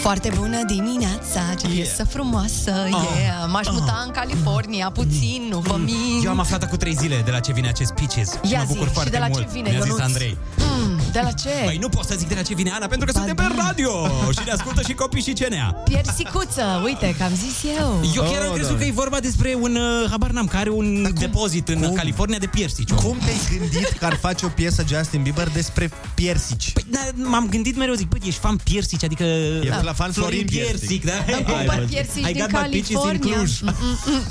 Foarte 0.00 0.32
bună 0.36 0.58
dimineața, 0.66 1.40
ce 1.60 1.66
Yeah. 1.66 1.74
piesă 1.86 2.04
frumoasă, 2.04 2.72
yeah. 2.88 3.44
M-aș 3.50 3.66
muta 3.70 4.02
în 4.06 4.10
California 4.12 4.90
puțin, 4.90 5.46
nu 5.50 5.58
vă 5.58 5.76
mint. 5.84 6.24
Eu 6.24 6.30
am 6.30 6.38
aflat 6.40 6.68
cu 6.68 6.76
trei 6.76 6.94
zile 6.94 7.22
de 7.24 7.30
la 7.30 7.38
ce 7.40 7.52
vine 7.52 7.68
acest 7.68 7.92
Peaches 7.92 8.30
și 8.44 8.52
Ia 8.52 8.58
mă 8.58 8.64
zi, 8.66 8.72
bucur 8.72 8.86
și 8.86 8.92
foarte 8.92 9.10
de 9.10 9.18
la 9.18 9.24
ce 9.24 9.30
mult. 9.34 9.48
vine, 9.48 9.70
Mi-a 9.70 9.78
zis 9.80 9.88
Ionuț? 9.88 10.02
Andrei. 10.04 10.36
Mm, 10.58 11.00
de 11.12 11.20
la 11.22 11.30
ce? 11.30 11.48
Păi 11.64 11.78
nu 11.80 11.88
pot 11.88 12.04
să 12.04 12.14
zic 12.18 12.28
de 12.28 12.34
la 12.34 12.42
ce 12.42 12.54
vine 12.54 12.70
Ana, 12.70 12.86
pentru 12.86 13.06
că 13.06 13.12
Ba 13.12 13.18
suntem 13.18 13.36
pe 13.46 13.54
da. 13.56 13.64
radio 13.66 13.90
și 14.36 14.40
ne 14.44 14.50
ascultă 14.52 14.82
și 14.86 14.92
copii 14.92 15.22
și 15.22 15.32
cenea. 15.32 15.64
Piersicuță, 15.84 16.80
uite, 16.84 17.14
că 17.18 17.22
am 17.22 17.32
zis 17.34 17.70
eu. 17.78 18.00
Eu 18.14 18.22
chiar 18.22 18.42
am 18.42 18.48
Oh, 18.48 18.54
crezut 18.54 18.72
da. 18.72 18.78
că 18.78 18.84
e 18.84 18.90
vorba 18.90 19.18
despre 19.20 19.56
un, 19.60 19.74
uh, 19.76 20.10
habar 20.10 20.30
n-am, 20.30 20.46
care 20.46 20.60
are 20.60 20.70
un 20.70 21.12
depozit 21.18 21.68
în 21.68 21.92
California 21.94 22.38
de 22.38 22.46
piersici. 22.46 22.90
Cum 22.92 23.16
te-ai 23.24 23.58
gândit 23.58 23.88
că 23.98 24.04
ar 24.04 24.14
face 24.16 24.44
o 24.44 24.48
piesă 24.48 24.84
Justin 24.88 25.22
Bieber 25.22 25.48
despre 25.48 25.90
piersici? 26.14 26.72
Păi, 26.72 26.84
da, 26.90 26.98
m-am 27.14 27.46
gândit 27.48 27.76
mereu, 27.76 27.94
zic, 27.94 28.08
băi, 28.08 28.20
ești 28.24 28.40
fan 28.40 28.56
piersici, 28.64 29.04
adică... 29.04 29.24
E 29.76 29.82
la 29.82 29.92
fan 29.92 30.12
Florin 30.12 30.46
Piersic. 30.46 31.04
da? 31.04 31.12
Îmi 31.26 31.44
cumpăr 31.44 31.84
piersici 31.88 32.24
Ai 32.24 32.32
din 32.32 32.46
got 32.50 32.62
my 32.62 32.68
peaches 32.70 32.88
in 32.88 32.96
California. 32.96 33.36
Cluj. 33.36 33.60
Mm, 33.60 33.74
mm, 33.80 33.98
mm. 34.06 34.22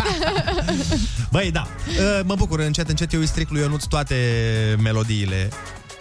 Băi, 1.31 1.51
da, 1.51 1.67
uh, 1.87 2.19
mă 2.25 2.35
bucur, 2.35 2.59
încet, 2.59 2.89
încet 2.89 3.13
eu 3.13 3.19
îi 3.19 3.27
stric 3.27 3.49
lui 3.49 3.61
Ionuț 3.61 3.83
toate 3.83 4.15
melodiile. 4.81 5.49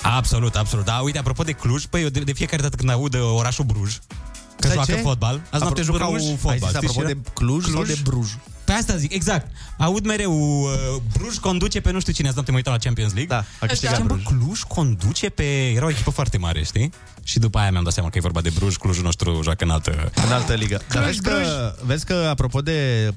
Absolut, 0.02 0.54
absolut. 0.54 0.84
Da, 0.84 0.98
uite, 0.98 1.18
apropo 1.18 1.42
de 1.42 1.52
Cluj, 1.52 1.84
păi 1.84 2.02
eu 2.02 2.08
de, 2.08 2.20
de 2.20 2.32
fiecare 2.32 2.62
dată 2.62 2.76
când 2.76 2.90
aud 2.90 3.14
uh, 3.14 3.20
orașul 3.36 3.64
Bruj, 3.64 3.96
că 3.96 4.66
Stai, 4.66 4.72
joacă 4.74 4.92
ce? 4.92 4.98
fotbal, 4.98 5.34
azi 5.50 5.62
noapte 5.62 5.80
Apropo 5.80 5.98
jucau 5.98 6.10
Bruj? 6.10 6.22
Ai 6.28 6.36
fotbal. 6.36 6.58
zis 6.58 6.68
știți 6.68 6.86
apropo 6.86 7.08
ce 7.08 7.14
de 7.14 7.20
Cluj 7.34 7.64
sau 7.64 7.84
de 7.84 7.98
Bruj? 8.02 8.28
Pe 8.66 8.72
asta 8.72 8.96
zic, 8.96 9.12
exact. 9.12 9.46
Aud 9.78 10.04
mereu, 10.06 10.60
uh, 10.62 10.68
Bruj 11.18 11.36
conduce 11.36 11.80
pe 11.80 11.90
nu 11.90 12.00
știu 12.00 12.12
cine, 12.12 12.26
azi 12.26 12.34
noapte 12.34 12.52
mă 12.52 12.56
uitam 12.56 12.72
la 12.72 12.78
Champions 12.78 13.12
League. 13.14 13.36
Da, 13.36 13.44
a 13.60 13.66
câștigat 13.66 13.94
Ziceam, 13.94 14.06
bă, 14.08 14.14
Bruj. 14.24 14.38
Cluj 14.38 14.60
conduce 14.62 15.28
pe... 15.28 15.68
Era 15.70 15.84
o 15.84 15.90
echipă 15.90 16.10
foarte 16.10 16.38
mare, 16.38 16.62
știi? 16.64 16.92
Și 17.22 17.38
după 17.38 17.58
aia 17.58 17.70
mi-am 17.70 17.84
dat 17.84 17.92
seama 17.92 18.08
că 18.10 18.18
e 18.18 18.20
vorba 18.20 18.40
de 18.40 18.50
Bruj, 18.54 18.76
Clujul 18.76 19.02
nostru 19.04 19.40
joacă 19.42 19.64
în 19.64 19.70
altă... 19.70 20.12
În 20.26 20.32
altă 20.32 20.54
ligă. 20.54 20.80
Dar 20.92 21.04
vezi 21.04 21.20
că, 21.22 21.74
vezi 21.84 22.04
că, 22.04 22.26
apropo 22.30 22.60
de 22.60 23.10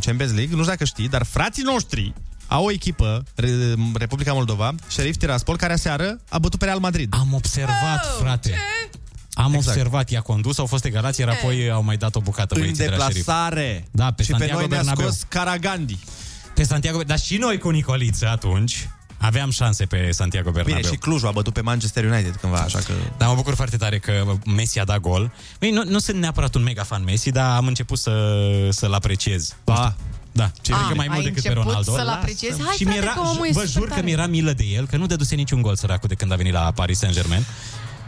Champions 0.00 0.32
League, 0.32 0.56
nu 0.56 0.62
știu 0.62 0.72
dacă 0.72 0.84
știi, 0.84 1.08
dar 1.08 1.22
frații 1.24 1.62
noștri 1.62 2.12
au 2.46 2.64
o 2.64 2.70
echipă, 2.70 3.24
Re- 3.34 3.74
Republica 3.94 4.32
Moldova, 4.32 4.74
Sheriff 4.86 5.18
Tiraspol, 5.18 5.56
care 5.56 5.72
aseară 5.72 6.20
a 6.28 6.38
bătut 6.38 6.58
pe 6.58 6.64
Real 6.64 6.78
Madrid. 6.78 7.14
Am 7.18 7.32
observat, 7.34 8.04
Oh, 8.04 8.18
frate. 8.20 8.54
Am 9.34 9.54
Exact. 9.54 9.76
observat, 9.76 10.10
i-a 10.10 10.20
condus, 10.20 10.58
au 10.58 10.66
fost 10.66 10.84
egalați, 10.84 11.20
iar 11.20 11.28
apoi 11.28 11.70
au 11.70 11.82
mai 11.82 11.96
dat 11.96 12.14
o 12.14 12.20
bucată 12.20 12.54
În 12.54 12.60
băieții 12.60 12.84
de 12.84 12.90
la 12.90 12.96
Sheriff. 12.96 13.14
deplasare. 13.26 13.84
Da, 13.90 14.12
pe 14.12 14.22
și 14.22 14.30
pe 14.30 14.36
Santiago 14.36 14.60
noi 14.60 14.68
ne-a 14.68 14.78
Bernabeu. 14.78 15.06
scos 15.06 15.26
Caragandi. 15.28 15.98
Pe 16.54 16.62
Santiago, 16.62 17.02
dar 17.02 17.18
și 17.18 17.36
noi 17.36 17.58
cu 17.58 17.70
Nicoliță 17.70 18.28
atunci 18.28 18.88
aveam 19.18 19.50
șanse 19.50 19.84
pe 19.84 20.10
Santiago 20.12 20.50
Bernabeu. 20.50 20.76
Bine, 20.80 20.88
și 20.92 20.98
Clujul 20.98 21.28
a 21.28 21.30
bătut 21.30 21.52
pe 21.52 21.60
Manchester 21.60 22.04
United 22.04 22.36
cândva, 22.40 22.58
așa 22.58 22.78
că... 22.78 22.92
Dar 23.18 23.28
mă 23.28 23.34
bucur 23.34 23.54
foarte 23.54 23.76
tare 23.76 23.98
că 23.98 24.24
Messi 24.46 24.78
a 24.78 24.84
dat 24.84 24.98
gol. 25.00 25.32
Băi, 25.58 25.70
nu, 25.70 25.82
nu 25.86 25.98
sunt 25.98 26.18
neapărat 26.18 26.54
un 26.54 26.62
mega 26.62 26.82
fan 26.82 27.04
Messi, 27.04 27.30
dar 27.30 27.56
am 27.56 27.66
început 27.66 27.98
să, 27.98 28.12
să-l 28.70 28.92
apreciez. 28.92 29.56
Ba, 29.64 29.96
da, 30.32 30.50
ce 30.60 30.72
Ah, 30.72 30.78
că 30.88 30.94
mai 30.94 31.06
mult 31.08 31.18
ai 31.18 31.24
decât 31.24 31.42
pe 31.42 31.48
început 31.48 31.66
Ronaldo. 31.68 31.94
să-l 31.96 32.08
apreciezi? 32.08 32.62
Hai, 32.62 32.74
și 32.76 32.84
frate, 32.84 32.98
mi-era, 32.98 33.12
că 33.12 33.20
omul 33.20 33.46
e 33.46 33.50
vă 33.52 33.58
super 33.58 33.68
jur 33.68 33.82
că 33.84 33.88
tare. 33.88 34.02
mi-era 34.02 34.26
milă 34.26 34.52
de 34.52 34.64
el, 34.64 34.86
că 34.86 34.96
nu 34.96 35.06
dăduse 35.06 35.34
niciun 35.34 35.62
gol 35.62 35.76
săracul 35.76 36.08
de 36.08 36.14
când 36.14 36.32
a 36.32 36.36
venit 36.36 36.52
la 36.52 36.72
Paris 36.74 36.98
Saint-Germain. 36.98 37.44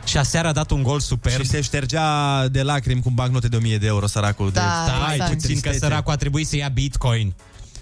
Și 0.06 0.16
aseară 0.16 0.48
a 0.48 0.52
dat 0.52 0.70
un 0.70 0.82
gol 0.82 1.00
superb. 1.00 1.42
Și 1.42 1.48
se 1.48 1.60
ștergea 1.60 2.48
de 2.48 2.62
lacrimi 2.62 3.02
cu 3.02 3.10
bancnote 3.10 3.48
de 3.48 3.56
1000 3.56 3.78
de 3.78 3.86
euro, 3.86 4.06
săracul. 4.06 4.50
Da, 4.50 4.60
de... 4.60 4.90
Stai 4.92 5.14
exact. 5.14 5.32
puțin 5.32 5.54
că 5.54 5.60
tristețe. 5.60 5.78
săracul 5.78 6.12
a 6.12 6.16
trebuit 6.16 6.46
să 6.46 6.56
ia 6.56 6.68
bitcoin. 6.68 7.34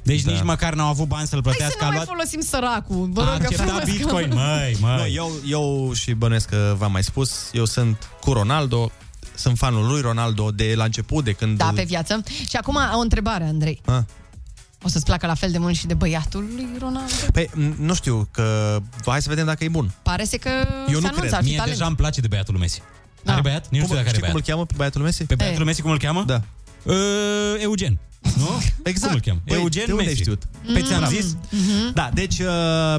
Deci 0.03 0.23
Da. 0.23 0.33
nici 0.33 0.43
măcar 0.43 0.75
n-au 0.75 0.89
avut 0.89 1.09
bani 1.09 1.27
să-l 1.27 1.41
Hai 1.45 1.53
să 1.53 1.59
plătească. 1.59 1.79
nu 1.81 1.87
a 1.87 1.89
mai 1.89 1.97
luat... 1.97 2.07
folosim 2.09 2.41
săracul. 2.41 3.09
Vă 3.13 3.21
A 3.21 3.25
rog, 3.25 3.35
acceptat 3.35 3.67
frumos, 3.67 3.83
că- 3.83 3.91
bitcoin, 3.91 4.33
măi, 4.45 4.77
măi. 4.81 4.97
Nu, 4.97 5.07
eu, 5.15 5.31
eu 5.47 5.93
și 5.95 6.13
bănesc 6.13 6.49
că 6.49 6.75
v-am 6.79 6.93
mai 6.93 7.03
spus, 7.03 7.51
eu 7.53 7.65
sunt 7.65 8.09
cu 8.21 8.33
Ronaldo, 8.33 8.91
sunt 9.35 9.59
fanul 9.59 9.87
lui 9.87 10.01
Ronaldo 10.01 10.51
de 10.51 10.73
la 10.77 10.85
început, 10.85 11.25
de 11.25 11.33
când... 11.33 11.57
Da, 11.59 11.73
pe 11.75 11.83
viață. 11.87 12.23
Și 12.49 12.57
acum 12.57 12.79
o 12.95 12.99
întrebare, 12.99 13.45
Andrei. 13.45 13.81
Ah. 13.85 13.99
O 14.85 14.89
să-ți 14.89 15.05
placă 15.05 15.27
la 15.27 15.35
fel 15.35 15.51
de 15.51 15.59
mult 15.59 15.77
și 15.77 15.87
de 15.87 15.95
băiatul 15.95 16.47
lui 16.55 16.67
Ronaldo? 16.79 17.13
Păi, 17.33 17.47
m- 17.47 17.77
nu 17.79 17.95
știu, 17.95 18.29
că 18.31 18.79
hai 19.07 19.23
să 19.23 19.29
vedem 19.29 19.45
dacă 19.47 19.65
e 19.65 19.69
bun. 19.69 19.91
Pare 20.03 20.25
să 20.25 20.37
că 20.37 20.49
Eu 20.49 20.67
se 20.87 20.91
nu 20.91 20.97
anunță, 20.97 21.21
cred. 21.21 21.33
ar 21.33 21.41
fi 21.43 21.49
Mie 21.49 21.57
talent. 21.57 21.77
deja 21.77 21.87
îmi 21.87 21.97
place 21.97 22.21
de 22.21 22.27
băiatul 22.29 22.53
lui 22.53 22.63
Messi. 22.63 22.83
Are 23.27 23.41
băiat? 23.41 23.63
Nici 23.71 23.81
nu 23.81 23.87
Cum, 23.87 23.87
știu 23.87 23.95
dacă 23.97 24.09
are 24.09 24.17
știi 24.17 24.21
cum 24.21 24.35
îl 24.35 24.41
băiat. 24.41 24.47
cheamă 24.49 24.67
pe 24.67 24.75
băiatul 24.77 25.03
Messi? 25.03 25.25
Pe 25.25 25.35
băiatul 25.35 25.59
lui 25.59 25.67
Messi 25.67 25.83
cum 25.83 25.91
îl 25.91 25.99
cheamă? 25.99 26.25
Da. 26.27 26.41
Uh, 26.83 26.95
Eugen. 27.59 27.99
Nu? 28.39 28.63
Exact. 28.83 29.07
Cum 29.13 29.15
îl 29.15 29.21
cheamă? 29.21 29.41
Păi, 29.45 29.57
Eugen 29.57 29.83
de 29.87 29.93
unde 29.93 30.03
ai 30.05 30.09
Messi. 30.09 30.21
știut? 30.21 30.43
Pe 30.73 30.83
ți-am 30.83 31.07
zis? 31.09 31.37
Da, 31.95 32.11
deci, 32.15 32.39
uh, 32.39 32.47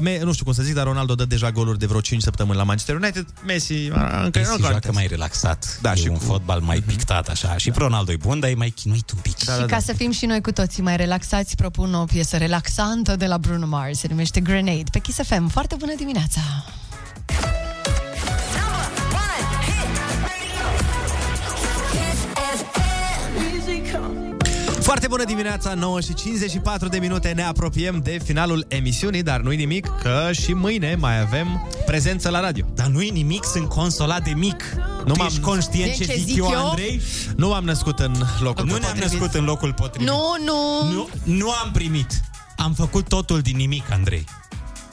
me, 0.00 0.20
nu 0.22 0.32
știu 0.32 0.44
cum 0.44 0.52
să 0.52 0.62
zic, 0.62 0.74
dar 0.74 0.84
Ronaldo 0.84 1.14
dă 1.14 1.24
deja 1.24 1.50
goluri 1.50 1.78
de 1.78 1.86
vreo 1.86 2.00
5 2.00 2.22
săptămâni 2.22 2.56
la 2.58 2.62
Manchester 2.64 2.94
United. 2.96 3.26
Messi 3.46 3.72
uh, 3.72 3.78
încă 4.24 4.38
Messi 4.38 4.50
nu 4.50 4.56
joacă 4.56 4.60
contează. 4.72 4.90
mai 4.92 5.06
relaxat. 5.06 5.78
Da, 5.82 5.92
e 5.92 5.94
și 5.94 6.08
un 6.08 6.16
cu- 6.16 6.24
fotbal 6.24 6.60
mai 6.60 6.80
pictat 6.86 7.28
așa. 7.28 7.56
Și 7.56 7.72
Ronaldo 7.74 8.12
e 8.12 8.16
bun, 8.16 8.40
dar 8.40 8.50
e 8.50 8.54
mai 8.54 8.70
chinuit 8.70 9.10
un 9.10 9.18
pic. 9.22 9.44
Da, 9.44 9.52
și 9.52 9.58
da, 9.58 9.64
ca 9.64 9.74
da. 9.76 9.78
să 9.80 9.92
fim 9.92 10.10
și 10.10 10.26
noi 10.26 10.40
cu 10.40 10.52
toții 10.52 10.82
mai 10.82 10.96
relaxați, 10.96 11.56
propun 11.56 11.94
o 11.94 12.04
piesă 12.04 12.36
relaxantă 12.36 13.16
de 13.16 13.26
la 13.26 13.38
Bruno 13.38 13.66
Mars. 13.66 13.98
Se 13.98 14.06
numește 14.10 14.40
Grenade. 14.40 14.82
Pe 14.92 14.98
Kiss 14.98 15.18
FM. 15.22 15.48
Foarte 15.48 15.74
bună 15.78 15.92
dimineața! 15.96 16.40
Foarte 24.86 25.06
bună 25.08 25.24
dimineața, 25.24 25.74
9 25.74 26.00
și 26.00 26.14
54 26.14 26.88
de 26.88 26.98
minute 26.98 27.28
Ne 27.28 27.42
apropiem 27.42 28.00
de 28.02 28.18
finalul 28.24 28.64
emisiunii 28.68 29.22
Dar 29.22 29.40
nu-i 29.40 29.56
nimic, 29.56 29.86
că 30.02 30.30
și 30.32 30.52
mâine 30.52 30.96
mai 31.00 31.20
avem 31.20 31.68
prezență 31.86 32.28
la 32.30 32.40
radio 32.40 32.66
Dar 32.74 32.86
nu-i 32.86 33.10
nimic, 33.10 33.44
sunt 33.44 33.68
consolat 33.68 34.24
de 34.24 34.30
mic. 34.30 34.62
Nu 35.04 35.12
tu 35.12 35.18
m-am- 35.18 35.26
ești 35.26 35.40
conștient 35.40 35.94
ce, 35.94 36.04
Ce 36.04 36.14
zic, 36.14 36.26
zic 36.26 36.36
eu, 36.36 36.48
eu? 36.52 36.68
Andrei? 36.68 37.00
Nu 37.36 37.48
m-am 37.48 37.64
născut 37.64 37.98
în 37.98 38.14
locul 38.40 38.64
Nu 38.64 38.70
ne-am 38.76 38.80
potrivit. 38.92 39.12
născut 39.12 39.34
în 39.34 39.44
locul 39.44 39.72
potrivit. 39.72 40.08
Nu, 40.08 40.20
nu! 40.44 40.90
Nu, 40.92 41.08
nu 41.22 41.50
am 41.50 41.70
primit. 41.72 42.20
Am 42.56 42.72
făcut 42.72 43.08
totul 43.08 43.40
din 43.40 43.56
nimic, 43.56 43.90
Andrei. 43.90 44.24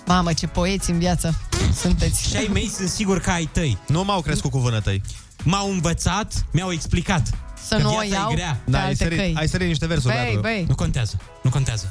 Mamă, 0.05 0.33
ce 0.33 0.47
poeți 0.47 0.89
în 0.89 0.99
viață 0.99 1.33
sunteți. 1.81 2.29
Și 2.29 2.35
ai 2.35 2.49
mei 2.53 2.67
sunt 2.75 2.89
sigur 2.89 3.19
că 3.19 3.29
ai 3.29 3.49
tăi. 3.51 3.77
Nu 3.87 4.03
m-au 4.03 4.21
crescut 4.21 4.51
cu 4.51 4.59
vânătăi 4.59 5.01
M-au 5.43 5.71
învățat, 5.71 6.45
mi-au 6.51 6.71
explicat. 6.71 7.29
Să 7.67 7.75
că 7.75 7.81
nu 7.81 7.89
o 7.95 7.99
viața 7.99 8.15
iau 8.15 8.31
e 8.31 8.33
grea. 8.35 8.61
pe 8.65 8.71
Da, 8.71 8.77
ai 8.79 8.83
alte 8.85 9.03
sărit, 9.03 9.17
căi. 9.17 9.33
ai 9.37 9.47
sărit 9.47 9.67
niște 9.67 9.85
versuri 9.85 10.13
Băi, 10.13 10.25
Radu. 10.27 10.39
băi. 10.39 10.65
Nu 10.67 10.75
contează, 10.75 11.15
nu 11.43 11.49
contează. 11.49 11.89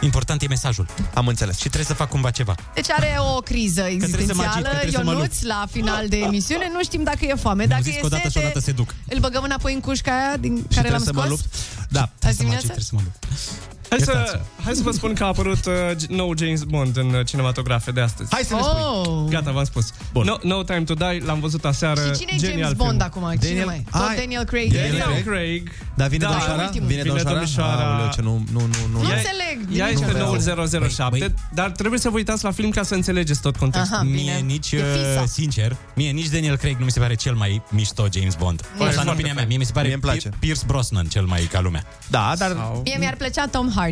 Important 0.00 0.42
e 0.42 0.46
mesajul. 0.48 0.86
Am 1.14 1.26
înțeles 1.26 1.54
Și 1.56 1.62
trebuie 1.62 1.84
să 1.84 1.94
fac 1.94 2.08
cumva 2.08 2.30
ceva. 2.30 2.54
Deci 2.74 2.90
are 2.90 3.16
o 3.34 3.40
criză 3.40 3.80
trebuie 3.82 4.08
să 4.26 4.34
mă 4.34 4.42
agit, 4.42 4.56
existențială. 4.56 4.68
că 4.68 4.74
trebuie 4.74 4.90
să 4.92 5.02
mă 5.04 5.12
Ionuț, 5.12 5.40
la 5.42 5.66
final 5.70 6.08
de 6.08 6.16
emisiune, 6.16 6.70
nu 6.72 6.82
știm 6.82 7.02
dacă 7.02 7.18
e 7.24 7.34
foame. 7.34 7.56
Mi-au 7.66 7.68
Dacă 7.68 7.82
zis 7.82 7.94
e 7.94 7.98
că 8.00 8.06
odată 8.06 8.22
și 8.22 8.30
sete, 8.32 8.44
odată 8.44 8.60
se 8.60 8.72
duc. 8.72 8.94
îl 9.08 9.18
băgăm 9.18 9.42
înapoi 9.42 9.74
în 9.74 9.80
cușca 9.80 10.12
aia 10.26 10.36
din 10.36 10.56
Și 10.56 10.76
care 10.76 10.88
l-am 10.88 11.02
trebuie 11.02 11.06
să 11.06 11.12
mă 11.12 11.20
scos. 11.24 11.30
lupt 11.30 11.88
Da, 11.90 12.00
Azi 12.00 12.10
Să 12.18 12.22
mă 12.22 12.28
agit, 12.28 12.38
dimineață? 12.38 12.66
trebuie 12.66 12.84
să 12.84 12.94
mă 12.94 13.00
lupt. 13.04 13.24
Hai 13.96 14.00
să, 14.04 14.12
Iertați-mă. 14.14 14.62
hai 14.64 14.74
să 14.74 14.82
vă 14.82 14.90
spun 14.90 15.14
că 15.14 15.24
a 15.24 15.26
apărut 15.26 15.66
uh, 15.66 15.72
nou 16.08 16.34
James 16.38 16.62
Bond 16.62 16.96
în 16.96 17.14
uh, 17.14 17.26
cinematografe 17.26 17.90
de 17.90 18.00
astăzi. 18.00 18.28
Hai 18.32 18.42
să 18.42 18.54
ne 18.54 18.60
spui 18.60 18.72
Oh. 18.84 19.24
Gata, 19.28 19.50
v-am 19.52 19.64
spus. 19.64 19.90
Bun. 20.12 20.24
No, 20.24 20.36
no 20.42 20.62
Time 20.62 20.82
to 20.84 20.94
Die, 20.94 21.22
l-am 21.24 21.40
văzut 21.40 21.64
aseară. 21.64 22.00
Și 22.00 22.18
cine 22.20 22.32
e 22.34 22.38
Genial 22.38 22.58
James 22.58 22.66
film. 22.76 22.86
Bond 22.86 23.02
acum? 23.02 23.22
Cine 23.30 23.38
Daniel- 23.48 23.64
mai? 23.66 23.84
Tot 23.90 24.00
Ai- 24.08 24.16
Daniel 24.16 24.44
Craig. 24.44 24.72
Daniel 24.72 24.96
Daniel 24.98 25.22
Craig. 25.22 25.24
Craig. 25.26 25.70
Dar 25.94 26.08
vine 26.08 26.24
Da, 26.24 26.30
domnișoara? 26.30 26.62
ultimul. 26.62 26.88
Vine 26.88 27.02
Vine 27.02 27.14
domnișoara? 27.14 27.38
domnișoara. 27.38 27.84
Aoleu, 27.92 28.10
ce 28.14 28.22
nu, 28.22 28.44
nu, 28.52 28.60
nu, 28.60 28.66
nu. 28.92 29.00
Nu 29.02 29.08
Ea- 29.08 29.16
înțeleg 29.16 29.56
Ea 29.78 29.86
nimic. 29.86 30.00
este 30.00 30.12
vreau. 30.12 30.26
noul 30.26 30.78
007, 30.88 31.08
Băi, 31.10 31.18
băi. 31.18 31.34
dar 31.54 31.70
trebuie 31.70 32.00
să 32.00 32.08
vă 32.08 32.16
uitați 32.16 32.44
la 32.44 32.50
film 32.50 32.70
ca 32.70 32.82
să 32.82 32.94
înțelegeți 32.94 33.40
tot 33.40 33.56
contextul. 33.56 33.94
Aha, 33.94 34.02
Mie 34.04 34.14
bine. 34.14 34.38
nici, 34.46 34.72
E 34.72 34.76
fisa. 34.76 35.20
uh, 35.20 35.26
sincer, 35.28 35.76
mie 35.94 36.10
nici 36.10 36.28
Daniel 36.28 36.56
Craig 36.56 36.76
nu 36.78 36.84
mi 36.84 36.90
se 36.90 37.00
pare 37.00 37.14
cel 37.14 37.34
mai 37.34 37.62
mișto 37.70 38.06
James 38.12 38.34
Bond. 38.34 38.60
Nici 38.60 38.70
Asta 38.72 38.84
în 38.86 38.92
foarte 38.92 39.10
opinia 39.10 39.24
mea. 39.32 39.34
fain. 39.34 39.48
Mie 39.48 39.56
mi 39.58 39.64
se 39.64 39.72
pare 39.72 39.84
Mie 39.86 39.94
îmi 39.94 40.02
place. 40.02 40.28
Pi- 40.28 40.38
Pierce 40.38 40.62
Brosnan 40.66 41.06
cel 41.06 41.24
mai 41.24 41.40
ca 41.52 41.60
lumea. 41.60 41.84
Da, 42.10 42.32
dar 42.38 42.50
Sau- 42.50 42.80
Mie 42.84 42.96
mi-ar 42.98 43.14
plăcea 43.14 43.46
Tom 43.46 43.70
Hardy. 43.74 43.83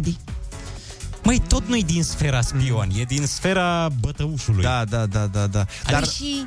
Măi, 1.24 1.42
tot 1.48 1.66
nu-i 1.68 1.84
din 1.84 2.02
sfera 2.02 2.40
spion, 2.40 2.88
e 2.98 3.02
din 3.02 3.26
sfera 3.26 3.88
bătăușului. 4.00 4.62
Da, 4.62 4.84
da, 4.84 5.06
da, 5.06 5.26
da, 5.26 5.46
da. 5.46 5.46
Dar 5.46 5.92
Dar 5.92 6.06
și 6.08 6.46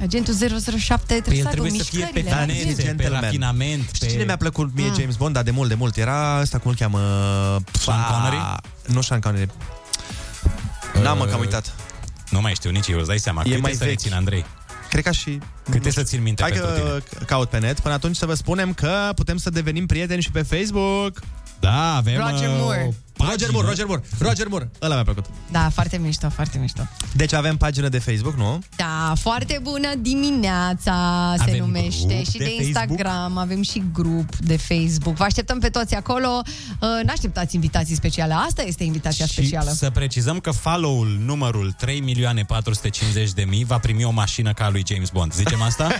agentul 0.00 0.34
007 0.78 1.04
Păi 1.06 1.20
trebuie 1.20 1.36
el 1.36 1.42
să 1.42 1.48
aibă 1.48 1.50
trebuie 1.50 1.70
să 1.80 1.84
fie 1.84 2.08
pe 2.12 2.20
mișcările. 2.20 2.42
finesse, 2.42 2.60
finese, 2.62 2.82
pe 2.82 2.86
gentleman. 2.88 3.20
rafinament, 3.20 3.88
Știi 3.92 4.06
pe... 4.06 4.12
cine 4.12 4.24
mi-a 4.24 4.36
plăcut 4.36 4.74
mie 4.74 4.92
James 4.98 5.16
Bond, 5.16 5.34
dar 5.34 5.42
de 5.42 5.50
mult, 5.50 5.68
de 5.68 5.74
mult? 5.74 5.96
Era 5.96 6.38
ăsta, 6.40 6.58
cum 6.58 6.70
îl 6.70 6.76
cheamă? 6.76 6.98
Sean 7.72 7.98
Pa- 8.00 8.10
Connery? 8.12 8.42
Nu 8.86 9.00
Sean 9.00 9.20
Connery. 9.20 9.50
N-am 11.02 11.18
mă, 11.18 11.24
că 11.24 11.34
am 11.34 11.40
uitat. 11.40 11.74
Nu 12.30 12.40
mai 12.40 12.52
știu 12.54 12.70
nici 12.70 12.86
eu, 12.88 12.98
îți 12.98 13.06
dai 13.08 13.18
seama. 13.18 13.40
E 13.44 13.48
Câte 13.48 13.60
mai 13.60 13.72
să 13.72 13.78
vechi. 13.78 13.88
rețin, 13.88 14.12
Andrei? 14.12 14.44
Cred 14.90 15.04
că 15.04 15.12
și... 15.12 15.38
Câte 15.70 15.90
să 15.90 16.02
țin 16.02 16.22
minte 16.22 16.42
Hai 16.42 16.50
pentru 16.52 16.70
tine? 16.70 16.88
că 16.88 17.24
caut 17.24 17.48
pe 17.48 17.58
net. 17.58 17.80
Până 17.80 17.94
atunci 17.94 18.16
să 18.16 18.26
vă 18.26 18.34
spunem 18.34 18.72
că 18.72 19.10
putem 19.14 19.36
să 19.36 19.50
devenim 19.50 19.86
prieteni 19.86 20.22
și 20.22 20.30
pe 20.30 20.42
Facebook. 20.42 21.20
Da, 21.60 21.98
avem 21.98 22.18
Roger 22.18 22.48
uh, 22.48 22.58
Moore. 22.58 22.94
O 23.20 23.30
Roger 23.30 23.48
pagină. 23.48 23.52
Moore, 23.52 23.66
Roger 23.68 23.86
Moore, 23.86 24.02
Roger 24.18 24.48
Moore. 24.48 24.70
Ăla 24.82 24.94
mi-a 24.94 25.04
plăcut. 25.04 25.24
Da, 25.50 25.68
foarte 25.68 25.96
mișto, 25.98 26.28
foarte 26.30 26.58
mișto. 26.58 26.82
Deci 27.12 27.32
avem 27.32 27.56
pagină 27.56 27.88
de 27.88 27.98
Facebook, 27.98 28.36
nu? 28.36 28.58
Da, 28.76 29.12
foarte 29.20 29.58
bună 29.62 29.88
dimineața 29.98 31.34
se 31.36 31.42
Avem 31.42 31.58
numește 31.58 32.06
grup 32.14 32.24
și 32.30 32.38
de, 32.38 32.44
de 32.44 32.64
Instagram, 32.64 33.38
avem 33.38 33.62
și 33.62 33.82
grup 33.92 34.36
de 34.36 34.56
Facebook. 34.56 35.16
Vă 35.16 35.24
așteptăm 35.24 35.58
pe 35.58 35.68
toți 35.68 35.94
acolo. 35.94 36.42
Uh, 36.80 36.88
N-așteptați 37.04 37.54
invitații 37.54 37.94
speciale. 37.94 38.34
Asta 38.48 38.62
este 38.62 38.84
invitația 38.84 39.26
Și 39.26 39.32
specială. 39.32 39.70
să 39.70 39.90
precizăm 39.90 40.38
că 40.40 40.50
follow-ul 40.50 41.18
numărul 41.24 41.72
3 41.72 42.00
milioane 42.00 42.42
450 42.42 43.32
de 43.32 43.42
mii 43.42 43.64
va 43.64 43.78
primi 43.78 44.04
o 44.04 44.10
mașină 44.10 44.52
ca 44.52 44.64
a 44.64 44.70
lui 44.70 44.82
James 44.86 45.10
Bond. 45.10 45.32
Zicem 45.32 45.62
asta? 45.62 45.88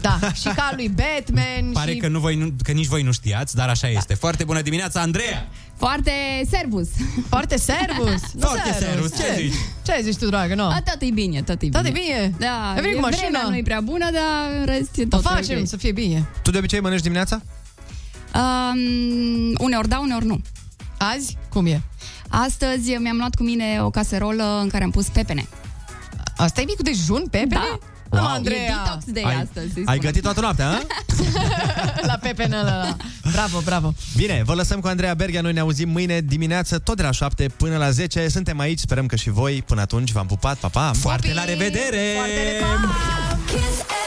Da, 0.00 0.18
și 0.32 0.48
ca 0.54 0.72
lui 0.76 0.88
Batman 0.88 1.72
Pare 1.72 1.92
și... 1.92 1.96
că, 1.96 2.08
nu 2.08 2.18
voi, 2.18 2.36
nu, 2.36 2.54
că 2.62 2.72
nici 2.72 2.86
voi 2.86 3.02
nu 3.02 3.12
știați, 3.12 3.54
dar 3.54 3.68
așa 3.68 3.88
este. 3.88 4.14
Foarte 4.14 4.44
bună 4.44 4.60
dimineața, 4.62 5.00
Andreea! 5.00 5.48
Foarte 5.86 6.12
servus. 6.50 6.88
Foarte 7.28 7.56
servus. 7.56 8.20
Foarte 8.46 8.72
servus. 8.78 9.16
Ce 9.16 9.34
zici? 9.36 9.54
Ce 9.82 9.98
zici 10.02 10.16
tu, 10.16 10.26
dragă? 10.28 10.54
No. 10.54 10.64
A, 10.64 10.80
tot 10.84 10.96
e 11.00 11.10
bine, 11.10 11.42
tot 11.42 11.54
e 11.62 11.66
bine. 11.66 11.78
Tot 11.78 11.86
e 11.86 11.90
bine? 11.90 12.34
Da, 12.38 12.72
Ai 12.74 12.80
venit 12.80 12.94
cu 12.96 13.00
mașina? 13.02 13.28
vremea 13.28 13.48
nu 13.48 13.56
e 13.56 13.62
prea 13.62 13.80
bună, 13.80 14.10
dar 14.10 14.58
în 14.58 14.64
rest 14.64 14.96
e 14.96 15.02
O 15.02 15.06
tot 15.06 15.22
facem 15.22 15.58
ok. 15.58 15.66
să 15.66 15.76
fie 15.76 15.92
bine. 15.92 16.28
Tu 16.42 16.50
de 16.50 16.58
obicei 16.58 16.80
mănânci 16.80 17.00
dimineața? 17.02 17.42
Um, 18.34 19.54
uneori 19.58 19.88
da, 19.88 19.98
uneori 19.98 20.26
nu. 20.26 20.40
Azi? 20.98 21.36
Cum 21.48 21.66
e? 21.66 21.82
Astăzi 22.28 22.90
mi-am 22.94 23.16
luat 23.16 23.34
cu 23.34 23.42
mine 23.42 23.78
o 23.82 23.90
caserolă 23.90 24.58
în 24.62 24.68
care 24.68 24.84
am 24.84 24.90
pus 24.90 25.06
pepene. 25.08 25.46
Asta 26.36 26.60
e 26.60 26.64
micul 26.64 26.84
dejun, 26.84 27.26
pepene? 27.30 27.48
Da. 27.54 27.78
Wow. 28.12 28.22
E 28.24 28.26
Andreea. 28.36 28.82
detox 28.84 29.04
day 29.06 29.22
Ai, 29.22 29.34
astăzi. 29.34 29.72
să-i 29.72 29.76
ai 29.76 29.82
spunem. 29.82 29.98
gătit 30.00 30.22
toată 30.22 30.40
noaptea, 30.40 30.68
a? 30.68 30.80
La 32.10 32.14
PPN 32.22 32.52
ăla. 32.52 32.96
Bravo, 33.32 33.60
bravo. 33.64 33.94
Bine, 34.16 34.42
vă 34.44 34.54
lăsăm 34.54 34.80
cu 34.80 34.86
Andreea 34.86 35.14
Berghia. 35.14 35.40
Noi 35.40 35.52
ne 35.52 35.60
auzim 35.60 35.88
mâine 35.88 36.20
dimineață, 36.20 36.78
tot 36.78 36.96
de 36.96 37.02
la 37.02 37.10
7 37.10 37.46
până 37.56 37.76
la 37.76 37.90
10. 37.90 38.28
Suntem 38.28 38.58
aici, 38.58 38.78
sperăm 38.78 39.06
că 39.06 39.16
și 39.16 39.30
voi. 39.30 39.62
Până 39.66 39.80
atunci 39.80 40.12
v-am 40.12 40.26
pupat. 40.26 40.56
Pa, 40.56 40.68
pa! 40.68 40.90
Foarte 40.98 41.32
la 41.34 41.44
revedere! 41.44 42.12
Foarte 42.16 42.34
de 42.34 42.64
pa! 42.64 44.01